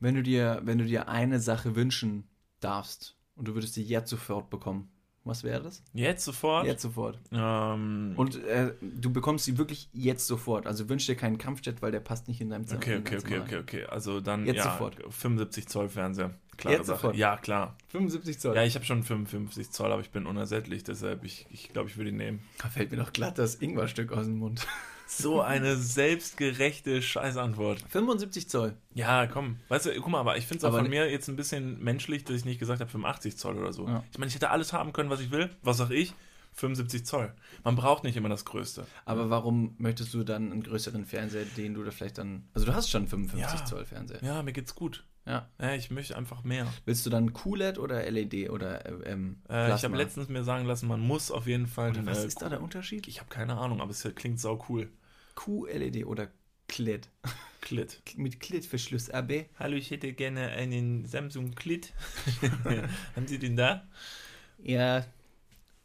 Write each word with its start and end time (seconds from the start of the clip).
Wenn 0.00 0.14
du 0.14 0.22
dir, 0.22 0.60
wenn 0.64 0.78
du 0.78 0.84
dir 0.84 1.08
eine 1.08 1.40
Sache 1.40 1.76
wünschen 1.76 2.24
darfst 2.60 3.16
und 3.36 3.48
du 3.48 3.54
würdest 3.54 3.74
sie 3.74 3.82
jetzt 3.82 4.10
sofort 4.10 4.50
bekommen, 4.50 4.90
was 5.24 5.44
wäre 5.44 5.62
das? 5.62 5.82
Jetzt 5.92 6.24
sofort? 6.24 6.66
Jetzt 6.66 6.80
sofort. 6.80 7.18
Ähm, 7.30 8.14
Und 8.16 8.42
äh, 8.44 8.72
du 8.80 9.12
bekommst 9.12 9.44
sie 9.44 9.58
wirklich 9.58 9.90
jetzt 9.92 10.26
sofort. 10.26 10.66
Also 10.66 10.88
wünsch 10.88 11.04
dir 11.04 11.14
keinen 11.14 11.36
Kampfjet, 11.36 11.82
weil 11.82 11.92
der 11.92 12.00
passt 12.00 12.26
nicht 12.26 12.40
in 12.40 12.48
deinem 12.48 12.66
Zimmer. 12.66 12.80
okay, 12.80 12.96
okay, 12.96 13.18
okay, 13.18 13.38
okay, 13.38 13.56
okay. 13.58 13.84
Also 13.84 14.20
dann 14.20 14.46
Jetzt 14.46 14.56
ja, 14.56 14.72
sofort. 14.72 14.96
75 15.10 15.68
Zoll 15.68 15.90
Fernseher. 15.90 16.30
Klare 16.56 16.76
Jetzt 16.78 16.86
Sache. 16.86 16.96
sofort. 16.96 17.16
Ja, 17.16 17.36
klar. 17.36 17.76
75 17.88 18.40
Zoll. 18.40 18.56
Ja, 18.56 18.64
ich 18.64 18.74
habe 18.74 18.86
schon 18.86 19.02
55 19.02 19.70
Zoll, 19.70 19.92
aber 19.92 20.00
ich 20.00 20.10
bin 20.10 20.24
unersättlich, 20.26 20.84
deshalb 20.84 21.22
ich, 21.24 21.46
ich 21.50 21.70
glaube, 21.72 21.90
ich 21.90 21.98
würde 21.98 22.10
ihn 22.10 22.16
nehmen. 22.16 22.40
Da 22.62 22.68
fällt 22.68 22.90
mir 22.90 22.96
doch 22.96 23.12
glatt 23.12 23.38
das 23.38 23.56
Ingwerstück 23.56 24.12
aus 24.12 24.24
dem 24.24 24.38
Mund. 24.38 24.66
So 25.12 25.40
eine 25.40 25.76
selbstgerechte 25.76 27.02
Scheißantwort. 27.02 27.82
75 27.88 28.48
Zoll. 28.48 28.76
Ja, 28.94 29.26
komm. 29.26 29.56
Weißt 29.68 29.86
du, 29.86 29.94
guck 30.00 30.08
mal, 30.08 30.20
aber 30.20 30.36
ich 30.36 30.46
finde 30.46 30.58
es 30.58 30.64
auch 30.64 30.68
Aber 30.68 30.78
von 30.78 30.84
ne- 30.84 30.90
mir 30.90 31.10
jetzt 31.10 31.28
ein 31.28 31.36
bisschen 31.36 31.82
menschlich, 31.82 32.24
dass 32.24 32.36
ich 32.36 32.44
nicht 32.44 32.58
gesagt 32.60 32.80
habe 32.80 32.90
85 32.90 33.36
Zoll 33.36 33.58
oder 33.58 33.72
so. 33.72 33.86
Ja. 33.88 34.04
Ich 34.12 34.18
meine, 34.18 34.28
ich 34.28 34.34
hätte 34.34 34.50
alles 34.50 34.72
haben 34.72 34.92
können, 34.92 35.10
was 35.10 35.20
ich 35.20 35.30
will. 35.30 35.50
Was 35.62 35.78
sag 35.78 35.90
ich? 35.90 36.14
75 36.52 37.04
Zoll. 37.06 37.32
Man 37.64 37.76
braucht 37.76 38.02
nicht 38.04 38.16
immer 38.16 38.28
das 38.28 38.44
Größte. 38.44 38.86
Aber 39.04 39.30
warum 39.30 39.74
möchtest 39.78 40.12
du 40.14 40.24
dann 40.24 40.50
einen 40.50 40.62
größeren 40.62 41.04
Fernseher, 41.06 41.44
den 41.56 41.74
du 41.74 41.82
da 41.84 41.90
vielleicht 41.90 42.18
dann. 42.18 42.48
Also 42.54 42.66
du 42.66 42.74
hast 42.74 42.90
schon 42.90 43.06
55 43.06 43.60
Ja. 43.60 43.64
Zoll 43.66 43.84
Fernseher. 43.84 44.22
Ja, 44.22 44.42
mir 44.42 44.52
geht's 44.52 44.74
gut. 44.74 45.04
Ja. 45.26 45.48
Ja, 45.60 45.74
ich 45.74 45.90
möchte 45.90 46.16
einfach 46.16 46.42
mehr. 46.44 46.66
Willst 46.86 47.04
du 47.06 47.10
dann 47.10 47.32
QLED 47.32 47.78
oder 47.78 48.10
LED 48.10 48.50
oder 48.50 48.84
äh, 48.86 49.12
ähm, 49.12 49.36
Äh, 49.48 49.74
ich 49.74 49.84
habe 49.84 49.96
letztens 49.96 50.28
mir 50.28 50.42
sagen 50.44 50.66
lassen, 50.66 50.88
man 50.88 51.00
muss 51.00 51.30
auf 51.30 51.46
jeden 51.46 51.66
Fall. 51.66 51.90
Oder 51.90 52.06
was 52.06 52.24
äh, 52.24 52.26
ist 52.26 52.42
da 52.42 52.48
der 52.48 52.62
Unterschied? 52.62 53.06
Ich 53.06 53.20
habe 53.20 53.28
keine 53.28 53.56
Ahnung, 53.56 53.80
aber 53.80 53.90
es 53.90 54.02
klingt 54.14 54.40
sau 54.40 54.64
cool. 54.68 54.90
QLED 55.40 56.04
oder 56.04 56.28
CLED? 56.68 57.08
Klit. 57.62 58.02
Mit 58.16 58.40
Klettverschluss 58.40 59.10
AB. 59.10 59.46
Hallo, 59.58 59.76
ich 59.76 59.90
hätte 59.90 60.12
gerne 60.12 60.48
einen 60.48 61.06
Samsung 61.06 61.54
Klit. 61.54 61.92
Haben 63.16 63.26
Sie 63.26 63.38
den 63.38 63.56
da? 63.56 63.88
Ja, 64.58 65.06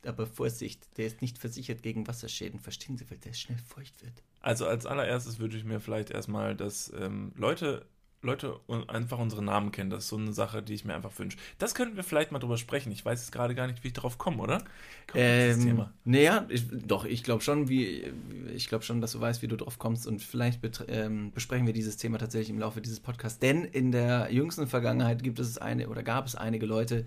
aber 0.06 0.28
Vorsicht, 0.28 0.98
der 0.98 1.08
ist 1.08 1.22
nicht 1.22 1.38
versichert 1.38 1.84
gegen 1.84 2.06
Wasserschäden. 2.08 2.60
Verstehen 2.60 2.98
Sie, 2.98 3.10
weil 3.10 3.18
der 3.18 3.34
schnell 3.34 3.58
feucht 3.58 4.04
wird. 4.04 4.24
Also 4.42 4.68
als 4.68 4.86
allererstes 4.86 5.40
würde 5.40 5.58
ich 5.58 5.64
mir 5.64 5.80
vielleicht 5.80 6.12
erstmal, 6.12 6.56
dass 6.56 6.92
ähm, 6.98 7.32
Leute, 7.36 7.86
Leute 8.26 8.60
einfach 8.88 9.20
unsere 9.20 9.44
Namen 9.44 9.72
kennen. 9.72 9.90
Das 9.90 10.04
ist 10.06 10.10
so 10.10 10.18
eine 10.18 10.34
Sache, 10.34 10.62
die 10.64 10.74
ich 10.74 10.86
mir 10.86 10.96
einfach 10.96 11.18
wünsche. 11.20 11.38
Das 11.58 11.76
könnten 11.76 11.96
wir 11.96 12.04
vielleicht 12.04 12.32
mal 12.32 12.40
drüber 12.40 12.58
sprechen. 12.58 12.92
Ich 12.92 13.06
weiß 13.06 13.20
jetzt 13.22 13.32
gerade 13.32 13.56
gar 13.56 13.68
nicht, 13.68 13.84
wie 13.84 13.88
ich 13.88 13.94
drauf 13.94 14.18
komme, 14.18 14.42
oder? 14.42 14.64
Komm, 15.08 15.22
Ähm, 15.22 15.60
Thema. 15.62 15.94
naja, 16.04 16.48
doch, 16.72 17.06
ich 17.06 17.24
glaube 17.24 17.42
schon, 17.44 17.70
wie, 17.70 18.12
ich 18.54 18.68
glaube 18.68 18.84
schon, 18.84 19.02
dass 19.02 19.14
du 19.14 19.22
weißt, 19.22 19.42
wie 19.42 19.48
du 19.48 19.56
drauf 19.56 19.80
kommst 19.80 20.08
und 20.08 20.22
vielleicht 20.22 20.62
ähm, 20.88 21.32
besprechen 21.32 21.66
wir 21.68 21.74
dieses 21.74 21.98
Thema 21.98 22.18
tatsächlich 22.18 22.50
im 22.50 22.60
Laufe 22.60 22.82
dieses 22.82 23.00
Podcasts. 23.00 23.40
Denn 23.40 23.64
in 23.66 23.92
der 23.92 24.32
jüngsten 24.32 24.68
Vergangenheit 24.68 25.24
gibt 25.24 25.40
es 25.40 25.58
eine 25.58 25.90
oder 25.90 26.04
gab 26.04 26.26
es 26.26 26.36
einige 26.36 26.66
Leute, 26.66 27.06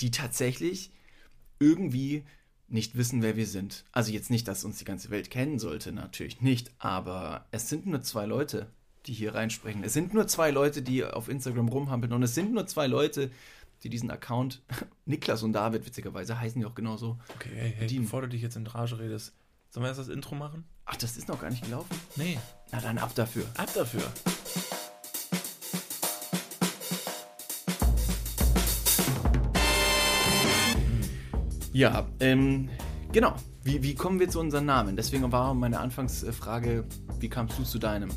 die 0.00 0.10
tatsächlich 0.10 0.90
irgendwie 1.58 2.24
nicht 2.68 2.96
wissen, 2.96 3.22
wer 3.22 3.36
wir 3.36 3.46
sind. 3.46 3.84
Also 3.92 4.10
jetzt 4.12 4.30
nicht, 4.30 4.48
dass 4.48 4.64
uns 4.64 4.78
die 4.78 4.84
ganze 4.84 5.10
Welt 5.10 5.30
kennen 5.30 5.58
sollte, 5.58 5.92
natürlich 5.92 6.40
nicht, 6.40 6.72
aber 6.78 7.46
es 7.50 7.68
sind 7.68 7.86
nur 7.86 8.02
zwei 8.02 8.26
Leute, 8.26 8.70
die 9.06 9.12
hier 9.12 9.34
reinsprechen. 9.34 9.84
Es 9.84 9.92
sind 9.92 10.14
nur 10.14 10.26
zwei 10.26 10.50
Leute, 10.50 10.82
die 10.82 11.04
auf 11.04 11.28
Instagram 11.28 11.68
rumhampeln 11.68 12.12
und 12.12 12.22
es 12.22 12.34
sind 12.34 12.52
nur 12.52 12.66
zwei 12.66 12.86
Leute, 12.86 13.30
die 13.82 13.90
diesen 13.90 14.10
Account, 14.10 14.62
Niklas 15.04 15.42
und 15.42 15.52
David 15.52 15.84
witzigerweise, 15.86 16.40
heißen 16.40 16.60
die 16.60 16.66
auch 16.66 16.74
genauso. 16.74 17.18
Okay, 17.34 17.50
hey, 17.54 17.74
hey, 17.76 17.98
bevor 17.98 18.22
du 18.22 18.28
dich 18.28 18.42
jetzt 18.42 18.56
in 18.56 18.66
Rage 18.66 18.98
redest, 18.98 19.34
sollen 19.70 19.84
wir 19.84 19.88
erst 19.88 20.00
das 20.00 20.08
Intro 20.08 20.34
machen? 20.34 20.64
Ach, 20.86 20.96
das 20.96 21.16
ist 21.16 21.28
noch 21.28 21.40
gar 21.40 21.50
nicht 21.50 21.64
gelaufen? 21.64 21.94
Nee. 22.16 22.38
Na 22.72 22.80
dann 22.80 22.98
ab 22.98 23.14
dafür. 23.14 23.44
Ab 23.56 23.68
dafür. 23.74 24.02
Ja, 31.72 32.06
ähm, 32.20 32.68
genau. 33.10 33.34
Wie, 33.64 33.82
wie 33.82 33.94
kommen 33.94 34.20
wir 34.20 34.28
zu 34.28 34.38
unseren 34.38 34.66
Namen? 34.66 34.94
Deswegen 34.94 35.32
war 35.32 35.54
meine 35.54 35.80
Anfangsfrage, 35.80 36.84
wie 37.18 37.28
kamst 37.28 37.58
du 37.58 37.64
zu 37.64 37.78
deinem? 37.78 38.10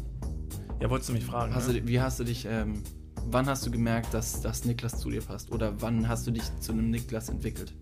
Ja, 0.79 0.89
wolltest 0.89 1.09
du 1.09 1.13
mich 1.13 1.25
fragen? 1.25 1.55
Hast 1.55 1.67
ne? 1.67 1.81
du, 1.81 1.87
wie 1.87 1.99
hast 1.99 2.19
du 2.19 2.23
dich, 2.23 2.45
ähm, 2.45 2.83
wann 3.25 3.47
hast 3.47 3.65
du 3.65 3.71
gemerkt, 3.71 4.13
dass, 4.13 4.41
dass 4.41 4.65
Niklas 4.65 4.99
zu 4.99 5.09
dir 5.09 5.21
passt? 5.21 5.51
Oder 5.51 5.81
wann 5.81 6.07
hast 6.07 6.27
du 6.27 6.31
dich 6.31 6.43
zu 6.59 6.71
einem 6.71 6.89
Niklas 6.91 7.29
entwickelt? 7.29 7.73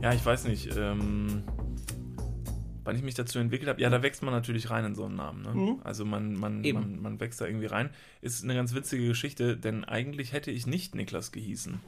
Ja, 0.00 0.12
ich 0.12 0.24
weiß 0.24 0.44
nicht. 0.44 0.76
Ähm, 0.76 1.42
wann 2.84 2.96
ich 2.96 3.02
mich 3.02 3.14
dazu 3.14 3.38
entwickelt 3.38 3.68
habe, 3.68 3.80
ja, 3.80 3.90
da 3.90 4.02
wächst 4.02 4.22
man 4.22 4.32
natürlich 4.32 4.70
rein 4.70 4.84
in 4.84 4.94
so 4.94 5.06
einen 5.06 5.16
Namen. 5.16 5.42
Ne? 5.42 5.54
Mhm. 5.54 5.80
Also 5.82 6.04
man, 6.04 6.34
man, 6.34 6.60
man, 6.60 7.02
man 7.02 7.20
wächst 7.20 7.40
da 7.40 7.46
irgendwie 7.46 7.66
rein. 7.66 7.90
Ist 8.20 8.44
eine 8.44 8.54
ganz 8.54 8.74
witzige 8.74 9.08
Geschichte, 9.08 9.56
denn 9.56 9.84
eigentlich 9.84 10.32
hätte 10.32 10.50
ich 10.50 10.66
nicht 10.66 10.94
Niklas 10.94 11.32
gehießen. 11.32 11.80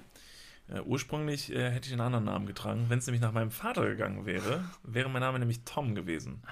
Äh, 0.69 0.81
ursprünglich 0.81 1.53
äh, 1.53 1.71
hätte 1.71 1.87
ich 1.87 1.93
einen 1.93 2.01
anderen 2.01 2.25
Namen 2.25 2.47
getragen. 2.47 2.87
Wenn 2.89 2.99
es 2.99 3.07
nämlich 3.07 3.23
nach 3.23 3.33
meinem 3.33 3.53
Vater 3.53 3.87
gegangen 3.87 4.27
wäre, 4.27 4.65
wäre 4.83 5.09
mein 5.09 5.21
Name 5.21 5.39
nämlich 5.39 5.61
Tom 5.65 5.95
gewesen. 5.95 6.43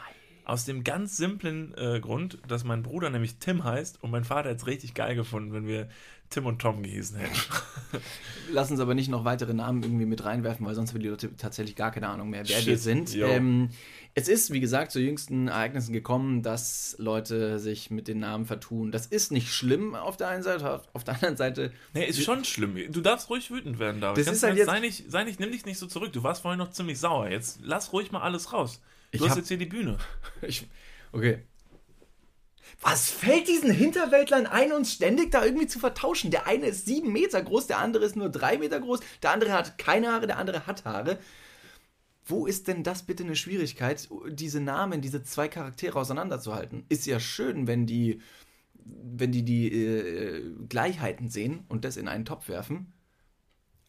Aus 0.45 0.65
dem 0.67 0.85
ganz 0.85 1.17
simplen 1.17 1.75
äh, 1.77 2.01
Grund, 2.01 2.39
dass 2.49 2.65
mein 2.65 2.83
Bruder 2.83 3.09
nämlich 3.11 3.37
Tim 3.39 3.65
heißt 3.65 4.03
und 4.03 4.11
mein 4.11 4.25
Vater 4.25 4.51
hätte 4.51 4.61
es 4.61 4.67
richtig 4.67 4.93
geil 4.95 5.15
gefunden, 5.15 5.53
wenn 5.53 5.67
wir 5.67 5.89
Tim 6.31 6.47
und 6.47 6.61
Tom 6.61 6.83
gehießen 6.83 7.17
hätten. 7.19 7.35
Lass 8.53 8.71
uns 8.71 8.81
aber 8.81 8.95
nicht 8.95 9.09
noch 9.09 9.25
weitere 9.25 9.55
Namen 9.55 9.83
irgendwie 9.83 10.05
mit 10.07 10.25
reinwerfen, 10.25 10.67
weil 10.67 10.75
sonst 10.75 10.93
haben 10.93 11.01
die 11.01 11.09
Leute 11.09 11.35
tatsächlich 11.37 11.77
gar 11.77 11.93
keine 11.93 12.09
Ahnung 12.09 12.31
mehr, 12.31 12.43
wer 12.47 12.57
Shit, 12.57 12.67
wir 12.67 12.79
sind. 12.79 13.15
Ähm, 13.17 13.71
es 14.15 14.29
ist, 14.29 14.53
wie 14.53 14.61
gesagt, 14.61 14.93
zu 14.93 15.01
jüngsten 15.01 15.49
Ereignissen 15.49 15.93
gekommen, 15.93 16.43
dass 16.43 16.97
Leute 16.99 17.59
sich 17.59 17.91
mit 17.91 18.07
den 18.09 18.19
Namen 18.21 18.47
vertun. 18.47 18.91
Das 18.93 19.07
ist 19.07 19.33
nicht 19.33 19.53
schlimm 19.53 19.95
auf 19.95 20.17
der 20.17 20.29
einen 20.29 20.43
Seite, 20.43 20.83
auf 20.93 21.05
der 21.05 21.15
anderen 21.15 21.37
Seite. 21.37 21.73
Nee, 21.95 22.05
ist 22.05 22.23
schon 22.23 22.45
schlimm. 22.45 22.77
Du 22.93 23.01
darfst 23.01 23.31
ruhig 23.31 23.51
wütend 23.51 23.79
werden, 23.79 24.01
David. 24.01 24.27
Das 24.27 24.35
ist 24.35 24.43
halt 24.43 24.57
jetzt- 24.57 24.67
sei, 24.67 24.81
nicht, 24.81 25.11
sei 25.11 25.25
nicht, 25.25 25.41
nimm 25.41 25.53
dich 25.53 25.65
nicht 25.65 25.79
so 25.79 25.87
zurück. 25.87 26.13
Du 26.13 26.23
warst 26.23 26.43
vorhin 26.43 26.59
noch 26.59 26.71
ziemlich 26.71 26.99
sauer. 26.99 27.29
Jetzt 27.29 27.61
lass 27.63 27.93
ruhig 27.93 28.13
mal 28.13 28.21
alles 28.23 28.53
raus. 28.53 28.81
Du 29.15 29.19
Ich 29.19 29.23
hast 29.23 29.31
hab- 29.31 29.39
jetzt 29.39 29.49
hier 29.49 29.59
die 29.59 29.67
Bühne. 29.67 29.99
Ich, 30.43 30.67
okay. 31.13 31.39
Was 32.81 33.11
fällt 33.11 33.49
diesen 33.49 33.71
Hinterwäldlern 33.71 34.47
ein, 34.47 34.73
uns 34.73 34.93
ständig 34.93 35.31
da 35.31 35.45
irgendwie 35.45 35.67
zu 35.69 35.79
vertauschen? 35.79 36.31
Der 36.31 36.47
eine 36.47 36.67
ist 36.67 36.87
sieben 36.87 37.13
Meter 37.13 37.41
groß, 37.43 37.67
der 37.69 37.79
andere 37.79 38.05
ist 38.05 38.17
nur 38.17 38.29
drei 38.29 38.59
Meter 38.59 38.81
groß, 38.81 39.01
der 39.23 39.31
andere 39.31 39.53
hat 39.53 39.79
keine 39.79 40.09
Haare, 40.13 40.27
der 40.27 40.39
andere 40.39 40.67
hat 40.67 40.85
Haare. 40.85 41.19
Wo 42.27 42.47
ist 42.47 42.69
denn 42.69 42.83
das 42.83 43.05
bitte 43.05 43.23
eine 43.23 43.37
Schwierigkeit, 43.37 44.09
diese 44.31 44.61
Namen, 44.61 45.01
diese 45.03 45.23
zwei 45.23 45.47
Charaktere 45.49 45.99
auseinanderzuhalten? 45.99 46.85
Ist 46.89 47.07
ja 47.07 47.21
schön, 47.21 47.67
wenn 47.67 47.87
die, 47.87 48.21
wenn 48.85 49.31
die 49.31 49.45
die 49.45 49.69
äh, 49.71 50.55
Gleichheiten 50.69 51.29
sehen 51.31 51.65
und 51.69 51.85
das 51.85 51.97
in 51.99 52.09
einen 52.09 52.25
Topf 52.25 52.49
werfen. 52.49 52.94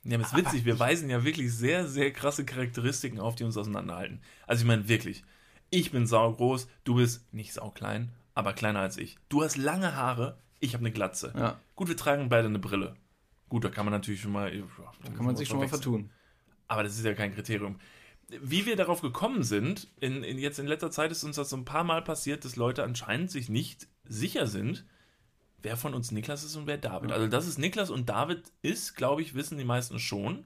Ja, 0.05 0.17
aber 0.17 0.25
ist 0.25 0.35
witzig. 0.35 0.65
Wir 0.65 0.79
weisen 0.79 1.09
ja 1.09 1.23
wirklich 1.23 1.53
sehr, 1.53 1.87
sehr 1.87 2.11
krasse 2.13 2.45
Charakteristiken 2.45 3.19
auf, 3.19 3.35
die 3.35 3.43
uns 3.43 3.57
auseinanderhalten. 3.57 4.21
Also 4.45 4.61
ich 4.61 4.67
meine 4.67 4.87
wirklich. 4.87 5.23
Ich 5.71 5.91
bin 5.91 6.05
saugroß, 6.05 6.67
du 6.83 6.95
bist 6.95 7.33
nicht 7.33 7.53
sauklein, 7.53 8.11
aber 8.35 8.53
kleiner 8.53 8.79
als 8.79 8.97
ich. 8.97 9.17
Du 9.29 9.43
hast 9.43 9.57
lange 9.57 9.95
Haare, 9.95 10.37
ich 10.59 10.73
habe 10.73 10.81
eine 10.81 10.91
Glatze. 10.91 11.33
Ja. 11.35 11.59
Gut, 11.75 11.87
wir 11.87 11.97
tragen 11.97 12.29
beide 12.29 12.47
eine 12.47 12.59
Brille. 12.59 12.95
Gut, 13.49 13.63
da 13.63 13.69
kann 13.69 13.85
man 13.85 13.91
natürlich 13.91 14.21
schon 14.21 14.31
mal. 14.31 14.51
Da 14.51 15.11
Kann 15.11 15.25
man 15.25 15.35
sich 15.35 15.47
schon 15.47 15.59
mal 15.59 15.67
vertun. 15.67 16.11
Aber 16.67 16.83
das 16.83 16.97
ist 16.97 17.05
ja 17.05 17.13
kein 17.13 17.33
Kriterium. 17.33 17.79
Wie 18.41 18.65
wir 18.65 18.75
darauf 18.75 19.01
gekommen 19.01 19.43
sind, 19.43 19.87
in, 19.99 20.23
in 20.23 20.39
jetzt 20.39 20.57
in 20.57 20.65
letzter 20.65 20.89
Zeit 20.89 21.11
ist 21.11 21.23
uns 21.23 21.35
das 21.35 21.49
so 21.49 21.57
ein 21.57 21.65
paar 21.65 21.83
Mal 21.83 22.01
passiert, 22.03 22.43
dass 22.43 22.55
Leute 22.55 22.83
anscheinend 22.83 23.29
sich 23.29 23.49
nicht 23.49 23.87
sicher 24.03 24.47
sind, 24.47 24.85
wer 25.65 25.75
von 25.75 25.93
uns 25.93 26.11
Niklas 26.11 26.43
ist 26.43 26.55
und 26.55 26.67
wer 26.67 26.77
David. 26.77 27.11
Also, 27.11 27.27
dass 27.27 27.47
es 27.47 27.57
Niklas 27.57 27.89
und 27.89 28.07
David 28.07 28.43
ist, 28.61 28.95
glaube 28.95 29.23
ich, 29.23 29.33
wissen 29.33 29.57
die 29.57 29.65
meisten 29.65 29.99
schon. 29.99 30.45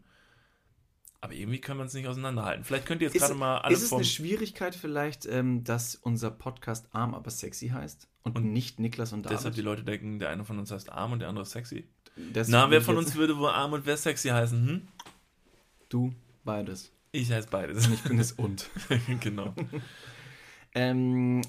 Aber 1.22 1.34
irgendwie 1.34 1.60
können 1.60 1.80
wir 1.80 1.84
uns 1.84 1.94
nicht 1.94 2.08
auseinanderhalten. 2.08 2.64
Vielleicht 2.64 2.86
könnt 2.86 3.02
ihr 3.02 3.10
jetzt 3.10 3.20
gerade 3.20 3.36
mal 3.36 3.58
alle 3.58 3.76
ist 3.76 3.84
es 3.84 3.92
eine 3.92 4.06
Schwierigkeit 4.06 4.74
vielleicht, 4.74 5.26
ähm, 5.26 5.66
dass 5.66 5.96
unser 5.96 6.32
Podcast 6.32 6.88
arm, 6.94 7.14
aber 7.14 7.30
sexy 7.30 7.68
heißt 7.68 8.08
und, 8.24 8.38
Und 8.38 8.54
nicht 8.54 8.80
Niklas 8.80 9.12
und 9.12 9.24
David? 9.24 9.38
Deshalb 9.38 9.56
die 9.56 9.62
Leute 9.62 9.84
denken, 9.84 10.20
der 10.20 10.30
eine 10.30 10.46
von 10.46 10.58
uns 10.58 10.72
heißt 10.72 10.90
arm 10.90 11.12
und 11.12 11.20
der 11.20 11.28
andere 11.28 11.44
ist 11.44 11.52
sexy. 11.52 11.90
Das 12.34 12.48
Na, 12.48 12.72
wer 12.72 12.82
von 12.82 12.98
uns 12.98 13.16
würde 13.16 13.38
wohl 13.38 13.50
arm 13.50 13.74
und 13.74 13.86
wer 13.86 13.98
sexy 13.98 14.30
heißen? 14.30 14.68
Hm? 14.68 14.88
Du, 15.90 16.14
beides. 16.46 16.94
Ich 17.12 17.30
heiße 17.30 17.50
beides. 17.50 17.90
Ich 17.90 18.02
bin 18.04 18.18
es 18.20 18.32
und. 18.32 18.70
genau. 19.20 19.54
ähm, 20.74 21.42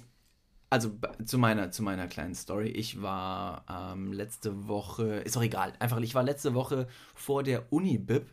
also 0.70 0.96
zu 1.25 1.37
meiner, 1.37 1.72
zu 1.72 1.82
meiner 1.82 2.06
kleinen 2.06 2.34
Story. 2.34 2.69
Ich 2.69 3.02
war 3.02 3.64
ähm, 3.69 4.12
letzte 4.12 4.69
Woche, 4.69 5.17
ist 5.17 5.37
auch 5.37 5.43
egal, 5.43 5.72
einfach, 5.81 5.99
ich 6.00 6.14
war 6.14 6.22
letzte 6.22 6.55
Woche 6.55 6.87
vor 7.14 7.43
der 7.43 7.72
Uni-Bib 7.72 8.26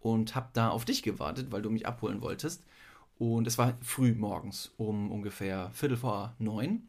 und 0.00 0.34
habe 0.34 0.48
da 0.54 0.70
auf 0.70 0.86
dich 0.86 1.02
gewartet, 1.02 1.52
weil 1.52 1.62
du 1.62 1.70
mich 1.70 1.86
abholen 1.86 2.22
wolltest. 2.22 2.64
Und 3.18 3.46
es 3.46 3.58
war 3.58 3.76
früh 3.82 4.14
morgens, 4.14 4.72
um 4.78 5.10
ungefähr 5.12 5.70
Viertel 5.72 5.98
vor 5.98 6.34
neun. 6.38 6.88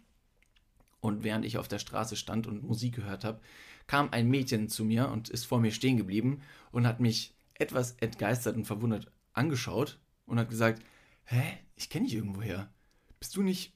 Und 1.02 1.24
während 1.24 1.46
ich 1.46 1.58
auf 1.58 1.68
der 1.68 1.80
Straße 1.80 2.16
stand 2.16 2.48
und 2.48 2.64
Musik 2.64 2.96
gehört 2.96 3.24
habe, 3.24 3.40
kam 3.88 4.10
ein 4.12 4.30
Mädchen 4.30 4.70
zu 4.70 4.84
mir 4.84 5.10
und 5.10 5.30
ist 5.30 5.46
vor 5.46 5.60
mir 5.60 5.72
stehen 5.72 5.98
geblieben 5.98 6.42
und 6.72 6.88
hat 6.88 7.00
mich 7.00 7.34
etwas 7.54 7.92
entgeistert 8.00 8.56
und 8.56 8.66
verwundert 8.66 9.12
angeschaut 9.34 10.00
und 10.26 10.40
hat 10.40 10.50
gesagt, 10.50 10.82
hä, 11.26 11.42
ich 11.76 11.90
kenne 11.90 12.06
dich 12.06 12.16
irgendwoher. 12.16 12.70
Bist 13.20 13.36
du 13.36 13.42
nicht, 13.42 13.74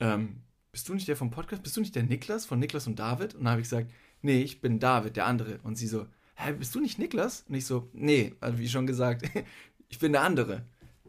ähm, 0.00 0.42
bist 0.78 0.88
du 0.88 0.94
nicht 0.94 1.08
der 1.08 1.16
vom 1.16 1.32
Podcast? 1.32 1.64
Bist 1.64 1.76
du 1.76 1.80
nicht 1.80 1.96
der 1.96 2.04
Niklas 2.04 2.46
von 2.46 2.60
Niklas 2.60 2.86
und 2.86 3.00
David? 3.00 3.34
Und 3.34 3.40
dann 3.40 3.50
habe 3.50 3.60
ich 3.60 3.68
gesagt, 3.68 3.90
nee, 4.22 4.42
ich 4.42 4.60
bin 4.60 4.78
David, 4.78 5.16
der 5.16 5.26
andere. 5.26 5.58
Und 5.64 5.74
sie 5.74 5.88
so, 5.88 6.06
hä, 6.36 6.52
bist 6.52 6.72
du 6.72 6.78
nicht 6.78 7.00
Niklas? 7.00 7.44
Und 7.48 7.56
ich 7.56 7.66
so, 7.66 7.88
nee, 7.92 8.36
also 8.38 8.60
wie 8.60 8.68
schon 8.68 8.86
gesagt, 8.86 9.28
ich 9.88 9.98
bin 9.98 10.12
der 10.12 10.22
andere, 10.22 10.62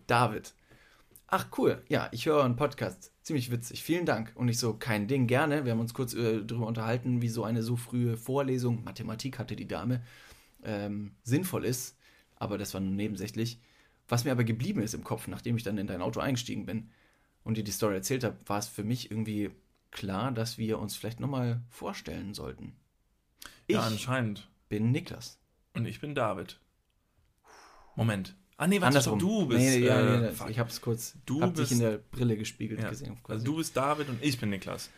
David. 0.08 0.56
Ach 1.28 1.50
cool, 1.60 1.84
ja, 1.88 2.10
ich 2.12 2.26
höre 2.26 2.44
einen 2.44 2.56
Podcast. 2.56 3.12
Ziemlich 3.22 3.52
witzig, 3.52 3.84
vielen 3.84 4.08
Dank. 4.08 4.32
Und 4.34 4.50
ich 4.50 4.58
so, 4.58 4.74
kein 4.74 5.08
Ding, 5.08 5.28
gerne. 5.28 5.66
Wir 5.66 5.74
haben 5.74 5.80
uns 5.80 5.94
kurz 5.94 6.16
äh, 6.16 6.44
darüber 6.44 6.66
unterhalten, 6.66 7.22
wie 7.22 7.30
so 7.30 7.44
eine 7.44 7.62
so 7.62 7.76
frühe 7.76 8.18
Vorlesung, 8.18 8.84
Mathematik 8.84 9.38
hatte 9.38 9.56
die 9.56 9.68
Dame, 9.68 10.02
ähm, 10.64 11.12
sinnvoll 11.22 11.64
ist. 11.64 11.96
Aber 12.38 12.58
das 12.58 12.74
war 12.74 12.82
nur 12.82 12.96
nebensächlich. 12.96 13.62
Was 14.08 14.26
mir 14.26 14.32
aber 14.32 14.46
geblieben 14.46 14.82
ist 14.82 14.96
im 14.96 15.04
Kopf, 15.04 15.28
nachdem 15.28 15.58
ich 15.58 15.64
dann 15.64 15.78
in 15.78 15.86
dein 15.86 16.02
Auto 16.02 16.22
eingestiegen 16.22 16.66
bin 16.66 16.90
und 17.50 17.58
dir 17.58 17.64
die 17.64 17.72
Story 17.72 17.96
erzählt 17.96 18.24
habe, 18.24 18.38
war 18.46 18.60
es 18.60 18.68
für 18.68 18.84
mich 18.84 19.12
irgendwie 19.12 19.52
klar, 19.92 20.32
dass 20.32 20.58
wir 20.58 20.80
uns 20.80 20.96
vielleicht 20.96 21.20
nochmal 21.20 21.62
vorstellen 21.70 22.34
sollten. 22.34 22.76
Ich 23.68 23.76
ja, 23.76 23.82
anscheinend. 23.82 24.48
bin 24.70 24.92
Niklas. 24.92 25.40
Und 25.74 25.86
ich 25.86 26.00
bin 26.00 26.16
David. 26.16 26.60
Moment. 27.96 28.36
Ah, 28.58 28.68
nee, 28.68 28.76
warte, 28.82 28.88
Andersrum. 28.88 29.20
du 29.20 29.48
bist. 29.48 29.60
Nee, 29.62 29.80
nee, 29.80 29.86
ja, 29.86 30.00
äh, 30.00 30.20
nee, 30.20 30.32
fuck. 30.32 30.50
ich 30.50 30.60
hab's 30.60 30.82
kurz. 30.82 31.18
Du 31.26 31.42
hab 31.42 31.54
dich 31.54 31.62
bist- 31.70 31.72
in 31.72 31.80
der 31.80 31.98
Brille 31.98 32.38
gespiegelt 32.38 32.82
ja. 32.82 32.90
gesehen. 32.90 33.18
Also 33.28 33.46
du 33.46 33.56
bist 33.56 33.76
David 33.76 34.10
und 34.10 34.24
ich 34.24 34.40
bin 34.40 34.50
Niklas. 34.50 34.90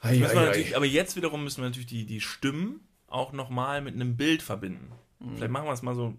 Ei, 0.00 0.18
Müssen 0.18 0.24
ei, 0.30 0.34
wir 0.34 0.40
ei. 0.40 0.46
natürlich, 0.46 0.76
aber 0.76 0.86
jetzt 0.86 1.16
wiederum 1.16 1.44
müssen 1.44 1.60
wir 1.62 1.68
natürlich 1.68 1.86
die, 1.86 2.06
die 2.06 2.20
Stimmen 2.20 2.80
auch 3.08 3.32
nochmal 3.32 3.82
mit 3.82 3.94
einem 3.94 4.16
Bild 4.16 4.42
verbinden. 4.42 4.92
Mhm. 5.18 5.36
Vielleicht 5.36 5.50
machen 5.52 5.66
wir 5.66 5.72
es 5.72 5.82
mal 5.82 5.94
so, 5.94 6.14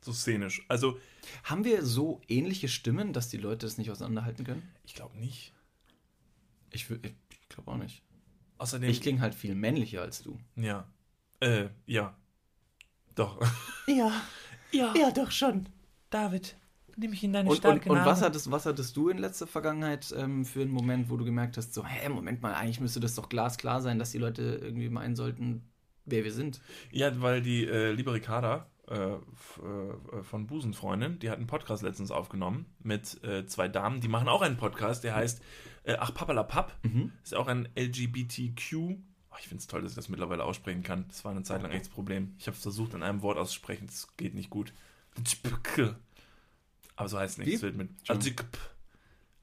so 0.00 0.12
szenisch. 0.12 0.62
Also, 0.68 0.98
Haben 1.44 1.64
wir 1.64 1.84
so 1.84 2.20
ähnliche 2.28 2.68
Stimmen, 2.68 3.12
dass 3.12 3.28
die 3.28 3.36
Leute 3.36 3.66
das 3.66 3.78
nicht 3.78 3.90
auseinanderhalten 3.90 4.44
können? 4.44 4.62
ich 4.84 4.94
glaube 4.94 5.18
nicht. 5.18 5.52
Ich, 6.70 6.88
ich 6.90 7.48
glaube 7.48 7.70
auch 7.70 7.76
nicht. 7.76 8.02
Außerdem. 8.58 8.90
Ich 8.90 9.00
klinge 9.00 9.20
halt 9.20 9.34
viel 9.34 9.54
männlicher 9.54 10.02
als 10.02 10.22
du. 10.22 10.38
ja. 10.56 10.86
Äh, 11.40 11.68
ja. 11.86 12.14
Doch. 13.14 13.40
Ja, 13.86 14.12
Ja, 14.72 14.94
ja, 14.96 15.10
doch 15.10 15.30
schon. 15.30 15.68
David, 16.10 16.56
nimm 16.96 17.10
mich 17.10 17.24
in 17.24 17.32
deine 17.32 17.48
Und, 17.48 17.64
und, 17.64 17.86
und 17.86 18.04
was, 18.04 18.22
hattest, 18.22 18.50
was 18.50 18.66
hattest 18.66 18.96
du 18.96 19.08
in 19.08 19.18
letzter 19.18 19.46
Vergangenheit 19.46 20.14
ähm, 20.16 20.44
für 20.44 20.60
einen 20.60 20.70
Moment, 20.70 21.10
wo 21.10 21.16
du 21.16 21.24
gemerkt 21.24 21.56
hast, 21.56 21.72
so, 21.74 21.84
hä, 21.84 22.08
Moment 22.08 22.42
mal, 22.42 22.54
eigentlich 22.54 22.78
müsste 22.80 23.00
das 23.00 23.14
doch 23.14 23.28
glasklar 23.28 23.80
sein, 23.80 23.98
dass 23.98 24.12
die 24.12 24.18
Leute 24.18 24.42
irgendwie 24.62 24.90
meinen 24.90 25.16
sollten, 25.16 25.62
wer 26.04 26.22
wir 26.24 26.32
sind. 26.32 26.60
Ja, 26.92 27.20
weil 27.20 27.42
die 27.42 27.64
äh, 27.66 27.92
liebe 27.92 28.12
Ricarda 28.12 28.66
von 30.22 30.46
Busenfreundin, 30.46 31.18
die 31.20 31.30
hat 31.30 31.36
einen 31.36 31.46
Podcast 31.46 31.82
letztens 31.82 32.10
aufgenommen 32.10 32.66
mit 32.82 33.22
äh, 33.22 33.46
zwei 33.46 33.68
Damen, 33.68 34.00
die 34.00 34.08
machen 34.08 34.28
auch 34.28 34.42
einen 34.42 34.56
Podcast, 34.56 35.04
der 35.04 35.14
heißt 35.14 35.40
äh, 35.84 35.96
Ach 35.98 36.12
Papalapap. 36.12 36.76
Mhm. 36.82 37.12
Ist 37.22 37.34
auch 37.34 37.46
ein 37.46 37.68
LGBTQ. 37.76 38.74
Oh, 38.74 39.36
ich 39.38 39.46
finde 39.46 39.60
es 39.60 39.66
toll, 39.68 39.82
dass 39.82 39.92
ich 39.92 39.96
das 39.96 40.08
mittlerweile 40.08 40.44
aussprechen 40.44 40.82
kann. 40.82 41.04
Das 41.08 41.24
war 41.24 41.30
eine 41.30 41.44
Zeit 41.44 41.62
lang 41.62 41.70
echt 41.70 41.86
das 41.86 41.88
Problem. 41.88 42.34
Ich 42.38 42.46
habe 42.48 42.56
es 42.56 42.62
versucht, 42.62 42.94
in 42.94 43.02
einem 43.02 43.22
Wort 43.22 43.38
auszusprechen. 43.38 43.86
Das 43.86 44.08
geht 44.16 44.34
nicht 44.34 44.50
gut. 44.50 44.72
Aber 46.96 47.08
so 47.08 47.18
heißt 47.18 47.38
es 47.38 47.46
nicht. 47.46 47.54
Es 47.54 47.62
wird 47.62 47.76
mit 47.76 47.90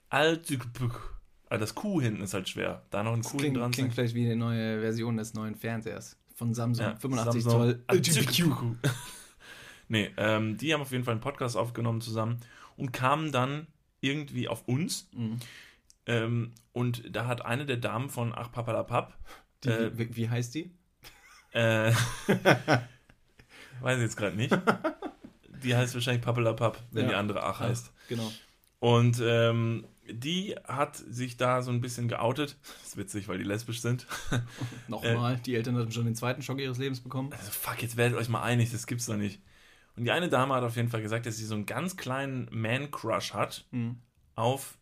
Also 0.09 1.65
das 1.65 1.73
Q 1.73 2.01
hinten 2.01 2.21
ist 2.21 2.33
halt 2.33 2.49
schwer. 2.49 2.83
Da 2.89 3.03
noch 3.03 3.13
ein 3.13 3.21
Das 3.21 3.31
Q 3.31 3.37
klingt, 3.37 3.57
dran 3.57 3.71
klingt 3.71 3.93
vielleicht 3.93 4.13
wie 4.13 4.25
eine 4.25 4.35
neue 4.35 4.81
Version 4.81 5.15
des 5.17 5.33
neuen 5.33 5.55
Fernsehers 5.55 6.17
von 6.35 6.53
Samsung. 6.53 6.85
Ja, 6.85 6.95
85 6.97 7.43
Samsung. 7.43 7.59
Zoll. 7.59 7.83
LGBTQ. 7.89 8.51
nee, 9.87 10.11
ähm, 10.17 10.57
die 10.57 10.73
haben 10.73 10.81
auf 10.81 10.91
jeden 10.91 11.03
Fall 11.03 11.13
einen 11.13 11.21
Podcast 11.21 11.55
aufgenommen 11.57 12.01
zusammen 12.01 12.39
und 12.75 12.91
kamen 12.93 13.31
dann 13.31 13.67
irgendwie 14.01 14.47
auf 14.47 14.67
uns. 14.67 15.09
Mhm. 15.13 15.39
Ähm, 16.05 16.51
und 16.73 17.03
da 17.15 17.25
hat 17.27 17.43
eine 17.45 17.65
der 17.65 17.77
Damen 17.77 18.09
von 18.09 18.33
Ach 18.35 18.51
Papalapap, 18.51 19.17
Die, 19.63 19.69
Äh, 19.69 19.91
wie, 19.97 20.15
wie 20.15 20.29
heißt 20.29 20.53
die? 20.55 20.71
äh, 21.51 21.91
weiß 23.81 23.97
ich 23.97 24.03
jetzt 24.03 24.17
gerade 24.17 24.35
nicht. 24.35 24.57
Die 25.63 25.75
heißt 25.75 25.93
wahrscheinlich 25.95 26.23
Papalapap, 26.23 26.81
wenn 26.91 27.03
Ja. 27.05 27.09
die 27.09 27.15
andere 27.15 27.43
Ach 27.43 27.59
heißt. 27.59 27.91
Genau. 28.09 28.31
Und 28.79 29.19
ähm, 29.23 29.85
die 30.09 30.55
hat 30.65 30.95
sich 30.95 31.35
da 31.37 31.61
so 31.63 31.71
ein 31.71 31.81
bisschen 31.81 32.07
geoutet. 32.07 32.57
Das 32.61 32.89
ist 32.89 32.97
witzig, 32.97 33.27
weil 33.27 33.39
die 33.39 33.43
lesbisch 33.43 33.81
sind. 33.81 34.05
Nochmal, 34.87 35.37
die 35.45 35.55
Eltern 35.55 35.75
hatten 35.77 35.91
schon 35.91 36.05
den 36.05 36.15
zweiten 36.15 36.41
Schock 36.43 36.59
ihres 36.59 36.77
Lebens 36.77 36.99
bekommen. 37.01 37.33
Also 37.33 37.51
fuck, 37.51 37.81
jetzt 37.81 37.97
werdet 37.97 38.17
euch 38.17 38.29
mal 38.29 38.43
einig, 38.43 38.71
das 38.71 38.85
gibt's 38.87 39.07
doch 39.07 39.17
nicht. 39.17 39.41
Und 39.97 40.05
die 40.05 40.11
eine 40.11 40.29
Dame 40.29 40.53
hat 40.53 40.63
auf 40.63 40.75
jeden 40.75 40.89
Fall 40.89 41.01
gesagt, 41.01 41.25
dass 41.25 41.37
sie 41.37 41.45
so 41.45 41.55
einen 41.55 41.65
ganz 41.65 41.97
kleinen 41.97 42.47
Man-Crush 42.51 43.33
hat 43.33 43.65
Mhm. 43.71 43.97
auf 44.35 44.77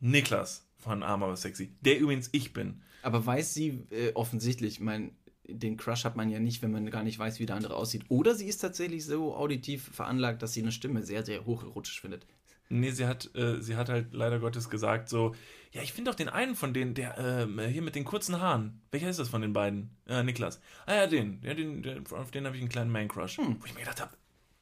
Niklas 0.00 0.68
von 0.76 1.02
Arm 1.02 1.22
aber 1.22 1.36
sexy. 1.36 1.72
Der 1.80 1.98
übrigens 1.98 2.28
ich 2.32 2.52
bin. 2.52 2.82
Aber 3.02 3.24
weiß 3.24 3.54
sie 3.54 3.86
äh, 3.90 4.12
offensichtlich, 4.14 4.74
ich 4.74 4.80
meine, 4.80 5.10
den 5.48 5.76
Crush 5.76 6.04
hat 6.04 6.16
man 6.16 6.28
ja 6.30 6.40
nicht, 6.40 6.62
wenn 6.62 6.72
man 6.72 6.90
gar 6.90 7.04
nicht 7.04 7.18
weiß, 7.18 7.38
wie 7.38 7.46
der 7.46 7.56
andere 7.56 7.76
aussieht. 7.76 8.04
Oder 8.08 8.34
sie 8.34 8.46
ist 8.46 8.58
tatsächlich 8.58 9.04
so 9.04 9.34
auditiv 9.36 9.88
veranlagt, 9.92 10.42
dass 10.42 10.52
sie 10.52 10.62
eine 10.62 10.72
Stimme 10.72 11.02
sehr, 11.04 11.24
sehr 11.24 11.46
hocherotisch 11.46 12.00
findet. 12.00 12.26
Nee, 12.68 12.90
sie 12.90 13.06
hat, 13.06 13.30
äh, 13.36 13.62
sie 13.62 13.76
hat 13.76 13.88
halt 13.88 14.12
leider 14.12 14.40
Gottes 14.40 14.68
gesagt 14.68 15.08
so, 15.08 15.36
ja, 15.70 15.82
ich 15.82 15.92
finde 15.92 16.10
doch 16.10 16.16
den 16.16 16.28
einen 16.28 16.56
von 16.56 16.74
denen, 16.74 16.94
der 16.94 17.16
ähm, 17.16 17.60
hier 17.60 17.82
mit 17.82 17.94
den 17.94 18.04
kurzen 18.04 18.40
Haaren. 18.40 18.82
Welcher 18.90 19.08
ist 19.08 19.20
das 19.20 19.28
von 19.28 19.40
den 19.40 19.52
beiden? 19.52 19.90
Äh, 20.08 20.24
Niklas. 20.24 20.60
Ah 20.84 20.96
ja, 20.96 21.06
den. 21.06 21.40
Ja, 21.44 21.54
den, 21.54 21.84
den 21.84 22.04
auf 22.08 22.32
den 22.32 22.44
habe 22.44 22.56
ich 22.56 22.62
einen 22.62 22.68
kleinen 22.68 22.90
Man-Crush. 22.90 23.38
Hm. 23.38 23.58
Wo 23.60 23.66
ich 23.66 23.74
mir 23.74 23.80
gedacht 23.80 24.00
habe, 24.00 24.10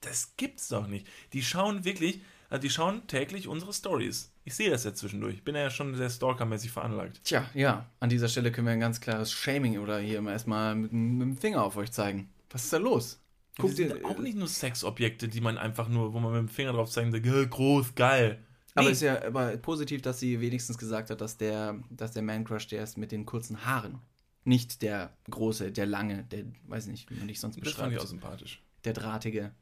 das 0.05 0.37
gibt's 0.37 0.69
doch 0.69 0.87
nicht. 0.87 1.06
Die 1.33 1.43
schauen 1.43 1.85
wirklich, 1.85 2.21
also 2.51 2.61
die 2.62 2.71
schauen 2.71 3.06
täglich 3.06 3.49
unsere 3.49 3.73
Stories. 3.73 4.31
Ich 4.45 4.55
sehe 4.55 4.71
das 4.71 4.85
ja 4.85 4.93
zwischendurch. 4.95 5.35
Ich 5.35 5.45
bin 5.45 5.55
ja 5.55 5.71
schon 5.71 5.95
sehr 5.97 6.11
stalkermäßig 6.11 6.71
veranlagt. 6.71 7.21
Tja, 7.25 7.49
ja, 7.55 7.89
an 8.01 8.11
dieser 8.11 8.29
Stelle 8.29 8.53
können 8.53 8.67
wir 8.67 8.73
ein 8.75 8.81
ganz 8.81 9.01
klares 9.01 9.33
Shaming 9.33 9.79
oder 9.79 9.99
hier 9.99 10.21
mal 10.21 10.33
erstmal 10.33 10.75
mit, 10.75 10.93
mit 10.93 11.23
dem 11.23 11.37
Finger 11.37 11.65
auf 11.65 11.77
euch 11.77 11.91
zeigen. 11.93 12.29
Was 12.51 12.65
ist 12.65 12.73
da 12.73 12.77
los? 12.79 13.21
Guck 13.56 13.67
Guck 13.67 13.77
die 13.77 13.85
dir, 13.85 13.89
sind 13.95 14.05
auch 14.05 14.19
nicht 14.19 14.37
nur 14.37 14.49
Sexobjekte, 14.49 15.29
die 15.29 15.41
man 15.41 15.56
einfach 15.59 15.89
nur, 15.89 16.12
wo 16.12 16.21
man 16.21 16.33
mit 16.33 16.41
dem 16.41 16.49
Finger 16.49 16.73
drauf 16.73 16.91
zeigt 16.91 17.06
und 17.06 17.12
sagt, 17.12 17.25
"Ja, 17.27 17.45
groß, 17.45 17.95
geil. 17.95 18.45
Aber 18.75 18.87
Nee. 18.87 18.93
ist 18.93 19.03
ja 19.03 19.25
aber 19.25 19.56
positiv, 19.59 20.03
dass 20.03 20.19
sie 20.19 20.41
wenigstens 20.41 20.77
gesagt 20.77 21.09
hat, 21.11 21.21
dass 21.21 21.37
der, 21.37 21.79
dass 21.91 22.11
der 22.12 22.23
Man-Crush 22.23 22.67
der 22.67 22.83
ist 22.83 22.99
mit 22.99 23.12
den 23.12 23.25
kurzen 23.25 23.65
Haaren. 23.65 24.01
Nicht 24.43 24.83
der 24.83 25.17
große, 25.31 25.71
der 25.71 25.87
lange, 25.87 26.25
der, 26.25 26.45
weiß 26.67 26.89
nicht, 26.89 27.09
wie 27.11 27.15
man 27.15 27.29
dich 27.29 27.39
sonst 27.41 27.56
das 27.65 27.73
fand 27.73 27.93
ich 27.93 27.99
beschreibt. 27.99 28.03
auch 28.03 28.09
sympathisch. 28.09 28.62
Der 28.85 28.93
drahtige. 28.93 29.53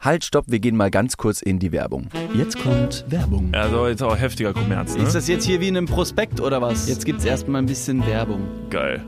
Halt, 0.00 0.24
stopp, 0.24 0.44
wir 0.46 0.60
gehen 0.60 0.76
mal 0.76 0.92
ganz 0.92 1.16
kurz 1.16 1.42
in 1.42 1.58
die 1.58 1.72
Werbung. 1.72 2.06
Jetzt 2.32 2.56
kommt 2.62 3.04
Werbung. 3.08 3.48
Also 3.52 3.88
jetzt 3.88 4.00
auch 4.02 4.16
heftiger 4.16 4.52
Kommerz, 4.52 4.94
ne? 4.96 5.02
Ist 5.02 5.16
das 5.16 5.26
jetzt 5.26 5.44
hier 5.44 5.60
wie 5.60 5.66
in 5.66 5.76
einem 5.76 5.86
Prospekt 5.86 6.40
oder 6.40 6.62
was? 6.62 6.88
Jetzt 6.88 7.04
gibt's 7.04 7.24
erstmal 7.24 7.60
ein 7.62 7.66
bisschen 7.66 8.06
Werbung. 8.06 8.46
geil. 8.70 9.04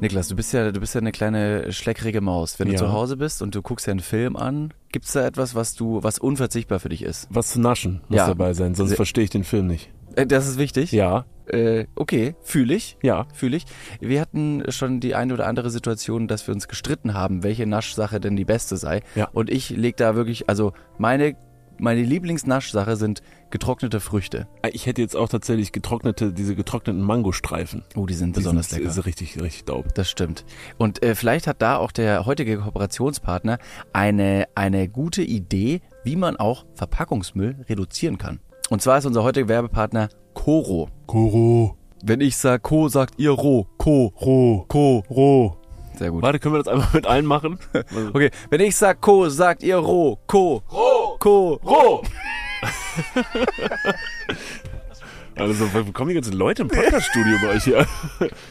Niklas, 0.00 0.26
du 0.28 0.34
bist 0.36 0.52
ja, 0.52 0.72
du 0.72 0.80
bist 0.80 0.94
ja 0.94 1.00
eine 1.00 1.12
kleine 1.12 1.72
schleckrige 1.72 2.20
Maus. 2.20 2.58
Wenn 2.58 2.66
du 2.68 2.74
Ja. 2.74 2.78
zu 2.80 2.92
Hause 2.92 3.16
bist 3.16 3.40
und 3.40 3.54
du 3.54 3.62
guckst 3.62 3.86
dir 3.86 3.92
einen 3.92 4.00
Film 4.00 4.36
an, 4.36 4.74
gibt's 4.92 5.12
da 5.12 5.24
etwas, 5.24 5.54
was 5.54 5.74
du, 5.74 6.02
was 6.02 6.18
unverzichtbar 6.18 6.80
für 6.80 6.88
dich 6.90 7.02
ist? 7.02 7.28
Was 7.30 7.52
zu 7.52 7.60
naschen 7.60 8.00
muss 8.08 8.18
Ja. 8.18 8.26
dabei 8.26 8.52
sein, 8.52 8.74
sonst 8.74 8.94
verstehe 8.94 9.24
ich 9.24 9.30
den 9.30 9.44
Film 9.44 9.68
nicht. 9.68 9.90
Äh, 10.16 10.26
das 10.26 10.48
ist 10.48 10.58
wichtig. 10.58 10.90
Ja, 10.92 11.24
Äh, 11.48 11.86
okay, 11.94 12.34
fühle 12.42 12.74
ich. 12.74 12.98
ja. 13.02 13.26
Fühle 13.32 13.56
ich. 13.58 13.66
Wir 14.00 14.20
hatten 14.20 14.64
schon 14.70 14.98
die 14.98 15.14
eine 15.14 15.32
oder 15.32 15.46
andere 15.46 15.70
Situation, 15.70 16.26
dass 16.26 16.44
wir 16.48 16.52
uns 16.54 16.66
gestritten 16.66 17.14
haben, 17.14 17.44
welche 17.44 17.66
Naschsache 17.66 18.18
denn 18.18 18.34
die 18.34 18.44
beste 18.44 18.76
sei. 18.76 19.02
Ja. 19.14 19.28
Und 19.32 19.48
ich 19.48 19.70
leg 19.70 19.96
da 19.96 20.16
wirklich, 20.16 20.48
also 20.48 20.72
meine, 20.98 21.36
meine 21.78 22.02
Lieblingsnaschsache 22.02 22.96
sind 22.96 23.20
getrocknete 23.50 24.00
Früchte. 24.00 24.48
Ich 24.72 24.86
hätte 24.86 25.02
jetzt 25.02 25.14
auch 25.14 25.28
tatsächlich 25.28 25.70
getrocknete, 25.70 26.32
diese 26.32 26.56
getrockneten 26.56 27.00
Mangostreifen. 27.02 27.84
Oh, 27.94 28.06
die 28.06 28.14
sind 28.14 28.34
Die 28.34 28.40
besonders 28.40 28.70
sind, 28.70 28.78
lecker. 28.80 28.90
Ist 28.90 29.04
richtig, 29.06 29.40
richtig 29.40 29.66
dope. 29.66 29.90
Das 29.94 30.10
stimmt. 30.10 30.44
Und 30.78 31.00
äh, 31.04 31.14
vielleicht 31.14 31.46
hat 31.46 31.62
da 31.62 31.76
auch 31.76 31.92
der 31.92 32.26
heutige 32.26 32.58
Kooperationspartner 32.58 33.58
eine, 33.92 34.46
eine 34.56 34.88
gute 34.88 35.22
Idee, 35.22 35.80
wie 36.02 36.16
man 36.16 36.36
auch 36.36 36.64
Verpackungsmüll 36.74 37.64
reduzieren 37.68 38.18
kann. 38.18 38.40
Und 38.68 38.82
zwar 38.82 38.98
ist 38.98 39.06
unser 39.06 39.22
heutiger 39.22 39.48
Werbepartner 39.48 40.08
Coro. 40.34 40.88
Koro, 41.06 41.76
Wenn 42.02 42.20
ich 42.20 42.36
sag 42.36 42.62
Co, 42.62 42.88
sagt 42.88 43.14
ihr 43.18 43.30
Ro. 43.30 43.66
Co. 43.78 44.12
Ro, 44.20 44.66
Co. 44.68 45.02
Ro. 45.08 45.56
Sehr 45.96 46.10
gut. 46.10 46.22
Warte, 46.22 46.38
können 46.38 46.54
wir 46.54 46.62
das 46.62 46.68
einfach 46.72 46.92
mit 46.92 47.06
allen 47.06 47.26
machen? 47.26 47.58
Okay, 48.12 48.30
wenn 48.50 48.60
ich 48.60 48.76
sag 48.76 49.00
Co, 49.00 49.28
sagt 49.28 49.62
ihr 49.62 49.76
Ro. 49.76 50.18
Co. 50.26 50.62
Ro. 50.70 51.16
Co. 51.18 51.60
Ro! 51.64 52.02
Also, 55.38 55.70
wo 55.74 55.92
kommen 55.92 56.08
die 56.08 56.14
ganzen 56.14 56.32
Leute 56.32 56.62
im 56.62 56.68
Podcaststudio 56.68 57.36
bei 57.42 57.48
euch 57.56 57.64
hier? 57.64 57.86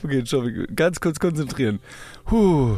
Okay, 0.04 0.22
schau, 0.24 0.44
ganz 0.76 1.00
kurz 1.00 1.20
konzentrieren. 1.20 1.80
Puh. 2.26 2.78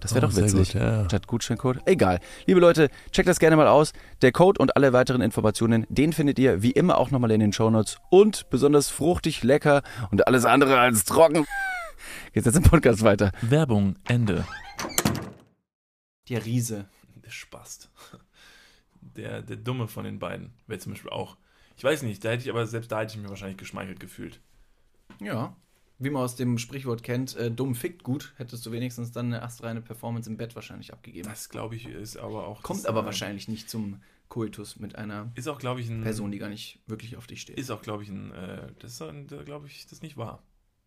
Das 0.00 0.14
wäre 0.14 0.26
Oh, 0.26 0.28
doch 0.30 0.36
witzig. 0.36 0.72
gut, 0.72 0.80
ja. 0.80 1.04
Statt 1.06 1.26
Gutscheincode. 1.26 1.80
Egal. 1.86 2.20
Liebe 2.46 2.60
Leute, 2.60 2.90
checkt 3.12 3.28
das 3.28 3.38
gerne 3.38 3.56
mal 3.56 3.66
aus. 3.66 3.92
Der 4.22 4.30
Code 4.30 4.60
und 4.60 4.76
alle 4.76 4.92
weiteren 4.92 5.20
Informationen, 5.22 5.86
den 5.88 6.12
findet 6.12 6.38
ihr 6.38 6.62
wie 6.62 6.70
immer 6.72 6.98
auch 6.98 7.10
nochmal 7.10 7.30
in 7.30 7.40
den 7.40 7.52
Shownotes. 7.52 7.98
Und 8.10 8.48
besonders 8.50 8.88
fruchtig, 8.90 9.42
lecker 9.42 9.82
und 10.10 10.26
alles 10.26 10.44
andere 10.44 10.78
als 10.78 11.04
trocken. 11.04 11.46
Geht's 12.32 12.46
jetzt 12.46 12.56
im 12.56 12.62
Podcast 12.62 13.02
weiter. 13.02 13.32
Werbung, 13.40 13.96
Ende. 14.06 14.46
Der 16.28 16.44
Riese. 16.44 16.86
Der 17.24 17.30
Spast. 17.30 17.90
Der, 19.00 19.40
der 19.42 19.56
Dumme 19.56 19.88
von 19.88 20.04
den 20.04 20.18
beiden 20.18 20.52
wäre 20.66 20.78
zum 20.78 20.92
Beispiel 20.92 21.10
auch. 21.10 21.36
Ich 21.76 21.84
weiß 21.84 22.02
nicht, 22.02 22.24
da 22.24 22.30
hätte 22.30 22.42
ich 22.44 22.50
aber, 22.50 22.66
selbst 22.66 22.92
da 22.92 23.00
hätte 23.00 23.14
ich 23.14 23.20
mich 23.20 23.28
wahrscheinlich 23.30 23.56
geschmeichelt 23.56 23.98
gefühlt. 24.00 24.40
Ja. 25.20 25.56
Wie 25.98 26.10
man 26.10 26.22
aus 26.22 26.36
dem 26.36 26.58
Sprichwort 26.58 27.02
kennt, 27.02 27.36
äh, 27.36 27.50
dumm 27.50 27.74
fickt 27.74 28.02
gut, 28.02 28.34
hättest 28.36 28.66
du 28.66 28.72
wenigstens 28.72 29.12
dann 29.12 29.26
eine 29.26 29.42
astreine 29.42 29.80
Performance 29.80 30.28
im 30.28 30.36
Bett 30.36 30.54
wahrscheinlich 30.54 30.92
abgegeben. 30.92 31.28
Das 31.28 31.48
glaube 31.48 31.74
ich 31.76 31.86
ist 31.86 32.18
aber 32.18 32.46
auch. 32.46 32.62
Kommt 32.62 32.86
aber 32.86 33.02
äh, 33.02 33.04
wahrscheinlich 33.06 33.48
nicht 33.48 33.70
zum 33.70 34.02
Koitus 34.28 34.76
mit 34.78 34.96
einer 34.96 35.30
Ist 35.36 35.48
auch, 35.48 35.58
glaube 35.58 35.80
ich, 35.80 35.88
ein. 35.88 36.02
Person, 36.02 36.30
die 36.32 36.38
gar 36.38 36.48
nicht 36.50 36.80
wirklich 36.86 37.16
auf 37.16 37.26
dich 37.26 37.40
steht. 37.40 37.56
Ist 37.58 37.70
auch, 37.70 37.80
glaube 37.80 38.02
ich, 38.02 38.10
ein. 38.10 38.30
Äh, 38.32 38.72
das 38.80 39.00
ist, 39.00 39.44
glaube 39.46 39.66
ich, 39.68 39.86
das 39.86 40.02
nicht 40.02 40.16
wahr. 40.18 40.42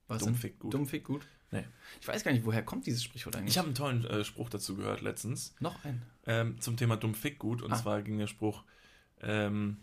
Was 0.07 0.23
dumm 0.23 0.35
fickt 0.35 0.59
gut. 0.59 0.73
Dumm 0.73 0.85
fickt 0.87 1.05
gut? 1.05 1.25
Nee. 1.51 1.63
Ich 2.01 2.07
weiß 2.07 2.23
gar 2.23 2.31
nicht, 2.31 2.45
woher 2.45 2.61
kommt 2.63 2.85
dieses 2.85 3.03
Sprichwort 3.03 3.35
eigentlich? 3.35 3.53
Ich 3.53 3.57
habe 3.57 3.67
einen 3.67 3.75
tollen 3.75 4.05
äh, 4.05 4.23
Spruch 4.23 4.49
dazu 4.49 4.75
gehört 4.75 5.01
letztens. 5.01 5.55
noch 5.59 5.83
einen. 5.85 6.03
Ähm, 6.27 6.59
zum 6.61 6.77
Thema 6.77 6.97
dumm 6.97 7.15
fick 7.15 7.39
gut. 7.39 7.61
Und 7.63 7.71
Ah. 7.71 7.75
zwar 7.77 8.01
ging 8.03 8.19
der 8.19 8.27
Spruch: 8.27 8.63
ähm, 9.21 9.77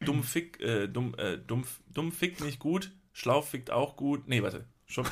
Dumm 0.00 0.22
fick, 0.22 0.60
äh, 0.60 0.86
dumm, 0.88 1.14
äh, 1.18 1.38
dumm, 1.38 1.64
dumm 1.92 2.10
fickt 2.12 2.42
nicht 2.42 2.58
gut, 2.58 2.92
schlau 3.16 3.40
fickt 3.40 3.70
auch 3.70 3.96
gut. 3.96 4.28
Nee, 4.28 4.42
warte. 4.42 4.66
Schon. 4.84 5.06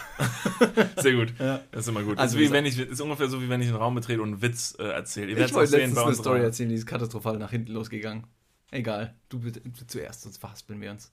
Sehr 0.99 1.15
gut. 1.15 1.35
Ja. 1.39 1.63
Das 1.73 1.81
ist 1.83 1.89
immer 1.89 2.03
gut. 2.03 2.19
Also 2.19 2.37
Also 2.37 2.39
ist, 2.39 2.49
wie 2.49 2.53
wenn 2.53 2.67
ich, 2.67 2.79
ist 2.79 3.01
ungefähr 3.01 3.29
so, 3.29 3.43
wie 3.43 3.49
wenn 3.49 3.61
ich 3.61 3.69
einen 3.69 3.77
Raum 3.77 3.95
betrete 3.95 4.21
und 4.21 4.29
einen 4.29 4.43
Witz 4.43 4.77
äh, 4.79 4.85
erzähle. 4.85 5.33
Ihr 5.33 5.39
Ich 5.39 5.55
wollte 5.55 5.71
sehen 5.71 5.81
letztens 5.81 5.99
eine 5.99 6.15
Story 6.15 6.41
erzählen, 6.41 6.69
die 6.69 6.75
ist 6.77 6.87
katastrophal 6.87 7.39
nach 7.39 7.51
hinten 7.51 7.73
losgegangen. 7.73 8.27
Egal, 8.71 9.15
du 9.31 9.41
bitte 9.41 9.61
du 9.61 9.87
zuerst, 9.87 10.23
sonst 10.23 10.39
verhaspeln 10.39 10.81
wir 10.81 10.91
uns. 10.91 11.13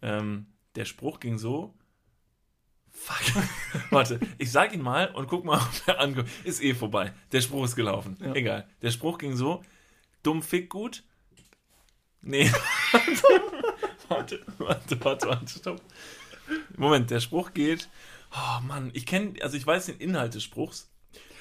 Ähm, 0.00 0.46
der 0.74 0.84
Spruch 0.84 1.20
ging 1.20 1.38
so. 1.38 1.74
Fuck. 2.90 3.44
Warte, 3.90 4.18
ich 4.38 4.50
sag 4.50 4.72
ihn 4.74 4.82
mal 4.82 5.14
und 5.14 5.28
guck 5.28 5.44
mal, 5.44 5.58
ob 5.86 5.88
er 5.88 6.00
ankommt. 6.00 6.28
Ist 6.44 6.62
eh 6.62 6.74
vorbei. 6.74 7.12
Der 7.30 7.40
Spruch 7.40 7.64
ist 7.64 7.76
gelaufen. 7.76 8.16
Ja. 8.20 8.34
Egal. 8.34 8.66
Der 8.80 8.90
Spruch 8.90 9.18
ging 9.18 9.36
so. 9.36 9.62
Dumm 10.22 10.42
fick 10.42 10.70
gut. 10.70 11.04
Nee. 12.22 12.50
warte, 14.08 14.40
warte, 14.58 15.04
warte, 15.04 15.26
warte, 15.28 15.48
stopp. 15.48 15.80
Moment, 16.76 17.10
der 17.10 17.20
Spruch 17.20 17.52
geht. 17.54 17.88
Oh 18.32 18.60
Mann, 18.66 18.90
ich 18.94 19.06
kenne, 19.06 19.34
also 19.42 19.56
ich 19.56 19.66
weiß 19.66 19.86
den 19.86 19.98
Inhalt 19.98 20.34
des 20.34 20.42
Spruchs. 20.42 20.88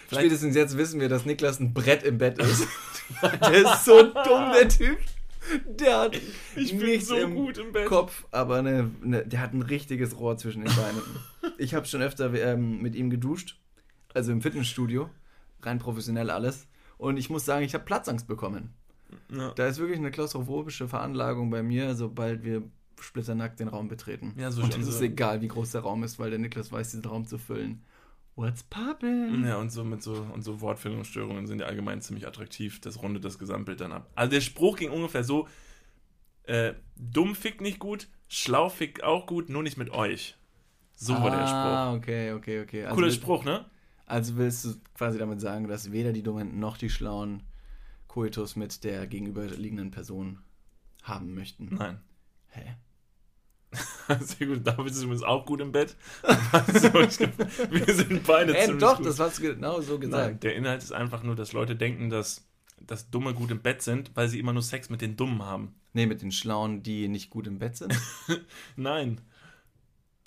Vielleicht- 0.07 0.25
Spätestens 0.25 0.55
jetzt 0.55 0.77
wissen 0.77 0.99
wir, 0.99 1.07
dass 1.09 1.25
Niklas 1.25 1.59
ein 1.59 1.73
Brett 1.73 2.03
im 2.03 2.17
Bett 2.17 2.37
ist. 2.37 2.67
der 3.21 3.53
ist 3.53 3.85
so 3.85 4.01
dumm, 4.03 4.51
der 4.53 4.67
Typ. 4.67 4.97
Der 5.65 5.99
hat 6.01 6.19
Ich 6.55 6.77
bin 6.77 6.85
nichts 6.85 7.07
so 7.07 7.15
im 7.15 7.33
gut 7.35 7.57
im 7.57 7.71
Bett. 7.71 7.87
Kopf, 7.87 8.25
aber 8.31 8.57
eine, 8.57 8.91
eine, 9.03 9.25
der 9.25 9.39
hat 9.41 9.53
ein 9.53 9.61
richtiges 9.63 10.17
Rohr 10.19 10.37
zwischen 10.37 10.63
den 10.63 10.75
Beinen. 10.75 11.01
Ich 11.57 11.73
habe 11.73 11.85
schon 11.87 12.01
öfter 12.01 12.31
ähm, 12.33 12.81
mit 12.81 12.93
ihm 12.95 13.09
geduscht, 13.09 13.57
also 14.13 14.31
im 14.31 14.41
Fitnessstudio, 14.41 15.09
rein 15.63 15.79
professionell 15.79 16.29
alles. 16.29 16.67
Und 16.97 17.17
ich 17.17 17.29
muss 17.31 17.45
sagen, 17.45 17.65
ich 17.65 17.73
habe 17.73 17.85
Platzangst 17.85 18.27
bekommen. 18.27 18.73
Ja. 19.35 19.51
Da 19.55 19.65
ist 19.67 19.79
wirklich 19.79 19.97
eine 19.97 20.11
klaustrophobische 20.11 20.87
Veranlagung 20.87 21.49
bei 21.49 21.63
mir, 21.63 21.95
sobald 21.95 22.43
wir 22.43 22.61
splitternackt 23.03 23.59
den 23.59 23.67
Raum 23.67 23.87
betreten. 23.87 24.33
Ja, 24.37 24.51
so- 24.51 24.63
und 24.63 24.75
es 24.77 24.85
so- 24.85 24.91
ist 24.91 25.01
egal, 25.01 25.41
wie 25.41 25.47
groß 25.47 25.71
der 25.71 25.81
Raum 25.81 26.03
ist, 26.03 26.19
weil 26.19 26.29
der 26.29 26.39
Niklas 26.39 26.71
weiß, 26.71 26.91
diesen 26.91 27.05
Raum 27.05 27.25
zu 27.25 27.37
füllen. 27.37 27.83
What's 28.35 28.65
poppin'? 28.71 29.45
Ja, 29.45 29.57
und 29.57 29.71
so 29.71 29.83
mit 29.83 30.01
so 30.01 30.13
und 30.33 30.41
so 30.41 30.61
Wortfindungsstörungen 30.61 31.47
sind 31.47 31.59
ja 31.59 31.67
allgemein 31.67 32.01
ziemlich 32.01 32.25
attraktiv. 32.27 32.79
Das 32.79 33.01
rundet 33.03 33.25
das 33.25 33.37
Gesamtbild 33.37 33.81
dann 33.81 33.91
ab. 33.91 34.09
Also 34.15 34.31
der 34.31 34.41
Spruch 34.41 34.77
ging 34.77 34.89
ungefähr 34.89 35.23
so: 35.23 35.47
äh, 36.43 36.73
Dumm 36.95 37.35
fickt 37.35 37.61
nicht 37.61 37.79
gut, 37.79 38.07
schlau 38.27 38.69
fickt 38.69 39.03
auch 39.03 39.27
gut, 39.27 39.49
nur 39.49 39.63
nicht 39.63 39.77
mit 39.77 39.89
euch. 39.91 40.37
So 40.95 41.13
war 41.13 41.29
der 41.31 41.47
Spruch. 41.47 41.55
Ah, 41.55 41.93
okay, 41.93 42.31
okay, 42.31 42.61
okay. 42.61 42.83
Also 42.85 42.95
Cooler 42.95 43.07
will- 43.07 43.13
Spruch, 43.13 43.43
ne? 43.43 43.65
Also 44.05 44.37
willst 44.37 44.65
du 44.65 44.73
quasi 44.95 45.17
damit 45.17 45.41
sagen, 45.41 45.67
dass 45.67 45.91
weder 45.91 46.13
die 46.13 46.23
Dummen 46.23 46.59
noch 46.59 46.77
die 46.77 46.89
Schlauen 46.89 47.43
Koitus 48.07 48.55
mit 48.55 48.83
der 48.83 49.07
gegenüberliegenden 49.07 49.91
Person 49.91 50.39
haben 51.03 51.33
möchten? 51.33 51.69
Nein. 51.75 51.99
Hä? 52.49 52.75
Sehr 54.19 54.47
gut. 54.47 54.65
David 54.67 54.91
ist 54.91 55.01
übrigens 55.03 55.23
auch 55.23 55.45
gut 55.45 55.61
im 55.61 55.71
Bett. 55.71 55.95
Wir 57.69 57.93
sind 57.95 58.23
beide 58.25 58.57
Äh, 58.57 58.77
doch, 58.77 58.97
gut. 58.97 59.05
das 59.05 59.19
hast 59.19 59.39
du 59.39 59.43
genau 59.43 59.81
so 59.81 59.93
Nein, 59.93 60.01
gesagt. 60.01 60.43
der 60.43 60.55
Inhalt 60.55 60.83
ist 60.83 60.91
einfach 60.91 61.23
nur, 61.23 61.35
dass 61.35 61.53
Leute 61.53 61.75
denken, 61.75 62.09
dass, 62.09 62.45
dass 62.79 63.09
Dumme 63.09 63.33
gut 63.33 63.51
im 63.51 63.61
Bett 63.61 63.81
sind, 63.81 64.11
weil 64.15 64.27
sie 64.27 64.39
immer 64.39 64.53
nur 64.53 64.61
Sex 64.63 64.89
mit 64.89 65.01
den 65.01 65.15
Dummen 65.15 65.43
haben. 65.43 65.75
Nee, 65.93 66.05
mit 66.05 66.21
den 66.21 66.31
Schlauen, 66.31 66.83
die 66.83 67.07
nicht 67.07 67.29
gut 67.29 67.47
im 67.47 67.59
Bett 67.59 67.77
sind. 67.77 67.93
Nein. 68.75 69.21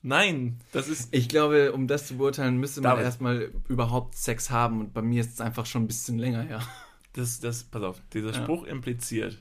Nein, 0.02 0.58
das 0.72 0.88
ist. 0.88 1.08
Ich 1.14 1.30
glaube, 1.30 1.72
um 1.72 1.86
das 1.86 2.06
zu 2.06 2.18
beurteilen, 2.18 2.58
müsste 2.58 2.82
man 2.82 2.90
David. 2.92 3.04
erstmal 3.04 3.50
überhaupt 3.68 4.14
Sex 4.16 4.50
haben. 4.50 4.80
Und 4.80 4.92
bei 4.92 5.00
mir 5.00 5.22
ist 5.22 5.32
es 5.34 5.40
einfach 5.40 5.64
schon 5.64 5.84
ein 5.84 5.86
bisschen 5.86 6.18
länger 6.18 6.42
her. 6.42 6.60
Das, 7.14 7.40
das, 7.40 7.64
pass 7.64 7.82
auf, 7.82 8.02
dieser 8.12 8.32
Ja. 8.32 8.42
Spruch 8.42 8.64
impliziert. 8.64 9.40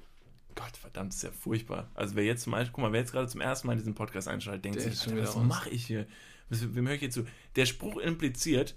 Gott, 0.55 0.77
verdammt, 0.77 1.13
ist 1.13 1.23
ja 1.23 1.31
furchtbar. 1.31 1.89
Also 1.95 2.15
wer 2.15 2.23
jetzt 2.23 2.43
zum 2.43 2.51
Beispiel, 2.51 2.73
guck 2.73 2.81
mal, 2.83 2.91
wer 2.91 2.99
jetzt 2.99 3.11
gerade 3.11 3.27
zum 3.27 3.41
ersten 3.41 3.67
Mal 3.67 3.73
in 3.73 3.79
diesen 3.79 3.95
Podcast 3.95 4.27
einschaltet, 4.27 4.65
denkt 4.65 4.77
Der 4.79 4.91
sich, 4.91 5.07
Alter, 5.11 5.21
was 5.23 5.35
mache 5.37 5.69
ich 5.69 5.85
hier? 5.85 6.05
Was- 6.49 6.75
Wem 6.75 6.87
höre 6.87 6.95
ich 6.95 7.01
jetzt 7.01 7.15
zu? 7.15 7.25
Der 7.55 7.65
Spruch 7.65 7.97
impliziert, 7.97 8.75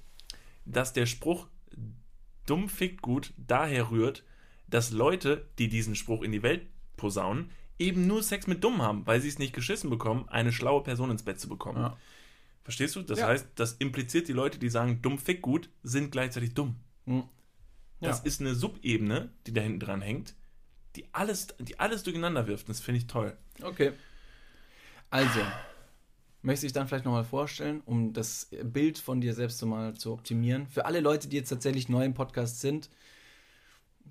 dass 0.65 0.93
der 0.93 1.07
Spruch 1.07 1.47
dumm 2.47 2.69
fickt 2.69 3.03
gut 3.03 3.33
daher 3.37 3.91
rührt, 3.91 4.25
dass 4.69 4.91
Leute, 4.91 5.47
die 5.59 5.69
diesen 5.69 5.95
Spruch 5.95 6.23
in 6.23 6.33
die 6.33 6.43
Welt 6.43 6.67
posaunen, 6.97 7.51
eben 7.79 8.07
nur 8.07 8.23
Sex 8.23 8.47
mit 8.47 8.65
Dumm 8.65 8.81
haben, 8.83 9.07
weil 9.07 9.21
sie 9.21 9.29
es 9.29 9.39
nicht 9.39 9.53
geschissen 9.53 9.91
bekommen, 9.91 10.29
eine 10.29 10.53
schlaue 10.53 10.83
Person 10.83 11.11
ins 11.11 11.23
Bett 11.25 11.39
zu 11.39 11.49
bekommen. 11.49 11.79
Ja. 11.83 11.97
Verstehst 12.65 12.97
du? 12.97 13.03
Das 13.03 13.19
Ja. 13.19 13.29
heißt, 13.29 13.47
das 13.55 13.75
impliziert 13.75 14.29
die 14.29 14.33
Leute, 14.33 14.59
die 14.59 14.71
sagen, 14.71 15.03
dumm 15.03 15.19
fick 15.19 15.43
gut, 15.43 15.69
sind 15.83 16.11
gleichzeitig 16.11 16.55
dumm. 16.55 16.77
Hm. 17.05 17.25
Das 18.01 18.19
Ja. 18.21 18.25
ist 18.25 18.41
eine 18.41 18.55
Subebene, 18.55 19.31
die 19.47 19.53
da 19.53 19.61
hinten 19.61 19.81
dran 19.81 20.01
hängt, 20.03 20.35
die 20.97 21.07
alles, 21.13 21.49
die 21.59 21.79
alles 21.79 22.03
durcheinander 22.03 22.47
wirft. 22.47 22.69
Das 22.69 22.81
finde 22.81 22.99
ich 22.99 23.07
toll. 23.07 23.37
Okay. 23.63 23.93
Also, 25.11 25.41
möchte 26.43 26.67
ich 26.67 26.73
dann 26.73 26.89
vielleicht 26.89 27.05
nochmal 27.05 27.25
vorstellen, 27.25 27.83
um 27.85 28.13
das 28.13 28.49
Bild 28.63 28.99
von 28.99 29.21
dir 29.21 29.35
selbst 29.35 29.59
so 29.59 29.67
mal 29.67 29.95
zu 29.95 30.13
optimieren. 30.13 30.67
Für 30.69 30.85
alle 30.87 31.01
Leute, 31.01 31.29
die 31.29 31.37
jetzt 31.37 31.51
tatsächlich 31.51 31.89
neu 31.89 32.05
im 32.05 32.15
Podcast 32.15 32.61
sind, 32.61 32.91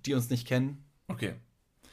die 0.06 0.14
uns 0.14 0.30
nicht 0.30 0.48
kennen, 0.48 0.82
Okay. 1.08 1.36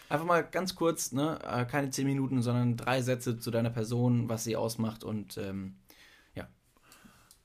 Einfach 0.08 0.24
mal 0.24 0.42
ganz 0.42 0.74
kurz, 0.74 1.12
ne, 1.12 1.38
äh, 1.42 1.66
keine 1.66 1.90
zehn 1.90 2.06
Minuten, 2.06 2.40
sondern 2.40 2.78
drei 2.78 3.02
Sätze 3.02 3.38
zu 3.38 3.50
deiner 3.50 3.68
Person, 3.68 4.26
was 4.28 4.44
sie 4.44 4.56
ausmacht 4.56 5.04
und 5.04 5.36
ähm, 5.36 5.76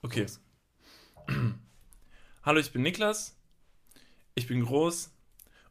Okay. 0.00 0.26
Hallo, 2.44 2.60
ich 2.60 2.72
bin 2.72 2.82
Niklas. 2.82 3.36
Ich 4.36 4.46
bin 4.46 4.64
groß 4.64 5.10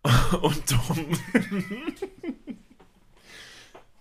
und 0.41 0.71
dumm. 0.71 1.07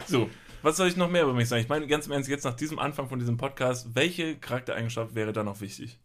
so, 0.07 0.31
Was 0.63 0.77
soll 0.77 0.89
ich 0.89 0.97
noch 0.97 1.11
mehr 1.11 1.23
über 1.23 1.33
mich 1.33 1.49
sagen? 1.49 1.63
Ich 1.63 1.69
meine, 1.69 1.87
ganz 1.87 2.07
im 2.07 2.13
Ernst, 2.13 2.29
jetzt 2.29 2.45
nach 2.45 2.57
diesem 2.57 2.79
Anfang 2.79 3.09
von 3.09 3.19
diesem 3.19 3.37
Podcast, 3.37 3.95
welche 3.95 4.37
Charaktereigenschaft 4.37 5.15
wäre 5.15 5.33
da 5.33 5.45
noch 5.45 5.61
wichtig? 5.61 6.01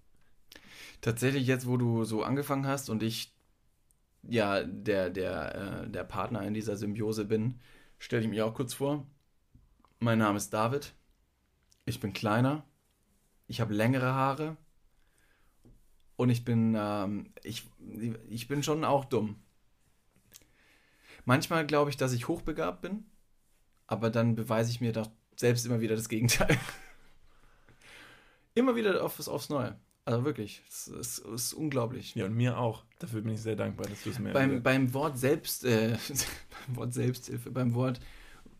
Tatsächlich 1.01 1.47
jetzt, 1.47 1.65
wo 1.65 1.77
du 1.77 2.03
so 2.03 2.21
angefangen 2.23 2.67
hast 2.67 2.89
und 2.89 3.01
ich 3.01 3.33
ja 4.21 4.63
der, 4.63 5.09
der, 5.09 5.55
äh, 5.85 5.89
der 5.89 6.03
Partner 6.03 6.43
in 6.43 6.53
dieser 6.53 6.77
Symbiose 6.77 7.25
bin, 7.25 7.59
stelle 7.97 8.21
ich 8.21 8.29
mich 8.29 8.41
auch 8.41 8.53
kurz 8.53 8.73
vor. 8.73 9.05
Mein 9.99 10.19
Name 10.19 10.37
ist 10.37 10.51
David. 10.51 10.93
Ich 11.85 11.99
bin 11.99 12.13
kleiner. 12.13 12.63
Ich 13.47 13.61
habe 13.61 13.73
längere 13.73 14.13
Haare. 14.13 14.57
Und 16.17 16.29
ich 16.29 16.45
bin, 16.45 16.75
ähm, 16.77 17.33
ich, 17.43 17.67
ich 18.29 18.47
bin 18.47 18.61
schon 18.61 18.83
auch 18.83 19.05
dumm. 19.05 19.37
Manchmal 21.25 21.65
glaube 21.65 21.89
ich, 21.89 21.97
dass 21.97 22.13
ich 22.13 22.27
hochbegabt 22.27 22.81
bin, 22.81 23.05
aber 23.87 24.09
dann 24.09 24.35
beweise 24.35 24.71
ich 24.71 24.81
mir 24.81 24.91
doch 24.91 25.09
selbst 25.35 25.65
immer 25.65 25.81
wieder 25.81 25.95
das 25.95 26.09
Gegenteil. 26.09 26.57
immer 28.55 28.75
wieder 28.75 29.03
auf, 29.03 29.27
aufs 29.27 29.49
Neue. 29.49 29.75
Also 30.03 30.25
wirklich, 30.25 30.63
es 30.67 30.87
ist, 30.87 31.19
ist 31.19 31.53
unglaublich. 31.53 32.15
Ja, 32.15 32.25
und 32.25 32.35
mir 32.35 32.57
auch. 32.57 32.83
Dafür 32.99 33.21
bin 33.21 33.33
ich 33.33 33.41
sehr 33.41 33.55
dankbar, 33.55 33.87
dass 33.87 34.03
du 34.03 34.09
es 34.09 34.19
mir 34.19 34.33
Beim, 34.33 34.63
beim 34.63 34.93
Wort 34.93 35.17
Selbst, 35.17 35.63
äh, 35.63 35.97
beim 36.67 36.75
Wort 36.75 36.93
Selbsthilfe, 36.93 37.51
beim 37.51 37.75
Wort 37.75 37.99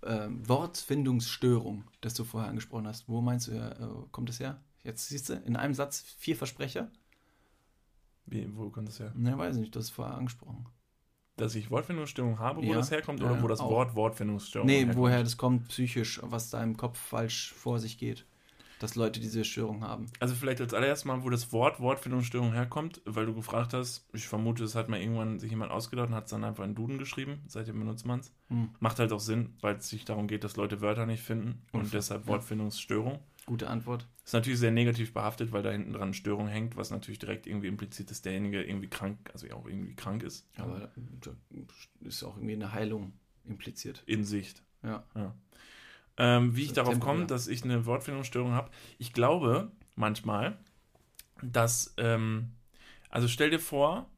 äh, 0.02 0.28
Wortfindungsstörung, 0.30 1.84
das 2.02 2.14
du 2.14 2.24
vorher 2.24 2.50
angesprochen 2.50 2.88
hast, 2.88 3.08
wo 3.08 3.22
meinst 3.22 3.48
du, 3.48 3.54
äh, 3.54 4.08
kommt 4.12 4.30
das 4.30 4.40
her? 4.40 4.62
Jetzt 4.84 5.08
siehst 5.10 5.30
du, 5.30 5.34
in 5.34 5.56
einem 5.56 5.74
Satz 5.74 6.02
vier 6.18 6.36
Versprecher? 6.36 6.92
Wie, 8.26 8.56
wo 8.56 8.70
kommt 8.70 8.88
das 8.88 9.00
her? 9.00 9.12
Ne, 9.16 9.38
weiß 9.38 9.58
nicht, 9.58 9.76
du 9.76 9.80
hast 9.80 9.86
es 9.86 9.92
vorher 9.92 10.16
angesprochen. 10.16 10.66
Dass 11.38 11.56
ich 11.56 11.72
Wortfindungsstörung 11.72 12.40
habe, 12.40 12.62
wo 12.62 12.66
Ja. 12.66 12.76
das 12.76 12.92
herkommt, 12.92 13.20
Ja, 13.20 13.32
oder 13.32 13.42
wo 13.42 13.48
das 13.48 13.60
auch. 13.62 13.70
Wort 13.72 13.96
Wortfindungsstörung 13.96 14.68
nee, 14.68 14.80
herkommt? 14.80 14.98
woher 14.98 15.24
das 15.24 15.38
kommt, 15.38 15.68
psychisch, 15.70 16.20
was 16.24 16.50
da 16.50 16.62
im 16.62 16.78
Kopf 16.78 17.00
falsch 17.00 17.54
vor 17.54 17.80
sich 17.80 17.98
geht. 17.98 18.26
Dass 18.80 18.96
Leute 18.96 19.20
diese 19.20 19.46
Störung 19.46 19.84
haben. 19.84 20.08
Also 20.20 20.34
vielleicht 20.34 20.60
als 20.60 20.74
allererstes 20.74 21.06
mal, 21.06 21.24
wo 21.24 21.30
das 21.30 21.52
Wort 21.54 21.80
Wortfindungsstörung 21.80 22.52
herkommt, 22.54 23.00
weil 23.06 23.28
du 23.28 23.36
gefragt 23.36 23.74
hast, 23.76 24.08
ich 24.12 24.28
vermute, 24.28 24.64
es 24.64 24.74
hat 24.74 24.90
mal 24.90 25.00
irgendwann 25.00 25.40
sich 25.40 25.52
jemand 25.52 25.72
ausgedacht 25.72 26.10
und 26.10 26.16
hat 26.16 26.24
es 26.26 26.32
dann 26.32 26.44
einfach 26.44 26.64
in 26.64 26.74
Duden 26.74 26.98
geschrieben, 26.98 27.44
seitdem 27.48 27.78
benutzt 27.78 28.08
man 28.08 28.22
es. 28.22 28.34
Hm. 28.50 28.70
Macht 28.80 28.98
halt 28.98 29.12
auch 29.14 29.20
Sinn, 29.20 29.54
weil 29.62 29.76
es 29.76 29.88
sich 29.88 30.04
darum 30.04 30.28
geht, 30.28 30.44
dass 30.44 30.56
Leute 30.58 30.82
Wörter 30.82 31.06
nicht 31.06 31.22
finden 31.22 31.62
und 31.72 31.82
Und- 31.82 31.94
deshalb 31.94 32.24
ja. 32.26 32.30
Wortfindungsstörung. 32.30 33.20
Gute 33.52 33.70
Antwort. 33.70 34.08
Ist 34.24 34.32
natürlich 34.32 34.60
sehr 34.60 34.72
negativ 34.72 35.14
behaftet, 35.14 35.52
weil 35.52 35.62
da 35.62 35.72
hinten 35.72 35.92
dran 35.92 36.14
Störung 36.14 36.48
hängt, 36.48 36.78
was 36.78 36.90
natürlich 36.90 37.20
direkt 37.20 37.48
irgendwie 37.48 37.68
impliziert, 37.68 38.10
dass 38.10 38.22
derjenige 38.22 38.64
irgendwie 38.64 38.88
krank, 38.88 39.18
also 39.34 39.46
ja 39.46 39.56
auch 39.56 39.68
irgendwie 39.68 39.94
krank 39.94 40.24
ist. 40.24 40.48
Aber 40.56 40.90
da 41.20 41.32
ist 42.00 42.24
auch 42.24 42.38
irgendwie 42.38 42.54
eine 42.54 42.72
Heilung 42.72 43.12
impliziert. 43.44 44.04
In 44.06 44.24
Sicht. 44.24 44.64
Ja. 44.84 45.04
Ähm, 46.16 46.56
wie 46.56 46.62
ich 46.62 46.70
So 46.70 46.76
darauf 46.76 46.94
temporär. 46.94 47.16
komme, 47.16 47.28
dass 47.28 47.50
ich 47.50 47.66
eine 47.66 47.86
Wortfindungsstörung 47.86 48.54
habe. 48.54 48.72
Ich 49.00 49.12
glaube 49.12 49.70
manchmal, 49.96 50.58
dass, 51.42 51.94
ähm, 51.98 52.54
also 53.10 53.28
stell 53.28 53.50
dir 53.50 53.60
vor, 53.60 54.10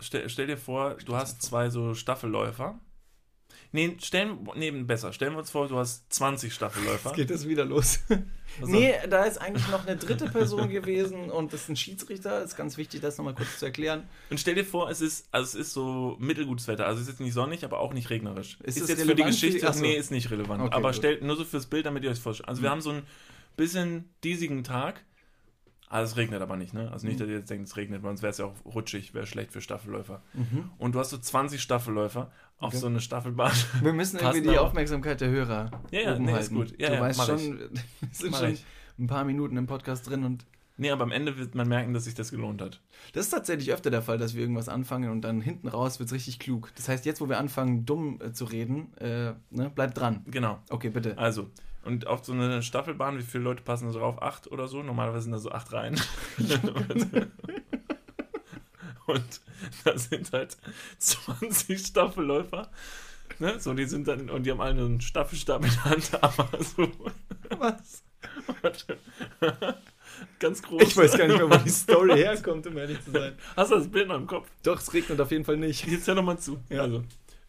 stell, 0.00 0.30
stell 0.30 0.46
dir 0.46 0.56
vor, 0.56 0.94
du 0.94 1.14
hast 1.14 1.42
zwei 1.42 1.68
so 1.68 1.92
Staffelläufer. 1.92 2.80
Nee, 3.74 3.96
stellen, 4.02 4.46
nee, 4.54 4.70
besser. 4.70 5.12
Stellen 5.14 5.32
wir 5.32 5.38
uns 5.38 5.50
vor, 5.50 5.66
du 5.66 5.78
hast 5.78 6.12
20 6.12 6.52
Staffelläufer. 6.52 7.08
Jetzt 7.10 7.16
geht 7.16 7.30
das 7.30 7.48
wieder 7.48 7.64
los. 7.64 8.00
Also- 8.60 8.70
nee, 8.70 8.92
da 9.08 9.24
ist 9.24 9.38
eigentlich 9.38 9.66
noch 9.68 9.86
eine 9.86 9.96
dritte 9.96 10.26
Person 10.28 10.68
gewesen 10.68 11.30
und 11.30 11.54
das 11.54 11.62
ist 11.62 11.68
ein 11.70 11.76
Schiedsrichter. 11.76 12.42
Ist 12.42 12.54
ganz 12.54 12.76
wichtig, 12.76 13.00
das 13.00 13.16
nochmal 13.16 13.34
kurz 13.34 13.58
zu 13.58 13.64
erklären. 13.64 14.02
Und 14.28 14.38
stell 14.38 14.54
dir 14.56 14.64
vor, 14.66 14.90
es 14.90 15.00
ist, 15.00 15.26
also 15.32 15.46
es 15.58 15.66
ist 15.68 15.72
so 15.72 16.16
mittelgutes 16.20 16.68
Wetter. 16.68 16.86
Also 16.86 17.00
es 17.00 17.06
ist 17.08 17.14
jetzt 17.14 17.20
nicht 17.20 17.32
sonnig, 17.32 17.64
aber 17.64 17.80
auch 17.80 17.94
nicht 17.94 18.10
regnerisch. 18.10 18.58
Ist 18.62 18.76
Ist, 18.76 18.82
es 18.84 18.88
jetzt 18.90 19.00
für 19.00 19.14
die 19.14 19.22
relevant 19.22 19.34
für 19.36 19.40
die- 19.40 19.46
Geschichte, 19.52 19.68
Ach 19.70 19.74
so. 19.74 19.80
nee, 19.80 19.94
ist 19.96 20.10
nicht 20.10 20.30
relevant. 20.30 20.62
Okay, 20.64 20.74
aber 20.74 20.88
gut. 20.90 20.96
stellt 20.96 21.22
nur 21.22 21.36
so 21.36 21.44
fürs 21.44 21.64
Bild, 21.64 21.86
damit 21.86 22.04
ihr 22.04 22.10
euch 22.10 22.20
vorstellt. 22.20 22.48
Also 22.50 22.60
wir 22.60 22.68
Mhm. 22.68 22.72
haben 22.72 22.80
so 22.82 22.90
einen 22.90 23.02
bisschen 23.56 24.10
diesigen 24.22 24.64
Tag. 24.64 25.02
Ah, 25.94 26.00
es 26.00 26.16
regnet 26.16 26.40
aber 26.40 26.56
nicht, 26.56 26.72
ne? 26.72 26.90
Also 26.90 27.06
nicht, 27.06 27.16
Mhm. 27.16 27.20
dass 27.20 27.28
ihr 27.28 27.36
jetzt 27.36 27.50
denkt, 27.50 27.68
es 27.68 27.76
regnet, 27.76 28.02
weil 28.02 28.10
sonst 28.10 28.22
wäre 28.22 28.30
es 28.30 28.38
ja 28.38 28.46
auch 28.46 28.54
rutschig, 28.64 29.12
wäre 29.12 29.26
schlecht 29.26 29.52
für 29.52 29.60
Staffelläufer. 29.60 30.22
Mhm. 30.32 30.70
Und 30.78 30.94
du 30.94 30.98
hast 30.98 31.10
so 31.10 31.18
20 31.18 31.60
Staffelläufer 31.60 32.30
auf 32.58 32.68
Okay. 32.68 32.78
so 32.78 32.86
eine 32.86 33.00
Staffelbahn. 33.00 33.52
Wir 33.82 33.92
müssen 33.92 34.18
irgendwie 34.18 34.40
die 34.42 34.48
aber. 34.56 34.62
Aufmerksamkeit 34.62 35.20
der 35.20 35.28
Hörer. 35.28 35.70
Ja, 35.90 36.00
ja, 36.00 36.14
oben 36.14 36.24
nee, 36.24 36.30
ist 36.32 36.36
halten. 36.38 36.54
gut. 36.54 36.80
Ja, 36.80 36.88
du 36.88 36.94
ja, 36.94 37.00
weißt 37.02 37.26
schon, 37.26 37.58
wir 37.60 37.70
sind 38.10 38.34
schon 38.36 38.56
ein 38.98 39.06
paar 39.06 39.24
Minuten 39.24 39.56
im 39.58 39.66
Podcast 39.66 40.08
drin 40.08 40.24
und 40.24 40.46
Nee, 40.78 40.90
aber 40.90 41.02
am 41.02 41.12
Ende 41.12 41.36
wird 41.36 41.54
man 41.54 41.68
merken, 41.68 41.92
dass 41.92 42.04
sich 42.04 42.14
das 42.14 42.30
gelohnt 42.30 42.62
hat. 42.62 42.80
das 43.12 43.26
ist 43.26 43.30
tatsächlich 43.30 43.70
öfter 43.74 43.90
der 43.90 44.00
Fall, 44.00 44.16
dass 44.16 44.34
wir 44.34 44.40
irgendwas 44.40 44.70
anfangen 44.70 45.10
und 45.10 45.20
dann 45.20 45.42
hinten 45.42 45.68
raus 45.68 45.98
wird 46.00 46.06
es 46.08 46.14
richtig 46.14 46.38
klug. 46.38 46.72
Das 46.76 46.88
heißt, 46.88 47.04
jetzt, 47.04 47.20
wo 47.20 47.28
wir 47.28 47.38
anfangen, 47.38 47.84
dumm 47.84 48.18
äh, 48.22 48.32
zu 48.32 48.46
reden, 48.46 48.96
äh, 48.96 49.34
ne, 49.50 49.68
bleibt 49.72 49.98
dran. 49.98 50.24
Genau. 50.26 50.58
Okay, 50.70 50.88
bitte. 50.88 51.18
Also, 51.18 51.50
und 51.84 52.06
auf 52.06 52.24
so 52.24 52.32
eine 52.32 52.62
Staffelbahn, 52.62 53.18
wie 53.18 53.22
viele 53.22 53.44
Leute 53.44 53.62
passen 53.62 53.92
da 53.92 53.98
drauf? 53.98 54.22
Acht 54.22 54.50
oder 54.50 54.68
so? 54.68 54.82
Normalerweise 54.82 55.22
sind 55.24 55.32
da 55.32 55.38
so 55.38 55.50
acht 55.50 55.72
Reihen. 55.72 56.00
und 59.06 59.40
da 59.84 59.98
sind 59.98 60.32
halt 60.32 60.56
20 60.98 61.86
Staffelläufer. 61.86 62.70
Ne? 63.38 63.58
So, 63.58 63.74
die 63.74 63.86
sind 63.86 64.06
dann, 64.08 64.30
und 64.30 64.44
die 64.44 64.50
haben 64.50 64.60
alle 64.60 64.80
einen 64.80 65.00
Staffelstab 65.00 65.64
in 65.64 65.70
der 65.70 65.84
Hand, 65.84 66.10
aber 66.22 66.48
so. 66.62 66.88
Was? 67.58 68.04
Ganz 70.38 70.62
groß. 70.62 70.82
Ich 70.82 70.96
weiß 70.96 71.18
gar 71.18 71.26
nicht 71.26 71.38
mehr, 71.38 71.50
wo 71.50 71.56
die 71.56 71.70
Story 71.70 72.16
herkommt, 72.16 72.66
um 72.66 72.76
ehrlich 72.76 73.02
zu 73.04 73.10
sein. 73.10 73.34
Hast 73.56 73.72
du 73.72 73.76
das 73.76 73.88
Bild 73.88 74.08
noch 74.08 74.16
im 74.16 74.26
Kopf? 74.26 74.48
Doch, 74.62 74.78
es 74.80 74.92
regnet 74.92 75.20
auf 75.20 75.30
jeden 75.30 75.44
Fall 75.44 75.56
nicht. 75.56 75.86
Jetzt 75.86 76.06
hör 76.06 76.14
doch 76.14 76.22
mal 76.22 76.38
zu. 76.38 76.60
Ja. 76.68 76.82
Also, 76.82 77.02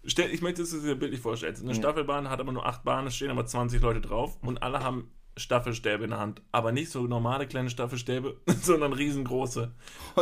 stell, 0.05 0.29
ich 0.33 0.41
möchte, 0.41 0.61
dass 0.61 0.71
du 0.71 0.79
dir 0.81 0.95
bildlich 0.95 1.21
vorstellst. 1.21 1.61
Eine 1.61 1.71
Ja. 1.71 1.77
Staffelbahn 1.77 2.29
hat 2.29 2.39
aber 2.39 2.51
nur 2.51 2.65
acht 2.65 2.83
Bahnen, 2.83 3.07
es 3.07 3.15
stehen 3.15 3.31
aber 3.31 3.45
20 3.45 3.81
Leute 3.81 4.01
drauf 4.01 4.37
und 4.41 4.61
alle 4.63 4.79
haben 4.81 5.11
Staffelstäbe 5.35 6.03
in 6.03 6.11
der 6.11 6.19
Hand. 6.19 6.41
Aber 6.51 6.71
nicht 6.71 6.91
so 6.91 7.03
normale 7.07 7.47
kleine 7.47 7.69
Staffelstäbe, 7.69 8.37
sondern 8.61 8.93
riesengroße. 8.93 9.71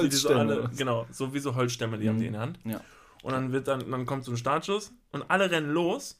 Die 0.01 0.11
so 0.11 0.29
alle, 0.29 0.69
genau, 0.77 1.05
so 1.11 1.33
wie 1.33 1.39
so 1.39 1.55
Holzstämme, 1.55 1.97
die 1.97 2.07
haben 2.07 2.15
Mhm. 2.15 2.19
die 2.21 2.27
in 2.27 2.33
der 2.33 2.41
Hand. 2.41 2.59
Ja. 2.63 2.81
Und 3.23 3.33
dann 3.33 3.51
wird 3.51 3.67
dann, 3.67 3.89
dann 3.91 4.05
kommt 4.05 4.23
so 4.23 4.31
ein 4.31 4.37
Startschuss 4.37 4.93
und 5.11 5.29
alle 5.29 5.51
rennen 5.51 5.69
los 5.71 6.19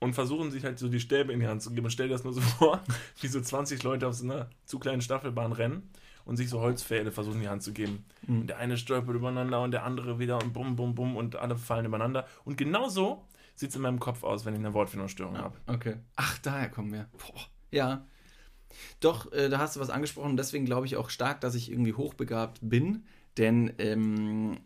und 0.00 0.14
versuchen 0.14 0.50
sich 0.50 0.64
halt 0.64 0.78
so 0.78 0.88
die 0.88 0.98
Stäbe 1.00 1.32
in 1.32 1.40
die 1.40 1.46
Hand 1.46 1.62
zu 1.62 1.70
geben. 1.70 1.84
Und 1.86 1.90
stell 1.92 2.08
dir 2.08 2.14
das 2.14 2.24
nur 2.24 2.32
so 2.32 2.40
vor, 2.58 2.82
wie 3.20 3.26
so 3.28 3.40
20 3.40 3.82
Leute 3.82 4.08
auf 4.08 4.14
so 4.14 4.24
einer 4.24 4.48
zu 4.64 4.78
kleinen 4.78 5.02
Staffelbahn 5.02 5.52
rennen 5.52 5.90
und 6.26 6.36
sich 6.36 6.50
so 6.50 6.60
Holzpfähle 6.60 7.10
versuchen 7.12 7.36
in 7.36 7.42
die 7.42 7.48
Hand 7.48 7.62
zu 7.62 7.72
geben. 7.72 8.04
Mhm. 8.26 8.40
Und 8.42 8.46
der 8.48 8.58
eine 8.58 8.76
stolpert 8.76 9.14
übereinander 9.14 9.62
und 9.62 9.70
der 9.70 9.84
andere 9.84 10.18
wieder 10.18 10.42
und 10.42 10.52
bum, 10.52 10.76
bum, 10.76 10.94
bum 10.94 11.16
und 11.16 11.36
alle 11.36 11.56
fallen 11.56 11.86
übereinander. 11.86 12.26
Und 12.44 12.58
genau 12.58 12.88
so 12.90 13.24
sieht 13.54 13.70
es 13.70 13.76
in 13.76 13.82
meinem 13.82 14.00
Kopf 14.00 14.22
aus, 14.22 14.44
wenn 14.44 14.52
ich 14.52 14.60
eine 14.60 14.74
Wortfindungsstörung 14.74 15.36
Ja, 15.36 15.42
habe. 15.44 15.56
okay. 15.66 15.96
Ach, 16.16 16.36
daher 16.38 16.68
kommen 16.68 16.92
wir. 16.92 17.08
Boah. 17.16 17.40
Ja. 17.70 18.04
Doch, 19.00 19.32
äh, 19.32 19.48
da 19.48 19.58
hast 19.58 19.76
du 19.76 19.80
was 19.80 19.88
angesprochen. 19.88 20.36
Deswegen 20.36 20.66
glaube 20.66 20.84
ich 20.84 20.96
auch 20.96 21.08
stark, 21.08 21.40
dass 21.40 21.54
ich 21.54 21.70
irgendwie 21.70 21.94
hochbegabt 21.94 22.58
bin. 22.60 23.04
Denn 23.38 23.72
ähm, 23.78 24.58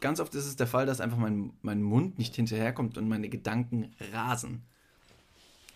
ganz 0.00 0.20
oft 0.20 0.34
ist 0.34 0.46
es 0.46 0.56
der 0.56 0.66
Fall, 0.66 0.86
dass 0.86 1.00
einfach 1.00 1.16
mein, 1.16 1.52
mein 1.62 1.82
Mund 1.82 2.18
nicht 2.18 2.36
hinterherkommt 2.36 2.98
und 2.98 3.08
meine 3.08 3.28
Gedanken 3.28 3.94
rasen. 4.12 4.62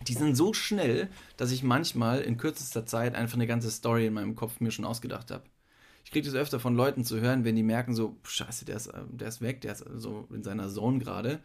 Die 0.03 0.15
sind 0.15 0.37
so 0.37 0.53
schnell, 0.53 1.09
dass 1.37 1.51
ich 1.51 1.63
manchmal 1.63 2.21
in 2.21 2.37
kürzester 2.37 2.87
Zeit 2.87 3.15
einfach 3.15 3.35
eine 3.35 3.47
ganze 3.47 3.71
Story 3.71 4.07
in 4.07 4.15
meinem 4.15 4.37
Kopf 4.37 4.61
mir 4.61 4.71
schon 4.71 4.85
ausgedacht 4.85 5.31
habe. 5.31 5.45
Ich 6.05 6.13
kriege 6.13 6.27
das 6.27 6.37
öfter 6.37 6.61
von 6.61 6.77
Leuten 6.77 7.05
zu 7.05 7.21
hören, 7.21 7.45
wenn 7.45 7.57
die 7.57 7.65
merken 7.65 7.95
so, 7.95 8.17
scheiße, 8.23 8.65
der 8.65 8.77
ist, 8.77 8.87
äh, 8.87 9.03
der 9.11 9.29
ist 9.29 9.41
weg, 9.41 9.61
der 9.63 9.73
ist 9.73 9.85
so 9.97 10.29
in 10.33 10.45
seiner 10.45 10.69
Zone 10.69 11.01
gerade. 11.01 11.41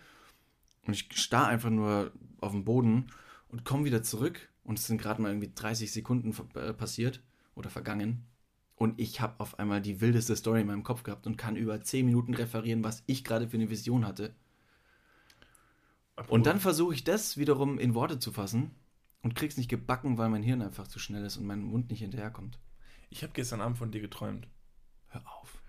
Und 0.85 0.93
ich 0.93 1.07
starr 1.13 1.47
einfach 1.47 1.69
nur 1.69 2.11
auf 2.39 2.51
den 2.51 2.63
Boden 2.63 3.07
und 3.49 3.65
komme 3.65 3.85
wieder 3.85 4.03
zurück. 4.03 4.49
Und 4.63 4.77
es 4.77 4.85
sind 4.85 5.01
gerade 5.01 5.21
mal 5.21 5.29
irgendwie 5.29 5.51
30 5.53 5.91
Sekunden 5.91 6.35
äh, 6.55 6.73
passiert 6.73 7.21
oder 7.55 7.69
vergangen. 7.69 8.25
Und 8.75 8.99
ich 8.99 9.21
habe 9.21 9.39
auf 9.39 9.59
einmal 9.59 9.81
die 9.81 10.01
wildeste 10.01 10.35
Story 10.35 10.61
in 10.61 10.67
meinem 10.67 10.83
Kopf 10.83 11.03
gehabt 11.03 11.27
und 11.27 11.37
kann 11.37 11.55
über 11.55 11.81
10 11.81 12.05
Minuten 12.05 12.33
referieren, 12.33 12.83
was 12.83 13.03
ich 13.05 13.23
gerade 13.23 13.47
für 13.47 13.57
eine 13.57 13.69
Vision 13.69 14.05
hatte. 14.05 14.33
Und 16.29 16.45
dann 16.45 16.59
versuche 16.59 16.93
ich 16.93 17.03
das 17.03 17.37
wiederum 17.37 17.79
in 17.79 17.93
Worte 17.95 18.19
zu 18.19 18.31
fassen 18.31 18.71
und 19.21 19.35
krieg's 19.35 19.57
nicht 19.57 19.69
gebacken, 19.69 20.17
weil 20.17 20.29
mein 20.29 20.43
Hirn 20.43 20.61
einfach 20.61 20.87
zu 20.87 20.99
schnell 20.99 21.23
ist 21.25 21.37
und 21.37 21.45
mein 21.45 21.61
Mund 21.61 21.89
nicht 21.89 22.01
hinterherkommt. 22.01 22.59
Ich 23.09 23.23
habe 23.23 23.33
gestern 23.33 23.61
Abend 23.61 23.77
von 23.77 23.91
dir 23.91 24.01
geträumt. 24.01 24.47
Hör 25.07 25.23
auf. 25.39 25.61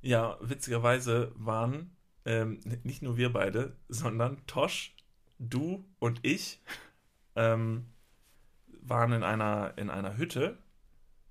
Ja, 0.00 0.36
witzigerweise 0.40 1.32
waren 1.36 1.96
ähm, 2.24 2.60
nicht 2.82 3.02
nur 3.02 3.16
wir 3.16 3.32
beide, 3.32 3.76
sondern 3.88 4.44
Tosch, 4.46 4.94
du 5.38 5.84
und 5.98 6.20
ich 6.24 6.60
ähm, 7.36 7.86
waren 8.80 9.12
in 9.12 9.22
einer, 9.22 9.74
in 9.76 9.90
einer 9.90 10.16
Hütte 10.16 10.58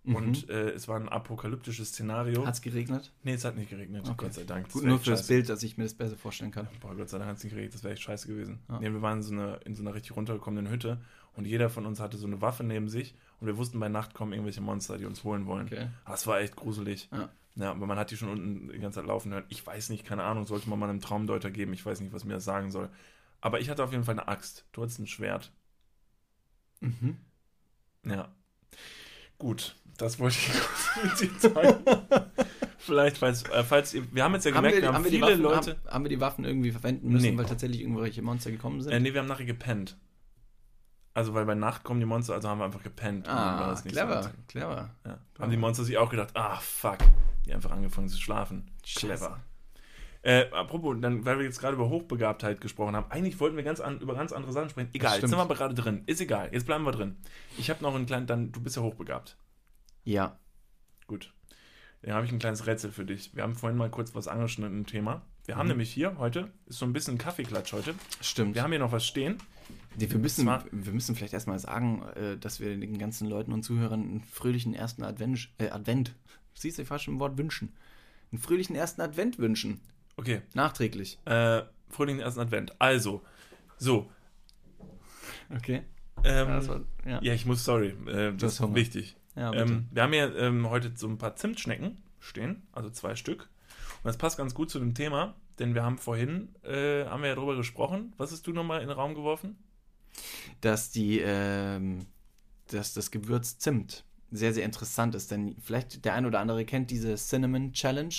und 0.04 0.50
äh, 0.50 0.72
es 0.72 0.88
war 0.88 1.00
ein 1.00 1.10
apokalyptisches 1.10 1.90
Szenario. 1.90 2.46
Hat's 2.46 2.62
geregnet? 2.62 3.12
nee, 3.24 3.34
es 3.34 3.46
hat 3.46 3.56
nicht 3.56 3.70
geregnet, 3.70 4.04
Okay. 4.06 4.16
Gott 4.18 4.34
sei 4.34 4.44
Dank. 4.44 4.66
Das 4.66 4.74
Gut, 4.74 4.84
nur 4.84 4.98
fürs 5.00 5.20
scheiße. 5.20 5.34
Bild, 5.34 5.50
dass 5.50 5.62
ich 5.64 5.78
mir 5.78 5.84
das 5.84 5.94
besser 5.94 6.18
vorstellen 6.18 6.52
kann. 6.52 6.68
Boah, 6.80 6.96
Gott 6.96 7.10
sei 7.10 7.18
Dank 7.20 7.30
hat 7.30 7.38
es 7.38 7.44
nicht 7.44 7.54
geregnet, 7.54 7.76
das 7.76 7.84
wäre 7.84 7.94
echt 7.94 8.04
scheiße 8.04 8.28
gewesen. 8.28 8.60
Ja. 8.70 8.80
Nee, 8.80 8.92
wir 8.92 9.02
waren 9.02 9.18
in 9.18 9.24
so, 9.24 9.34
einer, 9.34 9.66
in 9.66 9.76
so 9.76 9.84
einer 9.84 9.94
richtig 9.94 10.16
runtergekommenen 10.16 10.72
Hütte 10.72 11.00
und 11.34 11.46
jeder 11.46 11.70
von 11.70 11.86
uns 11.86 12.00
hatte 12.00 12.18
so 12.18 12.26
eine 12.26 12.42
Waffe 12.42 12.64
neben 12.64 12.90
sich 12.90 13.16
und 13.40 13.48
wir 13.48 13.58
wussten, 13.58 13.80
bei 13.80 13.90
Nacht 13.90 14.14
kommen 14.14 14.34
irgendwelche 14.34 14.62
Monster, 14.62 14.98
die 14.98 15.06
uns 15.06 15.24
holen 15.24 15.46
wollen. 15.46 15.68
Okay. 15.68 15.88
Es 16.12 16.26
war 16.26 16.40
echt 16.40 16.56
gruselig. 16.56 17.10
Ja. 17.12 17.30
Ja, 17.56 17.72
aber 17.72 17.86
man 17.86 17.98
hat 17.98 18.12
die 18.12 18.18
schon 18.18 18.30
unten 18.30 18.70
die 18.72 18.80
ganze 18.80 19.00
Zeit 19.02 19.08
laufen 19.08 19.34
hören. 19.34 19.44
Ich 19.50 19.66
weiß 19.68 19.90
nicht, 19.90 20.06
keine 20.06 20.24
Ahnung, 20.24 20.46
sollte 20.46 20.70
man 20.70 20.80
mal 20.80 20.90
einem 20.90 21.02
Traumdeuter 21.02 21.52
geben. 21.52 21.74
Ich 21.74 21.86
weiß 21.86 22.00
nicht, 22.00 22.14
was 22.14 22.24
mir 22.24 22.36
das 22.36 22.46
sagen 22.46 22.72
soll. 22.72 22.90
Aber 23.42 23.60
ich 23.60 23.70
hatte 23.70 23.84
auf 23.84 23.92
jeden 23.92 24.06
Fall 24.06 24.18
eine 24.18 24.30
Axt. 24.30 24.66
Du 24.72 24.82
hattest 24.82 25.00
ein 25.00 25.08
Schwert. 25.08 25.52
Mhm. 26.80 27.18
Ja. 28.06 28.34
Gut, 29.38 29.76
das 30.02 30.20
wollte 30.20 30.38
ich 30.38 30.52
kurz 30.52 31.20
mit 31.22 31.44
dir 31.44 31.54
teilen. 31.54 31.76
Vielleicht, 32.78 33.18
falls, 33.20 33.44
äh, 33.44 33.64
falls 33.64 33.94
wir 33.94 34.24
haben 34.24 34.34
jetzt 34.34 34.46
ja 34.46 34.52
Haben 34.54 34.64
gemerkt, 34.64 34.78
wir, 34.78 34.90
wir, 34.90 34.94
haben, 34.94 35.04
wir 35.04 35.12
viele 35.12 35.24
Waffen, 35.28 35.42
Leute. 35.42 35.72
haben, 35.86 35.94
haben 35.94 36.04
wir 36.06 36.10
die 36.10 36.20
Waffen 36.20 36.46
irgendwie 36.46 36.72
verwenden 36.72 37.10
müssen, 37.10 37.32
Nee. 37.32 37.38
weil 37.38 37.46
tatsächlich 37.46 37.82
irgendwelche 37.82 38.22
Monster 38.22 38.52
gekommen 38.52 38.82
sind? 38.82 38.92
Äh, 38.92 39.00
nee, 39.00 39.14
wir 39.14 39.22
haben 39.22 39.28
nachher 39.28 39.46
gepennt. 39.46 39.98
Also, 41.14 41.34
weil 41.34 41.46
bei 41.46 41.56
Nacht 41.56 41.84
kommen 41.84 42.00
die 42.00 42.06
Monster, 42.06 42.34
also 42.36 42.48
haben 42.50 42.60
wir 42.60 42.66
einfach 42.66 42.84
gepennt. 42.84 43.28
Ah, 43.28 43.70
das 43.70 43.84
nicht 43.84 43.94
clever, 43.94 44.24
So 44.24 44.30
clever. 44.48 44.90
ja. 45.06 45.20
Haben 45.40 45.52
die 45.52 45.58
Monster 45.58 45.84
sich 45.84 45.98
auch 45.98 46.10
gedacht, 46.10 46.30
ah, 46.36 46.56
fuck. 46.58 46.98
Die 47.46 47.54
einfach 47.54 47.72
angefangen 47.72 48.08
zu 48.08 48.20
schlafen. 48.20 48.72
Clever. 48.84 49.40
Äh, 50.24 50.46
apropos, 50.52 50.96
dann, 51.02 51.26
weil 51.26 51.38
wir 51.40 51.46
jetzt 51.46 51.60
gerade 51.60 51.76
über 51.76 51.90
Hochbegabtheit 51.90 52.62
gesprochen 52.62 52.96
haben, 52.96 53.10
eigentlich 53.12 53.40
wollten 53.40 53.58
wir 53.58 53.64
ganz 53.64 53.80
an, 53.80 54.00
über 54.00 54.14
ganz 54.16 54.32
andere 54.32 54.52
Sachen 54.54 54.70
sprechen. 54.70 54.90
Egal, 54.94 55.20
jetzt 55.20 55.30
sind 55.30 55.38
wir 55.38 55.48
gerade 55.48 55.74
drin. 55.74 56.04
Ist 56.06 56.22
egal, 56.22 56.50
jetzt 56.52 56.66
bleiben 56.66 56.84
wir 56.86 56.92
drin. 56.92 57.18
Ich 57.58 57.70
habe 57.70 57.82
noch 57.84 57.94
einen 57.96 58.06
kleinen, 58.06 58.28
dann, 58.28 58.52
du 58.52 58.62
bist 58.62 58.76
ja 58.76 58.82
hochbegabt. 58.84 59.36
Ja. 60.04 60.38
Gut. 61.08 61.34
Dann 62.02 62.14
habe 62.16 62.26
ich 62.26 62.32
ein 62.32 62.40
kleines 62.40 62.66
Rätsel 62.66 62.92
für 62.92 63.06
dich. 63.06 63.36
Wir 63.36 63.44
haben 63.44 63.56
vorhin 63.56 63.78
mal 63.78 63.90
kurz 63.92 64.16
was 64.16 64.28
angeschnitten 64.28 64.80
im 64.80 64.86
Thema. 64.88 65.22
Wir 65.46 65.56
Mhm. 65.56 65.60
haben 65.60 65.68
nämlich 65.68 65.92
hier 65.94 66.18
heute, 66.18 66.52
ist 66.66 66.80
so 66.80 66.86
ein 66.86 66.94
bisschen 66.94 67.18
Kaffeeklatsch 67.18 67.74
heute. 67.74 67.94
Stimmt. 68.22 68.56
Wir 68.56 68.64
haben 68.64 68.72
hier 68.72 68.80
noch 68.80 68.92
was 68.92 69.06
stehen. 69.06 69.38
Nee, 69.98 70.10
wir, 70.10 70.18
müssen, 70.20 70.46
Zwar- 70.46 70.66
wir 70.72 70.94
müssen 70.94 71.16
vielleicht 71.16 71.34
erstmal 71.34 71.60
sagen, 71.60 72.04
äh, 72.16 72.38
dass 72.38 72.60
wir 72.60 72.76
den 72.78 72.98
ganzen 72.98 73.28
Leuten 73.28 73.52
und 73.54 73.64
Zuhörern 73.64 74.02
einen 74.02 74.24
fröhlichen 74.24 74.74
ersten 74.74 75.04
Advent, 75.04 75.50
äh, 75.60 75.70
Advent, 75.70 76.16
siehst 76.54 76.80
du, 76.80 76.86
fast 76.86 77.08
im 77.08 77.20
Wort 77.20 77.38
wünschen, 77.38 77.74
einen 78.32 78.40
fröhlichen 78.42 78.76
ersten 78.76 79.02
Advent 79.02 79.38
wünschen. 79.40 79.80
Okay, 80.18 80.42
Nachträglich. 80.54 81.20
äh, 81.26 81.64
Frühling 81.90 82.20
ersten 82.20 82.40
Advent. 82.40 82.74
Also, 82.80 83.22
so. 83.78 84.10
Okay. 85.54 85.84
Ähm, 86.24 86.48
Ja, 86.48 86.68
war, 86.68 86.82
ja. 87.06 87.22
ja, 87.22 87.34
ich 87.34 87.46
muss, 87.46 87.64
sorry, 87.64 87.90
äh, 88.08 88.34
das 88.36 88.60
ist 88.60 88.74
wichtig. 88.76 89.16
Ja, 89.36 89.52
bitte. 89.52 89.64
Ähm, 89.64 89.88
wir 89.92 90.04
haben 90.04 90.14
hier 90.14 90.36
ähm, 90.36 90.70
heute 90.70 90.92
so 90.96 91.08
ein 91.08 91.18
paar 91.18 91.36
Zimtschnecken 91.36 91.98
stehen, 92.20 92.68
also 92.72 92.90
zwei 92.90 93.16
Stück. 93.16 93.50
Und 94.04 94.08
das 94.08 94.18
passt 94.18 94.38
ganz 94.38 94.54
gut 94.54 94.70
zu 94.70 94.80
dem 94.80 94.94
Thema, 94.94 95.36
denn 95.60 95.76
wir 95.76 95.84
haben 95.84 95.98
vorhin, 95.98 96.56
äh, 96.64 97.06
haben 97.06 97.22
wir 97.22 97.30
ja 97.30 97.36
drüber 97.36 97.56
gesprochen. 97.56 98.14
Was 98.18 98.32
hast 98.32 98.46
du 98.48 98.54
nochmal 98.54 98.82
in 98.82 98.88
den 98.88 98.98
Raum 98.98 99.16
geworfen? 99.16 99.58
dass 100.62 100.92
die, 100.92 101.20
ähm, 101.20 102.06
dass 102.68 102.94
das 102.94 103.12
Gewürz 103.12 103.58
Zimt 103.58 104.06
sehr, 104.32 104.54
sehr 104.54 104.66
interessant 104.66 105.16
ist. 105.16 105.32
Denn 105.32 105.56
vielleicht 105.60 106.06
der 106.06 106.14
ein 106.14 106.26
oder 106.26 106.40
andere 106.40 106.66
kennt 106.66 106.92
diese 106.92 107.16
Cinnamon 107.16 107.74
Challenge, 107.74 108.16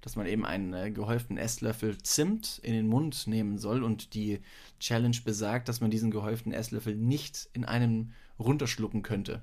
dass 0.00 0.16
man 0.16 0.26
eben 0.26 0.46
einen 0.46 0.72
äh, 0.72 0.90
gehäuften 0.90 1.36
Esslöffel 1.36 1.98
Zimt 1.98 2.60
in 2.62 2.72
den 2.72 2.86
Mund 2.86 3.26
nehmen 3.26 3.58
soll. 3.58 3.82
Und 3.82 4.14
die 4.14 4.40
Challenge 4.78 5.16
besagt, 5.24 5.68
dass 5.68 5.80
man 5.80 5.90
diesen 5.90 6.10
gehäuften 6.10 6.52
Esslöffel 6.52 6.94
nicht 6.94 7.48
in 7.52 7.64
einem 7.64 8.12
runterschlucken 8.38 9.02
könnte. 9.02 9.42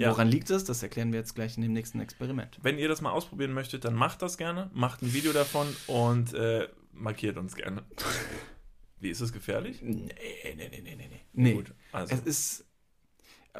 Ja. 0.00 0.10
Woran 0.10 0.28
liegt 0.28 0.48
es? 0.50 0.64
Das 0.64 0.82
erklären 0.82 1.12
wir 1.12 1.18
jetzt 1.18 1.34
gleich 1.34 1.56
in 1.56 1.62
dem 1.62 1.72
nächsten 1.72 2.00
Experiment. 2.00 2.58
Wenn 2.62 2.78
ihr 2.78 2.88
das 2.88 3.02
mal 3.02 3.10
ausprobieren 3.10 3.52
möchtet, 3.52 3.84
dann 3.84 3.94
macht 3.94 4.22
das 4.22 4.38
gerne, 4.38 4.70
macht 4.72 5.02
ein 5.02 5.12
Video 5.12 5.32
davon 5.32 5.66
und 5.86 6.32
äh, 6.32 6.68
markiert 6.92 7.36
uns 7.36 7.54
gerne. 7.54 7.84
Wie 8.98 9.10
ist 9.10 9.20
es 9.20 9.32
gefährlich? 9.32 9.82
Nee, 9.82 10.08
nee, 10.56 10.68
nee, 10.70 10.80
nee, 10.82 10.96
nee, 10.96 11.20
nee. 11.32 11.52
Gut, 11.54 11.74
also 11.92 12.14
Es 12.14 12.20
ist 12.22 12.64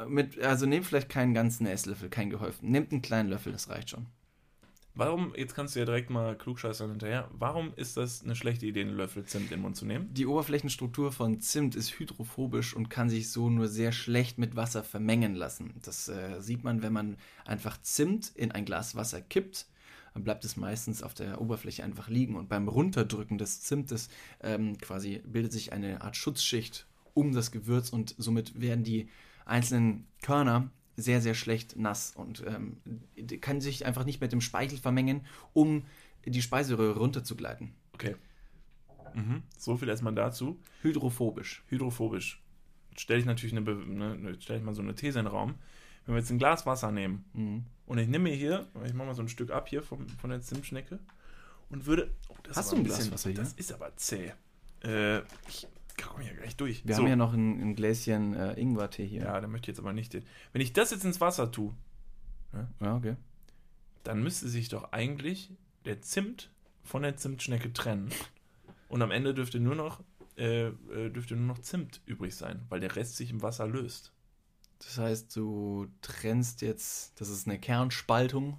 mit, 0.07 0.39
also 0.39 0.67
nehmt 0.67 0.87
vielleicht 0.87 1.09
keinen 1.09 1.35
ganzen 1.35 1.67
Esslöffel, 1.67 2.09
keinen 2.09 2.31
gehäuften. 2.31 2.71
Nehmt 2.71 2.93
einen 2.93 3.03
kleinen 3.03 3.29
Löffel, 3.29 3.53
das 3.53 3.69
reicht 3.69 3.91
schon. 3.91 4.07
Warum, 4.95 5.33
jetzt 5.37 5.55
kannst 5.55 5.75
du 5.75 5.81
ja 5.81 5.85
direkt 5.85 6.11
mal 6.11 6.37
klugscheißern 6.37 6.91
hinterher, 6.91 7.29
warum 7.33 7.73
ist 7.77 7.97
das 7.97 8.23
eine 8.23 8.35
schlechte 8.35 8.67
Idee, 8.67 8.83
einen 8.83 8.97
Löffel 8.97 9.25
Zimt 9.25 9.45
in 9.45 9.51
den 9.51 9.61
Mund 9.61 9.77
zu 9.77 9.87
nehmen? 9.87 10.13
Die 10.13 10.27
Oberflächenstruktur 10.27 11.13
von 11.13 11.41
Zimt 11.41 11.75
ist 11.75 11.99
hydrophobisch 11.99 12.75
und 12.75 12.91
kann 12.91 13.11
sich 13.11 13.31
so 13.31 13.51
nur 13.51 13.69
sehr 13.69 13.93
schlecht 13.93 14.39
mit 14.39 14.57
Wasser 14.57 14.83
vermengen 14.83 15.35
lassen. 15.35 15.75
Das 15.83 16.09
äh, 16.09 16.41
sieht 16.41 16.65
man, 16.65 16.83
wenn 16.83 16.93
man 16.93 17.17
einfach 17.45 17.81
Zimt 17.83 18.33
in 18.35 18.53
ein 18.53 18.65
Glas 18.65 18.95
Wasser 18.95 19.21
kippt. 19.21 19.67
Dann 20.15 20.25
bleibt 20.25 20.45
es 20.45 20.57
meistens 20.57 21.03
auf 21.03 21.15
der 21.15 21.41
Oberfläche 21.41 21.85
einfach 21.85 22.09
liegen 22.09 22.35
und 22.35 22.49
beim 22.49 22.67
Runterdrücken 22.67 23.39
des 23.39 23.61
Zimtes 23.61 24.09
ähm, 24.43 24.77
quasi 24.79 25.23
bildet 25.25 25.53
sich 25.53 25.73
eine 25.73 26.03
Art 26.03 26.17
Schutzschicht 26.17 26.87
um 27.15 27.33
das 27.33 27.51
Gewürz 27.53 27.91
und 27.91 28.15
somit 28.19 28.61
werden 28.61 28.85
die 28.85 29.09
einzelnen 29.45 30.07
Körner 30.23 30.71
sehr, 31.01 31.21
sehr 31.21 31.35
schlecht 31.35 31.77
nass 31.77 32.13
und 32.17 32.45
ähm, 32.47 32.77
kann 33.41 33.61
sich 33.61 33.87
einfach 33.87 34.05
nicht 34.05 34.21
mit 34.21 34.33
dem 34.33 34.41
Speichel 34.41 34.79
vermengen, 34.79 35.27
um 35.53 35.85
die 36.27 36.43
Speiseröhre 36.43 36.99
runterzugleiten. 36.99 37.73
Okay. 37.95 38.17
Mhm. 39.15 39.43
So 39.59 39.77
viel 39.77 39.89
erstmal 39.89 40.15
dazu. 40.15 40.61
Hydrophobisch. 40.83 41.65
Hydrophobisch. 41.69 42.43
Stelle 42.97 43.21
ich 43.21 43.27
natürlich 43.27 43.53
eine, 43.53 43.63
Be- 43.63 43.75
ne, 43.75 44.37
stelle 44.41 44.59
ich 44.59 44.65
mal 44.65 44.75
so 44.75 44.83
eine 44.83 44.95
These 44.95 45.19
in 45.19 45.25
den 45.25 45.33
Raum. 45.33 45.55
Wenn 46.07 46.15
wir 46.15 46.21
jetzt 46.21 46.31
ein 46.31 46.39
Glas 46.39 46.67
Wasser 46.67 46.91
nehmen 46.93 47.25
Mhm. 47.35 47.65
und 47.87 47.99
ich 47.99 48.09
nehme 48.09 48.31
mir 48.31 48.35
hier, 48.37 48.67
ich 48.85 48.95
mache 48.95 49.09
mal 49.09 49.15
so 49.15 49.23
ein 49.23 49.29
Stück 49.29 49.51
ab 49.51 49.69
hier 49.69 49.83
vom, 49.83 50.09
von 50.09 50.31
der 50.31 50.41
Zimtschnecke 50.41 50.99
und 51.69 51.87
würde. 51.87 52.11
Oh, 52.29 52.37
das 52.43 52.57
Hast 52.57 52.73
du 52.73 52.77
ein 52.77 52.85
Glas 52.85 53.11
Wasser 53.11 53.31
hier? 53.31 53.39
Das 53.39 53.53
ist 53.55 53.73
aber 53.73 53.95
zäh. 53.97 54.33
Äh, 54.83 55.19
ich 55.49 55.67
komme 55.97 56.23
hier 56.25 56.35
gleich 56.35 56.57
durch. 56.57 56.87
Wir 56.87 56.95
so. 56.95 57.03
haben 57.03 57.09
ja 57.09 57.17
noch 57.17 57.33
ein, 57.33 57.61
ein 57.61 57.75
Gläschen 57.75 58.35
äh, 58.35 58.55
Ingwertee 58.55 59.07
hier. 59.07 59.23
Ja, 59.23 59.41
da 59.41 59.47
möchte 59.49 59.65
ich 59.71 59.77
jetzt 59.77 59.81
aber 59.81 59.93
nicht. 59.93 60.13
den- 60.13 60.25
Wenn 60.53 60.61
ich 60.63 60.73
das 60.73 60.91
jetzt 60.91 61.05
ins 61.05 61.21
Wasser 61.21 61.51
tue, 61.51 61.75
ja 62.81 62.97
okay. 62.97 63.17
dann 64.05 64.23
müsste 64.23 64.49
sich 64.49 64.69
doch 64.69 64.93
eigentlich 64.93 65.53
der 65.85 66.01
Zimt 66.03 66.51
von 66.83 67.03
der 67.03 67.17
Zimtschnecke 67.17 67.73
trennen. 67.73 68.11
Und 68.89 69.03
am 69.03 69.11
Ende 69.13 69.35
dürfte 69.35 69.61
nur 69.61 69.77
noch, 69.77 70.03
äh, 70.37 70.67
äh, 70.69 71.11
dürfte 71.11 71.37
nur 71.37 71.47
noch 71.47 71.59
Zimt 71.61 72.01
übrig 72.07 72.35
sein, 72.35 72.65
weil 72.69 72.81
der 72.81 72.97
Rest 72.97 73.17
sich 73.17 73.31
im 73.31 73.41
Wasser 73.43 73.67
löst. 73.69 74.13
Das 74.79 74.99
heißt, 74.99 75.37
du 75.37 75.87
trennst 76.03 76.63
jetzt, 76.63 77.21
das 77.21 77.29
ist 77.29 77.47
eine 77.47 77.59
Kernspaltung 77.61 78.57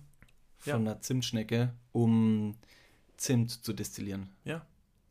Ja. 0.65 0.75
von 0.75 0.85
der 0.85 1.01
Zimtschnecke, 1.01 1.73
um 1.91 2.55
Zimt 3.17 3.51
zu 3.51 3.73
destillieren. 3.73 4.29
Ja. 4.45 4.65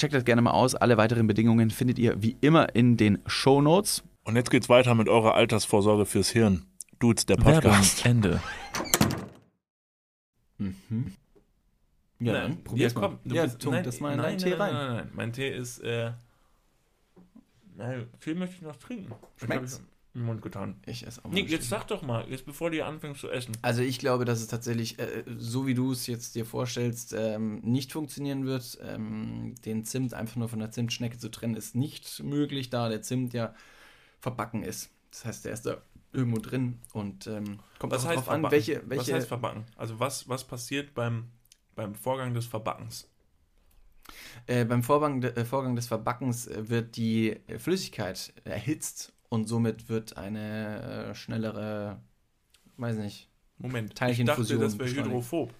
Checkt 0.00 0.14
das 0.14 0.24
gerne 0.24 0.40
mal 0.40 0.52
aus. 0.52 0.74
Alle 0.74 0.96
weiteren 0.96 1.26
Bedingungen 1.26 1.68
findet 1.68 1.98
ihr 1.98 2.22
wie 2.22 2.34
immer 2.40 2.74
in 2.74 2.96
den 2.96 3.18
Show 3.26 3.60
Notes. 3.60 4.02
Und 4.24 4.34
jetzt 4.34 4.50
geht's 4.50 4.70
weiter 4.70 4.94
mit 4.94 5.10
eurer 5.10 5.34
Altersvorsorge 5.34 6.06
fürs 6.06 6.30
Hirn. 6.30 6.64
Dudes, 7.00 7.26
der 7.26 7.36
Werbung, 7.36 7.52
Podcast. 7.72 8.06
Ende. 8.06 8.40
Ja, 10.58 10.72
Nein, 12.18 12.34
dann 12.34 12.64
probier's 12.64 12.94
ja, 12.94 12.98
mal. 13.00 13.08
komm, 13.08 13.18
du 13.26 13.34
ja, 13.34 13.42
bist- 13.44 13.58
tunk 13.60 13.74
nein, 13.74 13.84
das 13.84 14.00
mal 14.00 14.12
in 14.12 14.16
nein, 14.16 14.26
deinen 14.26 14.38
Tee 14.38 14.50
nein, 14.50 14.58
rein. 14.60 14.72
Nein, 14.72 14.86
nein, 14.86 14.96
nein, 14.96 15.10
mein 15.12 15.32
Tee 15.34 15.50
ist, 15.54 15.78
äh, 15.80 16.12
nein, 17.76 18.06
viel 18.20 18.34
möchte 18.36 18.56
ich 18.56 18.62
noch 18.62 18.76
trinken. 18.76 19.12
Schmeckt's? 19.36 19.82
Im 20.14 20.24
Mund 20.24 20.42
getan. 20.42 20.76
Ich 20.86 21.06
esse 21.06 21.20
auch 21.20 21.28
mal 21.28 21.34
Nick, 21.34 21.50
jetzt 21.50 21.68
sag 21.68 21.86
doch 21.86 22.02
mal, 22.02 22.28
jetzt 22.28 22.44
bevor 22.44 22.70
du 22.70 22.84
anfängst 22.84 23.20
zu 23.20 23.30
essen. 23.30 23.56
Also 23.62 23.82
ich 23.82 23.98
glaube, 23.98 24.24
dass 24.24 24.40
es 24.40 24.48
tatsächlich, 24.48 24.98
äh, 24.98 25.24
so 25.38 25.66
wie 25.66 25.74
du 25.74 25.92
es 25.92 26.06
jetzt 26.06 26.34
dir 26.34 26.44
vorstellst, 26.44 27.14
ähm, 27.16 27.60
nicht 27.60 27.92
funktionieren 27.92 28.44
wird. 28.44 28.78
Ähm, 28.82 29.54
den 29.64 29.84
Zimt 29.84 30.14
einfach 30.14 30.36
nur 30.36 30.48
von 30.48 30.58
der 30.58 30.70
Zimtschnecke 30.72 31.18
zu 31.18 31.30
trennen, 31.30 31.54
ist 31.54 31.76
nicht 31.76 32.22
möglich, 32.22 32.70
da 32.70 32.88
der 32.88 33.02
Zimt 33.02 33.32
ja 33.34 33.54
verbacken 34.18 34.62
ist. 34.64 34.90
Das 35.12 35.24
heißt, 35.24 35.44
der 35.44 35.52
ist 35.52 35.66
da 35.66 35.80
irgendwo 36.12 36.40
drin 36.40 36.78
und 36.92 37.26
ähm, 37.28 37.60
kommt 37.78 37.92
Was 37.92 38.04
auch 38.04 38.12
drauf 38.12 38.28
an, 38.28 38.40
verbacken? 38.40 38.52
welche, 38.52 38.82
Was 38.82 38.88
welche 38.88 39.14
heißt 39.14 39.28
verbacken? 39.28 39.64
Also 39.76 40.00
was, 40.00 40.28
was 40.28 40.44
passiert 40.44 40.92
beim, 40.92 41.30
beim 41.76 41.94
Vorgang 41.94 42.34
des 42.34 42.46
Verbackens? 42.46 43.08
Äh, 44.46 44.64
beim 44.64 44.82
Vorgang, 44.82 45.20
de, 45.20 45.34
äh, 45.36 45.44
Vorgang 45.44 45.76
des 45.76 45.86
Verbackens 45.86 46.48
äh, 46.48 46.68
wird 46.68 46.96
die 46.96 47.30
äh, 47.46 47.58
Flüssigkeit 47.58 48.32
erhitzt 48.42 49.12
und 49.30 49.46
somit 49.48 49.88
wird 49.88 50.18
eine 50.18 51.08
äh, 51.10 51.14
schnellere, 51.14 52.02
weiß 52.76 52.96
nicht, 52.98 53.28
Moment, 53.56 53.90
ich 53.90 53.94
Teilchenfusion 53.94 54.60
dachte, 54.60 54.78
das 54.78 54.94
wäre 54.94 55.06
hydrophob. 55.06 55.54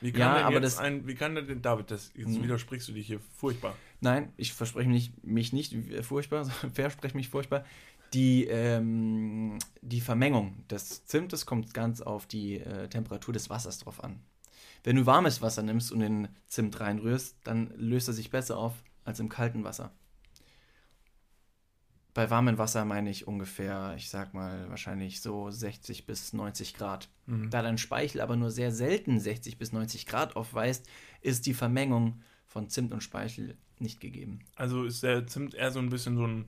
Wie 0.00 0.12
kann 0.12 0.20
Ja, 0.20 0.34
denn 0.36 0.44
aber 0.44 0.54
jetzt 0.60 0.64
das- 0.64 0.78
ein, 0.78 1.06
wie 1.06 1.14
kann 1.14 1.34
denn, 1.34 1.60
David, 1.62 1.90
das, 1.90 2.10
jetzt 2.16 2.28
Mhm. 2.38 2.42
widersprichst 2.44 2.88
du 2.88 2.92
dich 2.92 3.06
hier 3.06 3.20
furchtbar. 3.36 3.76
Nein, 4.00 4.32
ich 4.38 4.54
verspreche 4.54 4.88
mich, 4.88 5.12
mich 5.22 5.52
nicht 5.52 5.76
furchtbar, 6.02 6.44
verspreche 6.72 7.16
mich 7.16 7.28
furchtbar. 7.28 7.64
Die, 8.14 8.46
ähm, 8.46 9.58
die 9.82 10.00
Vermengung 10.00 10.66
des 10.68 11.04
Zimtes 11.06 11.44
kommt 11.46 11.74
ganz 11.74 12.00
auf 12.00 12.26
die 12.26 12.58
äh, 12.58 12.88
Temperatur 12.88 13.32
des 13.34 13.50
Wassers 13.50 13.78
drauf 13.78 14.02
an. 14.02 14.20
Wenn 14.82 14.96
du 14.96 15.04
warmes 15.06 15.42
Wasser 15.42 15.62
nimmst 15.62 15.92
und 15.92 16.00
den 16.00 16.28
Zimt 16.48 16.80
reinrührst, 16.80 17.36
dann 17.44 17.70
löst 17.76 18.08
er 18.08 18.14
sich 18.14 18.30
besser 18.30 18.56
auf 18.56 18.72
als 19.04 19.20
im 19.20 19.28
kalten 19.28 19.62
Wasser. 19.64 19.92
Bei 22.12 22.28
warmem 22.30 22.58
Wasser 22.58 22.84
meine 22.84 23.10
ich 23.10 23.26
ungefähr, 23.28 23.94
ich 23.96 24.10
sag 24.10 24.34
mal, 24.34 24.68
wahrscheinlich 24.68 25.20
so 25.20 25.50
60 25.50 26.06
bis 26.06 26.32
90 26.32 26.74
Grad. 26.74 27.08
Mhm. 27.26 27.50
Da 27.50 27.62
dein 27.62 27.78
Speichel 27.78 28.20
aber 28.20 28.36
nur 28.36 28.50
sehr 28.50 28.72
selten 28.72 29.20
60 29.20 29.58
bis 29.58 29.72
90 29.72 30.06
Grad 30.06 30.34
aufweist, 30.36 30.88
ist 31.20 31.46
die 31.46 31.54
Vermengung 31.54 32.20
von 32.46 32.68
Zimt 32.68 32.92
und 32.92 33.02
Speichel 33.02 33.56
nicht 33.78 34.00
gegeben. 34.00 34.40
Also 34.56 34.84
ist 34.84 35.02
der 35.02 35.26
Zimt 35.26 35.54
eher 35.54 35.70
so 35.70 35.78
ein 35.78 35.88
bisschen 35.88 36.16
so 36.16 36.26
ein, 36.26 36.46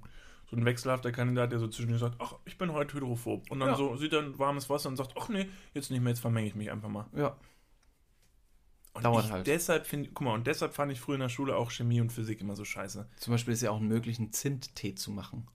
so 0.50 0.56
ein 0.56 0.64
wechselhafter 0.64 1.12
Kandidat, 1.12 1.52
der 1.52 1.60
so 1.60 1.68
zwischendurch 1.68 2.00
sagt, 2.00 2.16
ach, 2.18 2.34
ich 2.44 2.58
bin 2.58 2.72
heute 2.72 2.94
hydrophob. 2.94 3.48
Und 3.50 3.60
dann 3.60 3.70
Ja. 3.70 3.76
so 3.76 3.96
sieht 3.96 4.12
er 4.12 4.20
ein 4.20 4.38
warmes 4.38 4.68
Wasser 4.68 4.88
und 4.88 4.96
sagt, 4.96 5.14
ach 5.18 5.28
nee, 5.28 5.48
jetzt 5.74 5.90
nicht 5.90 6.00
mehr, 6.00 6.10
jetzt 6.10 6.20
vermenge 6.20 6.48
ich 6.48 6.54
mich 6.56 6.70
einfach 6.72 6.88
mal. 6.88 7.06
Ja. 7.16 7.36
Und 8.94 9.04
Dauert 9.04 9.26
ich 9.26 9.32
halt. 9.32 9.46
Deshalb 9.46 9.86
find, 9.86 10.14
guck 10.14 10.26
mal, 10.26 10.34
und 10.34 10.46
deshalb 10.46 10.74
fand 10.74 10.92
ich 10.92 11.00
früher 11.00 11.14
in 11.14 11.22
der 11.22 11.28
Schule 11.28 11.56
auch 11.56 11.70
Chemie 11.70 12.00
und 12.00 12.12
Physik 12.12 12.40
immer 12.40 12.56
so 12.56 12.64
scheiße. 12.64 13.08
Zum 13.16 13.32
Beispiel 13.32 13.54
ist 13.54 13.62
ja 13.62 13.70
auch 13.70 13.80
möglich, 13.80 14.18
einen 14.18 14.32
Zimttee 14.32 14.94
zu 14.94 15.10
machen. 15.10 15.48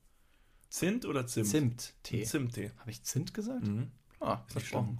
Zimt 0.69 1.05
oder 1.05 1.27
Zimt? 1.27 1.47
Zimttee. 1.47 2.23
Zimttee. 2.23 2.71
Habe 2.79 2.91
ich 2.91 3.03
Zimt 3.03 3.33
gesagt? 3.33 3.65
Mhm. 3.65 3.91
Ah, 4.19 4.43
Versprochen. 4.47 4.99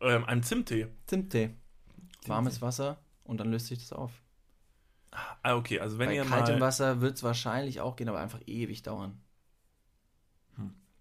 Ähm, 0.00 0.24
ein 0.24 0.42
Zimttee. 0.42 0.88
Zimttee. 1.06 1.50
Warmes 2.26 2.60
Wasser 2.62 2.98
und 3.24 3.38
dann 3.38 3.50
löst 3.50 3.66
sich 3.66 3.78
das 3.78 3.92
auf. 3.92 4.22
Ah, 5.42 5.56
okay, 5.56 5.80
also 5.80 5.98
wenn 5.98 6.08
Bei 6.08 6.16
ihr 6.16 6.24
kaltem 6.24 6.58
mal... 6.58 6.66
Wasser 6.66 7.00
wird 7.00 7.16
es 7.16 7.22
wahrscheinlich 7.22 7.80
auch 7.80 7.96
gehen, 7.96 8.08
aber 8.08 8.20
einfach 8.20 8.40
ewig 8.46 8.82
dauern. 8.82 9.20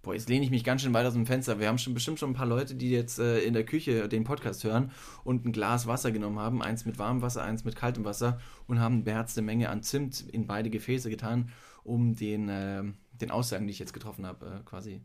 Boah, 0.08 0.14
jetzt 0.14 0.30
lehne 0.30 0.46
ich 0.46 0.52
mich 0.52 0.64
ganz 0.64 0.84
schön 0.84 0.94
weit 0.94 1.06
aus 1.06 1.16
dem 1.16 1.26
Fenster. 1.26 1.60
Wir 1.60 1.68
haben 1.68 1.78
schon 1.78 1.94
bestimmt 1.94 2.18
schon 2.18 2.30
ein 2.30 2.34
paar 2.34 2.46
Leute, 2.46 2.76
die 2.76 2.90
jetzt 2.92 3.20
äh, 3.20 3.40
in 3.40 3.54
der 3.54 3.66
Küche 3.66 4.08
den 4.08 4.24
Podcast 4.24 4.64
hören 4.64 4.92
und 5.26 5.46
ein 5.46 5.52
Glas 5.52 5.86
Wasser 5.86 6.14
genommen 6.14 6.40
haben, 6.40 6.62
eins 6.62 6.86
mit 6.86 6.98
warmem 6.98 7.22
Wasser, 7.22 7.44
eins 7.44 7.66
mit 7.66 7.76
kaltem 7.76 8.06
Wasser 8.06 8.40
und 8.68 8.80
haben 8.80 8.96
eine 8.96 9.04
beherzte 9.04 9.42
Menge 9.42 9.68
an 9.68 9.84
Zimt 9.84 10.22
in 10.22 10.48
beide 10.48 10.70
Gefäße 10.70 11.10
getan, 11.10 11.52
um 11.84 12.16
den, 12.16 12.48
äh, 12.48 12.86
den 13.20 13.32
Aussagen, 13.32 13.68
die 13.68 13.72
ich 13.72 13.80
jetzt 13.80 13.92
getroffen 13.92 14.26
habe, 14.26 14.46
äh, 14.46 14.64
quasi 14.64 15.02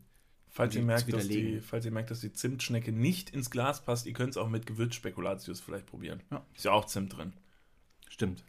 Falls 0.47 0.73
ihr, 0.73 0.79
zu 0.79 0.87
merkt, 0.87 1.11
dass 1.11 1.27
die, 1.27 1.35
widerlegen. 1.35 1.61
falls 1.63 1.83
ihr 1.83 1.91
merkt, 1.91 2.09
dass 2.09 2.21
die 2.21 2.31
Zimtschnecke 2.31 2.93
nicht 2.93 3.29
ins 3.29 3.49
Glas 3.49 3.83
passt, 3.83 4.05
ihr 4.05 4.13
könnt 4.13 4.29
es 4.29 4.37
auch 4.37 4.47
mit 4.47 4.65
Gewürzspekulatius 4.65 5.59
vielleicht 5.59 5.85
probieren. 5.85 6.23
Ja. 6.31 6.45
Ist 6.55 6.63
ja 6.63 6.71
auch 6.71 6.85
Zimt 6.85 7.17
drin. 7.17 7.33
Stimmt. 8.07 8.45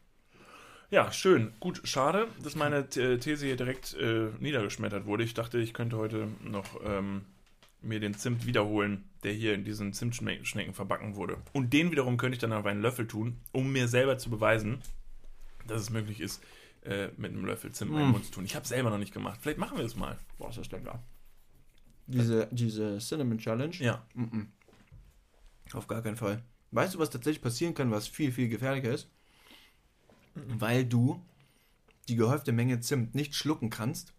Ja, 0.91 1.11
schön. 1.13 1.53
Gut, 1.61 1.81
schade, 1.85 2.29
dass 2.43 2.55
meine 2.55 2.89
These 2.89 3.47
hier 3.47 3.57
direkt 3.57 3.95
äh, 3.95 4.29
niedergeschmettert 4.39 5.07
wurde. 5.07 5.25
Ich 5.25 5.35
dachte, 5.35 5.59
ich 5.59 5.75
könnte 5.75 5.97
heute 5.97 6.29
noch 6.43 6.81
ähm, 6.85 7.25
mir 7.81 8.01
den 8.01 8.15
Zimt 8.15 8.47
wiederholen, 8.47 9.05
der 9.23 9.33
hier 9.33 9.55
in 9.55 9.65
diesen 9.65 9.93
Zimtschnecken 9.93 10.75
verbacken 10.75 11.17
wurde. 11.17 11.39
Und 11.53 11.73
den 11.73 11.91
wiederum 11.91 12.17
könnte 12.17 12.35
ich 12.37 12.41
dann 12.41 12.53
auf 12.53 12.67
einen 12.67 12.83
Löffel 12.83 13.07
tun, 13.07 13.39
um 13.53 13.73
mir 13.73 13.89
selber 13.89 14.19
zu 14.19 14.31
beweisen, 14.31 14.81
dass 15.67 15.81
es 15.81 15.91
möglich 15.91 16.21
ist, 16.21 16.43
äh, 16.83 17.09
mit 17.17 17.33
einem 17.33 17.45
Löffel 17.45 17.73
Zimt 17.73 17.91
in 17.91 17.97
meinen 17.97 18.09
Mm. 18.11 18.13
Mund 18.13 18.27
zu 18.27 18.33
tun. 18.33 18.45
Ich 18.45 18.55
habe 18.55 18.63
es 18.65 18.69
selber 18.69 18.91
noch 18.91 18.99
nicht 18.99 19.15
gemacht. 19.15 19.39
Vielleicht 19.43 19.59
machen 19.59 19.79
wir 19.79 19.85
es 19.85 19.97
mal. 19.97 20.19
Boah, 20.39 20.51
ist 20.51 20.59
das 20.59 20.71
lecker. 20.71 21.03
Diese, 22.07 22.49
diese 22.51 22.99
Cinnamon 22.99 23.39
Challenge? 23.39 23.75
Ja. 23.77 24.07
Mhm. 24.15 24.49
Auf 25.73 25.87
gar 25.87 26.03
keinen 26.03 26.17
Fall. 26.17 26.43
Weißt 26.71 26.95
du, 26.95 26.99
was 26.99 27.09
tatsächlich 27.09 27.41
passieren 27.43 27.73
kann, 27.75 27.91
was 27.91 28.07
viel, 28.07 28.31
viel 28.31 28.49
gefährlicher 28.49 28.93
ist? 28.93 29.09
Weil 30.35 30.85
du 30.85 31.23
die 32.09 32.17
gehäufte 32.17 32.53
Menge 32.53 32.81
Zimt 32.81 33.15
nicht 33.15 33.35
schlucken 33.35 33.71
kannst 33.71 34.13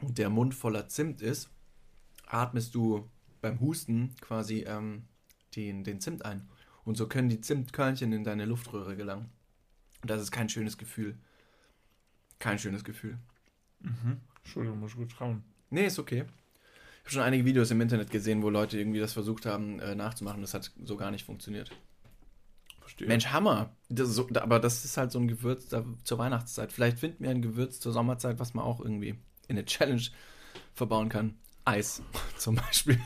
und 0.00 0.18
der 0.18 0.30
Mund 0.30 0.54
voller 0.54 0.88
Zimt 0.88 1.22
ist, 1.22 1.50
atmest 2.26 2.74
du 2.74 3.08
beim 3.40 3.60
Husten 3.60 4.14
quasi 4.20 4.64
ähm, 4.66 5.04
den, 5.54 5.84
den 5.84 6.00
Zimt 6.00 6.24
ein. 6.24 6.48
Und 6.84 6.96
so 6.96 7.08
können 7.08 7.28
die 7.28 7.40
Zimtkörnchen 7.40 8.12
in 8.12 8.24
deine 8.24 8.44
Luftröhre 8.44 8.96
gelangen. 8.96 9.30
Und 10.02 10.10
das 10.10 10.22
ist 10.22 10.30
kein 10.30 10.48
schönes 10.48 10.78
Gefühl. 10.78 11.16
Kein 12.38 12.58
schönes 12.58 12.84
Gefühl. 12.84 13.18
Mhm. 13.80 14.20
Entschuldigung, 14.44 14.80
muss 14.80 14.92
ich 14.92 14.96
gut 14.96 15.10
trauen. 15.10 15.42
Nee, 15.70 15.86
ist 15.86 15.98
okay. 15.98 16.24
Ich 16.24 17.00
habe 17.00 17.10
schon 17.10 17.22
einige 17.22 17.44
Videos 17.44 17.70
im 17.70 17.80
Internet 17.80 18.10
gesehen, 18.10 18.42
wo 18.42 18.50
Leute 18.50 18.78
irgendwie 18.78 19.00
das 19.00 19.12
versucht 19.12 19.46
haben 19.46 19.80
äh, 19.80 19.94
nachzumachen. 19.94 20.42
Das 20.42 20.54
hat 20.54 20.70
so 20.84 20.96
gar 20.96 21.10
nicht 21.10 21.24
funktioniert. 21.24 21.70
Verstehe. 22.86 23.08
Mensch, 23.08 23.26
Hammer. 23.26 23.74
Das 23.88 24.10
so, 24.10 24.28
aber 24.34 24.60
das 24.60 24.84
ist 24.84 24.96
halt 24.96 25.10
so 25.10 25.18
ein 25.18 25.26
Gewürz 25.26 25.66
da, 25.68 25.84
zur 26.04 26.18
Weihnachtszeit. 26.18 26.72
Vielleicht 26.72 27.00
finden 27.00 27.24
wir 27.24 27.30
ein 27.30 27.42
Gewürz 27.42 27.80
zur 27.80 27.92
Sommerzeit, 27.92 28.38
was 28.38 28.54
man 28.54 28.64
auch 28.64 28.80
irgendwie 28.80 29.10
in 29.48 29.56
eine 29.56 29.64
Challenge 29.64 30.02
verbauen 30.72 31.08
kann. 31.08 31.34
Eis 31.64 32.00
zum 32.38 32.54
Beispiel. 32.54 33.00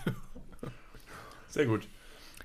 Sehr 1.48 1.64
gut. 1.64 1.88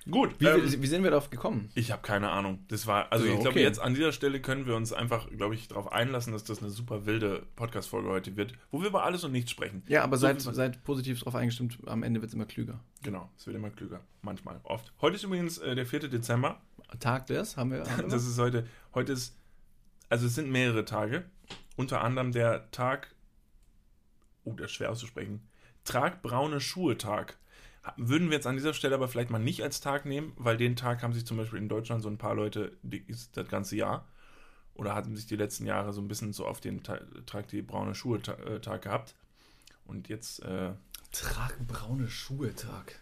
Gut. 0.10 0.36
Wie, 0.40 0.46
ähm, 0.46 0.62
wie 0.82 0.88
sind 0.88 1.04
wir 1.04 1.10
darauf 1.10 1.30
gekommen? 1.30 1.70
ich 1.74 1.92
habe 1.92 2.02
keine 2.04 2.30
Ahnung. 2.30 2.64
Das 2.68 2.86
war, 2.86 3.12
also 3.12 3.26
Ja, 3.26 3.34
ich 3.34 3.40
glaube, 3.40 3.56
okay. 3.56 3.64
jetzt 3.64 3.80
an 3.80 3.96
dieser 3.96 4.12
Stelle 4.12 4.40
können 4.40 4.68
wir 4.68 4.76
uns 4.76 4.94
einfach, 4.94 5.30
glaube 5.32 5.56
ich, 5.56 5.68
darauf 5.68 5.92
einlassen, 5.92 6.32
dass 6.32 6.44
das 6.44 6.62
eine 6.62 6.70
super 6.70 7.06
wilde 7.06 7.44
Podcast-Folge 7.56 8.10
heute 8.10 8.38
wird, 8.38 8.54
wo 8.72 8.82
wir 8.82 8.88
über 8.88 9.04
alles 9.04 9.24
und 9.24 9.32
nichts 9.32 9.50
sprechen. 9.52 9.84
Ja, 9.88 10.04
aber 10.04 10.18
So 10.18 10.28
seid, 10.28 10.42
seid 10.42 10.84
positiv 10.84 11.20
drauf 11.22 11.34
eingestimmt, 11.36 11.80
am 11.88 12.04
Ende 12.04 12.22
wird 12.22 12.30
es 12.30 12.36
immer 12.36 12.46
klüger. 12.46 12.80
Genau, 13.02 13.30
es 13.36 13.48
wird 13.48 13.58
immer 13.58 13.72
klüger. 13.72 14.02
Manchmal, 14.22 14.60
oft. 14.64 14.94
Heute 15.02 15.16
ist 15.16 15.24
übrigens 15.24 15.58
äh, 15.58 15.74
der 15.76 15.88
4. 15.88 16.08
Dezember. 16.08 16.62
Tag 17.00 17.28
des 17.28 17.58
haben 17.58 17.72
wir. 17.72 17.86
Haben 17.86 18.04
wir 18.04 18.10
Das 18.10 18.26
ist 18.26 18.38
heute, 18.38 18.68
heute 18.94 19.14
ist, 19.14 19.38
also 20.10 20.28
es 20.28 20.36
sind 20.36 20.52
mehrere 20.52 20.86
Tage. 20.86 21.26
Unter 21.76 22.02
anderem 22.02 22.32
der 22.32 22.72
Tag, 22.72 23.14
oh, 24.44 24.54
das 24.54 24.68
ist 24.68 24.74
schwer 24.74 24.92
auszusprechen, 24.92 25.48
Trag 25.84 26.22
braune 26.22 26.60
Schuhe 26.60 26.98
Tag. 26.98 27.38
Würden 27.98 28.30
wir 28.30 28.36
jetzt 28.36 28.48
an 28.48 28.56
dieser 28.56 28.74
Stelle 28.74 28.96
aber 28.96 29.08
vielleicht 29.08 29.30
mal 29.30 29.40
nicht 29.40 29.62
als 29.62 29.80
Tag 29.80 30.06
nehmen, 30.06 30.34
weil 30.38 30.58
den 30.58 30.76
Tag 30.76 31.04
haben 31.04 31.14
sich 31.14 31.26
zum 31.26 31.38
Beispiel 31.38 31.60
in 31.60 31.70
Deutschland 31.70 32.02
so 32.02 32.10
ein 32.10 32.18
paar 32.18 32.34
Leute 32.34 32.76
die, 32.82 33.06
das 33.34 33.48
ganze 33.48 33.76
Jahr 33.76 34.08
oder 34.74 34.96
hatten 34.96 35.16
sich 35.16 35.28
die 35.28 35.36
letzten 35.36 35.66
Jahre 35.66 35.94
so 35.94 36.02
ein 36.02 36.08
bisschen 36.08 36.34
so 36.34 36.46
auf 36.46 36.60
den 36.60 36.84
Ta 36.84 37.00
Trag 37.26 37.48
die 37.48 37.62
braune 37.62 37.96
Schuhe 37.96 38.18
äh, 38.18 38.60
Tag 38.60 38.84
gehabt. 38.84 39.16
Und 39.86 40.10
jetzt 40.10 40.42
äh, 40.44 40.74
braune 41.68 42.10
Schuhe 42.10 42.56
Tag. 42.56 43.00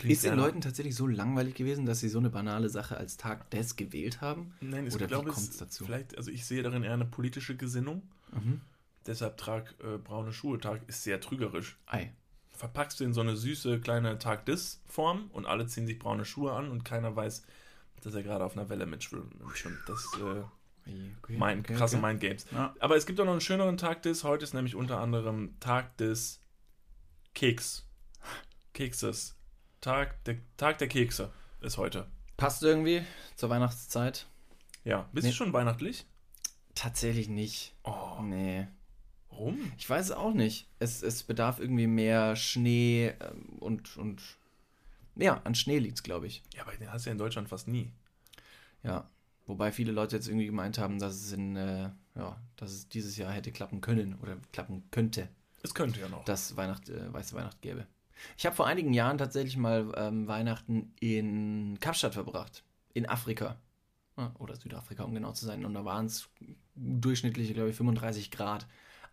Klingt 0.00 0.12
Ist 0.12 0.24
den 0.24 0.36
Leuten 0.36 0.60
tatsächlich 0.60 0.94
so 0.94 1.06
langweilig 1.06 1.54
gewesen, 1.54 1.86
dass 1.86 2.00
sie 2.00 2.08
so 2.08 2.18
eine 2.18 2.30
banale 2.30 2.68
Sache 2.68 2.96
als 2.96 3.16
Tag 3.16 3.50
des 3.50 3.76
gewählt 3.76 4.20
haben? 4.20 4.54
Nein, 4.60 4.86
ich 4.86 4.94
Oder 4.94 5.06
wie 5.06 5.08
glaube, 5.08 5.30
kommt's 5.30 5.50
es 5.50 5.56
dazu? 5.58 5.84
vielleicht, 5.84 6.16
also 6.16 6.30
ich 6.30 6.44
sehe 6.44 6.62
darin 6.62 6.82
eher 6.82 6.94
eine 6.94 7.04
politische 7.04 7.56
Gesinnung. 7.56 8.02
Mhm. 8.32 8.60
Deshalb 9.06 9.36
trag 9.36 9.74
äh, 9.82 9.98
braune 9.98 10.32
Schuhe 10.32 10.58
Tag 10.58 10.82
ist 10.88 11.02
sehr 11.04 11.20
trügerisch. 11.20 11.78
Ei. 11.86 12.12
Verpackst 12.50 13.00
du 13.00 13.04
in 13.04 13.14
so 13.14 13.20
eine 13.20 13.36
süße 13.36 13.80
kleine 13.80 14.18
Tag-Dis-Form 14.18 15.30
und 15.32 15.46
alle 15.46 15.66
ziehen 15.66 15.86
sich 15.86 15.98
braune 15.98 16.24
Schuhe 16.24 16.52
an 16.52 16.70
und 16.70 16.84
keiner 16.84 17.16
weiß, 17.16 17.42
dass 18.02 18.14
er 18.14 18.22
gerade 18.22 18.44
auf 18.44 18.56
einer 18.56 18.68
Welle 18.68 18.86
mitschwimmt. 18.86 19.32
Das 19.86 20.04
ist 20.04 20.18
äh, 20.20 20.42
Okay, 21.22 21.36
mein, 21.36 21.60
okay, 21.60 21.74
krasse 21.74 21.96
okay. 21.98 22.06
Mindgames. 22.06 22.46
Ja. 22.50 22.74
Aber 22.80 22.96
es 22.96 23.06
gibt 23.06 23.20
auch 23.20 23.24
noch 23.24 23.32
einen 23.32 23.40
schöneren 23.40 23.76
Tag-Dis. 23.76 24.24
Heute 24.24 24.44
ist 24.44 24.54
nämlich 24.54 24.74
unter 24.74 24.98
anderem 24.98 25.58
Tag 25.60 25.96
des 25.98 26.40
Keks. 27.34 27.86
Kekses. 28.72 29.36
Tag 29.80 30.22
der, 30.24 30.36
Tag 30.56 30.78
der 30.78 30.88
Kekse 30.88 31.32
ist 31.60 31.78
heute. 31.78 32.06
Passt 32.36 32.62
irgendwie 32.62 33.02
zur 33.36 33.50
Weihnachtszeit? 33.50 34.26
Ja. 34.84 35.08
Bist 35.12 35.24
Nee. 35.24 35.30
du 35.30 35.36
schon 35.36 35.52
weihnachtlich? 35.52 36.06
Tatsächlich 36.74 37.28
nicht. 37.28 37.74
Oh, 37.84 38.20
Nee. 38.22 38.66
warum? 39.30 39.72
Ich 39.78 39.88
weiß 39.88 40.06
es 40.06 40.12
auch 40.12 40.32
nicht. 40.34 40.68
Es, 40.78 41.02
es 41.02 41.22
bedarf 41.22 41.60
irgendwie 41.60 41.86
mehr 41.86 42.36
Schnee 42.36 43.14
ähm, 43.20 43.56
und, 43.60 43.96
und 43.96 44.22
ja, 45.16 45.40
an 45.44 45.54
Schnee 45.54 45.78
liegt 45.78 45.96
es, 45.98 46.02
glaube 46.02 46.26
ich. 46.26 46.42
Ja, 46.54 46.62
aber 46.62 46.72
den 46.72 46.90
hast 46.92 47.04
du 47.06 47.10
ja 47.10 47.12
in 47.12 47.18
Deutschland 47.18 47.48
fast 47.48 47.68
nie. 47.68 47.90
Ja. 48.82 49.08
Wobei 49.46 49.72
viele 49.72 49.92
Leute 49.92 50.16
jetzt 50.16 50.28
irgendwie 50.28 50.46
gemeint 50.46 50.78
haben, 50.78 50.98
dass 50.98 51.14
es 51.14 51.32
in, 51.32 51.56
äh, 51.56 51.90
ja, 52.14 52.40
dass 52.56 52.70
es 52.70 52.88
dieses 52.88 53.16
Jahr 53.16 53.32
hätte 53.32 53.50
klappen 53.50 53.80
können 53.80 54.14
oder 54.22 54.36
klappen 54.52 54.84
könnte, 54.90 55.28
Es 55.62 55.74
könnte 55.74 56.00
ja 56.00 56.08
noch. 56.08 56.24
dass 56.24 56.56
Weihnacht, 56.56 56.88
äh, 56.88 57.12
weiße 57.12 57.34
Weihnacht 57.34 57.60
gäbe. 57.60 57.86
Ich 58.36 58.46
habe 58.46 58.56
vor 58.56 58.66
einigen 58.66 58.92
Jahren 58.92 59.18
tatsächlich 59.18 59.56
mal 59.56 59.92
ähm, 59.96 60.26
Weihnachten 60.26 60.92
in 61.00 61.78
Kapstadt 61.80 62.14
verbracht. 62.14 62.64
In 62.92 63.08
Afrika. 63.08 63.56
Oder 64.38 64.56
Südafrika, 64.56 65.04
um 65.04 65.14
genau 65.14 65.32
zu 65.32 65.46
sein. 65.46 65.64
Und 65.64 65.74
da 65.74 65.84
waren 65.84 66.06
es 66.06 66.28
durchschnittliche, 66.74 67.54
glaube 67.54 67.70
ich, 67.70 67.76
35 67.76 68.30
Grad 68.30 68.66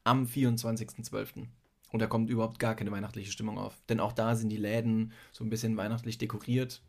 am 0.04 0.26
24.12. 0.26 1.48
Und 1.92 2.02
da 2.02 2.08
kommt 2.08 2.30
überhaupt 2.30 2.60
gar 2.60 2.76
keine 2.76 2.92
weihnachtliche 2.92 3.32
Stimmung 3.32 3.58
auf. 3.58 3.82
Denn 3.88 4.00
auch 4.00 4.12
da 4.12 4.36
sind 4.36 4.50
die 4.50 4.58
Läden 4.58 5.14
so 5.32 5.44
ein 5.44 5.50
bisschen 5.50 5.78
weihnachtlich 5.78 6.18
dekoriert, 6.18 6.82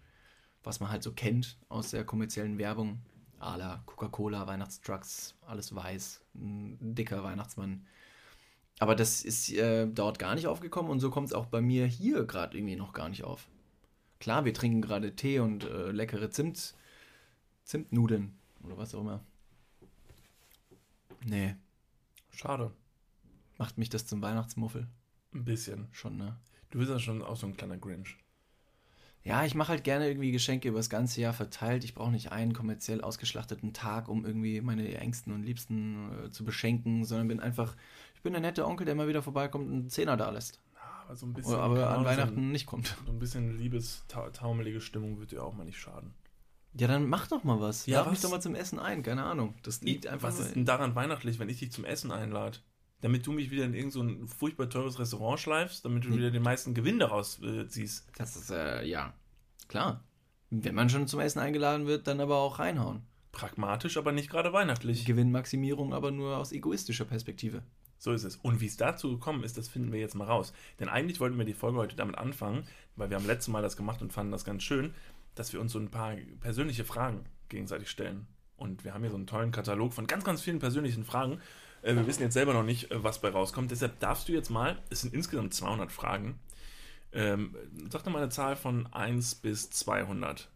was 0.64 0.80
man 0.80 0.90
halt 0.90 1.02
so 1.02 1.12
kennt 1.12 1.58
aus 1.68 1.90
der 1.90 2.04
kommerziellen 2.04 2.58
Werbung. 2.58 3.00
A 3.38 3.54
la 3.54 3.82
Coca-Cola, 3.86 4.48
Weihnachtstrucks, 4.48 5.36
alles 5.46 5.72
weiß, 5.72 6.24
ein 6.34 6.94
dicker 6.94 7.22
Weihnachtsmann. 7.22 7.86
Aber 8.78 8.94
das 8.94 9.22
ist 9.22 9.52
äh, 9.52 9.86
dort 9.86 10.18
gar 10.18 10.34
nicht 10.34 10.46
aufgekommen 10.46 10.90
und 10.90 11.00
so 11.00 11.10
kommt 11.10 11.28
es 11.28 11.34
auch 11.34 11.46
bei 11.46 11.60
mir 11.60 11.86
hier 11.86 12.24
gerade 12.24 12.56
irgendwie 12.56 12.76
noch 12.76 12.92
gar 12.92 13.08
nicht 13.08 13.24
auf. 13.24 13.48
Klar, 14.20 14.44
wir 14.44 14.54
trinken 14.54 14.82
gerade 14.82 15.14
Tee 15.16 15.40
und 15.40 15.64
äh, 15.64 15.90
leckere 15.90 16.30
Zimt, 16.30 16.74
Zimtnudeln 17.64 18.36
oder 18.64 18.76
was 18.78 18.94
auch 18.94 19.00
immer. 19.00 19.20
Nee, 21.24 21.56
Schade. 22.30 22.70
macht 23.58 23.78
mich 23.78 23.90
das 23.90 24.06
zum 24.06 24.22
Weihnachtsmuffel 24.22 24.86
Ein 25.34 25.44
bisschen. 25.44 25.88
schon, 25.90 26.16
ne? 26.16 26.36
Du 26.70 26.78
bist 26.78 26.90
ja 26.90 26.98
schon 26.98 27.22
auch 27.22 27.36
so 27.36 27.46
ein 27.46 27.56
kleiner 27.56 27.78
Grinch. 27.78 28.16
Ja, 29.24 29.44
ich 29.44 29.54
mache 29.54 29.70
halt 29.70 29.84
gerne 29.84 30.08
irgendwie 30.08 30.30
Geschenke 30.30 30.68
über 30.68 30.78
das 30.78 30.88
ganze 30.88 31.20
Jahr 31.20 31.32
verteilt. 31.32 31.84
Ich 31.84 31.94
brauche 31.94 32.12
nicht 32.12 32.30
einen 32.32 32.52
kommerziell 32.52 33.00
ausgeschlachteten 33.00 33.72
Tag, 33.72 34.08
um 34.08 34.24
irgendwie 34.24 34.60
meine 34.60 34.96
Ängsten 34.96 35.32
und 35.32 35.42
Liebsten 35.42 36.26
äh, 36.26 36.30
zu 36.30 36.44
beschenken, 36.44 37.04
sondern 37.04 37.28
bin 37.28 37.40
einfach, 37.40 37.76
ich 38.18 38.22
bin 38.24 38.32
der 38.32 38.42
nette 38.42 38.66
Onkel, 38.66 38.84
der 38.84 38.96
mal 38.96 39.06
wieder 39.06 39.22
vorbeikommt 39.22 39.68
und 39.68 39.72
einen 39.72 39.90
Zehner 39.90 40.16
da 40.16 40.30
lässt. 40.30 40.60
Aber 41.06 41.14
so 41.14 41.24
ein 41.24 41.34
bisschen. 41.34 41.54
Oder 41.54 41.62
aber 41.62 41.74
keine 41.76 41.88
an 41.88 42.04
Weihnachten 42.04 42.50
nicht 42.50 42.66
kommt. 42.66 42.96
So 43.06 43.12
ein, 43.12 43.20
bisschen 43.20 43.56
liebestaumelige 43.56 44.80
Stimmung 44.80 45.18
würde 45.18 45.36
dir 45.36 45.44
auch 45.44 45.54
mal 45.54 45.62
nicht 45.62 45.78
schaden. 45.78 46.14
Ja, 46.74 46.88
dann 46.88 47.08
mach 47.08 47.28
doch 47.28 47.44
mal 47.44 47.60
was. 47.60 47.86
Ja, 47.86 48.00
Lad 48.00 48.10
mich 48.10 48.20
doch 48.20 48.30
mal 48.30 48.40
zum 48.42 48.56
Essen 48.56 48.80
ein, 48.80 49.04
keine 49.04 49.22
Ahnung. 49.22 49.54
Das 49.62 49.82
liegt 49.82 50.08
einfach 50.08 50.26
Was 50.26 50.40
ist 50.40 50.56
denn 50.56 50.64
daran 50.64 50.96
weihnachtlich, 50.96 51.38
wenn 51.38 51.48
ich 51.48 51.60
dich 51.60 51.70
zum 51.70 51.84
Essen 51.84 52.10
einlade? 52.10 52.58
Damit 53.02 53.24
du 53.24 53.30
mich 53.30 53.52
wieder 53.52 53.64
in 53.64 53.72
irgendein 53.72 53.92
so 53.92 54.02
ein 54.02 54.26
furchtbar 54.26 54.68
teures 54.68 54.98
Restaurant 54.98 55.38
schleifst, 55.38 55.84
damit 55.84 56.04
du 56.04 56.08
Nee. 56.08 56.16
wieder 56.16 56.32
den 56.32 56.42
meisten 56.42 56.74
Gewinn 56.74 56.98
daraus 56.98 57.40
äh, 57.40 57.68
ziehst. 57.68 58.08
Das 58.16 58.34
ist, 58.34 58.50
äh, 58.50 58.84
ja, 58.84 59.14
klar. 59.68 60.02
Wenn 60.50 60.74
man 60.74 60.90
schon 60.90 61.06
zum 61.06 61.20
Essen 61.20 61.38
eingeladen 61.38 61.86
wird, 61.86 62.08
dann 62.08 62.20
aber 62.20 62.38
auch 62.38 62.58
reinhauen. 62.58 63.02
Pragmatisch, 63.30 63.96
aber 63.96 64.10
nicht 64.10 64.28
gerade 64.28 64.52
weihnachtlich. 64.52 65.04
Gewinnmaximierung 65.04 65.94
aber 65.94 66.10
nur 66.10 66.38
aus 66.38 66.50
egoistischer 66.50 67.04
Perspektive. 67.04 67.62
So 67.98 68.12
ist 68.12 68.24
es. 68.24 68.36
Und 68.36 68.60
wie 68.60 68.66
es 68.66 68.76
dazu 68.76 69.10
gekommen 69.10 69.42
ist, 69.42 69.58
das 69.58 69.68
finden 69.68 69.92
wir 69.92 70.00
jetzt 70.00 70.14
mal 70.14 70.26
raus. 70.26 70.52
Denn 70.78 70.88
eigentlich 70.88 71.20
wollten 71.20 71.36
wir 71.36 71.44
die 71.44 71.54
Folge 71.54 71.78
heute 71.78 71.96
damit 71.96 72.16
anfangen, 72.16 72.64
weil 72.96 73.10
wir 73.10 73.16
haben 73.16 73.26
letztes 73.26 73.48
Mal 73.48 73.62
das 73.62 73.76
gemacht 73.76 74.00
und 74.00 74.12
fanden 74.12 74.32
das 74.32 74.44
ganz 74.44 74.62
schön, 74.62 74.94
dass 75.34 75.52
wir 75.52 75.60
uns 75.60 75.72
so 75.72 75.78
ein 75.78 75.90
paar 75.90 76.16
persönliche 76.40 76.84
Fragen 76.84 77.24
gegenseitig 77.48 77.90
stellen. 77.90 78.26
Und 78.56 78.84
wir 78.84 78.94
haben 78.94 79.02
hier 79.02 79.10
so 79.10 79.16
einen 79.16 79.26
tollen 79.26 79.52
Katalog 79.52 79.92
von 79.92 80.06
ganz, 80.06 80.24
ganz 80.24 80.42
vielen 80.42 80.58
persönlichen 80.58 81.04
Fragen. 81.04 81.40
Äh, 81.82 81.94
wir 81.94 82.06
wissen 82.06 82.22
jetzt 82.22 82.34
selber 82.34 82.54
noch 82.54 82.64
nicht, 82.64 82.90
äh, 82.90 83.02
was 83.02 83.20
bei 83.20 83.30
rauskommt. 83.30 83.70
Deshalb 83.70 84.00
darfst 84.00 84.28
du 84.28 84.32
jetzt 84.32 84.50
mal, 84.50 84.82
es 84.90 85.02
sind 85.02 85.14
insgesamt 85.14 85.54
200 85.54 85.92
Fragen, 85.92 86.40
ähm, 87.12 87.56
sag 87.90 88.04
doch 88.04 88.12
mal 88.12 88.22
eine 88.22 88.30
Zahl 88.30 88.56
von 88.56 88.86
1 88.92 89.36
bis 89.36 89.70
200. 89.70 90.50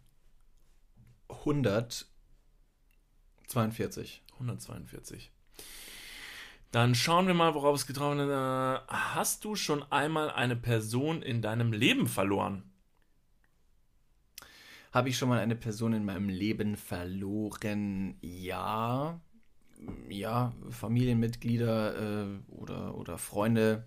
142. 1.28 4.22
142. 4.34 5.32
Dann 6.72 6.94
schauen 6.94 7.26
wir 7.26 7.34
mal, 7.34 7.54
worauf 7.54 7.76
es 7.76 7.86
getroffen 7.86 8.18
ist. 8.20 8.30
Äh, 8.30 8.80
Hast 8.88 9.44
du 9.44 9.54
schon 9.54 9.84
einmal 9.92 10.30
eine 10.30 10.56
Person 10.56 11.20
in 11.20 11.42
deinem 11.42 11.72
Leben 11.72 12.06
verloren? 12.08 12.64
Habe 14.90 15.10
ich 15.10 15.18
schon 15.18 15.28
mal 15.28 15.38
eine 15.38 15.54
Person 15.54 15.92
in 15.92 16.04
meinem 16.04 16.30
Leben 16.30 16.76
verloren? 16.76 18.16
Ja. 18.22 19.20
Ja, 20.08 20.54
Familienmitglieder 20.70 22.24
äh, 22.24 22.38
oder, 22.48 22.96
oder 22.96 23.18
Freunde, 23.18 23.86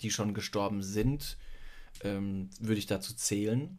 die 0.00 0.10
schon 0.10 0.34
gestorben 0.34 0.82
sind, 0.82 1.36
ähm, 2.02 2.50
würde 2.58 2.78
ich 2.78 2.86
dazu 2.86 3.14
zählen. 3.14 3.78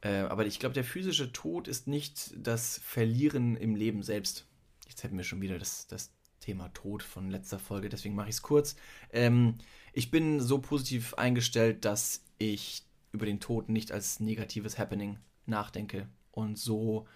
Äh, 0.00 0.20
aber 0.20 0.46
ich 0.46 0.58
glaube, 0.58 0.74
der 0.74 0.84
physische 0.84 1.32
Tod 1.32 1.68
ist 1.68 1.86
nicht 1.86 2.32
das 2.34 2.78
Verlieren 2.78 3.56
im 3.56 3.74
Leben 3.74 4.02
selbst. 4.02 4.46
Jetzt 4.88 5.02
hätten 5.02 5.18
wir 5.18 5.24
schon 5.24 5.42
wieder 5.42 5.58
das, 5.58 5.86
das 5.86 6.12
Thema 6.42 6.68
Tod 6.74 7.02
von 7.02 7.30
letzter 7.30 7.58
Folge, 7.58 7.88
deswegen 7.88 8.14
mache 8.14 8.28
ich 8.28 8.36
es 8.36 8.42
kurz. 8.42 8.76
Ähm, 9.10 9.56
ich 9.92 10.10
bin 10.10 10.40
so 10.40 10.58
positiv 10.58 11.14
eingestellt, 11.14 11.84
dass 11.84 12.24
ich 12.38 12.82
über 13.12 13.26
den 13.26 13.40
Tod 13.40 13.68
nicht 13.68 13.92
als 13.92 14.20
negatives 14.20 14.78
Happening 14.78 15.18
nachdenke. 15.46 16.08
Und 16.30 16.58
so, 16.58 17.06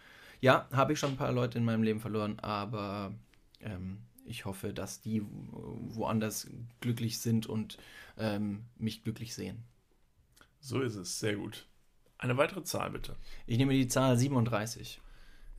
ja, 0.40 0.68
habe 0.72 0.92
ich 0.92 0.98
schon 0.98 1.12
ein 1.12 1.16
paar 1.16 1.32
Leute 1.32 1.58
in 1.58 1.64
meinem 1.64 1.82
Leben 1.82 2.00
verloren, 2.00 2.38
aber 2.40 3.14
ähm, 3.60 3.98
ich 4.24 4.44
hoffe, 4.44 4.72
dass 4.72 5.00
die 5.00 5.22
woanders 5.22 6.48
glücklich 6.80 7.18
sind 7.18 7.46
und 7.46 7.78
ähm, 8.18 8.64
mich 8.76 9.02
glücklich 9.02 9.34
sehen. 9.34 9.64
So 10.60 10.80
ist 10.80 10.96
es, 10.96 11.18
sehr 11.18 11.36
gut. 11.36 11.66
Eine 12.18 12.36
weitere 12.36 12.62
Zahl 12.64 12.90
bitte. 12.90 13.16
Ich 13.46 13.58
nehme 13.58 13.72
die 13.72 13.88
Zahl 13.88 14.16
37. 14.16 15.00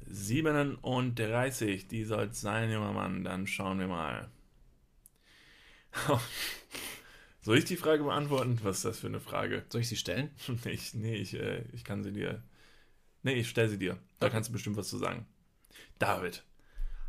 37, 0.06 1.88
die 1.88 2.04
soll 2.04 2.28
es 2.28 2.42
sein, 2.42 2.72
junger 2.72 2.94
Mann. 2.94 3.24
Dann 3.24 3.48
schauen 3.48 3.80
wir 3.80 3.88
mal. 3.88 4.30
Soll 7.42 7.58
ich 7.58 7.66
die 7.66 7.78
Frage 7.78 8.04
beantworten? 8.04 8.60
Was 8.64 8.78
ist 8.78 8.86
das 8.86 9.00
für 9.00 9.08
eine 9.08 9.20
Frage? 9.20 9.64
Soll 9.70 9.82
ich 9.82 9.90
sie 9.90 9.96
stellen? 9.96 10.30
Nee, 10.66 10.72
ich, 10.72 10.94
nee, 10.94 11.16
ich, 11.16 11.34
äh, 11.34 11.64
ich 11.74 11.84
kann 11.84 12.04
sie 12.04 12.12
dir. 12.12 12.44
Nee, 13.24 13.34
ich 13.34 13.50
stelle 13.50 13.70
sie 13.70 13.80
dir. 13.80 13.98
Da 14.20 14.30
kannst 14.30 14.50
du 14.50 14.54
bestimmt 14.54 14.78
was 14.78 14.90
zu 14.90 14.98
sagen. 14.98 15.26
David, 16.00 16.44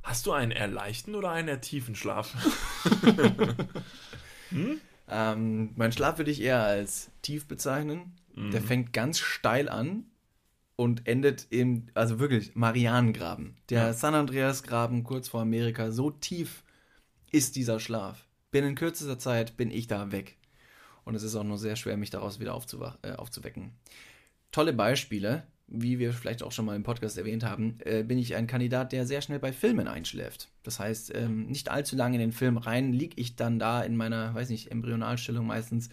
hast 0.02 0.26
du 0.26 0.32
einen 0.32 0.52
eher 0.52 0.68
leichten 0.68 1.14
oder 1.14 1.30
einen 1.30 1.48
eher 1.48 1.60
tiefen 1.60 1.94
Schlaf? 1.94 2.34
Ähm, 5.10 5.72
mein 5.76 5.92
Schlaf 5.92 6.18
würde 6.18 6.30
ich 6.30 6.42
eher 6.42 6.62
als 6.62 7.10
tief 7.22 7.46
bezeichnen. 7.46 8.12
Der 8.36 8.62
fängt 8.62 8.92
ganz 8.92 9.18
steil 9.18 9.68
an 9.68 10.04
und 10.78 11.08
endet 11.08 11.48
im, 11.50 11.88
also 11.94 12.20
wirklich, 12.20 12.54
Marianengraben. 12.54 13.56
Der 13.68 13.94
San 13.94 14.14
Andreas-Graben 14.14 15.02
kurz 15.02 15.26
vor 15.26 15.40
Amerika. 15.40 15.90
So 15.90 16.12
tief 16.12 16.62
ist 17.32 17.56
dieser 17.56 17.80
Schlaf. 17.80 18.24
Binnen 18.52 18.76
kürzester 18.76 19.18
Zeit 19.18 19.56
bin 19.56 19.72
ich 19.72 19.88
da 19.88 20.12
weg. 20.12 20.36
Und 21.04 21.16
es 21.16 21.24
ist 21.24 21.34
auch 21.34 21.42
nur 21.42 21.58
sehr 21.58 21.74
schwer, 21.74 21.96
mich 21.96 22.10
daraus 22.10 22.38
wieder 22.38 22.56
äh, 23.02 23.12
aufzuwecken. 23.14 23.72
Tolle 24.52 24.72
Beispiele, 24.72 25.42
wie 25.66 25.98
wir 25.98 26.12
vielleicht 26.12 26.44
auch 26.44 26.52
schon 26.52 26.66
mal 26.66 26.76
im 26.76 26.84
Podcast 26.84 27.18
erwähnt 27.18 27.42
haben, 27.42 27.78
äh, 27.80 28.04
bin 28.04 28.16
ich 28.16 28.36
ein 28.36 28.46
Kandidat, 28.46 28.92
der 28.92 29.04
sehr 29.04 29.20
schnell 29.20 29.40
bei 29.40 29.52
Filmen 29.52 29.88
einschläft. 29.88 30.48
Das 30.62 30.78
heißt, 30.78 31.12
ähm, 31.12 31.48
nicht 31.48 31.72
allzu 31.72 31.96
lange 31.96 32.14
in 32.14 32.20
den 32.20 32.32
Film 32.32 32.56
rein, 32.56 32.92
liege 32.92 33.20
ich 33.20 33.34
dann 33.34 33.58
da 33.58 33.82
in 33.82 33.96
meiner, 33.96 34.32
weiß 34.32 34.48
nicht, 34.50 34.70
Embryonalstellung 34.70 35.44
meistens 35.44 35.88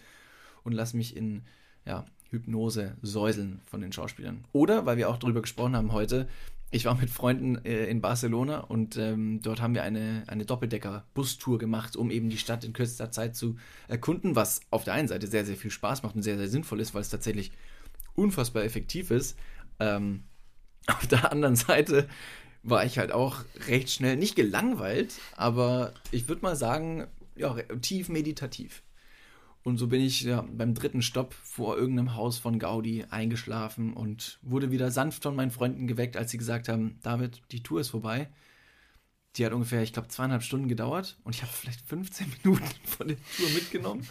und 0.62 0.70
lasse 0.70 0.96
mich 0.96 1.16
in 1.16 1.42
ja, 1.84 2.04
Hypnose 2.30 2.96
säuseln 3.02 3.60
von 3.66 3.80
den 3.80 3.92
Schauspielern. 3.92 4.44
Oder, 4.52 4.86
weil 4.86 4.96
wir 4.96 5.08
auch 5.08 5.18
darüber 5.18 5.42
gesprochen 5.42 5.76
haben 5.76 5.92
heute, 5.92 6.28
ich 6.70 6.84
war 6.84 6.96
mit 6.96 7.10
Freunden 7.10 7.64
äh, 7.64 7.86
in 7.86 8.00
Barcelona 8.00 8.58
und 8.60 8.96
ähm, 8.96 9.40
dort 9.40 9.62
haben 9.62 9.74
wir 9.74 9.84
eine, 9.84 10.24
eine 10.26 10.44
Doppeldecker-Bustour 10.44 11.58
gemacht, 11.58 11.96
um 11.96 12.10
eben 12.10 12.28
die 12.28 12.38
Stadt 12.38 12.64
in 12.64 12.72
kürzester 12.72 13.12
Zeit 13.12 13.36
zu 13.36 13.56
erkunden, 13.86 14.34
was 14.34 14.60
auf 14.70 14.82
der 14.82 14.94
einen 14.94 15.08
Seite 15.08 15.28
sehr, 15.28 15.46
sehr 15.46 15.56
viel 15.56 15.70
Spaß 15.70 16.02
macht 16.02 16.16
und 16.16 16.22
sehr, 16.22 16.36
sehr 16.36 16.48
sinnvoll 16.48 16.80
ist, 16.80 16.92
weil 16.92 17.02
es 17.02 17.08
tatsächlich 17.08 17.52
unfassbar 18.14 18.64
effektiv 18.64 19.10
ist. 19.10 19.38
Ähm, 19.78 20.24
auf 20.88 21.06
der 21.06 21.30
anderen 21.30 21.56
Seite 21.56 22.08
war 22.62 22.84
ich 22.84 22.98
halt 22.98 23.12
auch 23.12 23.44
recht 23.68 23.90
schnell, 23.90 24.16
nicht 24.16 24.34
gelangweilt, 24.34 25.14
aber 25.36 25.92
ich 26.10 26.28
würde 26.28 26.42
mal 26.42 26.56
sagen, 26.56 27.06
ja, 27.36 27.54
tief 27.80 28.08
meditativ. 28.08 28.82
Und 29.66 29.78
so 29.78 29.88
bin 29.88 30.00
ich 30.00 30.20
ja, 30.20 30.42
beim 30.48 30.74
dritten 30.74 31.02
Stopp 31.02 31.34
vor 31.34 31.76
irgendeinem 31.76 32.14
Haus 32.14 32.38
von 32.38 32.60
Gaudi 32.60 33.04
eingeschlafen 33.10 33.94
und 33.94 34.38
wurde 34.42 34.70
wieder 34.70 34.92
sanft 34.92 35.24
von 35.24 35.34
meinen 35.34 35.50
Freunden 35.50 35.88
geweckt, 35.88 36.16
als 36.16 36.30
sie 36.30 36.38
gesagt 36.38 36.68
haben, 36.68 37.00
David, 37.02 37.42
die 37.50 37.64
Tour 37.64 37.80
ist 37.80 37.88
vorbei. 37.88 38.28
Die 39.34 39.44
hat 39.44 39.52
ungefähr, 39.52 39.82
ich 39.82 39.92
glaube, 39.92 40.06
zweieinhalb 40.06 40.44
Stunden 40.44 40.68
gedauert 40.68 41.18
und 41.24 41.34
ich 41.34 41.42
habe 41.42 41.50
vielleicht 41.52 41.80
15 41.80 42.32
Minuten 42.44 42.64
von 42.84 43.08
der 43.08 43.16
Tour 43.36 43.50
mitgenommen. 43.50 44.06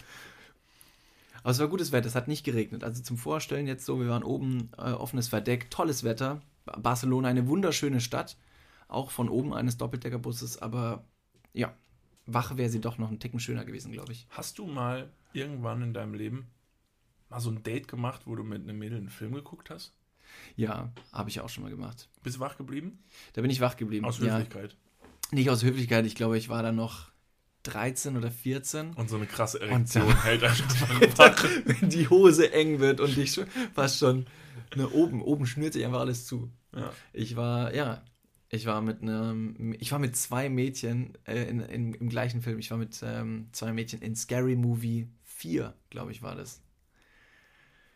Aber 1.42 1.52
es 1.52 1.58
war 1.58 1.68
gutes 1.68 1.90
Wetter, 1.90 2.06
es 2.06 2.14
hat 2.14 2.28
nicht 2.28 2.44
geregnet. 2.44 2.84
Also 2.84 3.02
zum 3.02 3.16
Vorstellen 3.16 3.66
jetzt 3.66 3.86
so, 3.86 3.98
wir 3.98 4.10
waren 4.10 4.24
oben, 4.24 4.68
äh, 4.76 4.90
offenes 4.90 5.28
Verdeck, 5.28 5.70
tolles 5.70 6.04
Wetter. 6.04 6.42
Barcelona, 6.66 7.28
eine 7.28 7.48
wunderschöne 7.48 8.02
Stadt, 8.02 8.36
auch 8.88 9.10
von 9.10 9.30
oben 9.30 9.54
eines 9.54 9.78
Doppeldeckerbusses, 9.78 10.60
aber 10.60 11.06
ja, 11.54 11.74
wach 12.26 12.58
wäre 12.58 12.68
sie 12.68 12.82
doch 12.82 12.98
noch 12.98 13.10
ein 13.10 13.20
Ticken 13.20 13.40
schöner 13.40 13.64
gewesen, 13.64 13.90
glaube 13.90 14.12
ich. 14.12 14.26
Hast 14.28 14.58
du 14.58 14.66
mal 14.66 15.08
irgendwann 15.36 15.82
in 15.82 15.94
deinem 15.94 16.14
Leben 16.14 16.46
mal 17.28 17.40
so 17.40 17.50
ein 17.50 17.62
Date 17.62 17.88
gemacht, 17.88 18.22
wo 18.24 18.34
du 18.34 18.42
mit 18.44 18.62
einem 18.62 18.78
Mädel 18.78 18.98
einen 18.98 19.10
Film 19.10 19.34
geguckt 19.34 19.70
hast? 19.70 19.92
Ja, 20.56 20.92
habe 21.12 21.30
ich 21.30 21.40
auch 21.40 21.48
schon 21.48 21.62
mal 21.64 21.70
gemacht. 21.70 22.08
Bist 22.22 22.36
du 22.36 22.40
wach 22.40 22.56
geblieben? 22.56 22.98
Da 23.34 23.42
bin 23.42 23.50
ich 23.50 23.60
wach 23.60 23.76
geblieben. 23.76 24.04
Aus 24.04 24.18
ja, 24.18 24.34
Höflichkeit. 24.38 24.76
nicht 25.30 25.50
aus 25.50 25.62
Höflichkeit, 25.62 26.04
ich 26.06 26.14
glaube, 26.14 26.36
ich 26.38 26.48
war 26.48 26.62
da 26.62 26.72
noch 26.72 27.10
13 27.64 28.16
oder 28.16 28.30
14. 28.30 28.92
Und 28.94 29.08
so 29.08 29.16
eine 29.16 29.26
krasse 29.26 29.58
Und 29.60 29.68
Erektion 29.70 30.08
dann- 30.08 30.22
hält 30.22 30.44
einfach 30.44 31.00
wach. 31.18 31.44
Wenn 31.64 31.88
die 31.90 32.08
Hose 32.08 32.52
eng 32.52 32.80
wird 32.80 33.00
und 33.00 33.16
ich 33.16 33.32
schon, 33.32 33.46
fast 33.74 33.98
schon 33.98 34.26
ne, 34.76 34.88
oben, 34.90 35.22
oben 35.22 35.46
schnürt 35.46 35.72
sich 35.72 35.84
einfach 35.84 36.00
alles 36.00 36.26
zu. 36.26 36.50
Ja. 36.74 36.92
Ich 37.12 37.36
war, 37.36 37.74
ja, 37.74 38.04
ich 38.48 38.66
war 38.66 38.80
mit 38.82 39.02
einem, 39.02 39.74
ich 39.78 39.90
war 39.92 39.98
mit 39.98 40.16
zwei 40.16 40.48
Mädchen 40.48 41.16
äh, 41.24 41.44
in, 41.48 41.60
in, 41.60 41.94
im 41.94 42.08
gleichen 42.08 42.42
Film. 42.42 42.58
Ich 42.58 42.70
war 42.70 42.78
mit 42.78 43.00
ähm, 43.02 43.48
zwei 43.52 43.72
Mädchen 43.72 44.00
in 44.02 44.14
Scary 44.14 44.54
Movie 44.56 45.08
4, 45.36 45.74
glaube 45.90 46.12
ich, 46.12 46.22
war 46.22 46.34
das. 46.34 46.62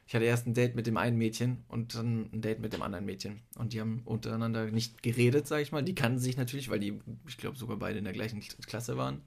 Ich 0.06 0.14
hatte 0.14 0.24
erst 0.24 0.46
ein 0.46 0.54
Date 0.54 0.74
mit 0.74 0.86
dem 0.86 0.96
einen 0.96 1.16
Mädchen 1.16 1.64
und 1.68 1.94
dann 1.94 2.30
ein 2.32 2.42
Date 2.42 2.60
mit 2.60 2.72
dem 2.72 2.82
anderen 2.82 3.04
Mädchen. 3.06 3.40
Und 3.56 3.72
die 3.72 3.80
haben 3.80 4.02
untereinander 4.04 4.70
nicht 4.70 5.02
geredet, 5.02 5.46
sage 5.46 5.62
ich 5.62 5.72
mal. 5.72 5.82
Die 5.84 5.94
kannten 5.94 6.18
sich 6.18 6.36
natürlich, 6.36 6.68
weil 6.68 6.80
die, 6.80 7.00
ich 7.28 7.36
glaube, 7.38 7.56
sogar 7.56 7.76
beide 7.78 7.98
in 7.98 8.04
der 8.04 8.12
gleichen 8.12 8.40
Kl- 8.42 8.66
Klasse 8.66 8.96
waren. 8.96 9.22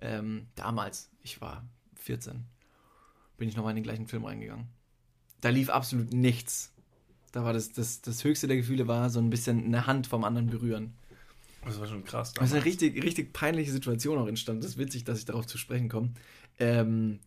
Ähm, 0.00 0.46
damals, 0.54 1.10
ich 1.22 1.40
war 1.40 1.66
14, 1.96 2.44
bin 3.36 3.48
ich 3.48 3.56
nochmal 3.56 3.72
in 3.72 3.76
den 3.76 3.84
gleichen 3.84 4.06
Film 4.06 4.24
reingegangen. 4.24 4.68
Da 5.40 5.48
lief 5.48 5.70
absolut 5.70 6.12
nichts. 6.12 6.72
Da 7.32 7.44
war 7.44 7.52
das, 7.52 7.72
das, 7.72 8.00
das 8.00 8.22
höchste 8.24 8.46
der 8.46 8.56
Gefühle 8.58 8.86
war 8.86 9.10
so 9.10 9.20
ein 9.20 9.30
bisschen 9.30 9.64
eine 9.64 9.86
Hand 9.86 10.06
vom 10.06 10.24
anderen 10.24 10.48
berühren. 10.48 10.94
Das 11.64 11.78
war 11.80 11.86
schon 11.86 12.04
krass. 12.04 12.32
Das 12.32 12.44
ist 12.46 12.52
eine 12.52 12.60
damals. 12.60 12.64
richtig, 12.66 13.02
richtig 13.02 13.32
peinliche 13.32 13.70
Situation 13.70 14.18
auch 14.18 14.26
entstanden. 14.26 14.62
Das 14.62 14.72
ist 14.72 14.78
witzig, 14.78 15.04
dass 15.04 15.18
ich 15.18 15.24
darauf 15.26 15.46
zu 15.46 15.58
sprechen 15.58 15.88
komme. 15.88 16.12
Ähm, 16.58 17.20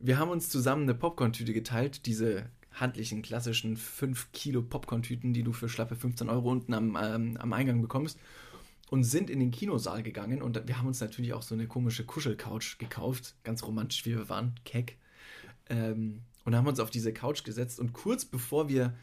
wir 0.00 0.18
haben 0.18 0.30
uns 0.30 0.48
zusammen 0.48 0.82
eine 0.84 0.94
Popcorn-Tüte 0.94 1.52
geteilt, 1.52 2.06
diese 2.06 2.46
handlichen, 2.72 3.22
klassischen 3.22 3.76
5 3.76 4.32
Kilo 4.32 4.62
Popcorn-Tüten, 4.62 5.34
die 5.34 5.42
du 5.42 5.52
für 5.52 5.68
schlappe 5.68 5.94
15 5.94 6.28
Euro 6.30 6.50
unten 6.50 6.72
am, 6.72 6.98
ähm, 7.00 7.36
am 7.36 7.52
Eingang 7.52 7.82
bekommst. 7.82 8.18
Und 8.90 9.04
sind 9.04 9.30
in 9.30 9.38
den 9.38 9.52
Kinosaal 9.52 10.02
gegangen 10.02 10.42
und 10.42 10.66
wir 10.66 10.78
haben 10.78 10.88
uns 10.88 11.00
natürlich 11.00 11.32
auch 11.32 11.42
so 11.42 11.54
eine 11.54 11.68
komische 11.68 12.04
Kuschelcouch 12.04 12.78
gekauft. 12.78 13.36
Ganz 13.44 13.62
romantisch, 13.62 14.04
wie 14.04 14.16
wir 14.16 14.28
waren, 14.28 14.56
keck. 14.64 14.96
Ähm, 15.68 16.22
und 16.44 16.56
haben 16.56 16.66
uns 16.66 16.80
auf 16.80 16.90
diese 16.90 17.12
Couch 17.12 17.44
gesetzt 17.44 17.78
und 17.78 17.92
kurz 17.92 18.24
bevor 18.24 18.68
wir 18.68 18.94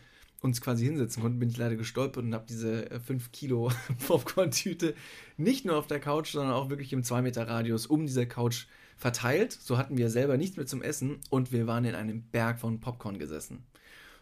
uns 0.42 0.60
quasi 0.60 0.86
hinsetzen 0.86 1.24
konnten, 1.24 1.40
bin 1.40 1.50
ich 1.50 1.58
leider 1.58 1.78
gestolpert 1.78 2.26
und 2.26 2.34
habe 2.34 2.46
diese 2.50 3.00
5 3.06 3.32
Kilo 3.32 3.72
Popcorn-Tüte 4.08 4.94
nicht 5.38 5.64
nur 5.64 5.78
auf 5.78 5.88
der 5.88 6.02
Couch, 6.02 6.32
sondern 6.32 6.54
auch 6.54 6.70
wirklich 6.70 6.92
im 6.92 7.04
2 7.04 7.22
Meter 7.22 7.48
Radius 7.48 7.86
um 7.86 8.06
diese 8.06 8.28
Couch 8.28 8.68
verteilt. 8.98 9.54
So 9.54 9.78
hatten 9.78 9.98
wir 9.98 10.10
selber 10.10 10.38
nichts 10.38 10.58
mehr 10.58 10.66
zum 10.66 10.82
Essen 10.82 11.20
und 11.30 11.52
wir 11.52 11.68
waren 11.68 11.86
in 11.86 11.96
einem 11.96 12.24
Berg 12.24 12.60
von 12.60 12.80
Popcorn 12.80 13.20
gesessen. 13.20 13.66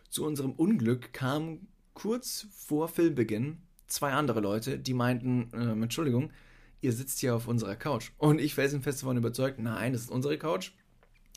Zu 0.10 0.26
unserem 0.26 0.52
Unglück 0.52 1.14
kamen 1.14 1.68
kurz 1.94 2.48
vor 2.52 2.88
Filmbeginn 2.88 3.58
zwei 3.88 4.12
andere 4.12 4.42
Leute, 4.42 4.78
die 4.78 4.94
meinten, 4.94 5.52
äh, 5.54 5.72
Entschuldigung, 5.72 6.32
ihr 6.82 6.94
sitzt 6.94 7.20
hier 7.20 7.36
auf 7.36 7.48
unserer 7.48 7.76
Couch. 7.76 8.12
Und 8.18 8.40
ich 8.40 8.54
felsenfest 8.54 9.02
davon 9.02 9.18
überzeugt, 9.18 9.60
nein, 9.60 9.94
das 9.94 10.04
ist 10.04 10.12
unsere 10.12 10.38
Couch. 10.38 10.72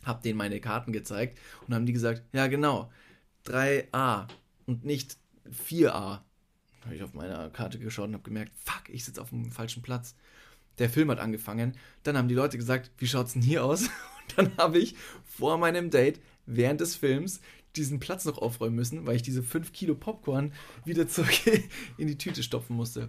Hab 0.05 0.23
denen 0.23 0.39
meine 0.39 0.61
Karten 0.61 0.93
gezeigt 0.93 1.39
und 1.67 1.75
haben 1.75 1.87
die 1.87 1.93
gesagt, 1.93 2.23
ja 2.33 2.47
genau, 2.47 2.91
3a 3.47 4.29
und 4.67 4.85
nicht 4.85 5.17
4a. 5.51 6.21
Habe 6.85 6.95
ich 6.95 7.03
auf 7.03 7.15
meiner 7.15 7.51
Karte 7.51 7.79
geschaut 7.79 8.09
und 8.09 8.15
habe 8.15 8.23
gemerkt, 8.23 8.53
fuck, 8.57 8.89
ich 8.89 9.05
sitze 9.05 9.21
auf 9.21 9.31
dem 9.31 9.51
falschen 9.51 9.83
Platz. 9.83 10.15
Der 10.79 10.91
Film 10.91 11.11
hat 11.11 11.19
angefangen. 11.19 11.77
Dann 12.03 12.17
haben 12.17 12.29
die 12.29 12.35
Leute 12.35 12.57
gesagt, 12.57 12.91
wie 12.99 13.07
schaut's 13.07 13.33
denn 13.33 13.43
hier 13.43 13.65
aus? 13.65 13.83
Und 14.37 14.37
dann 14.37 14.57
habe 14.57 14.79
ich 14.79 14.95
vor 15.25 15.59
meinem 15.59 15.91
Date 15.91 16.21
während 16.47 16.81
des 16.81 16.97
Films 16.97 17.41
diesen 17.77 18.01
Platz 18.01 18.25
noch 18.25 18.39
aufräumen 18.39 18.77
müssen, 18.77 19.07
weil 19.07 19.17
ich 19.17 19.23
diese 19.23 19.43
5 19.43 19.73
Kilo 19.73 19.95
Popcorn 19.95 20.53
wieder 20.85 21.09
zurück 21.09 21.47
in 21.99 22.09
die 22.09 22.19
Tüte 22.19 22.43
stopfen 22.43 22.77
musste. 22.77 23.09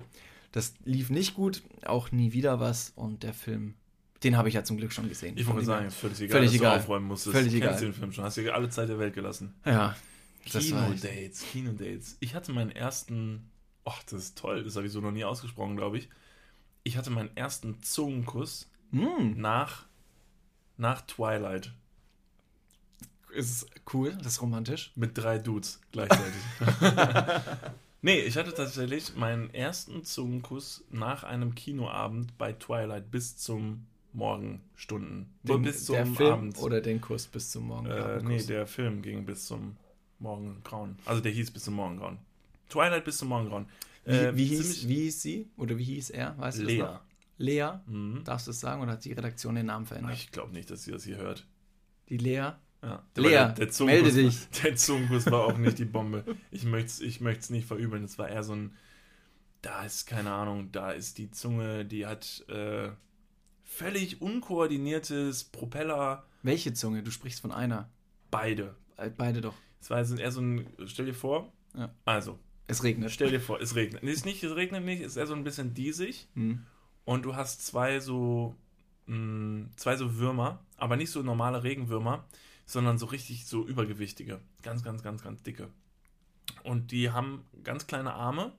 Das 0.52 0.74
lief 0.84 1.10
nicht 1.10 1.36
gut, 1.36 1.62
auch 1.86 2.12
nie 2.12 2.34
wieder 2.34 2.60
was 2.60 2.92
und 2.96 3.24
der 3.24 3.34
Film, 3.34 3.76
den 4.24 4.36
habe 4.36 4.50
ich 4.50 4.56
ja 4.56 4.64
zum 4.64 4.78
Glück 4.78 4.92
schon 4.92 5.08
gesehen. 5.08 5.38
Ich 5.38 5.48
wollte 5.48 5.66
sagen, 5.66 5.92
völlig 5.92 6.22
egal, 6.22 6.38
Völlig 6.38 6.52
dass 6.52 6.60
egal. 6.60 6.78
du 6.78 6.84
aufräumen 6.84 7.08
musstest. 7.08 7.36
Völlig 7.36 7.52
Kennst 7.52 7.66
egal. 7.68 7.80
den 7.82 7.94
Film 7.94 8.12
schon, 8.12 8.24
hast 8.24 8.38
dir 8.38 8.54
alle 8.54 8.70
Zeit 8.70 8.90
der 8.90 9.00
Welt 9.00 9.14
gelassen. 9.14 9.54
Ja, 9.66 9.96
Kinodates, 10.46 11.46
Kinodates. 11.52 12.18
Ich 12.20 12.34
hatte 12.36 12.52
meinen 12.52 12.72
ersten, 12.72 13.50
ach, 13.86 14.02
das 14.04 14.24
ist 14.24 14.38
toll, 14.38 14.64
das 14.64 14.76
habe 14.76 14.88
ich 14.88 14.92
so 14.92 15.02
noch 15.02 15.12
nie 15.12 15.24
ausgesprochen, 15.24 15.76
glaube 15.78 16.00
ich. 16.00 16.10
Ich 16.90 16.98
hatte 16.98 17.12
meinen 17.12 17.30
ersten 17.38 17.80
Zungenkuss 17.84 18.68
Hm, 18.92 19.40
nach, 19.40 19.86
nach 20.78 21.02
Twilight 21.02 21.72
ist 23.32 23.68
cool, 23.94 24.16
das 24.18 24.34
ist 24.34 24.42
romantisch. 24.42 24.92
mit 24.96 25.16
drei 25.16 25.38
Dudes 25.38 25.80
gleichzeitig. 25.92 26.42
nee, 28.02 28.22
ich 28.22 28.38
hatte 28.38 28.56
tatsächlich 28.56 29.16
meinen 29.16 29.54
ersten 29.54 30.04
Zungenkuss 30.04 30.84
nach 30.90 31.24
einem 31.24 31.54
Kinoabend 31.54 32.36
bei 32.40 32.54
Twilight 32.54 33.12
bis 33.12 33.38
zum 33.38 33.86
Morgenstunden. 34.14 35.32
Den, 35.44 35.62
bis 35.62 35.86
zum 35.86 35.94
der 35.94 36.06
Film 36.08 36.34
Abend. 36.34 36.58
oder 36.58 36.82
den 36.82 37.02
Kuss 37.02 37.28
bis 37.28 37.52
zum 37.52 37.68
Morgen. 37.68 37.86
Äh, 37.86 38.24
nee, 38.24 38.42
der 38.42 38.66
Film 38.66 39.04
ging 39.04 39.28
bis 39.28 39.46
zum 39.46 39.76
Morgengrauen. 40.18 40.98
Also 41.06 41.22
der 41.22 41.34
hieß 41.34 41.52
bis 41.52 41.66
zum 41.66 41.76
Morgengrauen. 41.76 42.18
Twilight 42.68 43.06
bis 43.06 43.20
zum 43.20 43.28
Morgengrauen. 43.28 43.68
Wie, 44.10 44.14
Äh, 44.16 44.36
wie, 44.36 44.46
hieß, 44.46 44.88
wie 44.88 44.96
hieß 44.96 45.22
sie? 45.22 45.50
Oder 45.58 45.78
wie 45.78 45.84
hieß 45.84 46.10
er? 46.12 46.38
Weißt 46.38 46.60
du 46.60 46.64
das 46.64 46.72
Lea. 46.72 46.80
noch? 46.80 47.02
Lea? 47.38 47.70
Mhm. 47.88 48.24
Darfst 48.26 48.48
du 48.48 48.52
es 48.52 48.60
sagen 48.60 48.82
oder 48.82 48.94
hat 48.94 49.06
die 49.06 49.14
Redaktion 49.14 49.56
den 49.56 49.68
Namen 49.68 49.86
verändert? 49.86 50.14
Ich 50.14 50.32
glaube 50.32 50.52
nicht, 50.54 50.70
dass 50.70 50.84
sie 50.84 50.92
das 50.92 51.04
hier 51.04 51.18
hört. 51.18 51.48
Die 52.10 52.18
Lea? 52.18 52.52
Ja. 52.82 53.04
Lea, 53.16 53.30
Der, 53.30 53.50
der 53.54 53.86
melde 53.86 54.12
dich. 54.12 54.48
Der 54.64 54.76
Zungenkuss 54.76 55.26
war 55.28 55.46
auch 55.46 55.58
nicht 55.58 55.80
die 55.80 55.86
Bombe. 55.98 56.24
Ich 56.52 56.64
möchte 56.66 56.88
es 56.92 57.00
ich 57.02 57.20
nicht 57.22 57.68
verübeln. 57.68 58.04
Es 58.04 58.18
war 58.18 58.30
eher 58.30 58.44
so 58.44 58.54
ein, 58.56 58.74
da 59.62 59.84
ist, 59.84 60.06
keine 60.06 60.32
Ahnung, 60.32 60.72
da 60.72 60.92
ist 60.92 61.18
die 61.18 61.30
Zunge, 61.32 61.86
die 61.86 62.06
hat 62.06 62.46
äh, 62.50 62.90
völlig 63.64 64.22
unkoordiniertes 64.22 65.44
Propeller. 65.46 66.26
Welche 66.44 66.74
Zunge? 66.74 67.04
Du 67.04 67.12
sprichst 67.12 67.42
von 67.42 67.52
einer. 67.52 67.90
Beide. 68.32 68.76
Äh, 68.98 69.10
Beide 69.10 69.42
doch. 69.42 69.56
Es 69.82 69.90
war 69.90 70.00
eher 70.00 70.32
so 70.32 70.42
ein, 70.42 70.68
stell 70.86 71.06
dir 71.06 71.14
vor, 71.14 71.52
Ja. 71.76 71.94
also, 72.06 72.40
Es 72.70 72.84
regnet. 72.84 73.12
stell 73.12 73.32
dir 73.32 73.42
vor, 73.42 73.60
es 73.60 73.76
regnet. 73.76 74.04
Es, 74.04 74.26
nicht, 74.26 74.44
es 74.44 74.56
regnet 74.56 74.86
nicht, 74.86 75.02
es 75.02 75.08
ist 75.08 75.18
eher 75.18 75.28
so 75.28 75.34
ein 75.34 75.44
bisschen 75.44 75.74
diesig. 75.74 76.28
Hm. 76.36 76.66
und 77.04 77.26
du 77.26 77.36
hast 77.36 77.66
zwei 77.66 78.00
so 78.00 78.56
mh, 79.08 79.70
zwei 79.76 79.96
so 79.96 80.18
Würmer 80.18 80.60
aber 80.80 80.96
nicht 80.96 81.12
so 81.12 81.22
normale 81.22 81.64
Regenwürmer, 81.64 82.26
sondern 82.66 82.98
so 82.98 83.06
richtig 83.08 83.46
so 83.46 83.66
übergewichtige. 83.66 84.40
Ganz, 84.64 84.84
ganz, 84.84 85.04
ganz, 85.04 85.24
ganz 85.24 85.44
dicke. 85.44 85.70
Und 86.64 86.92
die 86.92 87.12
haben 87.12 87.46
ganz 87.64 87.88
kleine 87.88 88.14
Arme. 88.14 88.54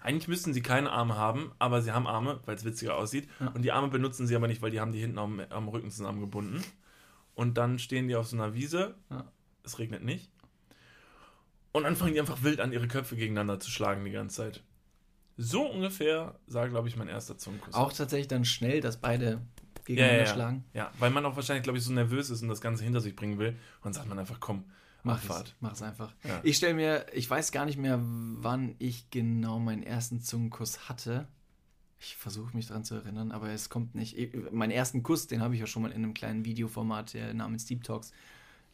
Eigentlich 0.00 0.26
müssten 0.26 0.52
sie 0.52 0.62
keine 0.62 0.90
Arme 0.90 1.16
haben, 1.16 1.52
aber 1.58 1.80
sie 1.82 1.92
haben 1.92 2.06
Arme, 2.06 2.40
weil 2.44 2.56
es 2.56 2.64
witziger 2.64 2.96
aussieht. 2.96 3.28
Ja. 3.38 3.48
Und 3.48 3.62
die 3.62 3.72
Arme 3.72 3.88
benutzen 3.88 4.26
sie 4.26 4.34
aber 4.34 4.48
nicht, 4.48 4.62
weil 4.62 4.70
die 4.70 4.80
haben 4.80 4.92
die 4.92 5.00
hinten 5.00 5.18
am, 5.18 5.40
am 5.50 5.68
Rücken 5.68 5.90
zusammengebunden. 5.90 6.64
Und 7.34 7.58
dann 7.58 7.78
stehen 7.78 8.08
die 8.08 8.16
auf 8.16 8.26
so 8.26 8.36
einer 8.36 8.54
Wiese. 8.54 8.94
Ja. 9.10 9.30
Es 9.62 9.78
regnet 9.78 10.02
nicht. 10.04 10.30
Und 11.76 11.82
dann 11.84 11.94
fangen 11.96 12.14
die 12.14 12.20
einfach 12.20 12.42
wild 12.42 12.60
an, 12.60 12.72
ihre 12.72 12.88
Köpfe 12.88 13.16
gegeneinander 13.16 13.60
zu 13.60 13.70
schlagen 13.70 14.04
die 14.04 14.10
ganze 14.10 14.36
Zeit. 14.36 14.62
So 15.36 15.66
ungefähr 15.70 16.38
sah, 16.46 16.66
glaube 16.66 16.88
ich, 16.88 16.96
mein 16.96 17.08
erster 17.08 17.36
Zungenkuss. 17.36 17.74
Auch 17.74 17.92
tatsächlich 17.92 18.28
dann 18.28 18.46
schnell, 18.46 18.80
dass 18.80 18.98
beide 18.98 19.26
ja, 19.30 19.40
gegeneinander 19.84 20.22
ja, 20.22 20.26
ja. 20.26 20.32
schlagen. 20.34 20.64
ja, 20.72 20.90
weil 20.98 21.10
man 21.10 21.26
auch 21.26 21.36
wahrscheinlich, 21.36 21.64
glaube 21.64 21.78
ich, 21.78 21.84
so 21.84 21.92
nervös 21.92 22.30
ist 22.30 22.40
und 22.42 22.48
das 22.48 22.62
Ganze 22.62 22.82
hinter 22.82 23.00
sich 23.02 23.14
bringen 23.14 23.38
will. 23.38 23.50
Und 23.50 23.56
dann 23.84 23.92
sagt 23.92 24.08
man 24.08 24.18
einfach, 24.18 24.40
komm, 24.40 24.64
Mach 25.02 25.16
Abfahrt. 25.18 25.48
es, 25.48 25.54
mach 25.60 25.72
es 25.74 25.82
einfach. 25.82 26.14
Ja. 26.24 26.40
Ich 26.42 26.56
stelle 26.56 26.72
mir, 26.74 27.06
ich 27.12 27.28
weiß 27.28 27.52
gar 27.52 27.66
nicht 27.66 27.76
mehr, 27.78 28.00
wann 28.02 28.74
ich 28.78 29.10
genau 29.10 29.58
meinen 29.58 29.82
ersten 29.82 30.20
Zungenkuss 30.20 30.88
hatte. 30.88 31.28
Ich 32.00 32.16
versuche 32.16 32.56
mich 32.56 32.66
daran 32.68 32.84
zu 32.84 32.94
erinnern, 32.96 33.30
aber 33.32 33.50
es 33.50 33.68
kommt 33.68 33.94
nicht. 33.94 34.16
Ich- 34.18 34.32
Meinen 34.50 34.72
ersten 34.72 35.02
Kuss, 35.02 35.26
den 35.28 35.42
habe 35.42 35.54
ich 35.54 35.60
ja 35.60 35.66
schon 35.66 35.82
mal 35.82 35.92
in 35.92 35.98
einem 36.02 36.14
kleinen 36.14 36.44
Videoformat 36.46 37.14
namens 37.34 37.66
Deep 37.66 37.84
Talks, 37.84 38.10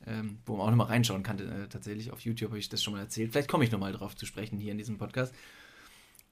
ähm, 0.06 0.38
wo 0.46 0.56
man 0.56 0.66
auch 0.66 0.70
nochmal 0.70 0.88
reinschauen 0.88 1.22
kann. 1.22 1.38
Äh, 1.38 1.68
tatsächlich 1.68 2.10
auf 2.10 2.20
YouTube 2.20 2.50
habe 2.50 2.58
ich 2.58 2.68
das 2.68 2.82
schon 2.82 2.94
mal 2.94 3.00
erzählt. 3.00 3.32
Vielleicht 3.32 3.48
komme 3.48 3.64
ich 3.64 3.70
nochmal 3.70 3.92
drauf 3.92 4.16
zu 4.16 4.26
sprechen 4.26 4.58
hier 4.58 4.72
in 4.72 4.78
diesem 4.78 4.98
Podcast. 4.98 5.34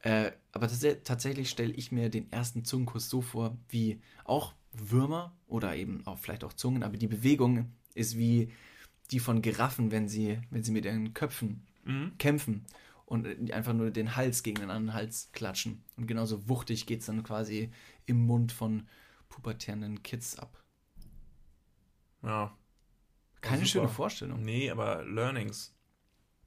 Äh, 0.03 0.33
aber 0.53 0.69
tats 0.69 0.87
tatsächlich 1.05 1.51
stelle 1.51 1.73
ich 1.73 1.93
mir 1.93 2.09
den 2.09 2.31
ersten 2.33 2.65
Zungenkuss 2.65 3.11
so 3.11 3.21
vor, 3.21 3.57
wie 3.69 4.01
auch 4.25 4.55
Würmer 4.73 5.37
oder 5.47 5.77
eben 5.77 6.07
auch 6.07 6.19
vielleicht 6.19 6.45
auch 6.45 6.53
Zungen, 6.53 6.83
aber 6.83 6.97
die 6.97 7.09
Bewegung 7.09 7.73
ist 7.95 8.17
wie 8.17 8.53
die 9.11 9.19
von 9.19 9.43
Giraffen, 9.43 9.91
wenn 9.91 10.09
sie, 10.09 10.39
wenn 10.51 10.63
sie 10.63 10.73
mit 10.73 10.85
ihren 10.85 11.13
Köpfen 11.13 11.67
Mhm. 11.85 12.13
kämpfen 12.19 12.67
und 13.07 13.27
äh, 13.27 13.53
einfach 13.53 13.73
nur 13.73 13.91
den 13.91 14.15
Hals 14.17 14.43
gegen 14.43 14.61
den 14.61 14.71
anderen 14.71 14.95
Hals 14.95 15.31
klatschen. 15.33 15.83
Und 15.97 16.07
genauso 16.07 16.49
wuchtig 16.49 16.87
geht 16.87 17.01
es 17.01 17.07
dann 17.07 17.23
quasi 17.23 17.71
im 18.07 18.19
Mund 18.27 18.53
von 18.53 18.87
pubertierenden 19.29 20.03
Kids 20.03 20.39
ab. 20.39 20.63
Ja. 22.23 22.57
Keine 23.51 23.67
schöne 23.67 23.89
Vorstellung. 23.89 24.43
Nee, 24.43 24.71
aber 24.71 25.05
Learnings 25.05 25.75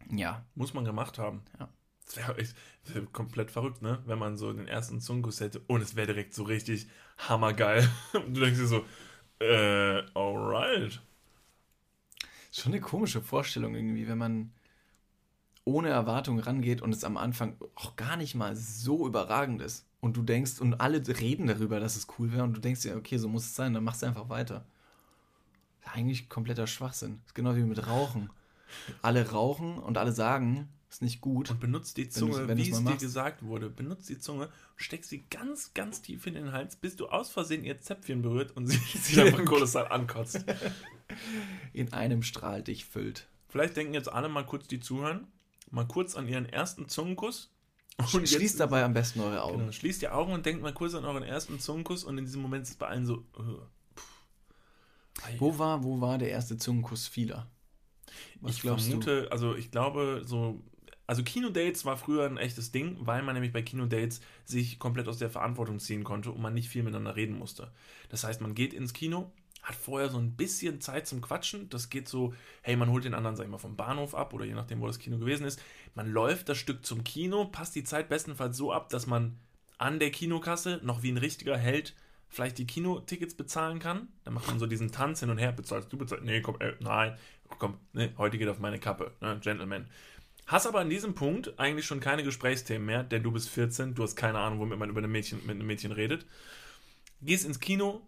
Ja. 0.09 0.45
muss 0.55 0.73
man 0.73 0.85
gemacht 0.85 1.17
haben. 1.17 1.43
Ja. 1.59 1.69
Das 2.05 2.17
wäre 2.17 2.37
wär 2.85 3.05
komplett 3.13 3.51
verrückt, 3.51 3.81
ne? 3.81 4.01
Wenn 4.05 4.19
man 4.19 4.35
so 4.37 4.51
den 4.51 4.67
ersten 4.67 4.99
Zungenkuss 4.99 5.39
hätte 5.39 5.61
und 5.67 5.81
es 5.81 5.95
wäre 5.95 6.07
direkt 6.07 6.33
so 6.33 6.43
richtig 6.43 6.87
hammergeil. 7.17 7.87
Und 8.13 8.35
du 8.35 8.41
denkst 8.41 8.59
dir 8.59 8.67
so, 8.67 8.85
äh, 9.39 10.03
alright. 10.13 11.01
Schon 12.51 12.73
eine 12.73 12.81
komische 12.81 13.21
Vorstellung 13.21 13.73
irgendwie, 13.73 14.07
wenn 14.07 14.17
man 14.17 14.51
ohne 15.65 15.89
Erwartung 15.89 16.39
rangeht 16.39 16.81
und 16.81 16.93
es 16.93 17.03
am 17.03 17.17
Anfang 17.17 17.55
auch 17.75 17.95
gar 17.95 18.17
nicht 18.17 18.35
mal 18.35 18.55
so 18.55 19.07
überragend 19.07 19.61
ist. 19.61 19.87
Und 20.01 20.17
du 20.17 20.21
denkst, 20.21 20.59
und 20.59 20.81
alle 20.81 21.01
reden 21.07 21.47
darüber, 21.47 21.79
dass 21.79 21.95
es 21.95 22.07
cool 22.19 22.33
wäre, 22.33 22.43
und 22.43 22.53
du 22.55 22.59
denkst 22.59 22.81
dir, 22.81 22.97
okay, 22.97 23.17
so 23.17 23.29
muss 23.29 23.45
es 23.45 23.55
sein, 23.55 23.73
dann 23.73 23.83
machst 23.85 24.01
du 24.01 24.07
einfach 24.07 24.27
weiter. 24.27 24.65
Eigentlich 25.91 26.29
kompletter 26.29 26.67
Schwachsinn. 26.67 27.21
ist 27.25 27.35
genau 27.35 27.55
wie 27.55 27.63
mit 27.63 27.85
Rauchen. 27.87 28.29
Alle 29.01 29.29
rauchen 29.31 29.77
und 29.77 29.97
alle 29.97 30.11
sagen, 30.11 30.67
ist 30.89 31.01
nicht 31.01 31.21
gut. 31.21 31.51
Und 31.51 31.59
benutzt 31.59 31.97
die 31.97 32.05
Wenn 32.05 32.11
Zunge, 32.11 32.37
du's- 32.39 32.47
wenn 32.47 32.57
wie 32.57 32.69
es 32.69 32.77
dir 32.77 32.81
machst. 32.83 32.99
gesagt 32.99 33.43
wurde. 33.43 33.69
Benutzt 33.69 34.09
die 34.09 34.17
Zunge, 34.19 34.49
steck 34.75 35.03
sie 35.05 35.25
ganz, 35.29 35.73
ganz 35.73 36.01
tief 36.01 36.25
in 36.27 36.33
den 36.35 36.51
Hals, 36.51 36.75
bis 36.75 36.95
du 36.95 37.07
aus 37.07 37.29
Versehen 37.29 37.63
ihr 37.63 37.79
Zäpfchen 37.81 38.21
berührt 38.21 38.55
und 38.55 38.67
sie 38.67 38.77
sich 38.97 39.19
einfach 39.19 39.45
kolossal 39.45 39.87
ankotzt. 39.89 40.43
In 41.73 41.93
einem 41.93 42.23
Strahl 42.23 42.63
dich 42.63 42.85
füllt. 42.85 43.27
Vielleicht 43.49 43.77
denken 43.77 43.93
jetzt 43.93 44.11
alle 44.11 44.29
mal 44.29 44.45
kurz, 44.45 44.67
die 44.67 44.79
zuhören, 44.79 45.27
mal 45.69 45.87
kurz 45.87 46.15
an 46.15 46.27
ihren 46.27 46.45
ersten 46.47 46.87
Zungenkuss. 46.89 47.51
Und 47.97 48.07
Schließt 48.09 48.39
jetzt- 48.41 48.59
dabei 48.59 48.83
am 48.83 48.93
besten 48.93 49.19
eure 49.19 49.43
Augen. 49.43 49.59
Genau, 49.59 49.71
schließt 49.71 50.01
die 50.01 50.09
Augen 50.09 50.33
und 50.33 50.45
denkt 50.45 50.63
mal 50.63 50.73
kurz 50.73 50.95
an 50.95 51.05
euren 51.05 51.21
ersten 51.21 51.59
Zungenkuss 51.59 52.03
und 52.03 52.17
in 52.17 52.25
diesem 52.25 52.41
Moment 52.41 52.63
ist 52.63 52.69
es 52.71 52.75
bei 52.77 52.87
allen 52.87 53.05
so. 53.05 53.17
Uh, 53.37 53.59
Wo 55.37 55.57
war, 55.59 55.83
wo 55.83 56.01
war 56.01 56.17
der 56.17 56.29
erste 56.29 56.57
Zungenkuss 56.57 57.07
vieler? 57.07 57.47
Was 58.41 58.55
ich 58.55 58.61
vermute, 58.61 59.27
also 59.31 59.55
ich 59.55 59.71
glaube, 59.71 60.23
so. 60.25 60.61
Also 61.05 61.21
Kinodates 61.21 61.83
war 61.83 61.97
früher 61.97 62.25
ein 62.25 62.37
echtes 62.37 62.71
Ding, 62.71 62.95
weil 63.01 63.23
man 63.23 63.33
nämlich 63.33 63.51
bei 63.51 63.61
Kinodates 63.61 64.21
sich 64.45 64.79
komplett 64.79 65.09
aus 65.09 65.17
der 65.17 65.29
Verantwortung 65.29 65.79
ziehen 65.79 66.05
konnte 66.05 66.31
und 66.31 66.41
man 66.41 66.53
nicht 66.53 66.69
viel 66.69 66.81
miteinander 66.81 67.17
reden 67.17 67.37
musste. 67.37 67.73
Das 68.07 68.23
heißt, 68.23 68.39
man 68.39 68.55
geht 68.55 68.73
ins 68.73 68.93
Kino, 68.93 69.29
hat 69.63 69.75
vorher 69.75 70.09
so 70.09 70.17
ein 70.17 70.37
bisschen 70.37 70.79
Zeit 70.79 71.05
zum 71.05 71.19
Quatschen. 71.19 71.69
Das 71.69 71.89
geht 71.89 72.07
so, 72.07 72.33
hey, 72.61 72.77
man 72.77 72.89
holt 72.89 73.03
den 73.03 73.13
anderen, 73.13 73.35
sag 73.35 73.43
ich 73.43 73.51
mal, 73.51 73.57
vom 73.57 73.75
Bahnhof 73.75 74.15
ab 74.15 74.33
oder 74.33 74.45
je 74.45 74.53
nachdem, 74.53 74.79
wo 74.79 74.87
das 74.87 74.97
Kino 74.97 75.17
gewesen 75.17 75.45
ist. 75.45 75.61
Man 75.93 76.09
läuft 76.09 76.47
das 76.47 76.57
Stück 76.57 76.85
zum 76.85 77.03
Kino, 77.03 77.45
passt 77.45 77.75
die 77.75 77.83
Zeit 77.83 78.07
bestenfalls 78.07 78.55
so 78.55 78.71
ab, 78.71 78.87
dass 78.87 79.05
man 79.05 79.37
an 79.77 79.99
der 79.99 80.11
Kinokasse 80.11 80.79
noch 80.83 81.03
wie 81.03 81.11
ein 81.11 81.17
richtiger 81.17 81.57
Held 81.57 81.95
vielleicht 82.33 82.57
die 82.57 82.67
Kinotickets 82.67 83.35
bezahlen 83.35 83.79
kann. 83.79 84.07
Dann 84.23 84.33
macht 84.33 84.47
man 84.47 84.59
so 84.59 84.65
diesen 84.65 84.91
Tanz 84.91 85.19
hin 85.19 85.29
und 85.29 85.37
her, 85.37 85.51
bezahlst 85.51 85.93
du, 85.93 85.97
bezahlst, 85.97 86.25
nee, 86.25 86.41
komm, 86.41 86.59
äh, 86.59 86.73
nein, 86.79 87.15
komm, 87.59 87.77
nee, 87.93 88.11
heute 88.17 88.37
geht 88.37 88.47
auf 88.47 88.59
meine 88.59 88.79
Kappe, 88.79 89.11
ne, 89.21 89.39
Gentleman. 89.39 89.87
Hast 90.47 90.67
aber 90.67 90.79
an 90.79 90.89
diesem 90.89 91.13
Punkt 91.13 91.57
eigentlich 91.57 91.85
schon 91.85 91.99
keine 91.99 92.23
Gesprächsthemen 92.23 92.85
mehr, 92.85 93.03
denn 93.03 93.23
du 93.23 93.31
bist 93.31 93.49
14, 93.49 93.93
du 93.93 94.03
hast 94.03 94.15
keine 94.15 94.39
Ahnung, 94.39 94.59
womit 94.59 94.79
man 94.79 94.89
über 94.89 95.01
ein 95.01 95.11
Mädchen, 95.11 95.39
mit 95.45 95.51
einem 95.51 95.67
Mädchen 95.67 95.91
redet. 95.91 96.25
Gehst 97.21 97.45
ins 97.45 97.59
Kino, 97.59 98.01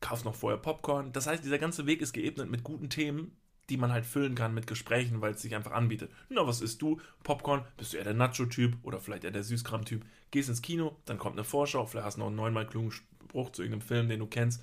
kaufst 0.00 0.24
noch 0.24 0.34
vorher 0.34 0.58
Popcorn. 0.58 1.12
Das 1.12 1.26
heißt, 1.26 1.44
dieser 1.44 1.58
ganze 1.58 1.86
Weg 1.86 2.00
ist 2.00 2.12
geebnet 2.12 2.50
mit 2.50 2.64
guten 2.64 2.88
Themen, 2.88 3.36
die 3.68 3.76
man 3.76 3.92
halt 3.92 4.06
füllen 4.06 4.34
kann 4.34 4.54
mit 4.54 4.66
Gesprächen, 4.66 5.20
weil 5.20 5.34
es 5.34 5.42
sich 5.42 5.54
einfach 5.54 5.72
anbietet. 5.72 6.10
Na, 6.28 6.44
was 6.46 6.60
isst 6.60 6.82
du? 6.82 7.00
Popcorn? 7.22 7.64
Bist 7.76 7.92
du 7.92 7.98
eher 7.98 8.04
der 8.04 8.14
Nacho-Typ 8.14 8.78
oder 8.82 8.98
vielleicht 8.98 9.22
eher 9.22 9.30
der 9.30 9.44
Süßkram-Typ? 9.44 10.04
Gehst 10.32 10.48
ins 10.48 10.62
Kino, 10.62 10.96
dann 11.04 11.18
kommt 11.18 11.36
eine 11.36 11.44
Vorschau, 11.44 11.86
vielleicht 11.86 12.06
hast 12.06 12.16
du 12.16 12.20
noch 12.20 12.28
einen 12.28 12.36
neunmal 12.36 12.66
klugen 12.66 12.90
Spruch 13.30 13.50
zu 13.50 13.62
irgendeinem 13.62 13.86
Film, 13.86 14.08
den 14.08 14.18
du 14.18 14.26
kennst. 14.26 14.62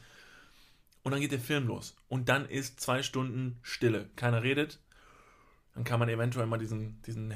Und 1.03 1.11
dann 1.11 1.21
geht 1.21 1.31
der 1.31 1.39
Film 1.39 1.67
los. 1.67 1.95
Und 2.09 2.27
dann 2.27 2.47
ist 2.47 2.81
zwei 2.81 3.01
Stunden 3.01 3.57
Stille. 3.61 4.09
Keiner 4.17 4.43
redet. 4.43 4.79
Dann 5.73 5.85
kann 5.85 5.99
man 5.99 6.09
eventuell 6.09 6.47
mal 6.47 6.57
diesen, 6.57 7.01
diesen, 7.03 7.33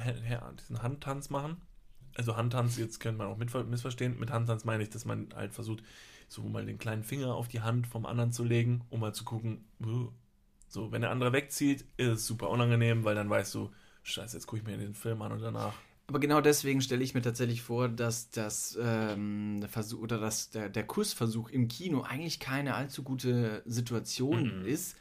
diesen 0.59 0.83
Handtanz 0.83 1.29
machen. 1.29 1.61
Also 2.15 2.35
Handtanz, 2.35 2.77
jetzt 2.77 2.99
könnte 2.99 3.19
man 3.19 3.27
auch 3.27 3.37
missverstehen. 3.37 4.19
Mit 4.19 4.31
Handtanz 4.31 4.65
meine 4.65 4.83
ich, 4.83 4.89
dass 4.89 5.05
man 5.05 5.29
halt 5.33 5.53
versucht, 5.53 5.83
so 6.27 6.41
mal 6.43 6.65
den 6.65 6.79
kleinen 6.79 7.03
Finger 7.03 7.33
auf 7.33 7.47
die 7.47 7.61
Hand 7.61 7.87
vom 7.87 8.05
anderen 8.05 8.33
zu 8.33 8.43
legen, 8.43 8.83
um 8.89 8.99
mal 8.99 9.13
zu 9.13 9.23
gucken, 9.23 9.65
uh, 9.81 10.09
so, 10.67 10.91
wenn 10.91 11.01
der 11.01 11.11
andere 11.11 11.33
wegzieht, 11.33 11.85
ist 11.97 12.07
es 12.07 12.27
super 12.27 12.49
unangenehm, 12.49 13.03
weil 13.03 13.15
dann 13.15 13.29
weißt 13.29 13.53
du, 13.55 13.71
scheiße, 14.03 14.37
jetzt 14.37 14.47
gucke 14.47 14.61
ich 14.61 14.67
mir 14.67 14.77
den 14.77 14.95
Film 14.95 15.21
an 15.21 15.33
und 15.33 15.41
danach. 15.41 15.73
Aber 16.11 16.19
genau 16.19 16.41
deswegen 16.41 16.81
stelle 16.81 17.05
ich 17.05 17.13
mir 17.13 17.21
tatsächlich 17.21 17.61
vor, 17.61 17.87
dass 17.87 18.29
das 18.31 18.77
ähm, 18.81 19.59
der 19.61 19.69
Versuch 19.69 20.01
oder 20.01 20.19
dass 20.19 20.49
der, 20.49 20.67
der 20.67 20.85
Kussversuch 20.85 21.49
im 21.51 21.69
Kino 21.69 22.01
eigentlich 22.01 22.41
keine 22.41 22.75
allzu 22.75 23.01
gute 23.01 23.63
Situation 23.65 24.59
Mhm. 24.59 24.65
ist. 24.65 24.97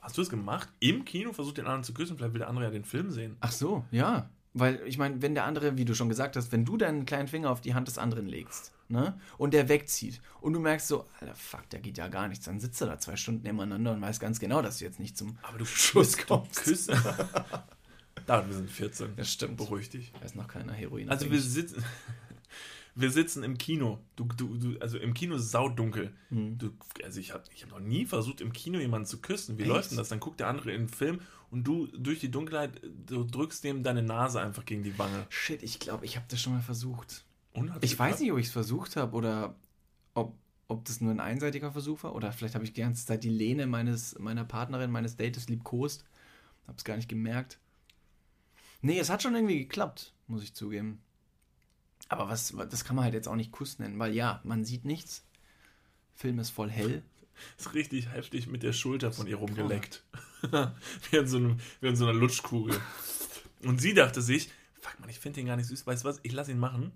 Hast 0.00 0.16
du 0.16 0.22
es 0.22 0.30
gemacht? 0.30 0.70
Im 0.80 1.04
Kino 1.04 1.34
versucht 1.34 1.58
den 1.58 1.66
anderen 1.66 1.84
zu 1.84 1.92
küssen, 1.92 2.16
vielleicht 2.16 2.32
will 2.32 2.38
der 2.38 2.48
andere 2.48 2.64
ja 2.64 2.70
den 2.70 2.86
Film 2.86 3.10
sehen. 3.10 3.36
Ach 3.40 3.52
so, 3.52 3.84
ja. 3.90 4.30
Weil 4.54 4.80
ich 4.86 4.96
meine, 4.96 5.20
wenn 5.20 5.34
der 5.34 5.44
andere, 5.44 5.76
wie 5.76 5.84
du 5.84 5.94
schon 5.94 6.08
gesagt 6.08 6.36
hast, 6.36 6.52
wenn 6.52 6.64
du 6.64 6.78
deinen 6.78 7.04
kleinen 7.04 7.28
Finger 7.28 7.50
auf 7.50 7.60
die 7.60 7.74
Hand 7.74 7.86
des 7.88 7.98
anderen 7.98 8.24
legst, 8.26 8.72
ne, 8.88 9.20
und 9.36 9.52
der 9.52 9.68
wegzieht 9.68 10.22
und 10.40 10.54
du 10.54 10.60
merkst 10.60 10.88
so, 10.88 11.04
Alter, 11.20 11.34
fuck, 11.34 11.68
da 11.68 11.76
geht 11.76 11.98
ja 11.98 12.08
gar 12.08 12.28
nichts, 12.28 12.46
dann 12.46 12.60
sitzt 12.60 12.80
er 12.80 12.86
da 12.86 12.98
zwei 12.98 13.16
Stunden 13.16 13.42
nebeneinander 13.42 13.92
und 13.92 14.00
weiß 14.00 14.20
ganz 14.20 14.40
genau, 14.40 14.62
dass 14.62 14.78
du 14.78 14.86
jetzt 14.86 15.00
nicht 15.00 15.18
zum 15.18 15.36
Aber 15.42 15.58
du 15.58 15.66
Schuss 15.66 16.16
du 16.16 16.24
kommst. 16.24 16.62
küsst. 16.64 16.90
da, 18.26 18.46
wir 18.46 18.54
sind 18.54 18.70
14. 18.70 19.16
Das 19.16 19.32
stimmt. 19.32 19.56
Beruhig 19.56 19.90
dich. 19.90 20.12
Da 20.18 20.24
ist 20.24 20.36
noch 20.36 20.48
keiner 20.48 20.72
Heroin. 20.72 21.08
Also 21.08 21.30
wir 21.30 21.40
sitzen, 21.40 21.84
wir 22.94 23.10
sitzen 23.10 23.42
im 23.42 23.58
Kino. 23.58 23.98
Du, 24.16 24.24
du, 24.24 24.56
du, 24.56 24.78
also 24.80 24.98
im 24.98 25.14
Kino 25.14 25.36
ist 25.36 25.42
es 25.42 25.50
saudunkel. 25.50 26.12
Hm. 26.28 26.58
Du, 26.58 26.72
also 27.04 27.20
ich 27.20 27.32
habe 27.32 27.44
ich 27.54 27.62
hab 27.62 27.70
noch 27.70 27.80
nie 27.80 28.06
versucht, 28.06 28.40
im 28.40 28.52
Kino 28.52 28.78
jemanden 28.78 29.06
zu 29.06 29.20
küssen. 29.20 29.58
Wie 29.58 29.62
Echt? 29.62 29.70
läuft 29.70 29.90
denn 29.90 29.98
das? 29.98 30.08
Dann 30.08 30.20
guckt 30.20 30.40
der 30.40 30.48
andere 30.48 30.72
in 30.72 30.82
den 30.82 30.88
Film 30.88 31.20
und 31.50 31.64
du 31.64 31.86
durch 31.86 32.20
die 32.20 32.30
Dunkelheit, 32.30 32.80
du 33.06 33.24
drückst 33.24 33.64
dem 33.64 33.82
deine 33.82 34.02
Nase 34.02 34.40
einfach 34.40 34.64
gegen 34.64 34.82
die 34.82 34.98
Wange. 34.98 35.26
Shit, 35.28 35.62
ich 35.62 35.78
glaube, 35.78 36.04
ich 36.04 36.16
habe 36.16 36.26
das 36.28 36.40
schon 36.40 36.52
mal 36.52 36.62
versucht. 36.62 37.24
Und 37.52 37.72
Ich 37.80 37.98
weiß 37.98 38.20
nicht, 38.20 38.32
ob 38.32 38.38
ich 38.38 38.46
es 38.46 38.52
versucht 38.52 38.96
habe 38.96 39.16
oder 39.16 39.54
ob, 40.14 40.34
ob 40.68 40.84
das 40.84 41.00
nur 41.00 41.10
ein 41.10 41.20
einseitiger 41.20 41.72
Versuch 41.72 42.02
war 42.02 42.14
oder 42.14 42.32
vielleicht 42.32 42.54
habe 42.54 42.64
ich 42.64 42.72
die 42.72 42.82
ganze 42.82 43.06
Zeit 43.06 43.24
die 43.24 43.30
Lehne 43.30 43.66
meines, 43.66 44.18
meiner 44.18 44.44
Partnerin, 44.44 44.90
meines 44.90 45.16
Dates 45.16 45.48
liebkost. 45.48 46.04
Hab's 46.66 46.84
gar 46.84 46.96
nicht 46.96 47.08
gemerkt. 47.08 47.58
Nee, 48.86 49.00
es 49.00 49.10
hat 49.10 49.20
schon 49.20 49.34
irgendwie 49.34 49.58
geklappt, 49.58 50.12
muss 50.28 50.44
ich 50.44 50.54
zugeben. 50.54 51.00
Aber 52.08 52.28
was, 52.28 52.54
das 52.70 52.84
kann 52.84 52.94
man 52.94 53.04
halt 53.04 53.14
jetzt 53.14 53.26
auch 53.26 53.34
nicht 53.34 53.50
Kuss 53.50 53.80
nennen, 53.80 53.98
weil 53.98 54.14
ja, 54.14 54.40
man 54.44 54.64
sieht 54.64 54.84
nichts. 54.84 55.26
Film 56.14 56.38
ist 56.38 56.50
voll 56.50 56.70
hell. 56.70 57.02
ist 57.58 57.74
richtig 57.74 58.12
heftig 58.12 58.46
mit 58.46 58.62
der 58.62 58.72
Schulter 58.72 59.10
von 59.10 59.26
ihr 59.26 59.36
rumgeleckt. 59.38 60.04
wie, 61.10 61.16
in 61.16 61.26
so 61.26 61.36
einem, 61.38 61.56
wie 61.80 61.88
in 61.88 61.96
so 61.96 62.04
einer 62.04 62.14
Lutschkugel. 62.14 62.80
Und 63.64 63.80
sie 63.80 63.92
dachte 63.92 64.22
sich, 64.22 64.50
fuck 64.80 65.00
man, 65.00 65.08
ich 65.08 65.18
finde 65.18 65.40
den 65.40 65.46
gar 65.46 65.56
nicht 65.56 65.66
süß. 65.66 65.84
Weißt 65.84 66.04
du 66.04 66.08
was, 66.08 66.20
ich 66.22 66.32
lass 66.32 66.48
ihn 66.48 66.60
machen. 66.60 66.92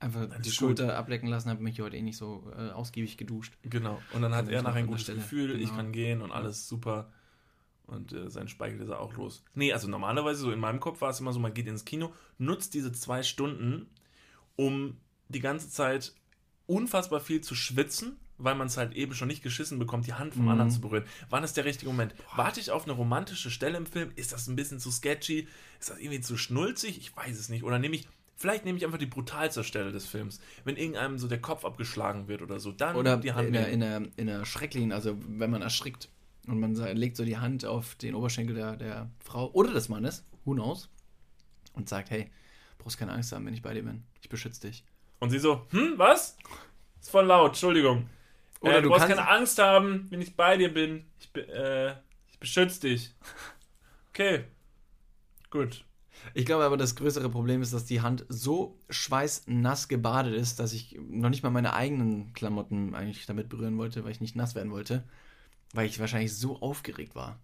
Einfach 0.00 0.26
die 0.40 0.50
Schulter 0.50 0.98
ablecken 0.98 1.28
lassen, 1.28 1.48
habe 1.48 1.62
mich 1.62 1.80
heute 1.80 1.96
eh 1.96 2.02
nicht 2.02 2.18
so 2.18 2.52
äh, 2.56 2.70
ausgiebig 2.70 3.16
geduscht. 3.16 3.56
Genau. 3.62 4.02
Und 4.12 4.22
dann 4.22 4.32
hat 4.32 4.40
Also 4.46 4.50
er 4.50 4.58
ich 4.58 4.64
nachher 4.64 4.78
ein 4.80 4.88
gutes. 4.88 5.06
Gefühl, 5.06 5.52
ich 5.60 5.66
Genau. 5.68 5.76
kann 5.76 5.92
gehen 5.92 6.22
und 6.22 6.32
alles 6.32 6.68
super. 6.68 7.12
Und 7.86 8.12
äh, 8.12 8.30
sein 8.30 8.48
Speichel 8.48 8.80
ist 8.80 8.88
er 8.88 9.00
auch 9.00 9.12
los. 9.14 9.42
Nee, 9.54 9.72
also 9.72 9.88
normalerweise 9.88 10.40
so 10.40 10.52
in 10.52 10.60
meinem 10.60 10.80
Kopf 10.80 11.00
war 11.02 11.10
es 11.10 11.20
immer 11.20 11.32
so, 11.32 11.38
man 11.40 11.52
geht 11.54 11.66
ins 11.66 11.84
Kino, 11.84 12.12
nutzt 12.38 12.72
diese 12.74 12.92
zwei 12.92 13.22
Stunden, 13.22 13.88
um 14.56 14.96
die 15.28 15.40
ganze 15.40 15.68
Zeit 15.70 16.14
unfassbar 16.66 17.20
viel 17.20 17.42
zu 17.42 17.54
schwitzen, 17.54 18.16
weil 18.38 18.54
man 18.54 18.66
es 18.68 18.76
halt 18.76 18.94
eben 18.94 19.14
schon 19.14 19.28
nicht 19.28 19.42
geschissen 19.42 19.78
bekommt, 19.78 20.06
die 20.06 20.14
Hand 20.14 20.34
vom 20.34 20.44
Mhm. 20.44 20.48
anderen 20.50 20.70
zu 20.70 20.80
berühren. 20.80 21.04
Wann 21.30 21.44
ist 21.44 21.56
der 21.56 21.64
richtige 21.66 21.90
Moment? 21.90 22.14
Warte 22.36 22.58
ich 22.58 22.70
auf 22.70 22.84
eine 22.84 22.92
romantische 22.94 23.50
Stelle 23.50 23.76
im 23.76 23.86
Film? 23.86 24.10
Ist 24.16 24.32
das 24.32 24.48
ein 24.48 24.56
bisschen 24.56 24.80
zu 24.80 24.90
sketchy? 24.90 25.46
Ist 25.78 25.90
das 25.90 25.98
irgendwie 25.98 26.20
zu 26.20 26.36
schnulzig? 26.36 26.98
Ich 26.98 27.14
weiß 27.14 27.38
es 27.38 27.48
nicht. 27.48 27.64
Oder 27.64 27.78
nehme 27.78 27.94
ich, 27.96 28.08
vielleicht 28.36 28.64
nehme 28.64 28.78
ich 28.78 28.84
einfach 28.84 28.98
die 28.98 29.06
brutalste 29.06 29.62
Stelle 29.62 29.92
des 29.92 30.06
Films. 30.06 30.40
Wenn 30.64 30.76
irgendeinem 30.76 31.18
so 31.18 31.28
der 31.28 31.40
Kopf 31.40 31.64
abgeschlagen 31.64 32.26
wird 32.28 32.42
oder 32.42 32.58
so, 32.58 32.72
dann 32.72 32.96
Oder 32.96 33.18
die 33.18 33.32
Hand 33.32 33.48
in 33.48 33.52
der, 33.52 33.68
in, 33.68 33.80
der, 33.80 34.02
in 34.16 34.26
der 34.26 34.44
schrecklichen, 34.46 34.90
also 34.92 35.16
wenn 35.28 35.50
man 35.50 35.62
erschrickt 35.62 36.08
und 36.46 36.60
man 36.60 36.74
legt 36.74 37.16
so 37.16 37.24
die 37.24 37.38
Hand 37.38 37.64
auf 37.64 37.94
den 37.96 38.14
Oberschenkel 38.14 38.54
der, 38.54 38.76
der 38.76 39.10
Frau 39.24 39.50
oder 39.52 39.72
des 39.72 39.88
Mannes, 39.88 40.24
who 40.44 40.52
knows, 40.52 40.90
und 41.74 41.88
sagt, 41.88 42.10
hey, 42.10 42.30
brauchst 42.78 42.98
keine 42.98 43.12
Angst 43.12 43.32
haben, 43.32 43.46
wenn 43.46 43.54
ich 43.54 43.62
bei 43.62 43.74
dir 43.74 43.82
bin. 43.82 44.04
Ich 44.20 44.28
beschütze 44.28 44.60
dich. 44.62 44.84
Und 45.20 45.30
sie 45.30 45.38
so, 45.38 45.66
hm, 45.70 45.94
was? 45.96 46.36
Ist 47.00 47.10
voll 47.10 47.26
laut, 47.26 47.48
Entschuldigung. 47.48 48.08
Oder 48.60 48.78
äh, 48.78 48.82
du 48.82 48.88
du 48.88 48.88
brauchst 48.90 49.08
keine 49.08 49.28
Angst 49.28 49.58
haben, 49.58 50.06
wenn 50.10 50.20
ich 50.20 50.36
bei 50.36 50.56
dir 50.56 50.72
bin. 50.72 51.04
Ich, 51.18 51.32
be- 51.32 51.48
äh, 51.48 51.94
ich 52.30 52.38
beschütze 52.38 52.80
dich. 52.80 53.14
Okay. 54.10 54.44
Gut. 55.50 55.84
Ich 56.32 56.46
glaube 56.46 56.64
aber, 56.64 56.76
das 56.76 56.94
größere 56.96 57.28
Problem 57.28 57.60
ist, 57.60 57.74
dass 57.74 57.84
die 57.84 58.00
Hand 58.00 58.24
so 58.28 58.78
schweißnass 58.88 59.88
gebadet 59.88 60.34
ist, 60.34 60.58
dass 60.58 60.72
ich 60.72 60.98
noch 61.08 61.28
nicht 61.28 61.42
mal 61.42 61.50
meine 61.50 61.74
eigenen 61.74 62.32
Klamotten 62.32 62.94
eigentlich 62.94 63.26
damit 63.26 63.48
berühren 63.48 63.76
wollte, 63.76 64.04
weil 64.04 64.12
ich 64.12 64.20
nicht 64.20 64.36
nass 64.36 64.54
werden 64.54 64.70
wollte, 64.70 65.04
weil 65.74 65.86
ich 65.86 65.98
wahrscheinlich 65.98 66.34
so 66.34 66.60
aufgeregt 66.60 67.14
war 67.14 67.38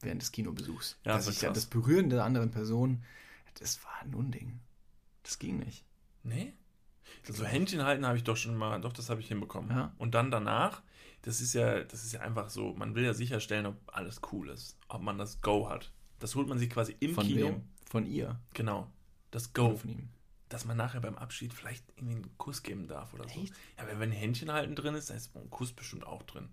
während 0.00 0.22
des 0.22 0.32
Kinobesuchs. 0.32 0.96
Ja, 1.04 1.12
dass 1.14 1.26
das 1.26 1.34
ich 1.36 1.40
krass. 1.42 1.54
das 1.54 1.66
Berühren 1.66 2.10
der 2.10 2.24
anderen 2.24 2.50
Person, 2.50 3.04
das 3.58 3.84
war 3.84 4.02
ein 4.02 4.14
Unding. 4.14 4.60
Das 5.22 5.38
ging 5.38 5.58
nicht. 5.58 5.84
Nee? 6.22 6.54
So 7.24 7.44
Händchen 7.44 7.82
halten 7.84 8.06
habe 8.06 8.16
ich 8.16 8.24
doch 8.24 8.36
schon 8.36 8.56
mal, 8.56 8.80
doch, 8.80 8.92
das 8.92 9.10
habe 9.10 9.20
ich 9.20 9.28
hinbekommen. 9.28 9.70
Ja. 9.70 9.94
Und 9.98 10.14
dann 10.14 10.30
danach, 10.30 10.82
das 11.22 11.40
ist 11.40 11.52
ja, 11.54 11.84
das 11.84 12.04
ist 12.04 12.12
ja 12.12 12.20
einfach 12.20 12.48
so, 12.48 12.74
man 12.74 12.94
will 12.94 13.04
ja 13.04 13.12
sicherstellen, 13.14 13.66
ob 13.66 13.76
alles 13.86 14.20
cool 14.32 14.48
ist, 14.48 14.78
ob 14.88 15.02
man 15.02 15.18
das 15.18 15.40
Go 15.40 15.68
hat. 15.68 15.92
Das 16.20 16.34
holt 16.34 16.48
man 16.48 16.58
sich 16.58 16.70
quasi 16.70 16.96
im 17.00 17.14
Von 17.14 17.26
Kino. 17.26 17.46
wem? 17.48 17.62
Von 17.86 18.06
ihr. 18.06 18.40
Genau. 18.54 18.90
Das 19.30 19.50
Oder 19.54 19.70
Go. 19.70 19.76
von 19.76 19.90
ihm. 19.90 20.08
Dass 20.48 20.64
man 20.64 20.76
nachher 20.76 21.00
beim 21.00 21.16
Abschied 21.16 21.52
vielleicht 21.52 21.84
irgendwie 21.96 22.16
einen 22.16 22.38
Kuss 22.38 22.62
geben 22.62 22.88
darf 22.88 23.12
oder 23.12 23.28
so. 23.28 23.40
Echt? 23.40 23.52
Ja, 23.76 23.84
aber 23.84 24.00
wenn 24.00 24.12
Händchen 24.12 24.50
halten 24.52 24.74
drin 24.74 24.94
ist, 24.94 25.10
dann 25.10 25.16
ist 25.18 25.36
ein 25.36 25.50
Kuss 25.50 25.72
bestimmt 25.72 26.06
auch 26.06 26.22
drin. 26.22 26.48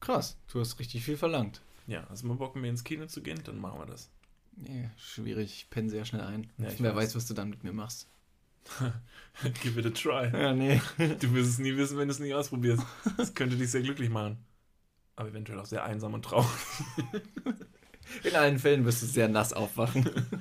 Krass, 0.00 0.36
du 0.52 0.60
hast 0.60 0.78
richtig 0.78 1.04
viel 1.04 1.16
verlangt. 1.16 1.62
Ja, 1.86 2.06
hast 2.08 2.22
du 2.22 2.26
mal 2.26 2.34
Bock, 2.36 2.54
mit 2.54 2.62
mir 2.62 2.68
ins 2.70 2.84
Kino 2.84 3.06
zu 3.06 3.22
gehen? 3.22 3.40
Dann 3.44 3.60
machen 3.60 3.78
wir 3.80 3.86
das. 3.86 4.10
Nee, 4.56 4.90
schwierig, 4.96 5.52
ich 5.52 5.70
penne 5.70 5.90
sehr 5.90 6.04
schnell 6.04 6.22
ein. 6.22 6.50
Ja, 6.58 6.68
ich 6.68 6.80
Wer 6.82 6.94
weiß. 6.94 7.08
weiß, 7.08 7.16
was 7.16 7.26
du 7.26 7.34
dann 7.34 7.50
mit 7.50 7.62
mir 7.64 7.72
machst. 7.72 8.08
Give 9.62 9.78
it 9.78 9.86
a 9.86 9.90
try. 9.90 10.30
Ja, 10.36 10.52
nee. 10.52 10.80
Du 11.20 11.32
wirst 11.34 11.50
es 11.50 11.58
nie 11.58 11.76
wissen, 11.76 11.98
wenn 11.98 12.08
du 12.08 12.12
es 12.12 12.18
nie 12.18 12.34
ausprobierst. 12.34 12.82
Das 13.16 13.34
könnte 13.34 13.56
dich 13.56 13.70
sehr 13.70 13.82
glücklich 13.82 14.10
machen. 14.10 14.38
Aber 15.14 15.28
eventuell 15.28 15.58
auch 15.60 15.66
sehr 15.66 15.84
einsam 15.84 16.14
und 16.14 16.24
traurig. 16.24 16.48
In 18.24 18.34
allen 18.34 18.58
Fällen 18.58 18.84
wirst 18.84 19.02
du 19.02 19.06
sehr 19.06 19.28
nass 19.28 19.52
aufwachen. 19.52 20.08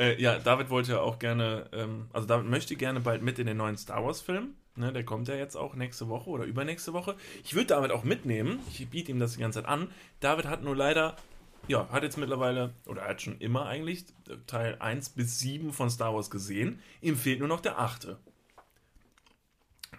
Äh, 0.00 0.22
ja, 0.22 0.38
David 0.38 0.70
wollte 0.70 0.92
ja 0.92 1.00
auch 1.00 1.18
gerne, 1.18 1.68
ähm, 1.72 2.06
also 2.12 2.24
David 2.28 2.48
möchte 2.48 2.76
gerne 2.76 3.00
bald 3.00 3.20
mit 3.20 3.40
in 3.40 3.48
den 3.48 3.56
neuen 3.56 3.76
Star 3.76 4.04
Wars-Film. 4.04 4.54
Ne, 4.78 4.92
der 4.92 5.04
kommt 5.04 5.26
ja 5.26 5.34
jetzt 5.34 5.56
auch 5.56 5.74
nächste 5.74 6.08
Woche 6.08 6.30
oder 6.30 6.44
übernächste 6.44 6.92
Woche. 6.92 7.16
Ich 7.42 7.54
würde 7.54 7.66
David 7.66 7.90
auch 7.90 8.04
mitnehmen. 8.04 8.60
Ich 8.70 8.88
biete 8.88 9.10
ihm 9.10 9.18
das 9.18 9.32
die 9.34 9.40
ganze 9.40 9.58
Zeit 9.60 9.68
an. 9.68 9.90
David 10.20 10.46
hat 10.46 10.62
nur 10.62 10.76
leider, 10.76 11.16
ja, 11.66 11.88
hat 11.90 12.04
jetzt 12.04 12.16
mittlerweile, 12.16 12.74
oder 12.86 13.02
er 13.02 13.08
hat 13.08 13.22
schon 13.22 13.38
immer 13.38 13.66
eigentlich 13.66 14.04
Teil 14.46 14.76
1 14.78 15.10
bis 15.10 15.40
7 15.40 15.72
von 15.72 15.90
Star 15.90 16.14
Wars 16.14 16.30
gesehen. 16.30 16.80
Ihm 17.00 17.16
fehlt 17.16 17.40
nur 17.40 17.48
noch 17.48 17.60
der 17.60 17.80
8. 17.80 18.16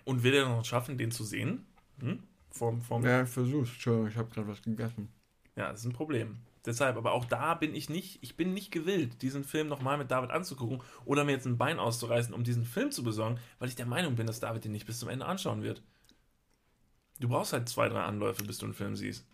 Und 0.05 0.23
will 0.23 0.34
er 0.34 0.47
noch 0.47 0.63
schaffen, 0.63 0.97
den 0.97 1.11
zu 1.11 1.25
sehen? 1.25 1.65
Hm? 1.99 2.23
Vom, 2.49 2.82
vom, 2.82 3.03
Ja, 3.03 3.23
ich 3.23 3.30
versuch's. 3.30 3.71
Entschuldigung, 3.71 4.07
ich 4.07 4.15
habe 4.15 4.30
gerade 4.30 4.47
was 4.47 4.61
gegessen. 4.61 5.09
Ja, 5.57 5.71
das 5.71 5.82
ist 5.82 5.88
ein 5.88 5.93
Problem. 5.93 6.38
Deshalb, 6.66 6.97
aber 6.97 7.14
auch 7.14 7.26
da 7.26 7.53
bin 7.53 7.74
ich 7.74 7.89
nicht, 7.89 8.20
ich 8.22 8.36
bin 8.36 8.53
nicht 8.53 8.72
gewillt, 8.72 9.22
diesen 9.22 9.43
Film 9.43 9.68
nochmal 9.68 9.97
mit 9.97 10.12
David 10.12 10.32
anzugucken 10.32 10.82
oder 11.05 11.24
mir 11.24 11.32
jetzt 11.32 11.45
ein 11.45 11.57
Bein 11.57 11.80
auszureißen, 11.80 12.34
um 12.34 12.43
diesen 12.43 12.66
Film 12.66 12.91
zu 12.91 13.03
besorgen, 13.03 13.39
weil 13.60 13.70
ich 13.70 13.76
der 13.76 13.86
Meinung 13.86 14.16
bin, 14.16 14.28
dass 14.28 14.41
David 14.41 14.66
den 14.66 14.74
nicht 14.74 14.86
bis 14.86 14.99
zum 14.99 15.10
Ende 15.10 15.26
anschauen 15.26 15.64
wird. 15.64 15.82
Du 17.20 17.30
brauchst 17.30 17.53
halt 17.53 17.70
zwei, 17.70 17.88
drei 17.89 18.03
Anläufe, 18.03 18.43
bis 18.43 18.57
du 18.57 18.66
einen 18.66 18.74
Film 18.74 18.95
siehst. 18.95 19.26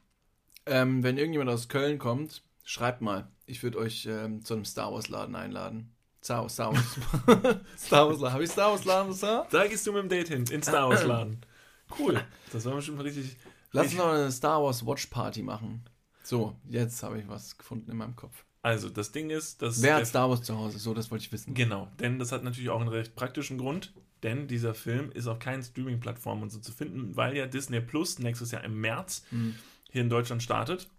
Ähm, 0.65 1.03
wenn 1.03 1.17
irgendjemand 1.17 1.49
aus 1.49 1.67
Köln 1.67 1.99
kommt, 1.99 2.43
schreibt 2.63 3.01
mal. 3.01 3.27
Ich 3.45 3.61
würde 3.63 3.77
euch 3.77 4.07
ähm, 4.07 4.43
zu 4.43 4.55
einem 4.55 4.65
Star 4.65 4.91
Wars 4.91 5.09
Laden 5.09 5.35
einladen. 5.35 5.95
Star 6.23 6.41
Wars, 6.41 6.53
Star 6.53 6.73
Wars. 6.73 7.59
Star 7.77 8.07
Wars 8.07 8.19
Laden. 8.19 8.33
Habe 8.33 8.43
ich 8.43 8.49
Star 8.49 8.71
Wars 8.71 8.85
Laden 8.85 9.09
gesagt? 9.09 9.53
Da 9.53 9.67
gehst 9.67 9.85
du 9.85 9.93
mit 9.93 10.01
dem 10.03 10.09
Date 10.09 10.27
hin, 10.29 10.45
in 10.49 10.63
Star 10.63 10.89
Wars 10.89 11.03
Laden. 11.03 11.41
Cool. 11.99 12.19
Das 12.51 12.65
war 12.65 12.73
bestimmt 12.73 13.03
richtig. 13.03 13.37
Lass 13.71 13.85
uns 13.85 13.97
noch 13.97 14.07
eine 14.07 14.31
Star 14.31 14.63
Wars 14.63 14.83
Watch 14.87 15.05
Party 15.05 15.43
machen. 15.43 15.85
So, 16.25 16.55
jetzt 16.67 17.03
habe 17.03 17.19
ich 17.19 17.27
was 17.27 17.57
gefunden 17.57 17.91
in 17.91 17.97
meinem 17.97 18.15
Kopf. 18.15 18.43
Also, 18.61 18.89
das 18.89 19.11
Ding 19.11 19.29
ist, 19.29 19.61
dass. 19.61 19.81
Wer 19.81 19.95
hat 19.97 20.07
Star 20.07 20.27
Wars 20.29 20.41
zu 20.41 20.57
Hause? 20.57 20.79
So, 20.79 20.93
das 20.95 21.11
wollte 21.11 21.23
ich 21.23 21.31
wissen. 21.31 21.53
Genau, 21.53 21.87
denn 21.99 22.17
das 22.17 22.31
hat 22.31 22.43
natürlich 22.43 22.69
auch 22.71 22.79
einen 22.79 22.89
recht 22.89 23.15
praktischen 23.15 23.59
Grund, 23.59 23.93
denn 24.23 24.47
dieser 24.47 24.73
Film 24.73 25.11
ist 25.11 25.27
auf 25.27 25.37
keinen 25.37 25.61
Streaming-Plattformen 25.61 26.41
und 26.43 26.49
so 26.49 26.59
zu 26.59 26.71
finden, 26.71 27.15
weil 27.15 27.37
ja 27.37 27.45
Disney 27.45 27.79
Plus 27.79 28.17
nächstes 28.17 28.49
Jahr 28.51 28.63
im 28.63 28.81
März 28.81 29.23
Mhm. 29.29 29.55
hier 29.91 30.01
in 30.01 30.09
Deutschland 30.09 30.41
startet. 30.41 30.89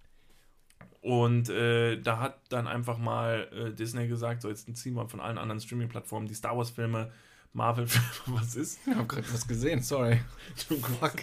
Und 1.01 1.49
äh, 1.51 2.01
da 2.01 2.19
hat 2.21 2.41
dann 2.49 2.67
einfach 2.67 2.99
mal 2.99 3.49
äh, 3.53 3.73
Disney 3.75 4.09
gesagt, 4.09 4.43
so 4.43 4.49
jetzt 4.49 4.75
ziehen 4.77 4.95
wir 4.95 5.09
von 5.09 5.21
allen 5.21 5.39
anderen 5.39 5.61
Streaming-Plattformen 5.61 6.27
die 6.27 6.35
Star 6.35 6.57
Wars-Filme, 6.57 7.13
Marvel-Filme, 7.57 8.39
was 8.39 8.55
ist? 8.55 8.79
Ich 8.87 8.95
habe 8.95 9.07
gerade 9.07 9.33
was 9.33 9.49
gesehen, 9.49 9.83
sorry. 9.83 10.21
Fuck. 10.57 11.15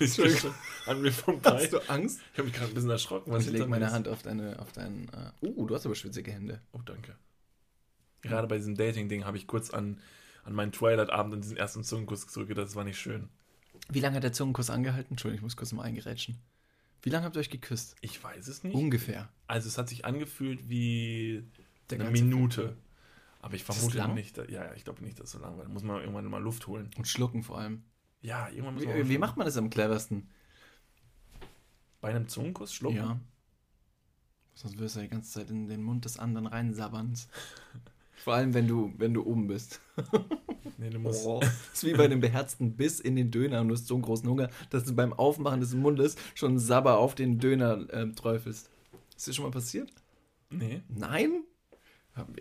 Ich 0.00 0.16
bin 0.16 0.36
schon 0.36 0.54
an 0.86 1.02
mir 1.02 1.12
vorbei. 1.12 1.50
Hast 1.50 1.72
du 1.72 1.78
Angst? 1.90 2.20
Ich 2.32 2.38
habe 2.38 2.48
mich 2.48 2.56
gerade 2.56 2.72
ein 2.72 2.74
bisschen 2.74 2.90
erschrocken. 2.90 3.30
was 3.30 3.46
Ich 3.46 3.52
lege 3.52 3.66
meine 3.66 3.86
ist. 3.86 3.92
Hand 3.92 4.08
auf 4.08 4.22
deine, 4.22 4.58
auf 4.58 4.72
deinen. 4.72 5.08
Äh, 5.10 5.46
uh, 5.46 5.66
du 5.66 5.74
hast 5.74 5.84
aber 5.84 5.94
schwitzige 5.94 6.32
Hände. 6.32 6.62
Oh, 6.72 6.80
danke. 6.84 7.14
Gerade 8.22 8.48
bei 8.48 8.56
diesem 8.56 8.74
Dating-Ding 8.74 9.26
habe 9.26 9.36
ich 9.36 9.46
kurz 9.46 9.70
an, 9.70 10.00
an 10.44 10.54
meinen 10.54 10.72
Twilight-Abend 10.72 11.34
und 11.34 11.44
diesen 11.44 11.58
ersten 11.58 11.84
Zungenkuss 11.84 12.26
zurückgedacht. 12.26 12.66
Das 12.66 12.76
war 12.76 12.84
nicht 12.84 12.98
schön. 12.98 13.28
Wie 13.90 14.00
lange 14.00 14.16
hat 14.16 14.22
der 14.24 14.32
Zungenkuss 14.32 14.70
angehalten? 14.70 15.12
Entschuldigung, 15.12 15.40
ich 15.40 15.42
muss 15.42 15.56
kurz 15.56 15.72
mal 15.72 15.82
eingerätschen. 15.82 16.38
Wie 17.02 17.10
lange 17.10 17.26
habt 17.26 17.36
ihr 17.36 17.40
euch 17.40 17.50
geküsst? 17.50 17.96
Ich 18.00 18.24
weiß 18.24 18.48
es 18.48 18.64
nicht. 18.64 18.74
Ungefähr. 18.74 19.28
Also 19.46 19.68
es 19.68 19.76
hat 19.76 19.90
sich 19.90 20.06
angefühlt 20.06 20.70
wie 20.70 21.44
eine 21.92 22.10
Minute. 22.10 22.74
Aber 23.44 23.56
ich 23.56 23.64
vermute 23.64 24.08
nicht. 24.14 24.38
Ja, 24.48 24.72
ich 24.72 24.84
glaube 24.84 25.04
nicht, 25.04 25.20
dass 25.20 25.26
es 25.26 25.32
so 25.32 25.38
lang 25.38 25.58
war. 25.58 25.64
Da 25.64 25.68
muss 25.68 25.82
man 25.82 26.00
irgendwann 26.00 26.24
mal 26.24 26.42
Luft 26.42 26.66
holen. 26.66 26.88
Und 26.96 27.06
schlucken 27.06 27.42
vor 27.42 27.58
allem. 27.58 27.82
Ja, 28.22 28.48
irgendwann 28.48 28.72
muss 28.72 28.84
Wie, 28.84 28.86
man 28.86 28.96
wie 28.96 29.00
schlucken. 29.02 29.20
macht 29.20 29.36
man 29.36 29.44
das 29.44 29.58
am 29.58 29.68
cleversten? 29.68 30.30
Bei 32.00 32.08
einem 32.08 32.26
Zungenkuss 32.26 32.72
schlucken? 32.72 32.96
Ja. 32.96 33.20
Sonst 34.54 34.78
wirst 34.78 34.94
du 34.96 35.00
ja 35.00 35.04
die 35.04 35.10
ganze 35.10 35.30
Zeit 35.30 35.50
in 35.50 35.68
den 35.68 35.82
Mund 35.82 36.06
des 36.06 36.18
anderen 36.18 36.46
reinsabbernd. 36.46 37.28
Vor 38.16 38.32
allem, 38.32 38.54
wenn 38.54 38.66
du, 38.66 38.94
wenn 38.96 39.12
du 39.12 39.22
oben 39.26 39.46
bist. 39.46 39.80
Nee, 40.78 40.90
du 40.90 40.98
musst. 40.98 41.24
Das 41.24 41.52
ist 41.74 41.84
wie 41.84 41.92
bei 41.92 42.06
einem 42.06 42.20
beherzten 42.20 42.74
Biss 42.74 42.98
in 42.98 43.14
den 43.14 43.30
Döner 43.30 43.60
und 43.60 43.68
du 43.68 43.74
hast 43.74 43.86
so 43.86 43.94
einen 43.94 44.02
großen 44.02 44.28
Hunger, 44.28 44.50
dass 44.70 44.84
du 44.84 44.92
beim 44.92 45.12
Aufmachen 45.12 45.60
des 45.60 45.72
Mundes 45.72 46.16
schon 46.34 46.58
Sabber 46.58 46.98
auf 46.98 47.14
den 47.14 47.38
Döner 47.38 47.86
ähm, 47.92 48.16
träufelst. 48.16 48.70
Ist 49.14 49.26
dir 49.26 49.32
schon 49.34 49.44
mal 49.44 49.50
passiert? 49.52 49.92
Nee. 50.50 50.82
Nein? 50.88 51.44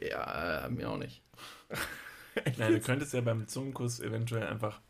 Ja, 0.02 0.66
äh, 0.66 0.70
mir 0.70 0.90
auch 0.90 0.98
nicht. 0.98 1.24
Nein, 2.58 2.74
du 2.74 2.80
könntest 2.80 3.14
ja 3.14 3.22
beim 3.22 3.48
Zungenkuss 3.48 4.00
eventuell 4.00 4.48
einfach, 4.48 4.82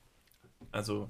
also 0.71 1.09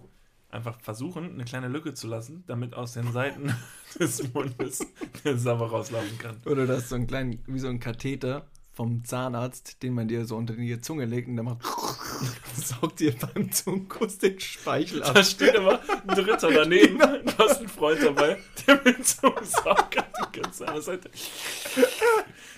einfach 0.50 0.80
versuchen, 0.82 1.34
eine 1.34 1.46
kleine 1.46 1.68
Lücke 1.68 1.94
zu 1.94 2.08
lassen, 2.08 2.44
damit 2.48 2.74
aus 2.74 2.94
den 2.94 3.12
Seiten 3.12 3.54
des 4.00 4.34
Mundes 4.34 4.86
der 5.24 5.38
Sabber 5.38 5.70
rauslaufen 5.70 6.18
kann. 6.18 6.38
Oder 6.46 6.68
du 6.68 6.76
hast 6.76 6.90
so 6.90 6.96
einen 6.96 7.08
kleinen, 7.08 7.44
wie 7.48 7.60
so 7.60 7.68
ein 7.68 7.80
Katheter 7.80 8.48
vom 8.74 9.04
Zahnarzt, 9.06 9.84
den 9.84 9.94
man 9.94 10.08
dir 10.08 10.26
so 10.26 10.36
unter 10.36 10.54
die 10.56 10.82
Zunge 10.82 11.06
legt 11.06 11.28
und 11.28 11.36
der 11.36 11.44
macht 11.44 11.60
saugt 12.56 13.00
dir 13.00 13.14
beim 13.14 13.52
Zungenkuss 13.52 14.18
den 14.18 14.40
Speichel 14.40 15.04
ab. 15.04 15.14
Da 15.14 15.24
steht 15.24 15.56
aber 15.56 15.80
ein 16.08 16.16
Dritter 16.16 16.52
daneben. 16.52 16.98
Du 16.98 17.38
hast 17.38 17.60
einen 17.60 17.70
Freund 17.70 18.02
dabei, 18.04 18.38
der 18.68 18.82
mit 18.84 19.06
so 19.06 19.34
einem 19.34 19.46
Sauger 19.46 20.06
die 20.34 20.42
ganze 20.42 20.82
Seite. 20.82 21.10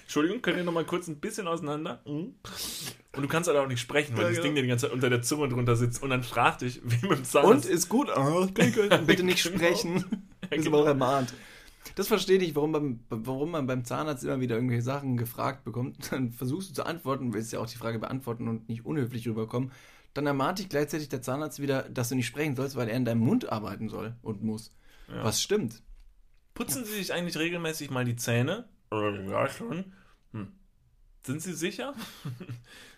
Entschuldigung, 0.04 0.42
könnt 0.42 0.58
ihr 0.58 0.64
noch 0.64 0.74
mal 0.74 0.86
kurz 0.86 1.08
ein 1.08 1.20
bisschen 1.20 1.48
auseinander? 1.48 2.02
Und 2.06 2.36
du 3.14 3.28
kannst 3.28 3.48
halt 3.50 3.58
auch 3.58 3.68
nicht 3.68 3.80
sprechen, 3.82 4.16
weil 4.16 4.24
Ja, 4.24 4.30
das 4.30 4.38
genau. 4.38 4.46
Ding 4.48 4.56
dir 4.56 4.62
die 4.62 4.68
ganze 4.68 4.86
Zeit 4.86 4.94
unter 4.94 5.10
der 5.10 5.22
Zunge 5.22 5.50
drunter 5.50 5.76
sitzt 5.76 6.02
und 6.04 6.10
dann 6.12 6.24
fragt 6.24 6.62
dich, 6.62 6.82
wie 6.84 6.96
mit 6.96 7.04
dem 7.04 7.10
Und 7.12 7.28
Zahnarzt. 7.28 7.66
ist 7.70 7.90
gut. 7.90 8.10
Pickel. 8.54 8.90
Bitte 9.06 9.24
nicht 9.24 9.40
sprechen. 9.40 10.26
Ist 10.50 10.68
aber 10.68 10.78
auch 10.80 10.86
ermahnt. 10.86 11.34
Das 11.94 12.08
verstehe 12.08 12.40
ich, 12.40 12.56
warum, 12.56 12.72
beim, 12.72 13.00
warum 13.10 13.52
man 13.52 13.68
beim 13.68 13.86
Zahnarzt 13.86 14.24
immer 14.24 14.40
wieder 14.40 14.56
irgendwelche 14.56 14.82
Sachen 14.82 15.18
gefragt 15.18 15.64
bekommt. 15.64 15.98
Dann 16.12 16.32
versuchst 16.32 16.72
du 16.72 16.74
zu 16.74 16.86
antworten, 16.86 17.34
willst 17.34 17.54
ja 17.54 17.60
auch 17.60 17.70
die 17.70 17.78
Frage 17.78 18.00
beantworten 18.00 18.48
und 18.48 18.68
nicht 18.68 18.86
unhöflich 18.86 19.28
rüberkommen. 19.28 19.72
Dann 20.14 20.26
ermahnt 20.26 20.60
dich 20.60 20.70
gleichzeitig 20.70 21.10
der 21.10 21.22
Zahnarzt 21.22 21.60
wieder, 21.60 21.84
dass 21.84 22.10
du 22.10 22.16
nicht 22.16 22.28
sprechen 22.28 22.56
sollst, 22.56 22.76
weil 22.76 22.90
er 22.90 22.96
in 22.96 23.06
deinem 23.06 23.22
Mund 23.22 23.52
arbeiten 23.52 23.90
soll 23.90 24.16
und 24.22 24.42
muss. 24.44 24.74
Ja. 25.10 25.24
Was 25.24 25.42
stimmt. 25.42 25.84
Putzen 26.54 26.86
Sie 26.86 26.94
sich 26.94 27.14
eigentlich 27.14 27.38
regelmäßig 27.38 27.92
mal 27.92 28.06
die 28.06 28.16
Zähne? 28.16 28.68
Ja 28.92 29.50
schon. 29.50 29.94
Hm. 30.32 30.54
Sind 31.24 31.42
Sie 31.42 31.54
sicher? 31.54 31.94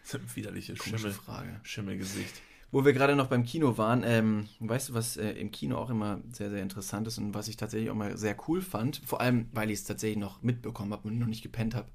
das 0.03 0.13
ist 0.13 0.15
ein 0.15 0.35
widerliche 0.35 0.75
Komische 0.75 0.99
Schimmel, 0.99 1.13
Frage. 1.13 1.59
Schimmelgesicht. 1.63 2.41
Wo 2.71 2.83
wir 2.83 2.91
gerade 2.91 3.15
noch 3.15 3.27
beim 3.27 3.45
Kino 3.45 3.77
waren, 3.77 4.03
ähm, 4.05 4.49
weißt 4.59 4.89
du, 4.89 4.93
was 4.93 5.15
äh, 5.15 5.31
im 5.31 5.51
Kino 5.51 5.77
auch 5.77 5.89
immer 5.89 6.19
sehr, 6.31 6.49
sehr 6.49 6.61
interessant 6.61 7.07
ist 7.07 7.17
und 7.17 7.33
was 7.33 7.47
ich 7.47 7.55
tatsächlich 7.55 7.89
auch 7.89 7.95
mal 7.95 8.17
sehr 8.17 8.35
cool 8.47 8.61
fand, 8.61 9.01
vor 9.05 9.21
allem, 9.21 9.47
weil 9.53 9.71
ich 9.71 9.79
es 9.79 9.85
tatsächlich 9.85 10.19
noch 10.19 10.41
mitbekommen 10.41 10.91
habe 10.91 11.07
und 11.07 11.17
noch 11.17 11.27
nicht 11.27 11.43
gepennt 11.43 11.75
habe, 11.75 11.87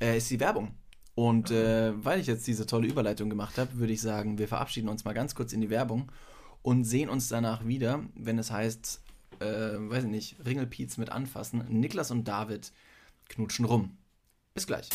äh, 0.00 0.18
ist 0.18 0.30
die 0.30 0.40
Werbung. 0.40 0.74
Und 1.14 1.50
äh, 1.50 1.92
weil 2.04 2.20
ich 2.20 2.26
jetzt 2.26 2.46
diese 2.46 2.66
tolle 2.66 2.88
Überleitung 2.88 3.30
gemacht 3.30 3.56
habe, 3.56 3.78
würde 3.78 3.92
ich 3.92 4.02
sagen, 4.02 4.36
wir 4.36 4.48
verabschieden 4.48 4.88
uns 4.88 5.04
mal 5.04 5.14
ganz 5.14 5.34
kurz 5.34 5.52
in 5.52 5.60
die 5.60 5.70
Werbung 5.70 6.10
und 6.62 6.84
sehen 6.84 7.08
uns 7.08 7.28
danach 7.28 7.64
wieder, 7.66 8.02
wenn 8.14 8.38
es 8.38 8.50
heißt, 8.50 9.00
äh, 9.40 9.44
weiß 9.44 10.04
ich 10.04 10.10
nicht, 10.10 10.36
Ringelpiez 10.44 10.96
mit 10.96 11.10
anfassen. 11.10 11.64
Niklas 11.68 12.10
und 12.10 12.26
David 12.26 12.72
knutschen 13.28 13.64
rum. 13.64 13.96
Bis 14.54 14.66
gleich. 14.66 14.88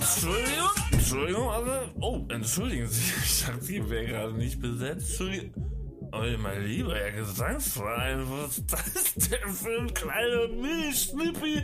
Entschuldigung, 0.00 0.81
Entschuldigung, 1.02 1.50
aber. 1.50 1.90
Oh, 2.00 2.24
entschuldigen 2.28 2.86
Sie, 2.86 3.02
ich 3.24 3.44
dachte, 3.44 3.60
Sie 3.64 3.90
wäre 3.90 4.06
gerade 4.06 4.34
nicht 4.34 4.60
besetzt. 4.60 5.10
Entschuldigung. 5.10 5.72
Oh, 6.14 6.22
mein 6.38 6.66
lieber 6.66 6.94
Herr 6.94 7.10
Gesangsverein, 7.10 8.26
was 8.28 8.58
ist 8.58 8.70
das 8.70 9.14
denn 9.14 9.48
für 9.50 9.80
ein 9.80 9.94
kleiner 9.94 10.46
Milchschnippi? 10.48 11.62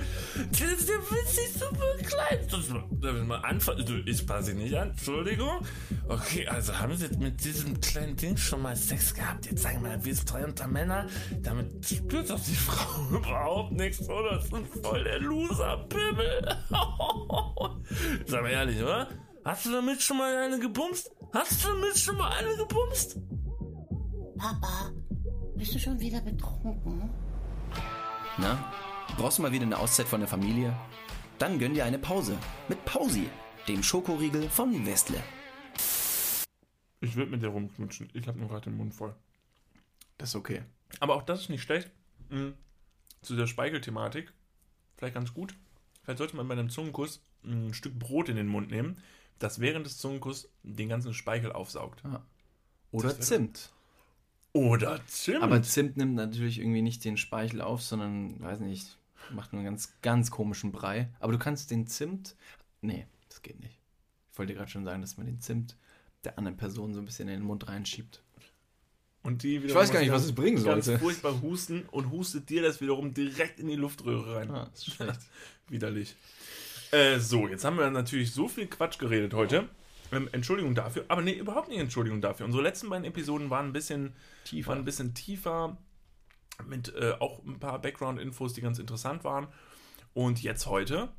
Der 0.58 0.72
ist 0.72 0.88
ja 0.88 0.94
witzig 1.10 1.52
super 1.52 1.84
klein. 2.02 2.38
Das, 2.50 2.66
darf 2.98 3.14
ich 3.14 3.24
mal 3.24 3.40
anfangen? 3.40 3.84
Du, 3.84 3.98
Ich 4.06 4.26
passe 4.26 4.54
nicht 4.54 4.74
an, 4.74 4.90
Entschuldigung. 4.90 5.60
Okay, 6.08 6.48
also 6.48 6.78
haben 6.78 6.96
Sie 6.96 7.04
jetzt 7.04 7.18
mit 7.18 7.44
diesem 7.44 7.78
kleinen 7.78 8.16
Ding 8.16 8.38
schon 8.38 8.62
mal 8.62 8.74
Sex 8.74 9.12
gehabt? 9.12 9.44
Jetzt 9.44 9.62
sagen 9.62 9.82
wir 9.82 9.90
mal, 9.90 10.04
wie 10.06 10.10
ist 10.10 10.26
treu 10.26 10.42
unter 10.42 10.66
Männer? 10.66 11.06
Damit 11.42 11.84
spürt 11.86 12.30
doch 12.30 12.40
die 12.40 12.54
Frau 12.54 13.18
überhaupt 13.18 13.72
nichts, 13.72 14.08
oder? 14.08 14.36
Das 14.36 14.44
ist 14.46 14.82
voll 14.82 15.04
der 15.04 15.20
Loser-Pimmel. 15.20 16.56
Sag 18.26 18.42
mal 18.42 18.50
ehrlich, 18.50 18.82
oder? 18.82 19.08
Hast 19.48 19.64
du 19.64 19.72
damit 19.72 20.02
schon 20.02 20.18
mal 20.18 20.36
eine 20.36 20.58
gebumst? 20.58 21.10
Hast 21.32 21.64
du 21.64 21.68
damit 21.68 21.96
schon 21.96 22.18
mal 22.18 22.30
eine 22.32 22.54
gebumst? 22.54 23.18
Papa, 24.36 24.92
bist 25.56 25.74
du 25.74 25.78
schon 25.78 25.98
wieder 25.98 26.20
betrunken? 26.20 27.08
Na, 28.36 28.70
brauchst 29.16 29.38
du 29.38 29.42
mal 29.42 29.50
wieder 29.50 29.64
eine 29.64 29.78
Auszeit 29.78 30.06
von 30.06 30.20
der 30.20 30.28
Familie? 30.28 30.78
Dann 31.38 31.58
gönn 31.58 31.72
dir 31.72 31.86
eine 31.86 31.98
Pause 31.98 32.36
mit 32.68 32.84
Pausi, 32.84 33.30
dem 33.68 33.82
Schokoriegel 33.82 34.50
von 34.50 34.84
Westle. 34.84 35.24
Ich 37.00 37.16
würde 37.16 37.30
mit 37.30 37.42
dir 37.42 37.48
rumknutschen. 37.48 38.10
Ich 38.12 38.28
habe 38.28 38.38
nur 38.38 38.48
gerade 38.48 38.64
den 38.64 38.76
Mund 38.76 38.92
voll. 38.92 39.16
Das 40.18 40.28
ist 40.28 40.36
okay. 40.36 40.62
Aber 41.00 41.14
auch 41.14 41.22
das 41.22 41.40
ist 41.40 41.48
nicht 41.48 41.62
schlecht. 41.62 41.90
Mhm. 42.28 42.52
Zu 43.22 43.34
der 43.34 43.46
Speichelthematik. 43.46 44.30
Vielleicht 44.98 45.14
ganz 45.14 45.32
gut. 45.32 45.54
Vielleicht 46.02 46.18
sollte 46.18 46.36
man 46.36 46.48
bei 46.48 46.52
einem 46.52 46.68
Zungenkuss 46.68 47.22
ein 47.44 47.72
Stück 47.72 47.98
Brot 47.98 48.28
in 48.28 48.36
den 48.36 48.46
Mund 48.46 48.70
nehmen, 48.70 48.98
das 49.38 49.60
während 49.60 49.86
des 49.86 49.98
Zungenkuss 49.98 50.48
den 50.62 50.88
ganzen 50.88 51.14
Speichel 51.14 51.52
aufsaugt. 51.52 52.02
Oder 52.90 53.08
Das 53.08 53.18
wäre- 53.18 53.20
Zimt. 53.26 53.70
Oder 54.52 55.00
Zimt. 55.06 55.42
Aber 55.42 55.62
Zimt 55.62 55.96
nimmt 55.96 56.14
natürlich 56.14 56.58
irgendwie 56.58 56.82
nicht 56.82 57.04
den 57.04 57.16
Speichel 57.16 57.60
auf, 57.60 57.82
sondern, 57.82 58.40
weiß 58.40 58.60
nicht, 58.60 58.96
macht 59.30 59.52
nur 59.52 59.60
einen 59.60 59.66
ganz, 59.70 59.92
ganz 60.02 60.30
komischen 60.30 60.72
Brei. 60.72 61.08
Aber 61.20 61.32
du 61.32 61.38
kannst 61.38 61.70
den 61.70 61.86
Zimt. 61.86 62.34
Nee, 62.80 63.06
das 63.28 63.42
geht 63.42 63.60
nicht. 63.60 63.78
Ich 64.32 64.38
wollte 64.38 64.52
dir 64.52 64.58
gerade 64.58 64.70
schon 64.70 64.84
sagen, 64.84 65.02
dass 65.02 65.16
man 65.16 65.26
den 65.26 65.40
Zimt 65.40 65.76
der 66.24 66.38
anderen 66.38 66.56
Person 66.56 66.94
so 66.94 67.00
ein 67.00 67.04
bisschen 67.04 67.28
in 67.28 67.34
den 67.40 67.44
Mund 67.46 67.68
reinschiebt. 67.68 68.22
und 69.22 69.42
die 69.42 69.56
Ich 69.56 69.74
weiß 69.74 69.92
gar 69.92 70.00
nicht, 70.00 70.10
was 70.12 70.24
es 70.24 70.34
bringen 70.34 70.62
Ganz 70.64 70.86
sollte. 70.86 70.98
furchtbar 71.00 71.40
husten 71.42 71.82
und 71.90 72.10
hustet 72.10 72.48
dir 72.48 72.62
das 72.62 72.80
wiederum 72.80 73.12
direkt 73.12 73.60
in 73.60 73.68
die 73.68 73.74
Luftröhre 73.76 74.36
rein. 74.36 74.50
Ah, 74.50 74.68
das 74.70 74.86
ist 74.88 74.94
schlecht. 74.94 75.20
Widerlich. 75.68 76.16
Äh, 76.90 77.18
so, 77.18 77.48
jetzt 77.48 77.64
haben 77.64 77.78
wir 77.78 77.90
natürlich 77.90 78.32
so 78.32 78.48
viel 78.48 78.66
Quatsch 78.66 78.98
geredet 78.98 79.34
heute. 79.34 79.68
Ähm, 80.10 80.28
Entschuldigung 80.32 80.74
dafür, 80.74 81.04
aber 81.08 81.20
nee, 81.20 81.34
überhaupt 81.34 81.68
nicht 81.68 81.78
Entschuldigung 81.80 82.20
dafür. 82.22 82.46
Unsere 82.46 82.62
letzten 82.62 82.88
beiden 82.88 83.04
Episoden 83.04 83.50
waren 83.50 83.66
ein 83.66 83.72
bisschen 83.74 84.14
tiefer, 84.44 84.70
waren 84.70 84.78
ein 84.78 84.84
bisschen 84.86 85.12
tiefer 85.14 85.76
mit 86.66 86.94
äh, 86.94 87.12
auch 87.20 87.44
ein 87.44 87.60
paar 87.60 87.78
Background-Infos, 87.80 88.54
die 88.54 88.62
ganz 88.62 88.78
interessant 88.78 89.22
waren. 89.24 89.48
Und 90.14 90.42
jetzt 90.42 90.66
heute, 90.66 91.10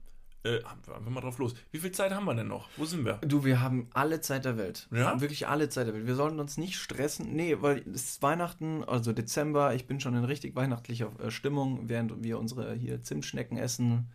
äh, 0.43 0.59
haben 0.63 1.05
wir 1.05 1.11
mal 1.11 1.21
drauf 1.21 1.37
los. 1.37 1.53
Wie 1.71 1.77
viel 1.77 1.91
Zeit 1.91 2.11
haben 2.13 2.25
wir 2.25 2.33
denn 2.33 2.47
noch? 2.47 2.67
Wo 2.77 2.85
sind 2.85 3.05
wir? 3.05 3.15
Du, 3.21 3.45
wir 3.45 3.61
haben 3.61 3.89
alle 3.93 4.21
Zeit 4.21 4.45
der 4.45 4.57
Welt. 4.57 4.87
Wir 4.89 5.01
Ja? 5.01 5.05
haben 5.09 5.21
wirklich 5.21 5.47
alle 5.47 5.69
Zeit 5.69 5.85
der 5.87 5.93
Welt. 5.93 6.07
Wir 6.07 6.15
sollten 6.15 6.39
uns 6.39 6.57
nicht 6.57 6.77
stressen. 6.77 7.33
Nee, 7.35 7.57
weil 7.61 7.83
es 7.93 8.05
ist 8.05 8.21
Weihnachten, 8.23 8.83
also 8.83 9.13
Dezember. 9.13 9.75
Ich 9.75 9.85
bin 9.85 9.99
schon 9.99 10.15
in 10.15 10.23
richtig 10.25 10.55
weihnachtlicher 10.55 11.11
äh, 11.23 11.29
Stimmung, 11.29 11.87
während 11.87 12.23
wir 12.23 12.39
unsere 12.39 12.73
hier 12.73 13.03
Zimtschnecken 13.03 13.57
essen. 13.57 14.09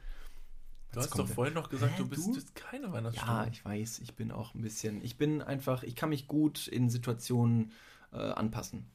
Du 0.94 1.00
hast 1.00 1.18
doch 1.18 1.28
vorhin 1.28 1.54
noch 1.54 1.68
gesagt, 1.68 1.94
Hä, 1.94 2.02
du 2.02 2.08
bist, 2.08 2.26
du? 2.26 2.40
keine 2.54 2.92
Weihnachtsstimmung. 2.92 3.36
Ja, 3.36 3.46
ich 3.46 3.64
weiß, 3.64 3.98
ich 3.98 4.14
bin 4.14 4.30
auch 4.30 4.54
ein 4.54 4.62
bisschen. 4.62 5.02
Ich 5.02 5.16
bin 5.16 5.42
einfach, 5.42 5.82
ich 5.82 5.96
kann 5.96 6.10
mich 6.10 6.28
gut 6.28 6.68
in 6.68 6.88
Situationen 6.88 7.72
äh, 8.12 8.18
anpassen. 8.18 8.90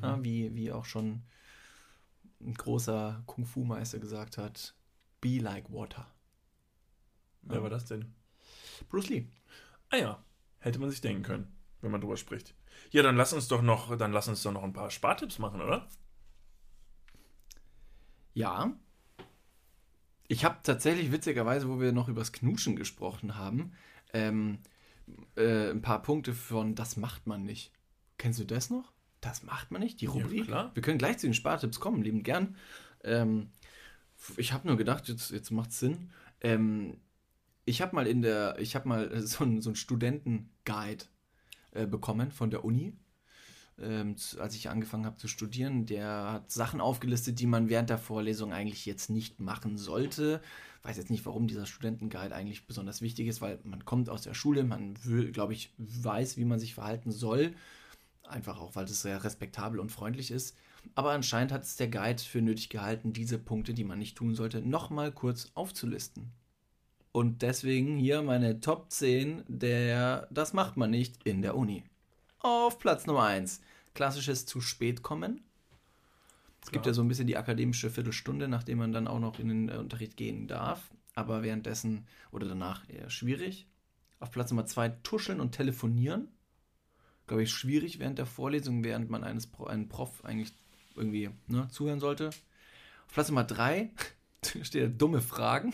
Ja, 0.00 0.22
wie, 0.22 0.54
wie 0.54 0.72
auch 0.72 0.84
schon 0.84 1.22
ein 2.40 2.54
großer 2.54 3.22
Kung-Fu-Meister 3.26 3.98
gesagt 3.98 4.38
hat: 4.38 4.74
Be 5.20 5.38
like 5.38 5.72
water. 5.72 6.06
Wer 7.42 7.62
war 7.62 7.70
das 7.70 7.84
denn? 7.86 8.14
Bruce 8.88 9.08
Lee. 9.08 9.26
Ah 9.90 9.96
ja, 9.96 10.24
hätte 10.58 10.78
man 10.78 10.90
sich 10.90 11.00
denken 11.00 11.22
können, 11.22 11.52
wenn 11.80 11.90
man 11.90 12.00
drüber 12.00 12.16
spricht. 12.16 12.54
Ja, 12.90 13.02
dann 13.02 13.16
lass 13.16 13.32
uns 13.32 13.48
doch 13.48 13.62
noch, 13.62 13.96
dann 13.96 14.12
lass 14.12 14.28
uns 14.28 14.42
doch 14.42 14.52
noch 14.52 14.62
ein 14.62 14.72
paar 14.72 14.90
Spartipps 14.90 15.38
machen, 15.38 15.60
oder? 15.60 15.88
Ja. 18.34 18.72
Ich 20.32 20.46
habe 20.46 20.56
tatsächlich 20.62 21.12
witzigerweise, 21.12 21.68
wo 21.68 21.78
wir 21.78 21.92
noch 21.92 22.08
übers 22.08 22.32
Knutschen 22.32 22.74
gesprochen 22.74 23.36
haben, 23.36 23.72
ähm, 24.14 24.60
äh, 25.36 25.68
ein 25.68 25.82
paar 25.82 26.00
Punkte 26.00 26.32
von 26.32 26.74
Das 26.74 26.96
macht 26.96 27.26
man 27.26 27.44
nicht. 27.44 27.70
Kennst 28.16 28.40
du 28.40 28.44
das 28.44 28.70
noch? 28.70 28.94
Das 29.20 29.42
macht 29.42 29.70
man 29.70 29.82
nicht, 29.82 30.00
die 30.00 30.06
Rubrik. 30.06 30.46
klar. 30.46 30.70
Wir 30.72 30.82
können 30.82 30.96
gleich 30.96 31.18
zu 31.18 31.26
den 31.26 31.34
Spartipps 31.34 31.80
kommen, 31.80 32.02
lieben 32.02 32.22
gern. 32.22 32.56
Ähm, 33.04 33.50
ich 34.38 34.54
habe 34.54 34.66
nur 34.66 34.78
gedacht, 34.78 35.06
jetzt, 35.06 35.32
jetzt 35.32 35.50
macht's 35.50 35.80
Sinn. 35.80 36.12
Ähm, 36.40 36.96
ich 37.66 37.82
habe 37.82 37.94
mal 37.94 38.06
in 38.06 38.22
der, 38.22 38.56
ich 38.58 38.74
habe 38.74 38.88
mal 38.88 39.20
so 39.20 39.44
einen 39.44 39.60
so 39.60 39.68
einen 39.68 39.76
Studentenguide 39.76 41.04
äh, 41.72 41.86
bekommen 41.86 42.30
von 42.30 42.50
der 42.50 42.64
Uni 42.64 42.94
ähm, 43.80 44.16
als 44.38 44.54
ich 44.54 44.68
angefangen 44.68 45.06
habe 45.06 45.16
zu 45.16 45.28
studieren, 45.28 45.86
der 45.86 46.32
hat 46.32 46.50
Sachen 46.50 46.80
aufgelistet, 46.80 47.40
die 47.40 47.46
man 47.46 47.68
während 47.68 47.90
der 47.90 47.98
Vorlesung 47.98 48.52
eigentlich 48.52 48.86
jetzt 48.86 49.10
nicht 49.10 49.40
machen 49.40 49.76
sollte. 49.76 50.40
Weiß 50.82 50.96
jetzt 50.96 51.10
nicht, 51.10 51.24
warum 51.26 51.46
dieser 51.46 51.66
Studentenguide 51.66 52.34
eigentlich 52.34 52.66
besonders 52.66 53.00
wichtig 53.00 53.28
ist, 53.28 53.40
weil 53.40 53.58
man 53.64 53.84
kommt 53.84 54.10
aus 54.10 54.22
der 54.22 54.34
Schule, 54.34 54.64
man 54.64 54.94
glaube 55.32 55.52
ich, 55.52 55.72
weiß, 55.78 56.36
wie 56.36 56.44
man 56.44 56.58
sich 56.58 56.74
verhalten 56.74 57.10
soll. 57.12 57.54
Einfach 58.24 58.60
auch, 58.60 58.74
weil 58.74 58.84
es 58.84 59.02
sehr 59.02 59.22
respektabel 59.24 59.78
und 59.80 59.90
freundlich 59.90 60.30
ist. 60.30 60.56
Aber 60.94 61.12
anscheinend 61.12 61.52
hat 61.52 61.62
es 61.62 61.76
der 61.76 61.88
Guide 61.88 62.22
für 62.22 62.42
nötig 62.42 62.68
gehalten, 62.68 63.12
diese 63.12 63.38
Punkte, 63.38 63.74
die 63.74 63.84
man 63.84 63.98
nicht 63.98 64.16
tun 64.16 64.34
sollte, 64.34 64.60
nochmal 64.60 65.12
kurz 65.12 65.50
aufzulisten. 65.54 66.32
Und 67.12 67.42
deswegen 67.42 67.98
hier 67.98 68.22
meine 68.22 68.60
Top 68.60 68.90
10 68.90 69.44
der 69.46 70.28
Das 70.30 70.54
macht 70.54 70.76
man 70.76 70.90
nicht 70.90 71.22
in 71.24 71.42
der 71.42 71.56
Uni. 71.56 71.84
Auf 72.44 72.80
Platz 72.80 73.06
Nummer 73.06 73.22
1. 73.22 73.60
Klassisches 73.94 74.46
zu 74.46 74.60
spät 74.60 75.04
kommen. 75.04 75.44
Es 76.60 76.72
gibt 76.72 76.86
ja 76.86 76.92
so 76.92 77.00
ein 77.00 77.06
bisschen 77.06 77.28
die 77.28 77.36
akademische 77.36 77.88
Viertelstunde, 77.88 78.48
nachdem 78.48 78.78
man 78.78 78.92
dann 78.92 79.06
auch 79.06 79.20
noch 79.20 79.38
in 79.38 79.48
den 79.48 79.68
äh, 79.68 79.76
Unterricht 79.76 80.16
gehen 80.16 80.48
darf. 80.48 80.90
Aber 81.14 81.44
währenddessen 81.44 82.06
oder 82.32 82.48
danach 82.48 82.88
eher 82.88 83.10
schwierig. 83.10 83.68
Auf 84.18 84.32
Platz 84.32 84.50
Nummer 84.50 84.66
2 84.66 84.88
tuscheln 85.04 85.40
und 85.40 85.52
telefonieren. 85.52 86.28
Glaube 87.28 87.44
ich, 87.44 87.52
schwierig 87.52 88.00
während 88.00 88.18
der 88.18 88.26
Vorlesung, 88.26 88.82
während 88.82 89.08
man 89.08 89.22
eines 89.22 89.46
Pro, 89.46 89.66
einen 89.66 89.88
Prof 89.88 90.24
eigentlich 90.24 90.52
irgendwie 90.96 91.30
ne, 91.46 91.68
zuhören 91.70 92.00
sollte. 92.00 92.30
Auf 93.06 93.14
Platz 93.14 93.28
Nummer 93.28 93.44
3 93.44 93.90
steht 94.62 95.00
dumme 95.00 95.20
Fragen. 95.20 95.70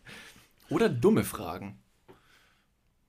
oder 0.68 0.88
dumme 0.88 1.22
Fragen. 1.22 1.78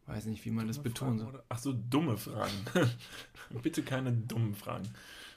Weiß 0.05 0.25
nicht, 0.25 0.43
wie 0.45 0.51
man 0.51 0.67
das 0.67 0.79
betonen 0.83 1.17
soll. 1.19 1.41
Ach 1.49 1.57
so, 1.57 1.71
dumme 1.73 2.17
Fragen. 2.17 2.53
Bitte 3.63 3.83
keine 3.83 4.11
dummen 4.11 4.53
Fragen. 4.55 4.89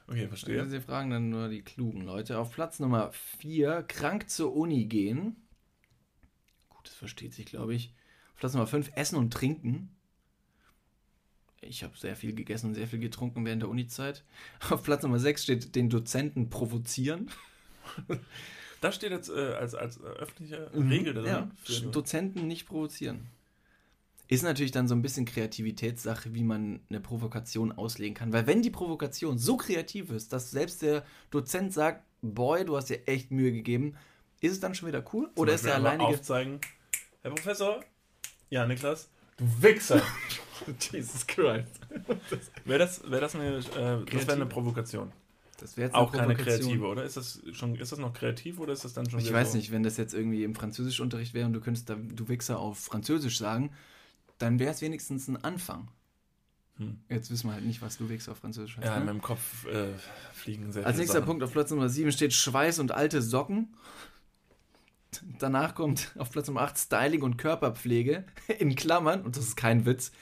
Okay, 0.09 0.29
verstehe. 0.29 0.67
Sie 0.69 0.81
fragen 0.81 1.11
dann 1.11 1.31
nur 1.31 1.49
die 1.49 1.63
klugen 1.63 2.03
Leute. 2.03 2.39
Auf 2.39 2.53
Platz 2.53 2.81
Nummer 2.81 3.13
4, 3.13 3.83
krank 3.85 4.29
zur 4.29 4.55
Uni 4.57 4.87
gehen. 4.87 5.37
Gut, 6.69 6.87
das 6.89 6.95
versteht 6.95 7.33
sich, 7.35 7.47
glaube 7.47 7.75
ich. 7.75 7.93
Auf 8.35 8.41
Platz 8.41 8.53
Nummer 8.55 8.67
5, 8.67 8.91
Essen 8.97 9.17
und 9.17 9.33
Trinken. 9.33 9.91
ich 11.61 11.83
habe 11.85 11.97
sehr 11.97 12.17
viel 12.17 12.35
gegessen 12.35 12.67
und 12.69 12.75
sehr 12.75 12.87
viel 12.89 12.99
getrunken 13.01 13.45
während 13.45 13.63
der 13.63 13.69
Uni-Zeit. 13.69 14.25
Auf 14.71 14.83
Platz 14.83 15.03
Nummer 15.03 15.19
6 15.21 15.43
steht 15.45 15.75
den 15.77 15.91
Dozenten 15.91 16.51
provozieren. 16.51 17.31
Das 18.81 18.95
steht 18.97 19.11
jetzt 19.13 19.29
äh, 19.31 19.55
als, 19.55 19.75
als 19.75 19.97
äh, 19.99 20.03
öffentliche 20.03 20.71
Mhm. 20.75 20.89
Regel 20.89 21.15
drin. 21.15 21.27
Ja, 21.27 21.51
Dozenten 21.93 22.47
nicht 22.47 22.67
provozieren. 22.67 23.27
Ist 24.29 24.43
natürlich 24.43 24.73
dann 24.73 24.89
so 24.89 24.95
ein 24.95 25.03
bisschen 25.03 25.25
Kreativitätssache, 25.25 26.35
wie 26.35 26.43
man 26.43 26.81
eine 26.91 27.01
Provokation 27.01 27.71
auslegen 27.73 28.15
kann. 28.15 28.33
Weil 28.33 28.47
wenn 28.47 28.63
die 28.63 28.71
Provokation 28.71 29.39
so 29.39 29.57
kreativ 29.57 30.11
ist, 30.11 30.33
dass 30.33 30.51
selbst 30.51 30.83
der 30.83 31.05
Dozent 31.31 31.73
sagt, 31.73 32.03
boy, 32.23 32.65
du 32.65 32.77
hast 32.77 32.91
dir 32.91 33.07
echt 33.07 33.31
Mühe 33.31 33.53
gegeben, 33.53 33.95
ist 34.41 34.53
es 34.53 34.61
dann 34.61 34.75
schon 34.75 34.89
wieder 34.89 35.05
cool? 35.13 35.27
Zum 35.27 35.43
Oder 35.43 35.55
ist 35.55 35.63
Beispiel 35.63 35.69
der 35.69 35.77
einfach 35.77 35.91
alleinige... 35.91 36.19
Aufzeigen. 36.21 36.61
Herr 37.23 37.31
Professor? 37.31 37.85
Ja, 38.51 38.67
Niklas? 38.67 39.09
Du 39.37 39.45
Wichser! 39.61 40.03
Jesus 40.93 41.27
Christ. 41.27 41.81
Wäre 42.65 42.79
das, 42.79 43.09
wär 43.09 43.21
das 43.21 43.35
eine, 43.35 43.59
äh, 43.59 44.05
das 44.11 44.27
wär 44.27 44.35
eine 44.35 44.47
Provokation? 44.47 45.13
Das 45.59 45.77
wäre 45.77 45.89
jetzt 45.89 45.95
Auch 45.95 46.13
eine 46.13 46.35
keine 46.35 46.37
kreative, 46.37 46.87
oder? 46.87 47.05
Ist 47.05 47.17
das 47.17 47.41
schon, 47.53 47.77
ist 47.77 47.93
das 47.93 47.99
noch 47.99 48.13
kreativ 48.13 48.59
oder 48.59 48.73
ist 48.73 48.85
das 48.85 48.93
dann 48.93 49.09
schon 49.09 49.21
Ich 49.21 49.33
weiß 49.33 49.53
so? 49.53 49.57
nicht, 49.57 49.71
wenn 49.73 49.83
das 49.83 49.97
jetzt 49.97 50.13
irgendwie 50.13 50.45
im 50.45 50.55
Französischunterricht 50.55 51.35
wäre 51.35 51.47
und 51.47 51.55
du 51.55 51.61
könntest 51.61 51.89
da 51.89 51.95
du 51.97 52.29
Wichser 52.29 52.59
auf 52.59 52.79
Französisch 52.79 53.39
sagen, 53.39 53.71
dann 54.39 54.59
wäre 54.59 54.73
es 54.73 54.83
wenigstens 54.83 55.29
ein 55.29 55.37
Anfang. 55.37 55.89
Hm. 56.79 56.99
Jetzt 57.09 57.31
wissen 57.31 57.49
wir 57.49 57.55
halt 57.55 57.65
nicht, 57.65 57.81
was 57.81 57.97
du 57.97 58.09
Wichser 58.09 58.33
auf 58.33 58.39
Französisch 58.39 58.77
heißt. 58.77 58.87
Ja, 58.87 58.95
in 58.95 59.01
ne? 59.01 59.07
meinem 59.07 59.23
Kopf 59.23 59.67
äh, 59.67 59.95
fliegen 60.33 60.73
sehr 60.73 60.87
Als 60.87 60.99
nächster 60.99 61.15
Sachen. 61.15 61.27
Punkt 61.27 61.43
auf 61.43 61.53
Platz 61.53 61.71
Nummer 61.71 61.89
7 61.89 62.13
steht 62.13 62.35
Schweiß 62.35 62.79
und 62.79 62.93
alte 62.93 63.23
Socken. 63.23 63.75
Danach 65.39 65.75
kommt 65.75 66.13
auf 66.19 66.31
Platz 66.31 66.49
Nummer 66.49 66.63
8 66.63 66.77
Styling 66.77 67.23
und 67.23 67.39
Körperpflege. 67.39 68.25
In 68.59 68.75
Klammern, 68.75 69.23
und 69.23 69.37
das 69.37 69.45
ist 69.45 69.57
kein 69.57 69.87
Witz, 69.87 70.13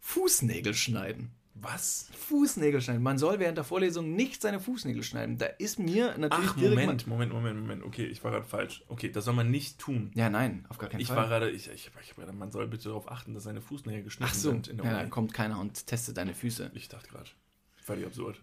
Fußnägel 0.00 0.74
schneiden. 0.74 1.30
Was? 1.56 2.10
Fußnägel 2.18 2.80
schneiden. 2.80 3.02
Man 3.02 3.16
soll 3.16 3.38
während 3.38 3.56
der 3.56 3.64
Vorlesung 3.64 4.14
nicht 4.16 4.42
seine 4.42 4.58
Fußnägel 4.58 5.04
schneiden. 5.04 5.38
Da 5.38 5.46
ist 5.46 5.78
mir 5.78 6.18
natürlich 6.18 6.50
Ach, 6.50 6.56
direkt 6.56 6.80
Moment, 6.80 7.06
Moment, 7.06 7.32
Moment, 7.32 7.60
Moment. 7.60 7.82
Okay, 7.84 8.06
ich 8.06 8.22
war 8.24 8.32
gerade 8.32 8.44
falsch. 8.44 8.82
Okay, 8.88 9.10
das 9.10 9.24
soll 9.24 9.34
man 9.34 9.50
nicht 9.50 9.78
tun. 9.78 10.10
Ja, 10.14 10.28
nein, 10.28 10.66
auf 10.68 10.78
gar 10.78 10.90
keinen 10.90 11.00
Ich 11.00 11.08
Fall. 11.08 11.16
war 11.16 11.28
gerade, 11.28 11.50
ich, 11.50 11.68
ich, 11.68 11.90
ich 12.02 12.10
hab 12.10 12.16
gerade, 12.16 12.32
man 12.32 12.50
soll 12.50 12.66
bitte 12.66 12.88
darauf 12.88 13.10
achten, 13.10 13.34
dass 13.34 13.44
seine 13.44 13.60
Fußnägel 13.60 14.02
geschnitten 14.02 14.30
Ach 14.32 14.34
so, 14.34 14.50
sind 14.50 14.66
in 14.68 14.78
der 14.78 14.86
ja, 14.86 14.92
Uni. 14.92 15.00
dann 15.02 15.10
kommt 15.10 15.32
keiner 15.32 15.60
und 15.60 15.86
testet 15.86 16.16
deine 16.16 16.34
Füße. 16.34 16.72
Ich 16.74 16.88
dachte 16.88 17.08
gerade, 17.08 17.30
völlig 17.76 18.04
absurd. 18.06 18.42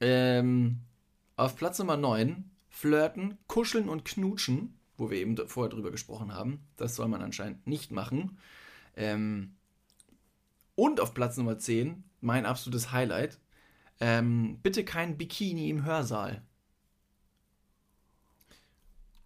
Ähm, 0.00 0.80
auf 1.36 1.54
Platz 1.56 1.78
Nummer 1.78 1.96
9 1.96 2.50
Flirten, 2.70 3.38
Kuscheln 3.46 3.88
und 3.88 4.04
Knutschen, 4.04 4.78
wo 4.96 5.10
wir 5.10 5.18
eben 5.18 5.36
vorher 5.48 5.70
drüber 5.70 5.90
gesprochen 5.90 6.34
haben. 6.34 6.66
Das 6.76 6.96
soll 6.96 7.08
man 7.08 7.22
anscheinend 7.22 7.66
nicht 7.66 7.92
machen. 7.92 8.38
Ähm, 8.96 9.54
und 10.74 11.00
auf 11.00 11.14
Platz 11.14 11.36
Nummer 11.36 11.58
10, 11.58 12.04
mein 12.20 12.46
absolutes 12.46 12.92
Highlight, 12.92 13.38
ähm, 14.00 14.58
bitte 14.62 14.84
kein 14.84 15.16
Bikini 15.18 15.70
im 15.70 15.84
Hörsaal. 15.84 16.42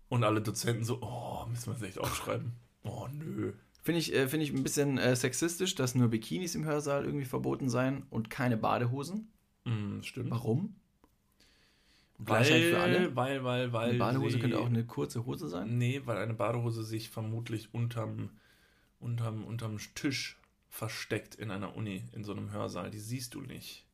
Und 0.09 0.25
alle 0.25 0.43
Dozenten 0.43 0.85
so, 0.85 0.99
oh, 1.01 1.47
müssen 1.49 1.67
wir 1.69 1.75
das 1.75 1.83
echt 1.83 1.99
aufschreiben? 1.99 2.53
Oh, 2.85 3.09
nö. 3.13 3.53
Finde 3.83 3.99
ich, 3.99 4.15
äh, 4.15 4.29
finde 4.29 4.45
ich 4.45 4.53
ein 4.53 4.63
bisschen 4.63 4.99
äh, 4.99 5.17
sexistisch, 5.17 5.75
dass 5.75 5.95
nur 5.95 6.09
Bikinis 6.09 6.55
im 6.55 6.65
Hörsaal 6.65 7.05
irgendwie 7.05 7.25
verboten 7.25 7.69
seien 7.69 8.05
und 8.11 8.29
keine 8.31 8.57
Badehosen. 8.57 9.29
Hm, 9.65 10.03
stimmt. 10.03 10.31
Warum? 10.31 10.77
Gleichheit 12.25 12.63
für 12.63 12.79
alle? 12.79 13.17
Weil, 13.17 13.43
weil, 13.43 13.73
weil. 13.73 13.91
Eine 13.91 13.99
Badehose 13.99 14.35
sie- 14.35 14.39
könnte 14.41 14.59
auch 14.61 14.67
eine 14.67 14.85
kurze 14.85 15.25
Hose 15.27 15.49
sein. 15.49 15.79
Nee, 15.79 16.03
weil 16.05 16.19
eine 16.19 16.35
Badehose 16.35 16.85
sich 16.85 17.11
vermutlich 17.11 17.73
unterm, 17.75 18.31
unterm, 19.01 19.45
unterm 19.45 19.79
Tisch 19.95 20.39
versteckt 20.73 21.35
in 21.35 21.51
einer 21.51 21.77
Uni, 21.77 22.03
in 22.13 22.25
so 22.25 22.33
einem 22.33 22.51
Hörsaal. 22.51 22.91
Die 22.91 22.99
siehst 22.99 23.35
du 23.35 23.43
nicht. 23.43 23.87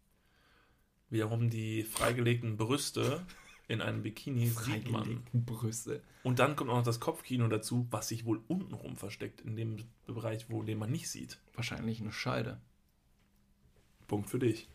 Wiederum 1.11 1.51
die 1.51 1.83
freigelegten 1.83 2.57
Brüste 2.57 3.27
in 3.67 3.83
einem 3.83 4.03
Bikini 4.03 4.47
sieht 4.47 4.89
man. 4.89 5.25
Brüste. 5.33 6.03
Und 6.23 6.39
dann 6.39 6.55
kommt 6.55 6.71
auch 6.71 6.77
noch 6.77 6.85
das 6.85 7.01
Kopfkino 7.01 7.49
dazu, 7.49 7.89
was 7.91 8.07
sich 8.07 8.25
wohl 8.25 8.41
untenrum 8.47 8.97
versteckt, 8.97 9.41
in 9.41 9.57
dem 9.57 9.77
Bereich, 10.07 10.51
wo 10.51 10.63
den 10.63 10.79
man 10.79 10.93
nicht 10.93 11.11
sieht. 11.11 11.41
Wahrscheinlich 11.55 12.01
eine 12.01 12.13
Scheide. 12.13 12.61
Punkt 14.07 14.31
für 14.31 14.39
dich. 14.39 14.69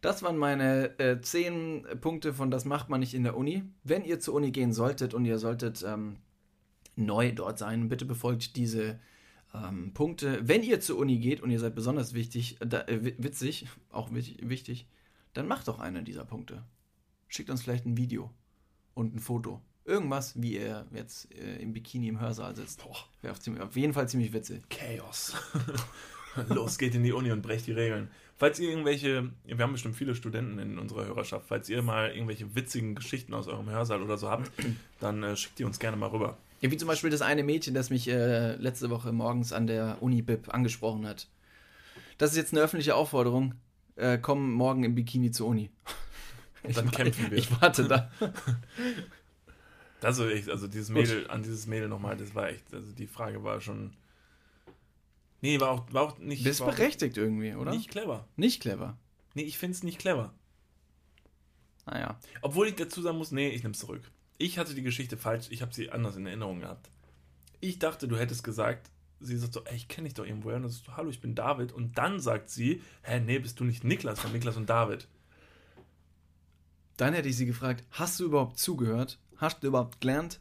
Das 0.00 0.22
waren 0.22 0.38
meine 0.38 0.96
äh, 1.00 1.20
zehn 1.20 1.86
Punkte 2.00 2.32
von 2.32 2.52
Das 2.52 2.64
macht 2.64 2.88
man 2.88 3.00
nicht 3.00 3.14
in 3.14 3.24
der 3.24 3.36
Uni. 3.36 3.64
Wenn 3.82 4.04
ihr 4.04 4.20
zur 4.20 4.34
Uni 4.34 4.52
gehen 4.52 4.72
solltet 4.72 5.12
und 5.12 5.24
ihr 5.24 5.40
solltet 5.40 5.82
ähm, 5.82 6.18
neu 6.94 7.32
dort 7.32 7.58
sein, 7.58 7.88
bitte 7.88 8.04
befolgt 8.04 8.54
diese 8.54 9.00
ähm, 9.54 9.92
Punkte. 9.94 10.40
Wenn 10.46 10.62
ihr 10.62 10.80
zur 10.80 10.98
Uni 10.98 11.18
geht 11.18 11.40
und 11.40 11.50
ihr 11.50 11.58
seid 11.60 11.74
besonders 11.74 12.14
wichtig, 12.14 12.56
da, 12.60 12.82
äh, 12.82 13.04
wi- 13.04 13.14
witzig, 13.18 13.66
auch 13.90 14.10
wichtig, 14.12 14.86
dann 15.34 15.46
macht 15.48 15.68
doch 15.68 15.78
einen 15.78 16.04
dieser 16.04 16.24
Punkte. 16.24 16.64
Schickt 17.28 17.50
uns 17.50 17.62
vielleicht 17.62 17.86
ein 17.86 17.96
Video 17.96 18.30
und 18.94 19.14
ein 19.14 19.18
Foto. 19.20 19.60
Irgendwas, 19.84 20.40
wie 20.40 20.54
ihr 20.56 20.86
jetzt 20.92 21.32
äh, 21.34 21.56
im 21.62 21.72
Bikini 21.72 22.08
im 22.08 22.20
Hörsaal 22.20 22.54
sitzt. 22.54 22.84
Wäre 23.22 23.32
auf, 23.32 23.38
auf 23.60 23.76
jeden 23.76 23.94
Fall 23.94 24.08
ziemlich 24.08 24.32
witzig. 24.32 24.62
Chaos. 24.68 25.34
Los, 26.48 26.78
geht 26.78 26.94
in 26.94 27.02
die 27.02 27.12
Uni 27.12 27.32
und 27.32 27.42
brecht 27.42 27.66
die 27.66 27.72
Regeln. 27.72 28.08
Falls 28.36 28.60
ihr 28.60 28.68
irgendwelche, 28.70 29.30
wir 29.44 29.58
haben 29.58 29.72
bestimmt 29.72 29.96
viele 29.96 30.14
Studenten 30.14 30.58
in 30.58 30.78
unserer 30.78 31.06
Hörerschaft, 31.06 31.46
falls 31.48 31.68
ihr 31.68 31.82
mal 31.82 32.10
irgendwelche 32.12 32.54
witzigen 32.54 32.94
Geschichten 32.94 33.34
aus 33.34 33.48
eurem 33.48 33.68
Hörsaal 33.70 34.02
oder 34.02 34.16
so 34.18 34.30
habt, 34.30 34.50
dann 35.00 35.22
äh, 35.24 35.36
schickt 35.36 35.58
die 35.58 35.64
uns 35.64 35.78
gerne 35.80 35.96
mal 35.96 36.06
rüber. 36.10 36.38
Ja, 36.60 36.70
wie 36.70 36.76
zum 36.76 36.88
Beispiel 36.88 37.10
das 37.10 37.22
eine 37.22 37.44
Mädchen, 37.44 37.74
das 37.74 37.90
mich 37.90 38.08
äh, 38.08 38.54
letzte 38.56 38.90
Woche 38.90 39.12
morgens 39.12 39.52
an 39.52 39.66
der 39.66 39.98
Uni-Bib 40.02 40.52
angesprochen 40.52 41.06
hat. 41.06 41.28
Das 42.18 42.30
ist 42.32 42.36
jetzt 42.36 42.52
eine 42.52 42.62
öffentliche 42.62 42.94
Aufforderung. 42.96 43.54
Äh, 43.96 44.18
komm 44.18 44.52
morgen 44.52 44.82
im 44.84 44.94
Bikini 44.94 45.30
zur 45.30 45.46
Uni. 45.48 45.70
Dann 46.62 46.86
wa- 46.86 46.90
kämpfen 46.90 47.30
wir. 47.30 47.38
Ich 47.38 47.60
warte 47.60 47.86
da. 47.86 48.10
Also, 50.00 50.28
echt, 50.28 50.48
also 50.48 50.68
dieses 50.68 50.90
Mädel, 50.90 51.28
an 51.28 51.42
dieses 51.42 51.66
Mädel 51.66 51.88
nochmal, 51.88 52.16
das 52.16 52.32
war 52.34 52.48
echt, 52.50 52.72
also 52.72 52.92
die 52.92 53.08
Frage 53.08 53.42
war 53.42 53.60
schon. 53.60 53.96
Nee, 55.40 55.58
war 55.60 55.70
auch, 55.70 55.92
war 55.92 56.02
auch 56.02 56.18
nicht. 56.18 56.44
Bist 56.44 56.60
war 56.60 56.68
auch 56.68 56.74
berechtigt 56.74 57.16
irgendwie, 57.16 57.54
oder? 57.54 57.72
Nicht 57.72 57.90
clever. 57.90 58.28
Nicht 58.36 58.62
clever. 58.62 58.96
Nee, 59.34 59.42
ich 59.42 59.58
finde 59.58 59.74
es 59.74 59.82
nicht 59.82 59.98
clever. 59.98 60.32
Naja. 61.84 62.18
Obwohl 62.42 62.68
ich 62.68 62.76
dazu 62.76 63.02
sagen 63.02 63.18
muss, 63.18 63.32
nee, 63.32 63.48
ich 63.48 63.62
nehme 63.64 63.72
es 63.72 63.80
zurück. 63.80 64.08
Ich 64.38 64.58
hatte 64.58 64.74
die 64.74 64.82
Geschichte 64.82 65.16
falsch, 65.16 65.48
ich 65.50 65.62
habe 65.62 65.74
sie 65.74 65.90
anders 65.90 66.16
in 66.16 66.26
Erinnerung 66.26 66.60
gehabt. 66.60 66.90
Ich 67.60 67.78
dachte, 67.80 68.06
du 68.06 68.16
hättest 68.16 68.44
gesagt, 68.44 68.90
sie 69.20 69.36
sagt 69.36 69.52
so, 69.52 69.64
ey, 69.64 69.76
ich 69.76 69.88
kenne 69.88 70.06
dich 70.06 70.14
doch 70.14 70.24
irgendwoher. 70.24 70.56
Und 70.56 70.62
das 70.62 70.74
ist 70.74 70.84
so, 70.84 70.96
hallo, 70.96 71.10
ich 71.10 71.20
bin 71.20 71.34
David. 71.34 71.72
Und 71.72 71.98
dann 71.98 72.20
sagt 72.20 72.48
sie, 72.48 72.82
hä, 73.02 73.20
nee, 73.20 73.40
bist 73.40 73.58
du 73.58 73.64
nicht 73.64 73.82
Niklas 73.82 74.20
von 74.20 74.32
Niklas 74.32 74.56
und 74.56 74.70
David? 74.70 75.08
Dann 76.96 77.14
hätte 77.14 77.28
ich 77.28 77.36
sie 77.36 77.46
gefragt, 77.46 77.84
hast 77.90 78.18
du 78.20 78.26
überhaupt 78.26 78.58
zugehört? 78.58 79.18
Hast 79.36 79.62
du 79.62 79.68
überhaupt 79.68 80.00
gelernt? 80.00 80.40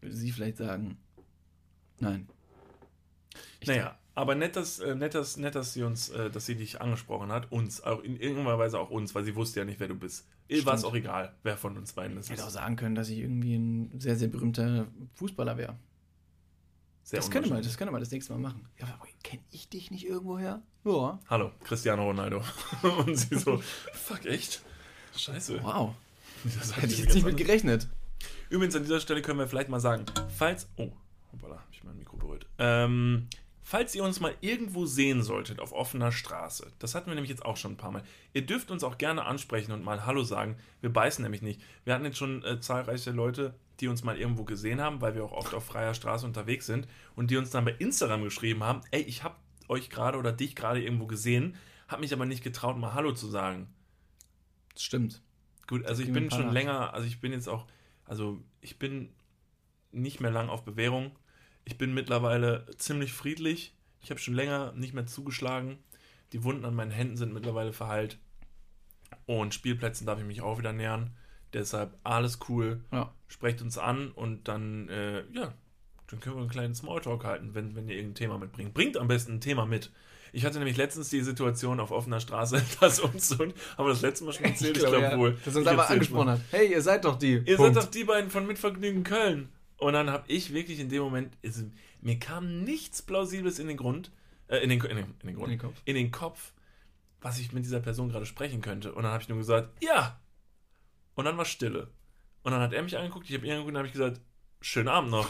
Würde 0.00 0.16
sie 0.16 0.32
vielleicht 0.32 0.58
sagen, 0.58 0.98
nein. 1.98 2.28
Ich 3.60 3.68
naja, 3.68 3.98
aber 4.18 4.34
nett, 4.34 4.56
dass, 4.56 4.80
äh, 4.80 4.96
nett, 4.96 5.14
dass, 5.14 5.36
nett, 5.36 5.54
dass 5.54 5.74
sie 5.74 5.84
uns, 5.84 6.08
äh, 6.08 6.28
dass 6.28 6.44
sie 6.44 6.56
dich 6.56 6.80
angesprochen 6.80 7.30
hat, 7.30 7.52
uns, 7.52 7.80
auch 7.82 8.02
in 8.02 8.18
irgendeiner 8.18 8.58
Weise 8.58 8.80
auch 8.80 8.90
uns, 8.90 9.14
weil 9.14 9.22
sie 9.22 9.36
wusste 9.36 9.60
ja 9.60 9.64
nicht, 9.64 9.78
wer 9.78 9.86
du 9.86 9.94
bist. 9.94 10.26
Ihr 10.48 10.66
war 10.66 10.74
es 10.74 10.82
auch 10.82 10.94
egal, 10.94 11.36
wer 11.44 11.56
von 11.56 11.76
uns 11.76 11.92
beiden 11.92 12.16
das 12.16 12.26
Ich 12.26 12.32
hätte 12.32 12.42
auch 12.42 12.48
ist. 12.48 12.54
sagen 12.54 12.74
können, 12.74 12.96
dass 12.96 13.10
ich 13.10 13.18
irgendwie 13.18 13.54
ein 13.54 14.00
sehr, 14.00 14.16
sehr 14.16 14.26
berühmter 14.26 14.88
Fußballer 15.14 15.56
wäre. 15.56 15.78
Sehr 17.04 17.20
Das 17.20 17.30
könnte 17.30 17.48
man, 17.48 17.62
das 17.62 17.78
könnte 17.78 17.92
man 17.92 18.00
das 18.00 18.10
nächste 18.10 18.32
Mal 18.32 18.40
machen. 18.40 18.68
Ja, 18.80 18.86
aber 18.86 19.06
kenne 19.22 19.42
ich 19.52 19.68
dich 19.68 19.92
nicht 19.92 20.04
irgendwoher? 20.04 20.62
Ja. 20.84 21.20
Hallo, 21.28 21.52
Cristiano 21.62 22.04
Ronaldo. 22.04 22.42
und 23.06 23.14
sie 23.14 23.36
so, 23.36 23.62
fuck, 23.92 24.26
echt? 24.26 24.62
Scheiße. 25.16 25.62
Wow. 25.62 25.94
Das 26.42 26.76
Hätte 26.76 26.92
ich 26.92 26.98
jetzt 26.98 27.14
nicht 27.14 27.24
mit 27.24 27.36
gerechnet. 27.36 27.86
Übrigens, 28.50 28.74
an 28.74 28.82
dieser 28.82 28.98
Stelle 28.98 29.22
können 29.22 29.38
wir 29.38 29.46
vielleicht 29.46 29.68
mal 29.68 29.80
sagen, 29.80 30.06
falls. 30.36 30.68
Oh, 30.76 30.90
hoppala, 31.32 31.56
hab 31.58 31.68
ich 31.72 31.84
mein 31.84 31.96
Mikro 31.96 32.16
berührt. 32.16 32.46
Ähm, 32.58 33.28
falls 33.68 33.94
ihr 33.94 34.02
uns 34.02 34.18
mal 34.18 34.34
irgendwo 34.40 34.86
sehen 34.86 35.22
solltet 35.22 35.60
auf 35.60 35.74
offener 35.74 36.10
Straße, 36.10 36.72
das 36.78 36.94
hatten 36.94 37.08
wir 37.08 37.14
nämlich 37.14 37.28
jetzt 37.28 37.44
auch 37.44 37.58
schon 37.58 37.72
ein 37.72 37.76
paar 37.76 37.90
Mal. 37.90 38.02
Ihr 38.32 38.46
dürft 38.46 38.70
uns 38.70 38.82
auch 38.82 38.96
gerne 38.96 39.26
ansprechen 39.26 39.72
und 39.72 39.84
mal 39.84 40.06
Hallo 40.06 40.22
sagen. 40.22 40.56
Wir 40.80 40.90
beißen 40.90 41.22
nämlich 41.22 41.42
nicht. 41.42 41.60
Wir 41.84 41.92
hatten 41.92 42.06
jetzt 42.06 42.16
schon 42.16 42.42
äh, 42.44 42.60
zahlreiche 42.60 43.10
Leute, 43.10 43.54
die 43.80 43.88
uns 43.88 44.02
mal 44.02 44.16
irgendwo 44.16 44.44
gesehen 44.44 44.80
haben, 44.80 45.02
weil 45.02 45.14
wir 45.14 45.22
auch 45.22 45.32
oft 45.32 45.52
auf 45.52 45.66
freier 45.66 45.92
Straße 45.92 46.24
unterwegs 46.24 46.64
sind 46.64 46.88
und 47.14 47.30
die 47.30 47.36
uns 47.36 47.50
dann 47.50 47.66
bei 47.66 47.72
Instagram 47.72 48.24
geschrieben 48.24 48.64
haben: 48.64 48.80
Ey, 48.90 49.02
ich 49.02 49.22
hab 49.22 49.38
euch 49.68 49.90
gerade 49.90 50.16
oder 50.16 50.32
dich 50.32 50.56
gerade 50.56 50.82
irgendwo 50.82 51.06
gesehen, 51.06 51.54
hab 51.88 52.00
mich 52.00 52.14
aber 52.14 52.24
nicht 52.24 52.42
getraut, 52.42 52.78
mal 52.78 52.94
Hallo 52.94 53.12
zu 53.12 53.26
sagen. 53.26 53.68
Das 54.72 54.82
stimmt. 54.82 55.20
Gut, 55.66 55.84
also 55.84 56.02
ich 56.02 56.10
bin 56.10 56.30
schon 56.30 56.50
länger, 56.50 56.94
also 56.94 57.06
ich 57.06 57.20
bin 57.20 57.32
jetzt 57.32 57.50
auch, 57.50 57.66
also 58.06 58.40
ich 58.62 58.78
bin 58.78 59.10
nicht 59.92 60.20
mehr 60.20 60.30
lang 60.30 60.48
auf 60.48 60.64
Bewährung. 60.64 61.12
Ich 61.68 61.76
bin 61.76 61.92
mittlerweile 61.92 62.64
ziemlich 62.78 63.12
friedlich. 63.12 63.74
Ich 64.00 64.08
habe 64.08 64.18
schon 64.18 64.32
länger 64.32 64.72
nicht 64.72 64.94
mehr 64.94 65.04
zugeschlagen. 65.04 65.76
Die 66.32 66.42
Wunden 66.42 66.64
an 66.64 66.74
meinen 66.74 66.90
Händen 66.90 67.18
sind 67.18 67.34
mittlerweile 67.34 67.74
verheilt. 67.74 68.16
Und 69.26 69.52
Spielplätzen 69.52 70.06
darf 70.06 70.18
ich 70.18 70.24
mich 70.24 70.40
auch 70.40 70.58
wieder 70.58 70.72
nähern. 70.72 71.10
Deshalb 71.52 71.94
alles 72.04 72.38
cool. 72.48 72.80
Ja. 72.90 73.12
Sprecht 73.26 73.60
uns 73.60 73.76
an 73.76 74.12
und 74.12 74.48
dann, 74.48 74.88
äh, 74.88 75.24
ja, 75.30 75.52
dann 76.06 76.20
können 76.20 76.36
wir 76.36 76.40
einen 76.40 76.48
kleinen 76.48 76.74
Smalltalk 76.74 77.24
halten, 77.24 77.54
wenn, 77.54 77.76
wenn 77.76 77.86
ihr 77.86 77.96
irgendein 77.96 78.14
Thema 78.14 78.38
mitbringt. 78.38 78.72
Bringt 78.72 78.96
am 78.96 79.06
besten 79.06 79.34
ein 79.34 79.40
Thema 79.42 79.66
mit. 79.66 79.92
Ich 80.32 80.46
hatte 80.46 80.56
nämlich 80.56 80.78
letztens 80.78 81.10
die 81.10 81.20
Situation 81.20 81.80
auf 81.80 81.90
offener 81.90 82.20
Straße, 82.20 82.62
dass 82.80 82.98
uns 82.98 83.28
so, 83.28 83.40
haben 83.40 83.52
wir 83.76 83.88
das 83.88 84.00
letzte 84.00 84.24
Mal 84.24 84.32
schon 84.32 84.46
erzählt, 84.46 84.78
ich 84.78 84.86
glaube 84.86 85.02
ja, 85.02 85.18
wohl. 85.18 85.36
Dass 85.44 85.54
uns 85.54 85.66
aber 85.66 85.90
angesprochen 85.90 86.30
hat. 86.30 86.40
Hey, 86.50 86.72
ihr 86.72 86.80
seid 86.80 87.04
doch 87.04 87.18
die. 87.18 87.42
Ihr 87.44 87.56
Punkt. 87.56 87.74
seid 87.74 87.84
doch 87.84 87.90
die 87.90 88.04
beiden 88.04 88.30
von 88.30 88.46
Mitvergnügen 88.46 89.04
Köln. 89.04 89.50
Und 89.78 89.92
dann 89.92 90.10
habe 90.10 90.24
ich 90.30 90.52
wirklich 90.52 90.80
in 90.80 90.88
dem 90.88 91.02
Moment, 91.02 91.36
es, 91.40 91.64
mir 92.00 92.18
kam 92.18 92.64
nichts 92.64 93.00
Plausibles 93.00 93.58
in 93.58 93.68
den 93.68 93.76
Grund, 93.76 94.10
äh, 94.48 94.58
in, 94.58 94.70
den, 94.70 94.80
in, 94.80 94.96
den, 94.96 95.14
in 95.20 95.26
den 95.28 95.36
Grund, 95.36 95.52
In 95.52 95.58
den 95.58 95.60
Kopf. 95.60 95.82
in 95.84 95.94
den 95.94 96.10
Kopf, 96.10 96.52
was 97.20 97.38
ich 97.38 97.52
mit 97.52 97.64
dieser 97.64 97.80
Person 97.80 98.08
gerade 98.08 98.26
sprechen 98.26 98.60
könnte. 98.60 98.92
Und 98.92 99.04
dann 99.04 99.12
habe 99.12 99.22
ich 99.22 99.28
nur 99.28 99.38
gesagt, 99.38 99.82
ja. 99.82 100.20
Und 101.14 101.24
dann 101.24 101.36
war 101.36 101.44
Stille. 101.44 101.88
Und 102.42 102.52
dann 102.52 102.60
hat 102.60 102.72
er 102.72 102.82
mich 102.82 102.96
angeguckt, 102.96 103.28
ich 103.28 103.36
habe 103.36 103.46
ihn 103.46 103.52
angeguckt 103.52 103.72
und 103.72 103.78
habe 103.78 103.86
ich 103.86 103.92
gesagt, 103.92 104.20
schönen 104.60 104.88
Abend 104.88 105.10
noch. 105.10 105.28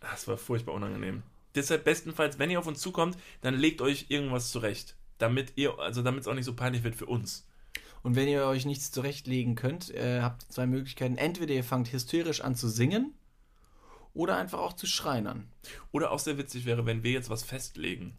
Das 0.00 0.28
war 0.28 0.36
furchtbar 0.36 0.74
unangenehm. 0.74 1.22
Deshalb 1.54 1.84
bestenfalls, 1.84 2.38
wenn 2.38 2.50
ihr 2.50 2.58
auf 2.58 2.66
uns 2.66 2.80
zukommt, 2.80 3.16
dann 3.40 3.54
legt 3.54 3.80
euch 3.80 4.06
irgendwas 4.10 4.50
zurecht. 4.52 4.96
Damit 5.18 5.54
ihr, 5.56 5.78
also 5.78 6.02
damit 6.02 6.20
es 6.20 6.28
auch 6.28 6.34
nicht 6.34 6.44
so 6.44 6.54
peinlich 6.54 6.84
wird 6.84 6.94
für 6.94 7.06
uns. 7.06 7.48
Und 8.02 8.14
wenn 8.14 8.28
ihr 8.28 8.44
euch 8.44 8.66
nichts 8.66 8.92
zurechtlegen 8.92 9.54
könnt, 9.56 9.90
äh, 9.90 10.20
habt 10.20 10.44
ihr 10.44 10.50
zwei 10.50 10.66
Möglichkeiten. 10.66 11.16
Entweder 11.16 11.54
ihr 11.54 11.64
fangt 11.64 11.92
hysterisch 11.92 12.42
an 12.42 12.54
zu 12.54 12.68
singen 12.68 13.14
oder 14.16 14.36
einfach 14.36 14.58
auch 14.58 14.72
zu 14.72 14.86
schreinern. 14.86 15.48
Oder 15.92 16.10
auch 16.10 16.18
sehr 16.18 16.38
witzig 16.38 16.64
wäre, 16.64 16.86
wenn 16.86 17.02
wir 17.02 17.12
jetzt 17.12 17.30
was 17.30 17.42
festlegen. 17.44 18.16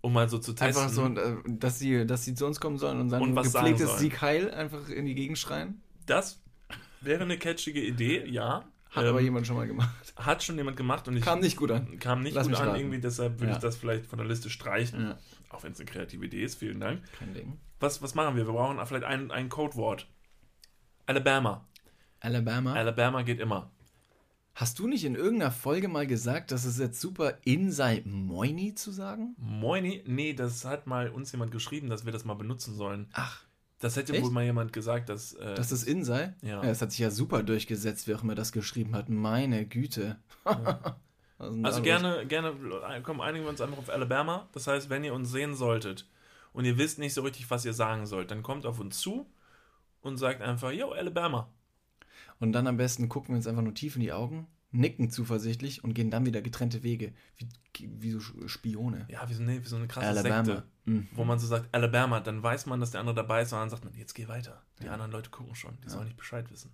Um 0.00 0.12
mal 0.12 0.28
so 0.28 0.38
zu 0.38 0.52
testen. 0.52 0.84
Einfach 0.84 0.94
so, 0.94 1.06
äh, 1.06 1.36
dass 1.46 1.78
sie, 1.78 2.06
dass 2.06 2.24
sie 2.24 2.34
zu 2.34 2.46
uns 2.46 2.60
kommen 2.60 2.78
sollen 2.78 3.00
und 3.00 3.08
dann 3.08 3.20
Und 3.22 3.34
was 3.34 3.50
sagen 3.50 3.64
gepflegtes 3.66 3.88
sollen. 3.88 4.00
Sieg 4.10 4.20
Heil 4.22 4.50
einfach 4.52 4.88
in 4.88 5.06
die 5.06 5.14
Gegend 5.14 5.38
schreien. 5.38 5.82
Das 6.06 6.40
wäre 7.00 7.24
eine 7.24 7.36
catchige 7.38 7.82
Idee, 7.84 8.24
ja. 8.28 8.64
Hat 8.90 9.02
Ähm, 9.04 9.10
aber 9.10 9.20
jemand 9.20 9.46
schon 9.46 9.56
mal 9.56 9.66
gemacht. 9.66 10.14
Hat 10.16 10.42
schon 10.42 10.56
jemand 10.56 10.76
gemacht 10.76 11.08
und 11.08 11.16
ich 11.16 11.24
Kam 11.24 11.40
nicht 11.40 11.56
gut 11.56 11.70
an. 11.70 11.98
kam 11.98 12.22
nicht 12.22 12.34
Lass 12.34 12.46
gut 12.48 12.56
an 12.58 12.76
irgendwie, 12.76 13.00
deshalb 13.00 13.40
würde 13.40 13.50
Ja. 13.50 13.56
ich 13.56 13.62
das 13.62 13.76
vielleicht 13.76 14.06
von 14.06 14.18
der 14.18 14.26
Liste 14.26 14.50
streichen. 14.50 15.02
Ja. 15.08 15.18
Auch 15.50 15.62
wenn 15.64 15.72
es 15.72 15.80
eine 15.80 15.88
kreative 15.90 16.24
Idee 16.26 16.42
ist, 16.44 16.56
vielen 16.56 16.80
Dank. 16.80 17.02
Kein 17.18 17.34
Ding. 17.34 17.58
Was, 17.80 18.00
was 18.02 18.14
machen 18.14 18.36
wir? 18.36 18.46
Wir 18.46 18.52
brauchen 18.52 18.78
vielleicht 18.86 19.04
ein, 19.04 19.30
ein 19.30 19.48
Codewort. 19.48 20.06
Alabama. 21.06 21.66
Alabama. 22.20 22.74
Alabama 22.74 23.22
geht 23.22 23.40
immer. 23.40 23.70
Hast 24.58 24.80
du 24.80 24.88
nicht 24.88 25.04
in 25.04 25.14
irgendeiner 25.14 25.52
Folge 25.52 25.86
mal 25.86 26.04
gesagt, 26.04 26.50
dass 26.50 26.64
es 26.64 26.80
jetzt 26.80 27.00
super 27.00 27.38
in 27.44 27.70
sei, 27.70 28.02
Moini 28.04 28.74
zu 28.74 28.90
sagen? 28.90 29.36
Moini? 29.38 30.02
Nee, 30.04 30.32
das 30.32 30.64
hat 30.64 30.88
mal 30.88 31.10
uns 31.10 31.30
jemand 31.30 31.52
geschrieben, 31.52 31.88
dass 31.88 32.04
wir 32.04 32.10
das 32.10 32.24
mal 32.24 32.34
benutzen 32.34 32.74
sollen. 32.74 33.06
Ach, 33.12 33.44
Das 33.78 33.94
hätte 33.94 34.14
Echt? 34.14 34.24
wohl 34.24 34.32
mal 34.32 34.42
jemand 34.42 34.72
gesagt, 34.72 35.10
dass. 35.10 35.34
Äh, 35.34 35.54
dass 35.54 35.70
es 35.70 35.84
in 35.84 36.04
sei? 36.04 36.34
Ja. 36.42 36.60
Das 36.60 36.82
hat 36.82 36.90
sich 36.90 36.98
ja 36.98 37.12
super 37.12 37.44
durchgesetzt, 37.44 38.08
wer 38.08 38.16
auch 38.16 38.24
immer 38.24 38.34
das 38.34 38.50
geschrieben 38.50 38.96
hat. 38.96 39.08
Meine 39.08 39.64
Güte. 39.64 40.16
Da 41.38 41.52
Also 41.62 41.82
gerne, 41.82 42.26
gerne, 42.26 42.52
komm, 43.04 43.20
einigen 43.20 43.44
wir 43.44 43.50
uns 43.50 43.60
einfach 43.60 43.78
auf 43.78 43.90
Alabama. 43.90 44.48
Das 44.54 44.66
heißt, 44.66 44.90
wenn 44.90 45.04
ihr 45.04 45.14
uns 45.14 45.30
sehen 45.30 45.54
solltet 45.54 46.08
und 46.52 46.64
ihr 46.64 46.78
wisst 46.78 46.98
nicht 46.98 47.14
so 47.14 47.22
richtig, 47.22 47.48
was 47.48 47.64
ihr 47.64 47.74
sagen 47.74 48.06
sollt, 48.06 48.32
dann 48.32 48.42
kommt 48.42 48.66
auf 48.66 48.80
uns 48.80 48.98
zu 48.98 49.24
und 50.00 50.16
sagt 50.16 50.42
einfach, 50.42 50.72
yo, 50.72 50.90
Alabama. 50.90 51.48
Und 52.40 52.52
dann 52.52 52.66
am 52.66 52.76
besten 52.76 53.08
gucken 53.08 53.30
wir 53.30 53.36
uns 53.36 53.46
einfach 53.46 53.62
nur 53.62 53.74
tief 53.74 53.96
in 53.96 54.02
die 54.02 54.12
Augen, 54.12 54.46
nicken 54.70 55.10
zuversichtlich 55.10 55.82
und 55.82 55.94
gehen 55.94 56.10
dann 56.10 56.26
wieder 56.26 56.42
getrennte 56.42 56.82
Wege. 56.82 57.12
Wie, 57.36 57.48
wie 58.00 58.10
so 58.10 58.20
Spione. 58.46 59.06
Ja, 59.10 59.28
wie 59.28 59.34
so, 59.34 59.42
nee, 59.42 59.60
wie 59.62 59.66
so 59.66 59.76
eine 59.76 59.88
krasse 59.88 60.08
Alabama. 60.08 60.44
Sekte. 60.44 60.64
Mhm. 60.84 61.08
Wo 61.12 61.24
man 61.24 61.38
so 61.38 61.46
sagt, 61.46 61.68
Alabama, 61.72 62.20
dann 62.20 62.42
weiß 62.42 62.66
man, 62.66 62.80
dass 62.80 62.90
der 62.92 63.00
andere 63.00 63.16
dabei 63.16 63.42
ist 63.42 63.52
und 63.52 63.58
dann 63.58 63.70
sagt 63.70 63.84
man, 63.84 63.94
jetzt 63.94 64.14
geh 64.14 64.28
weiter. 64.28 64.62
Die 64.82 64.88
anderen 64.88 65.10
Leute 65.10 65.30
gucken 65.30 65.54
schon, 65.54 65.78
die 65.84 65.88
sollen 65.88 66.04
nicht 66.04 66.16
Bescheid 66.16 66.50
wissen. 66.50 66.70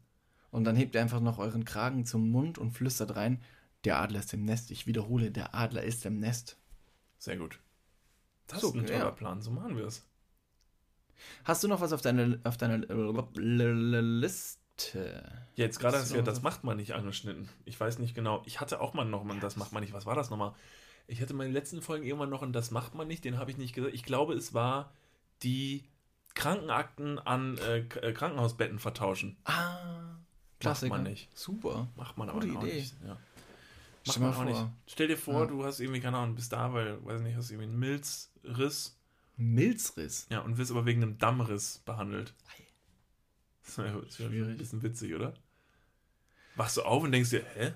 Und 0.51 0.65
dann 0.65 0.77
hebt 0.77 0.95
ihr 0.95 1.01
einfach 1.01 1.21
noch 1.21 1.39
euren 1.39 1.65
Kragen 1.65 2.05
zum 2.05 2.31
Mund 2.31 2.59
und 2.59 2.71
flüstert 2.73 3.17
rein, 3.17 3.41
der 3.85 3.99
Adler 4.01 4.21
ist 4.21 4.33
im 4.35 4.45
Nest. 4.45 4.71
Ich 4.71 4.87
wiederhole, 4.87 5.31
der 5.31 5.55
Adler 5.55 5.83
ist 5.83 6.07
im 6.07 6.19
Nest. 6.19 6.59
Sehr 7.19 7.37
gut. 7.37 7.59
Das 8.47 8.61
So, 8.61 8.69
ist 8.69 8.75
ein 8.77 8.87
toller 8.87 8.99
ja. 8.99 9.11
Plan, 9.11 9.41
so 9.43 9.51
machen 9.51 9.77
wir 9.77 9.87
es. 9.87 10.07
Hast 11.45 11.62
du 11.65 11.69
noch 11.69 11.81
was 11.81 11.93
auf 11.93 12.03
deiner 12.03 12.39
auf 12.45 12.57
deiner 12.57 12.79
Liste? 12.79 14.59
Jetzt 15.57 15.79
gerade 15.79 15.99
Hast 15.99 16.11
du 16.11 16.16
ja, 16.16 16.22
das 16.22 16.43
macht 16.43 16.64
man 16.64 16.77
nicht 16.77 16.93
angeschnitten. 16.95 17.49
Ich 17.64 17.79
weiß 17.79 17.99
nicht 17.99 18.14
genau. 18.14 18.43
Ich 18.45 18.61
hatte 18.61 18.81
auch 18.81 18.93
mal 18.95 19.05
noch 19.05 19.25
mal, 19.25 19.39
das 19.41 19.57
macht 19.57 19.72
man 19.72 19.83
nicht. 19.83 19.93
Was 19.93 20.05
war 20.07 20.14
das 20.16 20.31
nochmal? 20.31 20.53
Ich 21.07 21.20
hatte 21.20 21.35
meine 21.35 21.53
letzten 21.53 21.81
Folgen 21.83 22.05
irgendwann 22.05 22.31
noch 22.31 22.43
und 22.43 22.53
das 22.53 22.70
macht 22.70 22.95
man 22.95 23.07
nicht. 23.07 23.25
Den 23.25 23.39
habe 23.39 23.51
ich 23.51 23.57
nicht 23.57 23.75
gesagt. 23.75 23.95
Ich 23.95 24.03
glaube, 24.05 24.35
es 24.35 24.53
war 24.55 24.93
die 25.43 25.85
Krankenakten 26.35 27.18
an 27.20 27.59
äh, 27.59 27.79
äh, 28.01 28.12
Krankenhausbetten 28.12 28.79
vertauschen. 28.79 29.37
Ah, 29.45 30.16
Klassiker. 30.59 30.95
man 30.95 31.05
nicht. 31.05 31.29
Super. 31.37 31.89
Macht 31.97 32.18
man 32.18 32.29
aber 32.29 32.41
Gute 32.41 32.59
auch 32.59 32.62
Idee. 32.64 32.75
nicht. 32.75 32.95
Ja. 33.05 33.11
Macht 33.11 33.20
Stell 34.16 34.22
man 34.22 34.35
auch 34.35 34.45
nicht. 34.45 34.66
Stell 34.87 35.09
dir 35.09 35.16
vor, 35.16 35.43
Ja. 35.43 35.47
du 35.47 35.64
hast 35.64 35.79
irgendwie, 35.81 36.01
keine 36.01 36.16
Ahnung, 36.18 36.35
bist 36.35 36.53
da, 36.53 36.72
weil, 36.72 37.05
weiß 37.05 37.20
nicht, 37.20 37.37
hast 37.37 37.51
irgendwie 37.51 37.68
einen 37.68 37.79
Milzriss. 37.79 38.99
Milzriss. 39.37 40.27
Ja, 40.31 40.41
und 40.41 40.59
wirst 40.59 40.70
aber 40.70 40.85
wegen 40.87 41.03
einem 41.03 41.18
Dammriss 41.18 41.79
behandelt. 41.85 42.35
Das 43.65 43.79
wäre 43.79 43.95
wär 43.95 44.03
ein 44.03 44.11
Schwierig. 44.11 44.59
bisschen 44.59 44.83
witzig, 44.83 45.15
oder? 45.15 45.35
Wachst 46.57 46.77
du 46.77 46.83
auf 46.83 47.03
und 47.03 47.12
denkst 47.12 47.31
dir, 47.31 47.45
hä? 47.55 47.73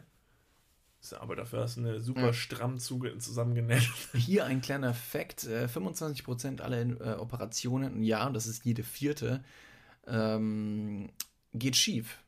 Ist 1.00 1.14
Aber 1.14 1.36
dafür 1.36 1.60
hast 1.62 1.76
du 1.76 1.80
eine 1.80 2.00
super 2.00 2.26
Ja. 2.26 2.32
stramm 2.32 2.78
zusammengenäht. 2.78 3.88
Hier 4.14 4.44
ein 4.46 4.60
kleiner 4.60 4.94
Fakt: 4.94 5.44
äh, 5.44 5.66
25% 5.66 6.60
aller 6.60 6.80
äh, 7.00 7.18
Operationen 7.18 7.94
im 7.94 8.02
Jahr, 8.02 8.26
und 8.26 8.34
das 8.34 8.46
ist 8.46 8.64
jede 8.64 8.82
vierte, 8.82 9.44
ähm, 10.06 11.10
geht 11.54 11.76
schief. 11.76 12.18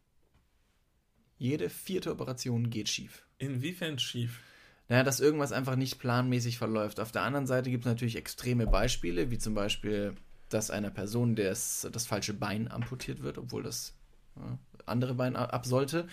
Jede 1.36 1.70
vierte 1.70 2.12
Operation 2.12 2.70
geht 2.70 2.88
schief. 2.88 3.24
Inwiefern 3.38 3.98
schief? 3.98 4.40
Naja, 4.88 5.02
dass 5.04 5.20
irgendwas 5.20 5.52
einfach 5.52 5.76
nicht 5.76 5.98
planmäßig 5.98 6.58
verläuft. 6.58 7.00
Auf 7.00 7.12
der 7.12 7.22
anderen 7.22 7.46
Seite 7.46 7.70
gibt 7.70 7.84
es 7.84 7.88
natürlich 7.88 8.16
extreme 8.16 8.66
Beispiele, 8.66 9.30
wie 9.30 9.38
zum 9.38 9.54
Beispiel, 9.54 10.14
dass 10.50 10.70
einer 10.70 10.90
Person 10.90 11.34
das, 11.34 11.88
das 11.92 12.06
falsche 12.06 12.34
Bein 12.34 12.70
amputiert 12.70 13.22
wird, 13.22 13.38
obwohl 13.38 13.62
das 13.62 13.94
ja, 14.36 14.58
andere 14.86 15.14
Bein 15.14 15.36
ab 15.36 15.64
sollte. 15.66 16.06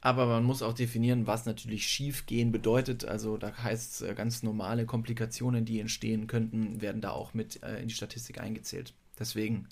Aber 0.00 0.26
man 0.26 0.44
muss 0.44 0.62
auch 0.62 0.72
definieren, 0.72 1.26
was 1.26 1.46
natürlich 1.46 1.86
schief 1.86 2.26
gehen 2.26 2.52
bedeutet. 2.52 3.04
Also 3.04 3.38
da 3.38 3.56
heißt 3.56 4.02
es, 4.02 4.08
äh, 4.08 4.14
ganz 4.14 4.42
normale 4.42 4.86
Komplikationen, 4.86 5.64
die 5.64 5.80
entstehen 5.80 6.26
könnten, 6.26 6.80
werden 6.80 7.00
da 7.00 7.10
auch 7.10 7.34
mit 7.34 7.62
äh, 7.62 7.80
in 7.80 7.88
die 7.88 7.94
Statistik 7.94 8.40
eingezählt. 8.40 8.94
Deswegen 9.18 9.68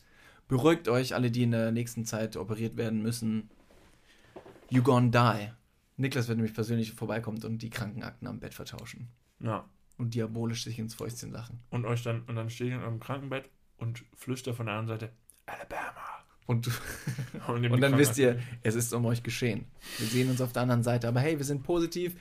beruhigt 0.49 0.89
euch, 0.89 1.15
alle, 1.15 1.31
die 1.31 1.45
in 1.45 1.53
der 1.53 1.71
nächsten 1.71 2.05
Zeit 2.05 2.37
operiert 2.37 2.77
werden 2.77 3.03
müssen. 3.03 3.49
You 4.71 4.83
gonna 4.83 5.37
die. 5.37 5.51
Niklas 5.97 6.27
wird 6.27 6.39
nämlich 6.39 6.55
persönlich 6.55 6.93
vorbeikommen 6.93 7.43
und 7.45 7.59
die 7.63 7.71
Krankenakten 7.71 8.27
am 8.27 8.41
Bett 8.41 8.55
vertauschen. 8.55 9.09
Ja. 9.41 9.69
Und 9.97 10.15
diabolisch 10.15 10.65
sich 10.65 10.79
ins 10.79 10.95
Fäustchen 10.95 11.31
lachen. 11.33 11.61
Und 11.71 11.85
euch 11.85 12.03
dann, 12.03 12.23
und 12.23 12.35
dann 12.35 12.51
stehe 12.51 12.71
ich 12.71 12.77
in 12.77 12.83
eurem 12.83 13.01
Krankenbett 13.01 13.49
und 13.79 14.05
flüster 14.17 14.53
von 14.53 14.67
der 14.67 14.75
anderen 14.75 14.99
Seite, 14.99 15.13
Alabama. 15.47 16.15
Und, 16.47 16.71
Und, 17.47 17.71
und 17.71 17.81
dann 17.81 17.99
wisst 17.99 18.19
ihr, 18.19 18.39
es 18.63 18.75
ist 18.75 18.93
um 18.93 19.05
euch 19.07 19.23
geschehen. 19.23 19.67
Wir 19.99 20.09
sehen 20.09 20.31
uns 20.31 20.41
auf 20.41 20.53
der 20.53 20.63
anderen 20.63 20.83
Seite. 20.83 21.09
Aber 21.09 21.21
hey, 21.21 21.39
wir 21.39 21.45
sind 21.45 21.63
positiv, 21.63 22.17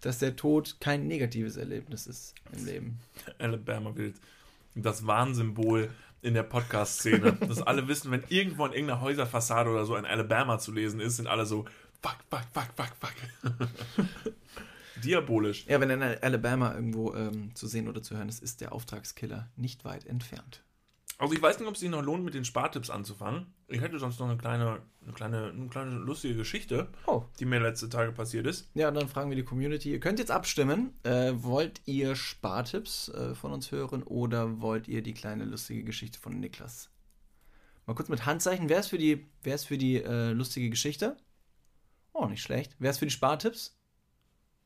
dass 0.00 0.18
der 0.18 0.36
Tod 0.36 0.76
kein 0.80 1.06
negatives 1.06 1.56
Erlebnis 1.56 2.06
ist 2.06 2.34
im 2.52 2.64
Leben. 2.64 2.98
Alabama 3.38 3.94
wild. 3.96 4.16
Das 4.74 5.06
Warnsymbol 5.06 5.90
in 6.22 6.34
der 6.34 6.42
Podcast-Szene. 6.42 7.32
dass 7.48 7.62
alle 7.62 7.86
wissen, 7.86 8.10
wenn 8.10 8.24
irgendwo 8.28 8.64
an 8.64 8.72
irgendeiner 8.72 9.00
Häuserfassade 9.00 9.70
oder 9.70 9.84
so 9.84 9.94
ein 9.94 10.04
Alabama 10.04 10.58
zu 10.58 10.72
lesen 10.72 11.00
ist, 11.00 11.16
sind 11.16 11.26
alle 11.26 11.46
so, 11.46 11.64
fuck, 12.02 12.18
fuck, 12.30 12.44
fuck, 12.52 12.68
fuck, 12.76 12.92
fuck. 13.00 14.34
Diabolisch. 15.02 15.66
Ja, 15.66 15.80
wenn 15.80 15.90
in 15.90 16.02
Alabama 16.02 16.74
irgendwo 16.74 17.14
ähm, 17.14 17.54
zu 17.54 17.66
sehen 17.66 17.88
oder 17.88 18.02
zu 18.02 18.16
hören 18.16 18.28
ist, 18.28 18.42
ist 18.42 18.60
der 18.60 18.72
Auftragskiller 18.72 19.50
nicht 19.56 19.84
weit 19.84 20.06
entfernt. 20.06 20.62
Also 21.16 21.32
ich 21.32 21.40
weiß 21.40 21.58
nicht, 21.60 21.68
ob 21.68 21.74
es 21.74 21.80
sich 21.80 21.90
noch 21.90 22.02
lohnt, 22.02 22.24
mit 22.24 22.34
den 22.34 22.44
Spartipps 22.44 22.90
anzufangen. 22.90 23.46
Ich 23.68 23.80
hätte 23.80 23.98
sonst 24.00 24.18
noch 24.18 24.28
eine 24.28 24.36
kleine, 24.36 24.82
eine 25.02 25.12
kleine, 25.12 25.50
eine 25.50 25.68
kleine 25.68 25.92
lustige 25.92 26.34
Geschichte, 26.34 26.88
Oh. 27.06 27.24
die 27.38 27.44
mir 27.44 27.60
letzte 27.60 27.88
Tage 27.88 28.10
passiert 28.10 28.46
ist. 28.48 28.68
Ja, 28.74 28.88
und 28.88 28.94
dann 28.94 29.08
fragen 29.08 29.30
wir 29.30 29.36
die 29.36 29.44
Community. 29.44 29.92
Ihr 29.92 30.00
könnt 30.00 30.18
jetzt 30.18 30.32
abstimmen. 30.32 30.92
Äh, 31.04 31.32
wollt 31.36 31.80
ihr 31.86 32.16
Spartipps 32.16 33.10
äh, 33.10 33.34
von 33.36 33.52
uns 33.52 33.70
hören 33.70 34.02
oder 34.02 34.60
wollt 34.60 34.88
ihr 34.88 35.02
die 35.02 35.14
kleine 35.14 35.44
lustige 35.44 35.84
Geschichte 35.84 36.18
von 36.18 36.40
Niklas? 36.40 36.90
Mal 37.86 37.94
kurz 37.94 38.08
mit 38.08 38.26
Handzeichen. 38.26 38.68
Wer 38.68 38.80
ist 38.80 38.88
für 38.88 38.98
die, 38.98 39.24
wer 39.44 39.54
ist 39.54 39.66
für 39.66 39.78
die 39.78 40.02
äh, 40.02 40.32
lustige 40.32 40.68
Geschichte? 40.68 41.16
Oh, 42.12 42.26
nicht 42.26 42.42
schlecht. 42.42 42.74
Wer 42.80 42.90
ist 42.90 42.98
für 42.98 43.06
die 43.06 43.10
Spartipps? 43.12 43.78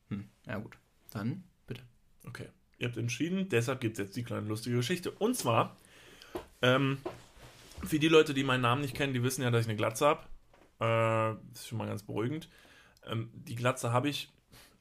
Hm, 0.08 0.28
ja 0.46 0.58
gut. 0.58 0.78
Dann 1.10 1.44
bitte. 1.66 1.82
Okay. 2.26 2.48
Ihr 2.78 2.88
habt 2.88 2.96
entschieden, 2.96 3.48
deshalb 3.48 3.80
gibt 3.80 3.98
es 3.98 4.04
jetzt 4.04 4.16
die 4.16 4.22
kleine 4.22 4.46
lustige 4.46 4.76
Geschichte. 4.76 5.10
Und 5.10 5.36
zwar, 5.36 5.76
ähm, 6.62 6.98
für 7.84 7.98
die 7.98 8.08
Leute, 8.08 8.34
die 8.34 8.44
meinen 8.44 8.60
Namen 8.60 8.82
nicht 8.82 8.94
kennen, 8.94 9.14
die 9.14 9.22
wissen 9.22 9.42
ja, 9.42 9.50
dass 9.50 9.62
ich 9.62 9.68
eine 9.68 9.76
Glatze 9.76 10.06
habe. 10.06 10.22
Äh, 10.80 11.38
das 11.50 11.60
ist 11.60 11.68
schon 11.68 11.78
mal 11.78 11.88
ganz 11.88 12.02
beruhigend. 12.02 12.48
Ähm, 13.06 13.30
die 13.32 13.56
Glatze 13.56 13.92
habe 13.92 14.08
ich, 14.08 14.30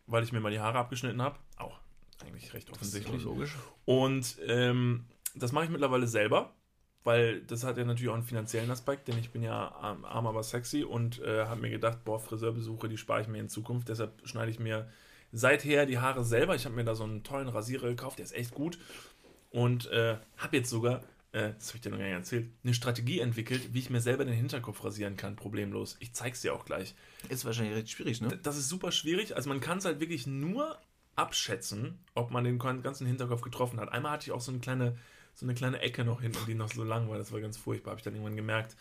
weil 0.05 0.23
ich 0.23 0.31
mir 0.31 0.39
mal 0.39 0.51
die 0.51 0.59
Haare 0.59 0.77
abgeschnitten 0.77 1.21
habe. 1.21 1.37
Auch 1.57 1.79
eigentlich 2.23 2.53
recht 2.53 2.71
offensichtlich. 2.71 3.23
logisch. 3.23 3.55
Und 3.85 4.37
ähm, 4.47 5.05
das 5.35 5.51
mache 5.51 5.65
ich 5.65 5.71
mittlerweile 5.71 6.07
selber, 6.07 6.53
weil 7.03 7.41
das 7.41 7.63
hat 7.63 7.77
ja 7.77 7.85
natürlich 7.85 8.09
auch 8.09 8.15
einen 8.15 8.23
finanziellen 8.23 8.71
Aspekt, 8.71 9.07
denn 9.07 9.17
ich 9.17 9.31
bin 9.31 9.43
ja 9.43 9.71
arm, 9.71 10.03
arm 10.03 10.27
aber 10.27 10.43
sexy 10.43 10.83
und 10.83 11.19
äh, 11.21 11.45
habe 11.45 11.61
mir 11.61 11.69
gedacht, 11.69 12.03
boah, 12.03 12.19
Friseurbesuche, 12.19 12.89
die 12.89 12.97
spare 12.97 13.21
ich 13.21 13.27
mir 13.27 13.39
in 13.39 13.49
Zukunft. 13.49 13.89
Deshalb 13.89 14.27
schneide 14.27 14.51
ich 14.51 14.59
mir 14.59 14.89
seither 15.31 15.85
die 15.85 15.99
Haare 15.99 16.23
selber. 16.23 16.55
Ich 16.55 16.65
habe 16.65 16.75
mir 16.75 16.83
da 16.83 16.95
so 16.95 17.03
einen 17.03 17.23
tollen 17.23 17.49
Rasierer 17.49 17.87
gekauft, 17.89 18.19
der 18.19 18.25
ist 18.25 18.35
echt 18.35 18.53
gut. 18.53 18.77
und 19.49 19.87
äh, 19.91 20.17
habe 20.37 20.57
jetzt 20.57 20.69
sogar, 20.69 21.03
äh, 21.31 21.53
das 21.57 21.69
habe 21.69 21.77
ich 21.77 21.81
dir 21.81 21.89
noch 21.89 21.97
gar 21.97 22.05
nicht 22.05 22.13
erzählt, 22.13 22.51
eine 22.63 22.73
Strategie 22.73 23.19
entwickelt, 23.19 23.73
wie 23.73 23.79
ich 23.79 23.89
mir 23.89 24.01
selber 24.01 24.25
den 24.25 24.33
Hinterkopf 24.33 24.83
rasieren 24.83 25.17
kann, 25.17 25.35
problemlos. 25.35 25.97
Ich 25.99 26.13
zeig's 26.13 26.41
dir 26.41 26.53
auch 26.53 26.65
gleich. 26.65 26.95
Ist 27.29 27.45
wahrscheinlich 27.45 27.75
recht 27.75 27.89
schwierig, 27.89 28.21
ne? 28.21 28.37
Das 28.43 28.57
ist 28.57 28.69
super 28.69 28.91
schwierig. 28.91 29.35
Also 29.35 29.49
man 29.49 29.59
kann 29.59 29.77
es 29.79 29.85
halt 29.85 29.99
wirklich 29.99 30.27
nur 30.27 30.77
abschätzen, 31.15 31.97
ob 32.13 32.31
man 32.31 32.43
den 32.43 32.59
ganzen 32.59 33.07
Hinterkopf 33.07 33.41
getroffen 33.41 33.79
hat. 33.79 33.91
Einmal 33.91 34.11
hatte 34.11 34.27
ich 34.27 34.31
auch 34.31 34.41
so 34.41 34.51
eine 34.51 34.59
kleine, 34.59 34.97
so 35.33 35.45
eine 35.45 35.55
kleine 35.55 35.79
Ecke 35.79 36.05
noch 36.05 36.21
hinten, 36.21 36.45
die 36.45 36.53
noch 36.53 36.71
so 36.71 36.83
lang 36.83 37.09
war. 37.09 37.17
Das 37.17 37.31
war 37.31 37.41
ganz 37.41 37.57
furchtbar, 37.57 37.91
habe 37.91 37.99
ich 37.99 38.03
dann 38.03 38.13
irgendwann 38.13 38.35
gemerkt. 38.35 38.75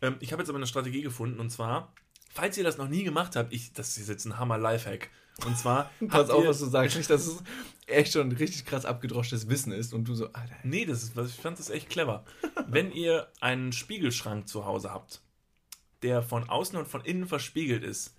Ähm, 0.00 0.16
ich 0.20 0.32
habe 0.32 0.42
jetzt 0.42 0.48
aber 0.48 0.58
eine 0.58 0.66
Strategie 0.66 1.02
gefunden 1.02 1.40
und 1.40 1.50
zwar, 1.50 1.92
falls 2.30 2.56
ihr 2.56 2.64
das 2.64 2.78
noch 2.78 2.88
nie 2.88 3.04
gemacht 3.04 3.36
habt, 3.36 3.52
ich, 3.52 3.72
das 3.72 3.98
ist 3.98 4.08
jetzt 4.08 4.24
ein 4.24 4.38
Hammer 4.38 4.58
Lifehack. 4.58 5.10
Und 5.46 5.56
zwar, 5.58 5.90
Pass 6.08 6.30
auf, 6.30 6.46
was 6.46 6.58
du 6.60 6.66
sagst. 6.66 6.96
Nicht, 6.96 7.10
dass 7.10 7.26
es 7.26 7.42
echt 7.86 8.12
schon 8.12 8.30
richtig 8.32 8.64
krass 8.64 8.84
abgedroschtes 8.84 9.48
Wissen 9.48 9.72
ist 9.72 9.92
und 9.92 10.04
du 10.04 10.14
so, 10.14 10.26
Alter. 10.32 10.54
Nee, 10.62 10.84
das 10.84 11.02
ist, 11.02 11.16
was- 11.16 11.30
ich 11.30 11.36
fand 11.40 11.58
das 11.58 11.70
echt 11.70 11.90
clever. 11.90 12.24
Wenn 12.68 12.92
ihr 12.92 13.28
einen 13.40 13.72
Spiegelschrank 13.72 14.48
zu 14.48 14.64
Hause 14.66 14.90
habt, 14.92 15.20
der 16.02 16.22
von 16.22 16.48
außen 16.48 16.78
und 16.78 16.86
von 16.88 17.04
innen 17.04 17.26
verspiegelt 17.26 17.82
ist, 17.84 18.14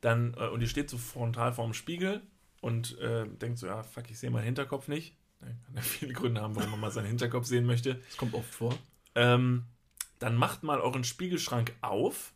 dann, 0.00 0.34
äh, 0.38 0.48
und 0.48 0.60
ihr 0.60 0.68
steht 0.68 0.90
so 0.90 0.98
frontal 0.98 1.52
vorm 1.52 1.74
Spiegel 1.74 2.22
und 2.60 2.98
äh, 2.98 3.26
denkt 3.26 3.58
so, 3.58 3.66
ja, 3.66 3.82
fuck, 3.82 4.10
ich 4.10 4.18
sehe 4.18 4.30
meinen 4.30 4.44
Hinterkopf 4.44 4.88
nicht. 4.88 5.16
Da 5.40 5.46
kann 5.46 5.74
ja 5.76 5.82
viele 5.82 6.12
Gründe 6.12 6.40
haben, 6.40 6.54
warum 6.56 6.70
man 6.70 6.80
mal 6.80 6.90
seinen 6.92 7.06
Hinterkopf 7.08 7.46
sehen 7.46 7.66
möchte. 7.66 7.96
Das 7.96 8.16
kommt 8.16 8.34
oft 8.34 8.54
vor. 8.54 8.78
Ähm, 9.14 9.64
dann 10.20 10.36
macht 10.36 10.62
mal 10.62 10.80
euren 10.80 11.02
Spiegelschrank 11.04 11.74
auf 11.80 12.32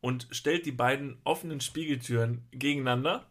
und 0.00 0.26
stellt 0.30 0.64
die 0.66 0.72
beiden 0.72 1.18
offenen 1.24 1.60
Spiegeltüren 1.60 2.42
gegeneinander 2.50 3.26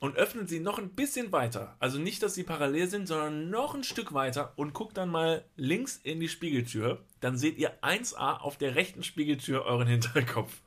und 0.00 0.16
öffnet 0.16 0.48
sie 0.48 0.60
noch 0.60 0.78
ein 0.78 0.90
bisschen 0.90 1.30
weiter. 1.30 1.76
Also 1.78 1.98
nicht, 1.98 2.22
dass 2.22 2.34
sie 2.34 2.42
parallel 2.42 2.88
sind, 2.88 3.06
sondern 3.06 3.50
noch 3.50 3.74
ein 3.74 3.84
Stück 3.84 4.12
weiter 4.12 4.52
und 4.56 4.72
guckt 4.72 4.96
dann 4.96 5.10
mal 5.10 5.44
links 5.56 6.00
in 6.02 6.18
die 6.18 6.28
Spiegeltür. 6.28 7.04
Dann 7.20 7.36
seht 7.36 7.58
ihr 7.58 7.80
1a 7.82 8.38
auf 8.38 8.56
der 8.56 8.74
rechten 8.74 9.02
Spiegeltür 9.04 9.64
euren 9.64 9.86
Hinterkopf. 9.86 10.62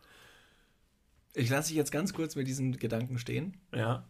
Ich 1.34 1.50
lasse 1.50 1.70
dich 1.70 1.78
jetzt 1.78 1.92
ganz 1.92 2.14
kurz 2.14 2.36
mit 2.36 2.48
diesem 2.48 2.78
Gedanken 2.78 3.18
stehen. 3.18 3.58
Ja. 3.74 4.08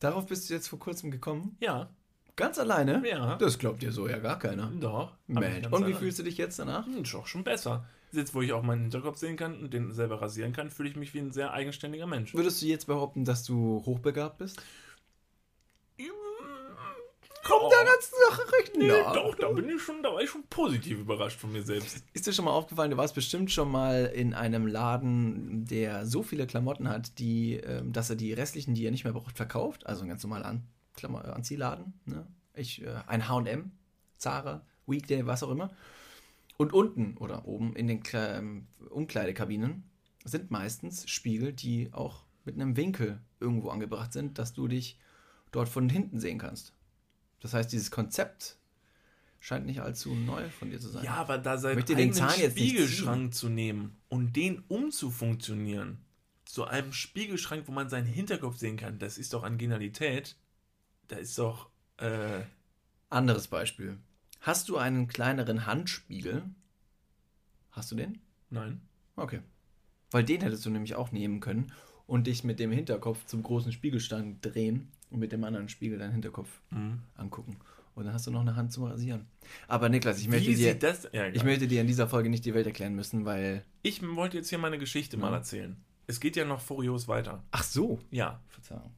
Darauf 0.00 0.26
bist 0.26 0.48
du 0.48 0.54
jetzt 0.54 0.68
vor 0.68 0.78
kurzem 0.78 1.10
gekommen. 1.10 1.56
Ja. 1.60 1.90
Ganz 2.34 2.58
alleine? 2.58 3.02
Ja. 3.06 3.36
Das 3.36 3.58
glaubt 3.58 3.82
dir 3.82 3.92
so 3.92 4.08
ja 4.08 4.18
gar 4.18 4.38
keiner. 4.38 4.72
Doch. 4.80 5.12
Mensch. 5.26 5.66
Und 5.66 5.80
wie 5.82 5.84
allein. 5.84 5.94
fühlst 5.96 6.20
du 6.20 6.22
dich 6.22 6.38
jetzt 6.38 6.58
danach? 6.58 6.86
Hm, 6.86 7.02
auch 7.16 7.26
schon 7.26 7.44
besser. 7.44 7.84
Jetzt, 8.12 8.34
wo 8.34 8.42
ich 8.42 8.52
auch 8.52 8.62
meinen 8.62 8.82
Hinterkopf 8.82 9.18
sehen 9.18 9.36
kann 9.36 9.60
und 9.60 9.74
den 9.74 9.92
selber 9.92 10.20
rasieren 10.22 10.52
kann, 10.52 10.70
fühle 10.70 10.88
ich 10.88 10.96
mich 10.96 11.12
wie 11.14 11.18
ein 11.18 11.32
sehr 11.32 11.52
eigenständiger 11.52 12.06
Mensch. 12.06 12.34
Würdest 12.34 12.62
du 12.62 12.66
jetzt 12.66 12.86
behaupten, 12.86 13.24
dass 13.24 13.44
du 13.44 13.82
hochbegabt 13.84 14.38
bist? 14.38 14.62
Kommt 17.48 17.72
der 17.72 17.84
ganzen 17.84 18.14
Sache 18.28 18.52
recht 18.52 18.76
Nee, 18.76 18.88
nah. 18.88 19.12
doch, 19.12 19.34
da 19.34 19.48
bin 19.48 19.68
ich 19.70 19.80
schon, 19.80 20.02
da 20.02 20.12
war 20.12 20.20
ich 20.20 20.28
schon 20.28 20.44
positiv 20.50 20.98
überrascht 20.98 21.40
von 21.40 21.50
mir 21.50 21.62
selbst. 21.62 22.04
Ist 22.12 22.26
dir 22.26 22.32
schon 22.32 22.44
mal 22.44 22.50
aufgefallen, 22.50 22.90
du 22.90 22.96
warst 22.98 23.14
bestimmt 23.14 23.50
schon 23.50 23.70
mal 23.70 24.06
in 24.06 24.34
einem 24.34 24.66
Laden, 24.66 25.64
der 25.64 26.04
so 26.04 26.22
viele 26.22 26.46
Klamotten 26.46 26.88
hat, 26.88 27.18
die, 27.18 27.54
ähm, 27.54 27.92
dass 27.92 28.10
er 28.10 28.16
die 28.16 28.34
restlichen, 28.34 28.74
die 28.74 28.84
er 28.84 28.90
nicht 28.90 29.04
mehr 29.04 29.14
braucht, 29.14 29.36
verkauft. 29.36 29.86
Also 29.86 30.02
ein 30.02 30.08
ganz 30.08 30.22
normaler 30.22 30.46
An 30.46 30.66
Klammer 30.94 31.24
Anziehladen. 31.34 31.94
Ne? 32.04 32.26
Ich, 32.54 32.82
äh, 32.82 32.94
ein 33.06 33.28
H&M, 33.28 33.70
Zara, 34.18 34.66
Weekday, 34.86 35.24
was 35.26 35.42
auch 35.42 35.50
immer. 35.50 35.70
Und 36.58 36.74
unten 36.74 37.16
oder 37.16 37.46
oben 37.46 37.74
in 37.74 37.86
den 37.86 38.02
Kle 38.02 38.36
ähm, 38.36 38.66
Umkleidekabinen 38.90 39.84
sind 40.24 40.50
meistens 40.50 41.08
Spiegel, 41.08 41.54
die 41.54 41.90
auch 41.92 42.24
mit 42.44 42.56
einem 42.56 42.76
Winkel 42.76 43.20
irgendwo 43.40 43.70
angebracht 43.70 44.12
sind, 44.12 44.38
dass 44.38 44.52
du 44.52 44.68
dich 44.68 44.98
dort 45.52 45.68
von 45.68 45.88
hinten 45.88 46.20
sehen 46.20 46.38
kannst. 46.38 46.74
Das 47.40 47.54
heißt, 47.54 47.72
dieses 47.72 47.90
Konzept 47.90 48.58
scheint 49.40 49.66
nicht 49.66 49.80
allzu 49.80 50.14
neu 50.14 50.50
von 50.50 50.70
dir 50.70 50.80
zu 50.80 50.88
sein. 50.88 51.04
Ja, 51.04 51.14
aber 51.14 51.38
da 51.38 51.56
seinen 51.58 51.76
Möchte 51.76 51.94
den 51.94 52.12
eigenen 52.20 52.50
Spiegelschrank 52.50 53.32
zu 53.32 53.48
nehmen 53.48 53.96
und 54.08 54.34
den 54.34 54.64
umzufunktionieren 54.68 56.04
zu 56.44 56.64
einem 56.64 56.92
Spiegelschrank, 56.92 57.68
wo 57.68 57.72
man 57.72 57.88
seinen 57.88 58.06
Hinterkopf 58.06 58.56
sehen 58.56 58.76
kann, 58.76 58.98
das 58.98 59.16
ist 59.16 59.32
doch 59.32 59.44
an 59.44 59.58
Genialität. 59.58 60.36
Da 61.06 61.16
ist 61.16 61.38
doch, 61.38 61.70
äh, 61.98 62.42
Anderes 63.10 63.48
Beispiel. 63.48 63.98
Hast 64.40 64.68
du 64.68 64.76
einen 64.76 65.08
kleineren 65.08 65.66
Handspiegel? 65.66 66.42
Hast 67.70 67.90
du 67.90 67.96
den? 67.96 68.20
nein. 68.50 68.80
Okay. 69.16 69.40
Weil 70.10 70.24
den 70.24 70.40
hättest 70.40 70.64
du 70.64 70.70
nämlich 70.70 70.94
auch 70.94 71.10
nehmen 71.12 71.40
können 71.40 71.72
und 72.06 72.28
dich 72.28 72.44
mit 72.44 72.60
dem 72.60 72.70
Hinterkopf 72.70 73.26
zum 73.26 73.42
großen 73.42 73.72
Spiegelstand 73.72 74.38
drehen 74.44 74.90
und 75.10 75.18
mit 75.18 75.32
dem 75.32 75.42
anderen 75.44 75.68
Spiegel 75.68 75.98
deinen 75.98 76.12
Hinterkopf 76.12 76.48
Mhm. 76.70 77.00
angucken. 77.16 77.56
Und 77.94 78.04
dann 78.04 78.14
hast 78.14 78.26
du 78.26 78.30
noch 78.30 78.40
eine 78.42 78.54
Hand 78.54 78.72
zum 78.72 78.84
Rasieren. 78.84 79.26
Aber 79.66 79.88
Niklas, 79.88 80.20
ich 80.20 80.28
möchte, 80.28 80.50
Wie 80.50 80.54
dir, 80.54 80.74
das? 80.78 81.08
Ja, 81.12 81.26
ich 81.26 81.42
möchte 81.42 81.66
dir 81.66 81.80
in 81.80 81.88
dieser 81.88 82.06
Folge 82.08 82.30
nicht 82.30 82.44
die 82.44 82.54
Welt 82.54 82.66
erklären 82.66 82.94
müssen, 82.94 83.24
weil. 83.24 83.64
ich 83.82 84.00
wollte 84.14 84.36
jetzt 84.36 84.48
hier 84.50 84.58
meine 84.58 84.78
Geschichte 84.78 85.16
mal 85.16 85.30
Ja. 85.32 85.38
erzählen. 85.38 85.76
Es 86.06 86.20
geht 86.20 86.36
ja 86.36 86.44
noch 86.44 86.60
furios 86.60 87.08
weiter. 87.08 87.42
Ach 87.50 87.64
so. 87.64 87.98
Ja, 88.12 88.40
Verzeihung. 88.48 88.92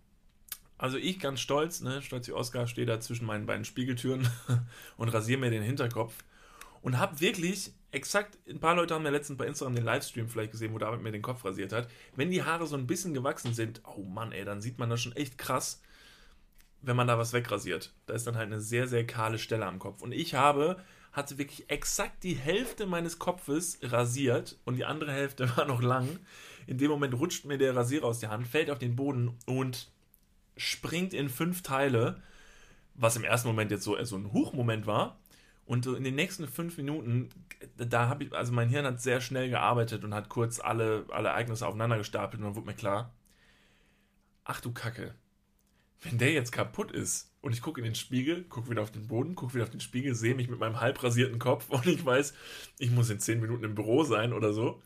Also 0.80 0.96
ich 0.96 1.20
ganz 1.20 1.40
stolz, 1.40 1.82
ne, 1.82 2.00
stolz 2.00 2.26
wie 2.26 2.32
Oscar, 2.32 2.66
stehe 2.66 2.86
da 2.86 2.98
zwischen 3.00 3.26
meinen 3.26 3.44
beiden 3.44 3.66
Spiegeltüren 3.66 4.26
und 4.96 5.10
rasiere 5.10 5.38
mir 5.38 5.50
den 5.50 5.62
Hinterkopf. 5.62 6.24
Und 6.80 6.96
habe 6.96 7.20
wirklich 7.20 7.74
exakt, 7.90 8.38
ein 8.48 8.60
paar 8.60 8.76
Leute 8.76 8.94
haben 8.94 9.04
ja 9.04 9.10
letztens 9.10 9.36
bei 9.36 9.46
Instagram 9.46 9.74
den 9.74 9.84
Livestream 9.84 10.26
vielleicht 10.26 10.52
gesehen, 10.52 10.72
wo 10.72 10.78
David 10.78 11.02
mir 11.02 11.12
den 11.12 11.20
Kopf 11.20 11.44
rasiert 11.44 11.74
hat. 11.74 11.90
Wenn 12.16 12.30
die 12.30 12.44
Haare 12.44 12.66
so 12.66 12.76
ein 12.76 12.86
bisschen 12.86 13.12
gewachsen 13.12 13.52
sind, 13.52 13.82
oh 13.94 14.04
Mann, 14.04 14.32
ey, 14.32 14.46
dann 14.46 14.62
sieht 14.62 14.78
man 14.78 14.88
das 14.88 15.02
schon 15.02 15.14
echt 15.14 15.36
krass, 15.36 15.82
wenn 16.80 16.96
man 16.96 17.08
da 17.08 17.18
was 17.18 17.34
wegrasiert. 17.34 17.92
Da 18.06 18.14
ist 18.14 18.26
dann 18.26 18.36
halt 18.36 18.46
eine 18.46 18.62
sehr, 18.62 18.88
sehr 18.88 19.06
kahle 19.06 19.38
Stelle 19.38 19.66
am 19.66 19.78
Kopf. 19.78 20.00
Und 20.00 20.12
ich 20.12 20.32
habe, 20.32 20.82
hatte 21.12 21.36
wirklich 21.36 21.68
exakt 21.68 22.24
die 22.24 22.36
Hälfte 22.36 22.86
meines 22.86 23.18
Kopfes 23.18 23.78
rasiert 23.82 24.58
und 24.64 24.76
die 24.76 24.86
andere 24.86 25.12
Hälfte 25.12 25.46
war 25.58 25.66
noch 25.66 25.82
lang. 25.82 26.08
In 26.66 26.78
dem 26.78 26.90
Moment 26.90 27.12
rutscht 27.12 27.44
mir 27.44 27.58
der 27.58 27.76
Rasierer 27.76 28.06
aus 28.06 28.20
der 28.20 28.30
Hand, 28.30 28.48
fällt 28.48 28.70
auf 28.70 28.78
den 28.78 28.96
Boden 28.96 29.36
und 29.44 29.90
springt 30.60 31.14
in 31.14 31.28
fünf 31.28 31.62
Teile, 31.62 32.22
was 32.94 33.16
im 33.16 33.24
ersten 33.24 33.48
Moment 33.48 33.70
jetzt 33.70 33.84
so, 33.84 34.02
so 34.04 34.16
ein 34.16 34.32
Hochmoment 34.32 34.86
war. 34.86 35.18
Und 35.64 35.86
in 35.86 36.04
den 36.04 36.16
nächsten 36.16 36.48
fünf 36.48 36.76
Minuten, 36.76 37.30
da 37.76 38.08
habe 38.08 38.24
ich, 38.24 38.32
also 38.32 38.52
mein 38.52 38.68
Hirn 38.68 38.84
hat 38.84 39.00
sehr 39.00 39.20
schnell 39.20 39.48
gearbeitet 39.50 40.04
und 40.04 40.14
hat 40.14 40.28
kurz 40.28 40.58
alle, 40.58 41.06
alle 41.10 41.28
Ereignisse 41.28 41.66
aufeinander 41.66 41.96
gestapelt 41.96 42.40
und 42.40 42.46
dann 42.46 42.56
wurde 42.56 42.66
mir 42.66 42.74
klar, 42.74 43.14
ach 44.44 44.60
du 44.60 44.72
Kacke, 44.72 45.14
wenn 46.02 46.18
der 46.18 46.32
jetzt 46.32 46.50
kaputt 46.50 46.90
ist 46.90 47.32
und 47.40 47.52
ich 47.52 47.62
gucke 47.62 47.80
in 47.80 47.84
den 47.84 47.94
Spiegel, 47.94 48.44
gucke 48.44 48.68
wieder 48.68 48.82
auf 48.82 48.90
den 48.90 49.06
Boden, 49.06 49.34
gucke 49.36 49.54
wieder 49.54 49.64
auf 49.64 49.70
den 49.70 49.80
Spiegel, 49.80 50.14
sehe 50.14 50.34
mich 50.34 50.48
mit 50.48 50.58
meinem 50.58 50.80
halb 50.80 51.02
rasierten 51.02 51.38
Kopf 51.38 51.68
und 51.70 51.86
ich 51.86 52.04
weiß, 52.04 52.34
ich 52.78 52.90
muss 52.90 53.08
in 53.10 53.20
zehn 53.20 53.40
Minuten 53.40 53.64
im 53.64 53.74
Büro 53.74 54.02
sein 54.02 54.32
oder 54.32 54.52
so. 54.52 54.82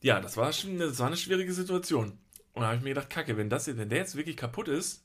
Ja, 0.00 0.20
das 0.20 0.36
war 0.36 0.52
schon 0.52 0.78
das 0.78 0.98
war 1.00 1.08
eine 1.08 1.16
schwierige 1.16 1.52
Situation. 1.52 2.18
Und 2.54 2.62
da 2.62 2.68
habe 2.68 2.76
ich 2.76 2.82
mir 2.82 2.90
gedacht, 2.90 3.10
Kacke, 3.10 3.36
wenn, 3.36 3.50
das, 3.50 3.66
wenn 3.66 3.88
der 3.88 3.98
jetzt 3.98 4.16
wirklich 4.16 4.36
kaputt 4.36 4.68
ist, 4.68 5.04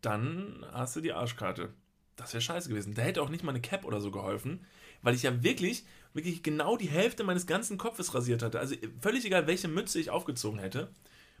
dann 0.00 0.64
hast 0.72 0.96
du 0.96 1.00
die 1.00 1.12
Arschkarte. 1.12 1.74
Das 2.16 2.32
wäre 2.32 2.40
scheiße 2.40 2.68
gewesen. 2.68 2.94
Da 2.94 3.02
hätte 3.02 3.22
auch 3.22 3.28
nicht 3.28 3.44
mal 3.44 3.50
eine 3.50 3.60
Cap 3.60 3.84
oder 3.84 4.00
so 4.00 4.10
geholfen, 4.10 4.64
weil 5.02 5.14
ich 5.14 5.24
ja 5.24 5.42
wirklich, 5.42 5.84
wirklich 6.14 6.42
genau 6.42 6.76
die 6.76 6.88
Hälfte 6.88 7.24
meines 7.24 7.46
ganzen 7.46 7.78
Kopfes 7.78 8.14
rasiert 8.14 8.42
hatte. 8.42 8.60
Also 8.60 8.76
völlig 9.00 9.24
egal, 9.24 9.46
welche 9.46 9.68
Mütze 9.68 10.00
ich 10.00 10.10
aufgezogen 10.10 10.58
hätte, 10.58 10.90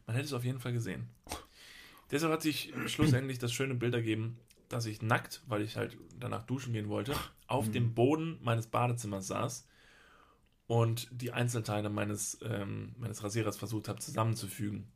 man 0.06 0.16
hätte 0.16 0.26
es 0.26 0.32
auf 0.32 0.44
jeden 0.44 0.60
Fall 0.60 0.72
gesehen. 0.72 1.08
Deshalb 2.10 2.32
hat 2.32 2.42
sich 2.42 2.72
schlussendlich 2.86 3.38
das 3.38 3.52
schöne 3.52 3.74
Bild 3.74 3.94
ergeben, 3.94 4.38
dass 4.68 4.86
ich 4.86 5.02
nackt, 5.02 5.42
weil 5.46 5.62
ich 5.62 5.76
halt 5.76 5.96
danach 6.18 6.42
duschen 6.44 6.72
gehen 6.72 6.88
wollte, 6.88 7.14
auf 7.46 7.70
dem 7.70 7.94
Boden 7.94 8.38
meines 8.42 8.66
Badezimmers 8.66 9.26
saß 9.26 9.66
und 10.66 11.08
die 11.10 11.32
Einzelteile 11.32 11.90
meines, 11.90 12.38
ähm, 12.42 12.94
meines 12.98 13.22
Rasierers 13.22 13.56
versucht 13.56 13.88
habe 13.88 14.00
zusammenzufügen. 14.00 14.90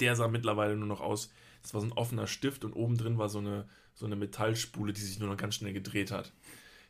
Der 0.00 0.16
sah 0.16 0.28
mittlerweile 0.28 0.76
nur 0.76 0.88
noch 0.88 1.00
aus, 1.00 1.30
das 1.62 1.74
war 1.74 1.80
so 1.80 1.86
ein 1.86 1.92
offener 1.92 2.26
Stift 2.26 2.64
und 2.64 2.72
oben 2.72 2.96
drin 2.96 3.18
war 3.18 3.28
so 3.28 3.38
eine, 3.38 3.68
so 3.94 4.06
eine 4.06 4.16
Metallspule, 4.16 4.92
die 4.92 5.00
sich 5.00 5.18
nur 5.18 5.28
noch 5.28 5.36
ganz 5.36 5.56
schnell 5.56 5.72
gedreht 5.72 6.10
hat. 6.10 6.32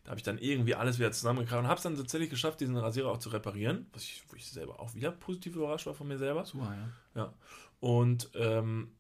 Da 0.05 0.11
habe 0.11 0.19
ich 0.19 0.25
dann 0.25 0.39
irgendwie 0.39 0.75
alles 0.75 0.99
wieder 0.99 1.13
zusammengekriegt 1.13 1.61
und 1.61 1.69
habe 1.69 1.77
es 1.77 1.83
dann 1.83 1.97
tatsächlich 1.97 2.31
geschafft, 2.31 2.61
diesen 2.61 2.77
Rasierer 2.77 3.11
auch 3.11 3.19
zu 3.19 3.29
reparieren, 3.29 3.87
was 3.93 4.03
ich, 4.03 4.23
wo 4.29 4.37
ich 4.37 4.47
selber 4.51 4.81
auch 4.81 4.95
wieder 4.95 5.11
positiv 5.13 5.57
überrascht 5.57 5.87
war 5.87 5.95
von 5.95 6.09
mir 6.09 6.19
selber. 6.19 6.45
Super, 6.47 6.75
ja. 7.15 7.23
Ja. 7.23 7.35
Und 7.81 8.31
ähm, 8.35 8.93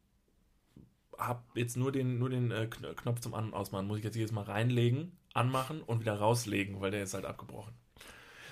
habe 1.16 1.42
jetzt 1.54 1.76
nur 1.76 1.92
den, 1.92 2.18
nur 2.18 2.30
den 2.30 2.50
äh, 2.50 2.68
Kn- 2.70 2.94
Knopf 2.94 3.20
zum 3.20 3.34
An- 3.34 3.46
und 3.46 3.54
Ausmachen. 3.54 3.86
Muss 3.86 3.98
ich 3.98 4.04
jetzt 4.04 4.16
jedes 4.16 4.32
Mal 4.32 4.42
reinlegen, 4.42 5.12
anmachen 5.34 5.82
und 5.82 6.00
wieder 6.00 6.18
rauslegen, 6.18 6.80
weil 6.80 6.90
der 6.90 7.02
ist 7.02 7.14
halt 7.14 7.24
abgebrochen. 7.24 7.74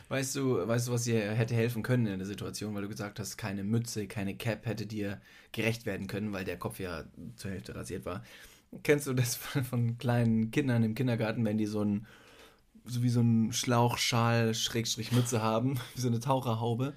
Weißt 0.09 0.35
du, 0.37 0.67
weißt 0.67 0.89
du, 0.89 0.93
was 0.93 1.05
dir 1.05 1.21
hätte 1.33 1.55
helfen 1.55 1.83
können 1.83 2.07
in 2.07 2.19
der 2.19 2.27
Situation, 2.27 2.75
weil 2.75 2.83
du 2.83 2.89
gesagt 2.89 3.21
hast, 3.21 3.37
keine 3.37 3.63
Mütze, 3.63 4.07
keine 4.07 4.37
Cap 4.37 4.65
hätte 4.67 4.87
dir 4.87 5.21
gerecht 5.53 5.85
werden 5.85 6.07
können, 6.07 6.33
weil 6.33 6.45
der 6.45 6.59
Kopf 6.59 6.81
ja 6.81 7.05
zur 7.37 7.51
Hälfte 7.51 7.75
rasiert 7.75 8.07
war. 8.07 8.25
Kennst 8.83 9.07
du 9.07 9.15
das 9.15 9.35
von, 9.37 9.65
von 9.65 9.99
kleinen 9.99 10.51
Kindern 10.51 10.83
im 10.83 10.95
Kindergarten, 10.95 11.45
wenn 11.45 11.59
die 11.59 11.67
so 11.67 11.83
ein 11.83 12.07
so 12.85 13.03
wie 13.03 13.11
so 13.11 13.21
ein 13.21 13.53
Schlauchschal 13.53 14.55
Schrägstrich 14.55 15.13
Mütze 15.13 15.43
haben, 15.43 15.79
wie 15.95 16.01
so 16.01 16.09
eine 16.09 16.21
Taucherhaube, 16.21 16.95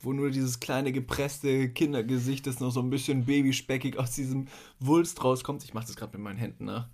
wo 0.00 0.12
nur 0.12 0.30
dieses 0.30 0.60
kleine 0.60 0.92
gepresste 0.92 1.70
Kindergesicht, 1.70 2.46
das 2.46 2.60
noch 2.60 2.70
so 2.70 2.80
ein 2.80 2.90
bisschen 2.90 3.26
babyspeckig 3.26 3.98
aus 3.98 4.12
diesem 4.12 4.48
Wulst 4.80 5.24
rauskommt. 5.24 5.64
Ich 5.64 5.74
mache 5.74 5.86
das 5.86 5.96
gerade 5.96 6.16
mit 6.16 6.22
meinen 6.24 6.38
Händen 6.38 6.66
nach. 6.66 6.88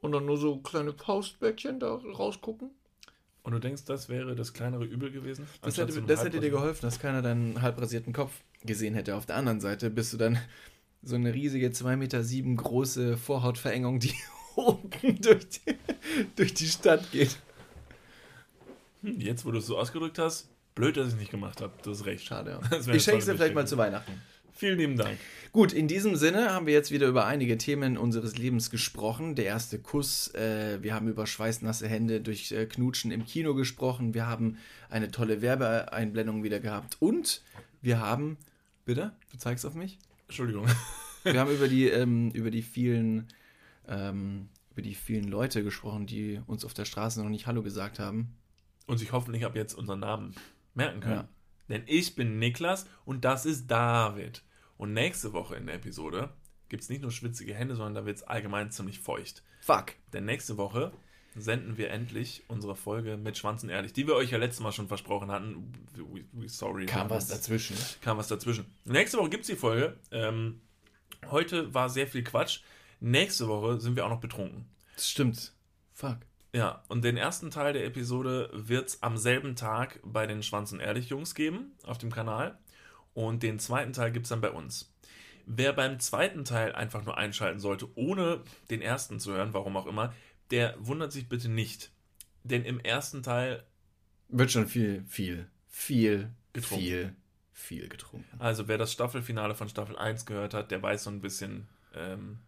und 0.00 0.12
dann 0.12 0.26
nur 0.26 0.36
so 0.38 0.58
kleine 0.58 0.92
Faustbäckchen 0.92 1.80
da 1.80 1.94
rausgucken. 1.94 2.70
Und 3.44 3.52
du 3.52 3.58
denkst, 3.58 3.84
das 3.84 4.08
wäre 4.08 4.34
das 4.34 4.54
kleinere 4.54 4.84
Übel 4.86 5.12
gewesen? 5.12 5.46
Das 5.60 5.76
hätte, 5.76 6.00
das 6.02 6.24
hätte 6.24 6.40
dir 6.40 6.48
geholfen, 6.50 6.80
dass 6.82 6.98
keiner 6.98 7.20
deinen 7.20 7.60
halbrasierten 7.60 8.14
Kopf 8.14 8.32
gesehen 8.64 8.94
hätte. 8.94 9.16
Auf 9.16 9.26
der 9.26 9.36
anderen 9.36 9.60
Seite 9.60 9.90
bist 9.90 10.14
du 10.14 10.16
dann 10.16 10.38
so 11.02 11.14
eine 11.14 11.34
riesige 11.34 11.68
2,7 11.68 11.96
Meter 11.96 12.24
sieben 12.24 12.56
große 12.56 13.18
Vorhautverengung, 13.18 14.00
die 14.00 14.14
oben 14.56 15.20
durch 15.20 15.46
die, 15.50 15.76
durch 16.36 16.54
die 16.54 16.66
Stadt 16.66 17.12
geht. 17.12 17.38
Hm, 19.02 19.20
Jetzt, 19.20 19.44
wo 19.44 19.50
du 19.50 19.58
es 19.58 19.66
so 19.66 19.76
ausgedrückt 19.78 20.18
hast, 20.18 20.48
blöd, 20.74 20.96
dass 20.96 21.08
ich 21.08 21.12
es 21.12 21.18
nicht 21.18 21.30
gemacht 21.30 21.60
habe. 21.60 21.74
Du 21.82 21.90
hast 21.90 22.06
recht. 22.06 22.24
Schade, 22.24 22.58
ja. 22.62 22.78
Ich 22.94 23.04
schenke 23.04 23.18
es 23.18 23.26
dir 23.26 23.34
vielleicht 23.34 23.54
mal 23.54 23.66
zu 23.66 23.76
Weihnachten. 23.76 24.22
Vielen 24.56 24.78
lieben 24.78 24.96
Dank. 24.96 25.18
Gut, 25.50 25.72
in 25.72 25.88
diesem 25.88 26.14
Sinne 26.14 26.52
haben 26.52 26.66
wir 26.66 26.72
jetzt 26.72 26.92
wieder 26.92 27.08
über 27.08 27.26
einige 27.26 27.58
Themen 27.58 27.98
unseres 27.98 28.38
Lebens 28.38 28.70
gesprochen. 28.70 29.34
Der 29.34 29.46
erste 29.46 29.80
Kuss, 29.80 30.32
äh, 30.34 30.78
wir 30.80 30.94
haben 30.94 31.08
über 31.08 31.26
schweißnasse 31.26 31.88
Hände 31.88 32.20
durch 32.20 32.52
äh, 32.52 32.66
Knutschen 32.66 33.10
im 33.10 33.24
Kino 33.24 33.54
gesprochen, 33.54 34.14
wir 34.14 34.26
haben 34.26 34.58
eine 34.90 35.10
tolle 35.10 35.42
Werbeeinblendung 35.42 36.44
wieder 36.44 36.60
gehabt 36.60 36.96
und 37.00 37.42
wir 37.82 37.98
haben, 37.98 38.36
bitte, 38.84 39.12
du 39.32 39.38
zeigst 39.38 39.66
auf 39.66 39.74
mich? 39.74 39.98
Entschuldigung. 40.28 40.66
Wir 41.24 41.40
haben 41.40 41.50
über 41.50 41.68
die, 41.68 41.88
ähm, 41.88 42.30
über 42.32 42.50
die 42.50 42.60
vielen, 42.60 43.28
ähm, 43.88 44.50
über 44.72 44.82
die 44.82 44.94
vielen 44.94 45.26
Leute 45.26 45.64
gesprochen, 45.64 46.06
die 46.06 46.38
uns 46.46 46.66
auf 46.66 46.74
der 46.74 46.84
Straße 46.84 47.22
noch 47.22 47.30
nicht 47.30 47.46
Hallo 47.46 47.62
gesagt 47.62 47.98
haben. 47.98 48.36
Und 48.86 48.98
sich 48.98 49.12
hoffentlich 49.12 49.46
ab 49.46 49.56
jetzt 49.56 49.72
unseren 49.72 50.00
Namen 50.00 50.34
merken 50.74 51.00
können. 51.00 51.14
Ja. 51.14 51.28
Denn 51.68 51.82
ich 51.86 52.14
bin 52.14 52.38
Niklas 52.38 52.86
und 53.04 53.24
das 53.24 53.46
ist 53.46 53.68
David. 53.68 54.42
Und 54.76 54.92
nächste 54.92 55.32
Woche 55.32 55.56
in 55.56 55.66
der 55.66 55.76
Episode 55.76 56.30
gibt 56.68 56.82
es 56.82 56.88
nicht 56.88 57.02
nur 57.02 57.10
schwitzige 57.10 57.54
Hände, 57.54 57.76
sondern 57.76 57.94
da 57.94 58.06
wird 58.06 58.18
es 58.18 58.22
allgemein 58.22 58.70
ziemlich 58.70 58.98
feucht. 58.98 59.42
Fuck. 59.60 59.92
Denn 60.12 60.24
nächste 60.24 60.56
Woche 60.56 60.92
senden 61.36 61.76
wir 61.76 61.90
endlich 61.90 62.44
unsere 62.48 62.76
Folge 62.76 63.16
mit 63.16 63.36
Schwanzen 63.36 63.68
ehrlich, 63.68 63.92
die 63.92 64.06
wir 64.06 64.14
euch 64.14 64.30
ja 64.30 64.38
letztes 64.38 64.60
Mal 64.60 64.72
schon 64.72 64.88
versprochen 64.88 65.30
hatten. 65.30 65.72
We, 65.94 66.24
we, 66.32 66.48
sorry. 66.48 66.86
Kam 66.86 67.10
was 67.10 67.28
dazwischen. 67.28 67.76
Kam 68.00 68.18
was 68.18 68.28
dazwischen. 68.28 68.66
Nächste 68.84 69.18
Woche 69.18 69.30
gibt 69.30 69.42
es 69.42 69.48
die 69.48 69.56
Folge. 69.56 69.98
Ähm, 70.10 70.60
heute 71.30 71.72
war 71.74 71.88
sehr 71.88 72.06
viel 72.06 72.22
Quatsch. 72.22 72.60
Nächste 73.00 73.48
Woche 73.48 73.80
sind 73.80 73.96
wir 73.96 74.04
auch 74.06 74.10
noch 74.10 74.20
betrunken. 74.20 74.66
Das 74.94 75.10
stimmt. 75.10 75.52
Fuck. 75.92 76.18
Ja, 76.54 76.84
und 76.86 77.02
den 77.02 77.16
ersten 77.16 77.50
Teil 77.50 77.72
der 77.72 77.84
Episode 77.84 78.48
wird 78.52 78.86
es 78.88 79.02
am 79.02 79.16
selben 79.16 79.56
Tag 79.56 79.98
bei 80.04 80.24
den 80.24 80.40
Schwanzen 80.44 80.78
Ehrlich 80.78 81.08
Jungs 81.08 81.34
geben 81.34 81.72
auf 81.82 81.98
dem 81.98 82.12
Kanal. 82.12 82.56
Und 83.12 83.42
den 83.42 83.58
zweiten 83.58 83.92
Teil 83.92 84.12
gibt 84.12 84.26
es 84.26 84.30
dann 84.30 84.40
bei 84.40 84.50
uns. 84.50 84.94
Wer 85.46 85.72
beim 85.72 85.98
zweiten 85.98 86.44
Teil 86.44 86.72
einfach 86.72 87.04
nur 87.04 87.18
einschalten 87.18 87.58
sollte, 87.58 87.88
ohne 87.96 88.40
den 88.70 88.82
ersten 88.82 89.18
zu 89.18 89.32
hören, 89.32 89.52
warum 89.52 89.76
auch 89.76 89.86
immer, 89.86 90.14
der 90.52 90.76
wundert 90.78 91.10
sich 91.10 91.28
bitte 91.28 91.48
nicht. 91.48 91.90
Denn 92.44 92.64
im 92.64 92.78
ersten 92.78 93.24
Teil, 93.24 93.64
Wird 94.28 94.52
schon 94.52 94.68
viel, 94.68 95.04
viel, 95.08 95.48
viel, 95.68 96.30
Getrunken. 96.52 96.84
viel, 96.84 97.16
viel 97.52 97.88
getrunken. 97.88 98.40
also 98.40 98.68
wer 98.68 98.78
das 98.78 98.92
Staffelfinale 98.92 99.56
von 99.56 99.68
Staffel 99.68 99.96
1 99.96 100.24
gehört 100.24 100.54
hat, 100.54 100.70
der 100.70 100.80
weiß 100.80 101.02
so 101.02 101.10
ein 101.10 101.20
bisschen, 101.20 101.66
ähm, 101.94 102.38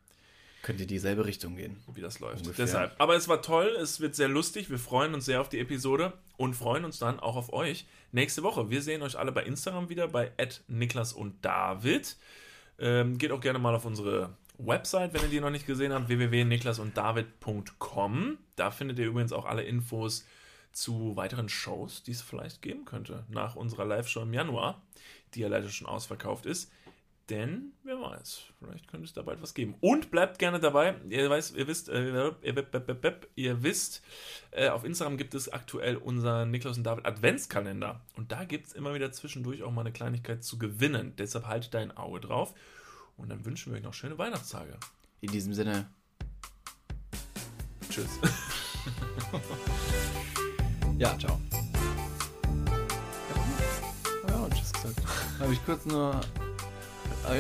Könnte 0.67 0.85
dieselbe 0.85 1.25
Richtung 1.27 1.55
gehen. 1.55 1.77
wie 1.95 2.01
das 2.01 2.19
läuft. 2.19 2.43
Ungefähr. 2.43 2.65
Deshalb. 2.65 2.97
Aber 2.99 3.15
es 3.15 3.29
war 3.29 3.41
toll, 3.41 3.69
es 3.81 4.01
wird 4.01 4.17
sehr 4.17 4.27
lustig. 4.27 4.69
Wir 4.69 4.81
freuen 4.81 5.15
uns 5.15 5.25
sehr 5.25 5.41
auf 5.41 5.49
die 5.49 5.61
Episode 5.61 6.13
und 6.39 6.55
freuen 6.55 6.85
uns 6.85 6.99
dann 6.99 7.21
auch 7.21 7.37
auf 7.37 7.53
euch 7.53 7.87
nächste 8.11 8.43
Woche. 8.43 8.69
Wir 8.69 8.83
sehen 8.83 9.01
euch 9.03 9.17
alle 9.17 9.31
bei 9.31 9.45
Instagram 9.45 9.91
wieder 9.91 10.09
bei 10.09 10.33
Niklas 10.67 11.13
und 11.13 11.37
David. 11.45 12.17
Ähm, 12.81 13.17
geht 13.17 13.31
auch 13.31 13.41
gerne 13.41 13.61
mal 13.61 13.77
auf 13.77 13.85
unsere 13.85 14.31
Website, 14.59 15.15
wenn 15.15 15.23
ihr 15.23 15.29
die 15.29 15.39
noch 15.39 15.51
nicht 15.51 15.69
gesehen 15.69 15.93
habt, 15.93 16.09
www.niklasunddavid.com. 16.09 18.39
Da 18.57 18.73
findet 18.73 18.99
ihr 18.99 19.07
übrigens 19.07 19.33
auch 19.33 19.45
alle 19.45 19.63
Infos 19.63 20.27
zu 20.73 21.15
weiteren 21.15 21.49
Shows, 21.49 22.03
die 22.03 22.11
es 22.11 22.23
vielleicht 22.23 22.61
geben 22.61 22.87
könnte 22.87 23.23
nach 23.29 23.55
unserer 23.55 23.85
Live-Show 23.85 24.23
im 24.23 24.35
Januar, 24.35 24.83
die 25.35 25.43
ja 25.43 25.49
leider 25.49 25.69
schon 25.69 25.87
ausverkauft 25.87 26.45
ist. 26.45 26.73
Denn, 27.29 27.73
wer 27.83 28.01
weiß, 28.01 28.43
vielleicht 28.59 28.87
könnte 28.87 29.07
es 29.07 29.13
da 29.13 29.23
bald 29.23 29.43
was 29.43 29.53
geben. 29.53 29.75
Und 29.81 30.13
bleibt 30.13 30.39
gerne 30.39 30.61
dabei. 30.61 30.95
Ihr, 31.09 31.29
weiß, 31.29 31.55
ihr 31.57 31.67
wisst, 31.67 31.89
äh, 31.89 32.09
ihr, 32.09 32.37
ihr 33.35 33.63
wisst, 33.63 34.03
äh, 34.53 34.69
auf 34.69 34.85
Instagram 34.85 35.17
gibt 35.17 35.35
es 35.35 35.49
aktuell 35.49 35.97
unser 35.97 36.47
Niklas 36.47 36.77
und 36.77 36.85
David 36.85 37.05
Adventskalender. 37.05 38.01
Und 38.15 38.31
da 38.31 38.45
gibt 38.45 38.69
es 38.69 38.73
immer 38.75 38.95
wieder 38.95 39.11
zwischendurch 39.11 39.65
auch 39.65 39.73
mal 39.73 39.81
eine 39.81 39.93
Kleinigkeit 39.93 40.45
zu 40.45 40.57
gewinnen. 40.57 41.15
Deshalb 41.19 41.47
haltet 41.47 41.75
da 41.75 41.81
ein 41.81 41.97
Auge 41.97 42.21
drauf. 42.21 42.55
Und 43.17 43.29
dann 43.29 43.45
wünschen 43.45 43.73
wir 43.73 43.79
euch 43.79 43.85
noch 43.85 43.95
schöne 43.95 44.19
Weihnachtstage. 44.19 44.79
In 45.21 45.33
diesem 45.33 45.53
Sinne, 45.53 45.89
Tschüss. 47.97 48.21
ja, 50.99 51.19
ciao. 51.19 51.41
Ja, 54.29 54.49
tschüss 54.51 54.73
gesagt. 54.73 55.01
Habe 55.39 55.53
ich 55.55 55.65
kurz 55.65 55.87
nur, 55.87 56.21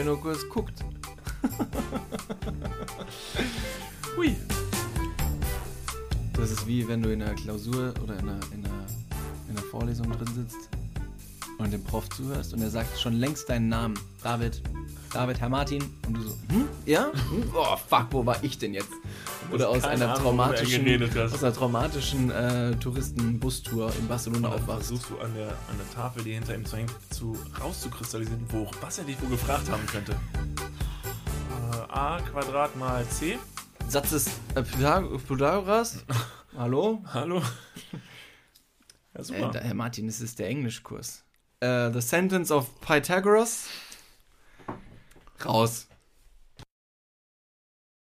nur 0.05 0.21
kurz 0.21 0.43
geguckt. 0.43 0.85
Hui. 4.17 4.37
Das 6.35 6.51
ist 6.51 6.67
wie 6.67 6.87
wenn 6.87 7.03
du 7.03 7.13
in 7.13 7.23
einer 7.23 7.35
Klausur 7.35 7.95
oder 8.03 8.19
in 8.19 8.29
einer, 8.29 8.41
in 8.53 8.65
einer, 8.65 8.87
in 9.49 9.57
einer 9.57 9.67
Vorlesung 9.71 10.11
drin 10.13 10.35
sitzt 10.35 10.76
und 11.59 11.73
dem 11.73 11.83
Prof 11.85 12.09
zuhörst 12.11 12.53
und 12.55 12.63
er 12.63 12.71
sagt 12.71 12.99
schon 12.99 13.15
längst 13.15 13.49
deinen 13.49 13.69
Namen. 13.69 13.99
David, 14.23 14.63
David, 15.13 15.41
Herr 15.41 15.49
Martin. 15.49 15.83
Und 16.07 16.15
du 16.15 16.23
so, 16.23 16.37
hm? 16.49 16.69
Ja? 16.85 17.11
Hm? 17.31 17.51
Oh, 17.55 17.77
fuck, 17.89 18.07
wo 18.11 18.27
war 18.27 18.43
ich 18.45 18.59
denn 18.59 18.75
jetzt? 18.75 18.91
Oder 19.53 19.69
aus 19.71 19.85
einer 19.85 20.07
Ahnung, 20.11 20.23
traumatischen, 20.23 21.17
aus 21.33 21.43
einer 21.45 21.53
traumatischen 21.55 22.31
äh, 22.31 22.75
Touristenbustour 22.77 23.93
in 23.99 24.09
Barcelona 24.09 24.49
aufwachst. 24.49 24.89
versuchst 24.89 25.11
du 25.11 25.19
an 25.19 25.33
der, 25.35 25.49
an 25.49 25.79
der 25.79 25.91
Tafel, 25.95 26.25
die 26.25 26.33
hinter 26.33 26.55
ihm 26.55 26.65
zu 26.65 26.77
hängen, 26.77 26.91
zu, 27.11 27.37
rauszukristallisieren, 27.63 28.45
wo, 28.49 28.69
was 28.81 28.99
er 28.99 29.05
dich 29.05 29.21
wohl 29.23 29.31
gefragt 29.31 29.71
haben 29.71 29.87
könnte. 29.87 30.13
Äh, 30.13 31.93
A 31.93 32.21
Quadrat 32.21 32.77
mal 32.77 33.07
C. 33.09 33.39
Satz 33.89 34.11
des 34.11 34.27
äh, 34.57 34.63
Pythag- 34.63 35.09
Pythagoras? 35.27 36.05
Hallo? 36.57 37.03
Hallo? 37.15 37.41
Ja, 39.15 39.21
Äh, 39.21 39.25
super. 39.25 39.51
da, 39.51 39.61
Herr 39.61 39.73
Martin, 39.75 40.09
das 40.09 40.21
ist 40.21 40.39
der 40.39 40.49
Englischkurs. 40.49 41.23
Äh, 41.61 41.91
the 41.91 42.03
Sentence 42.03 42.51
of 42.51 42.81
Pythagoras. 42.83 43.69
Raus. 45.43 45.87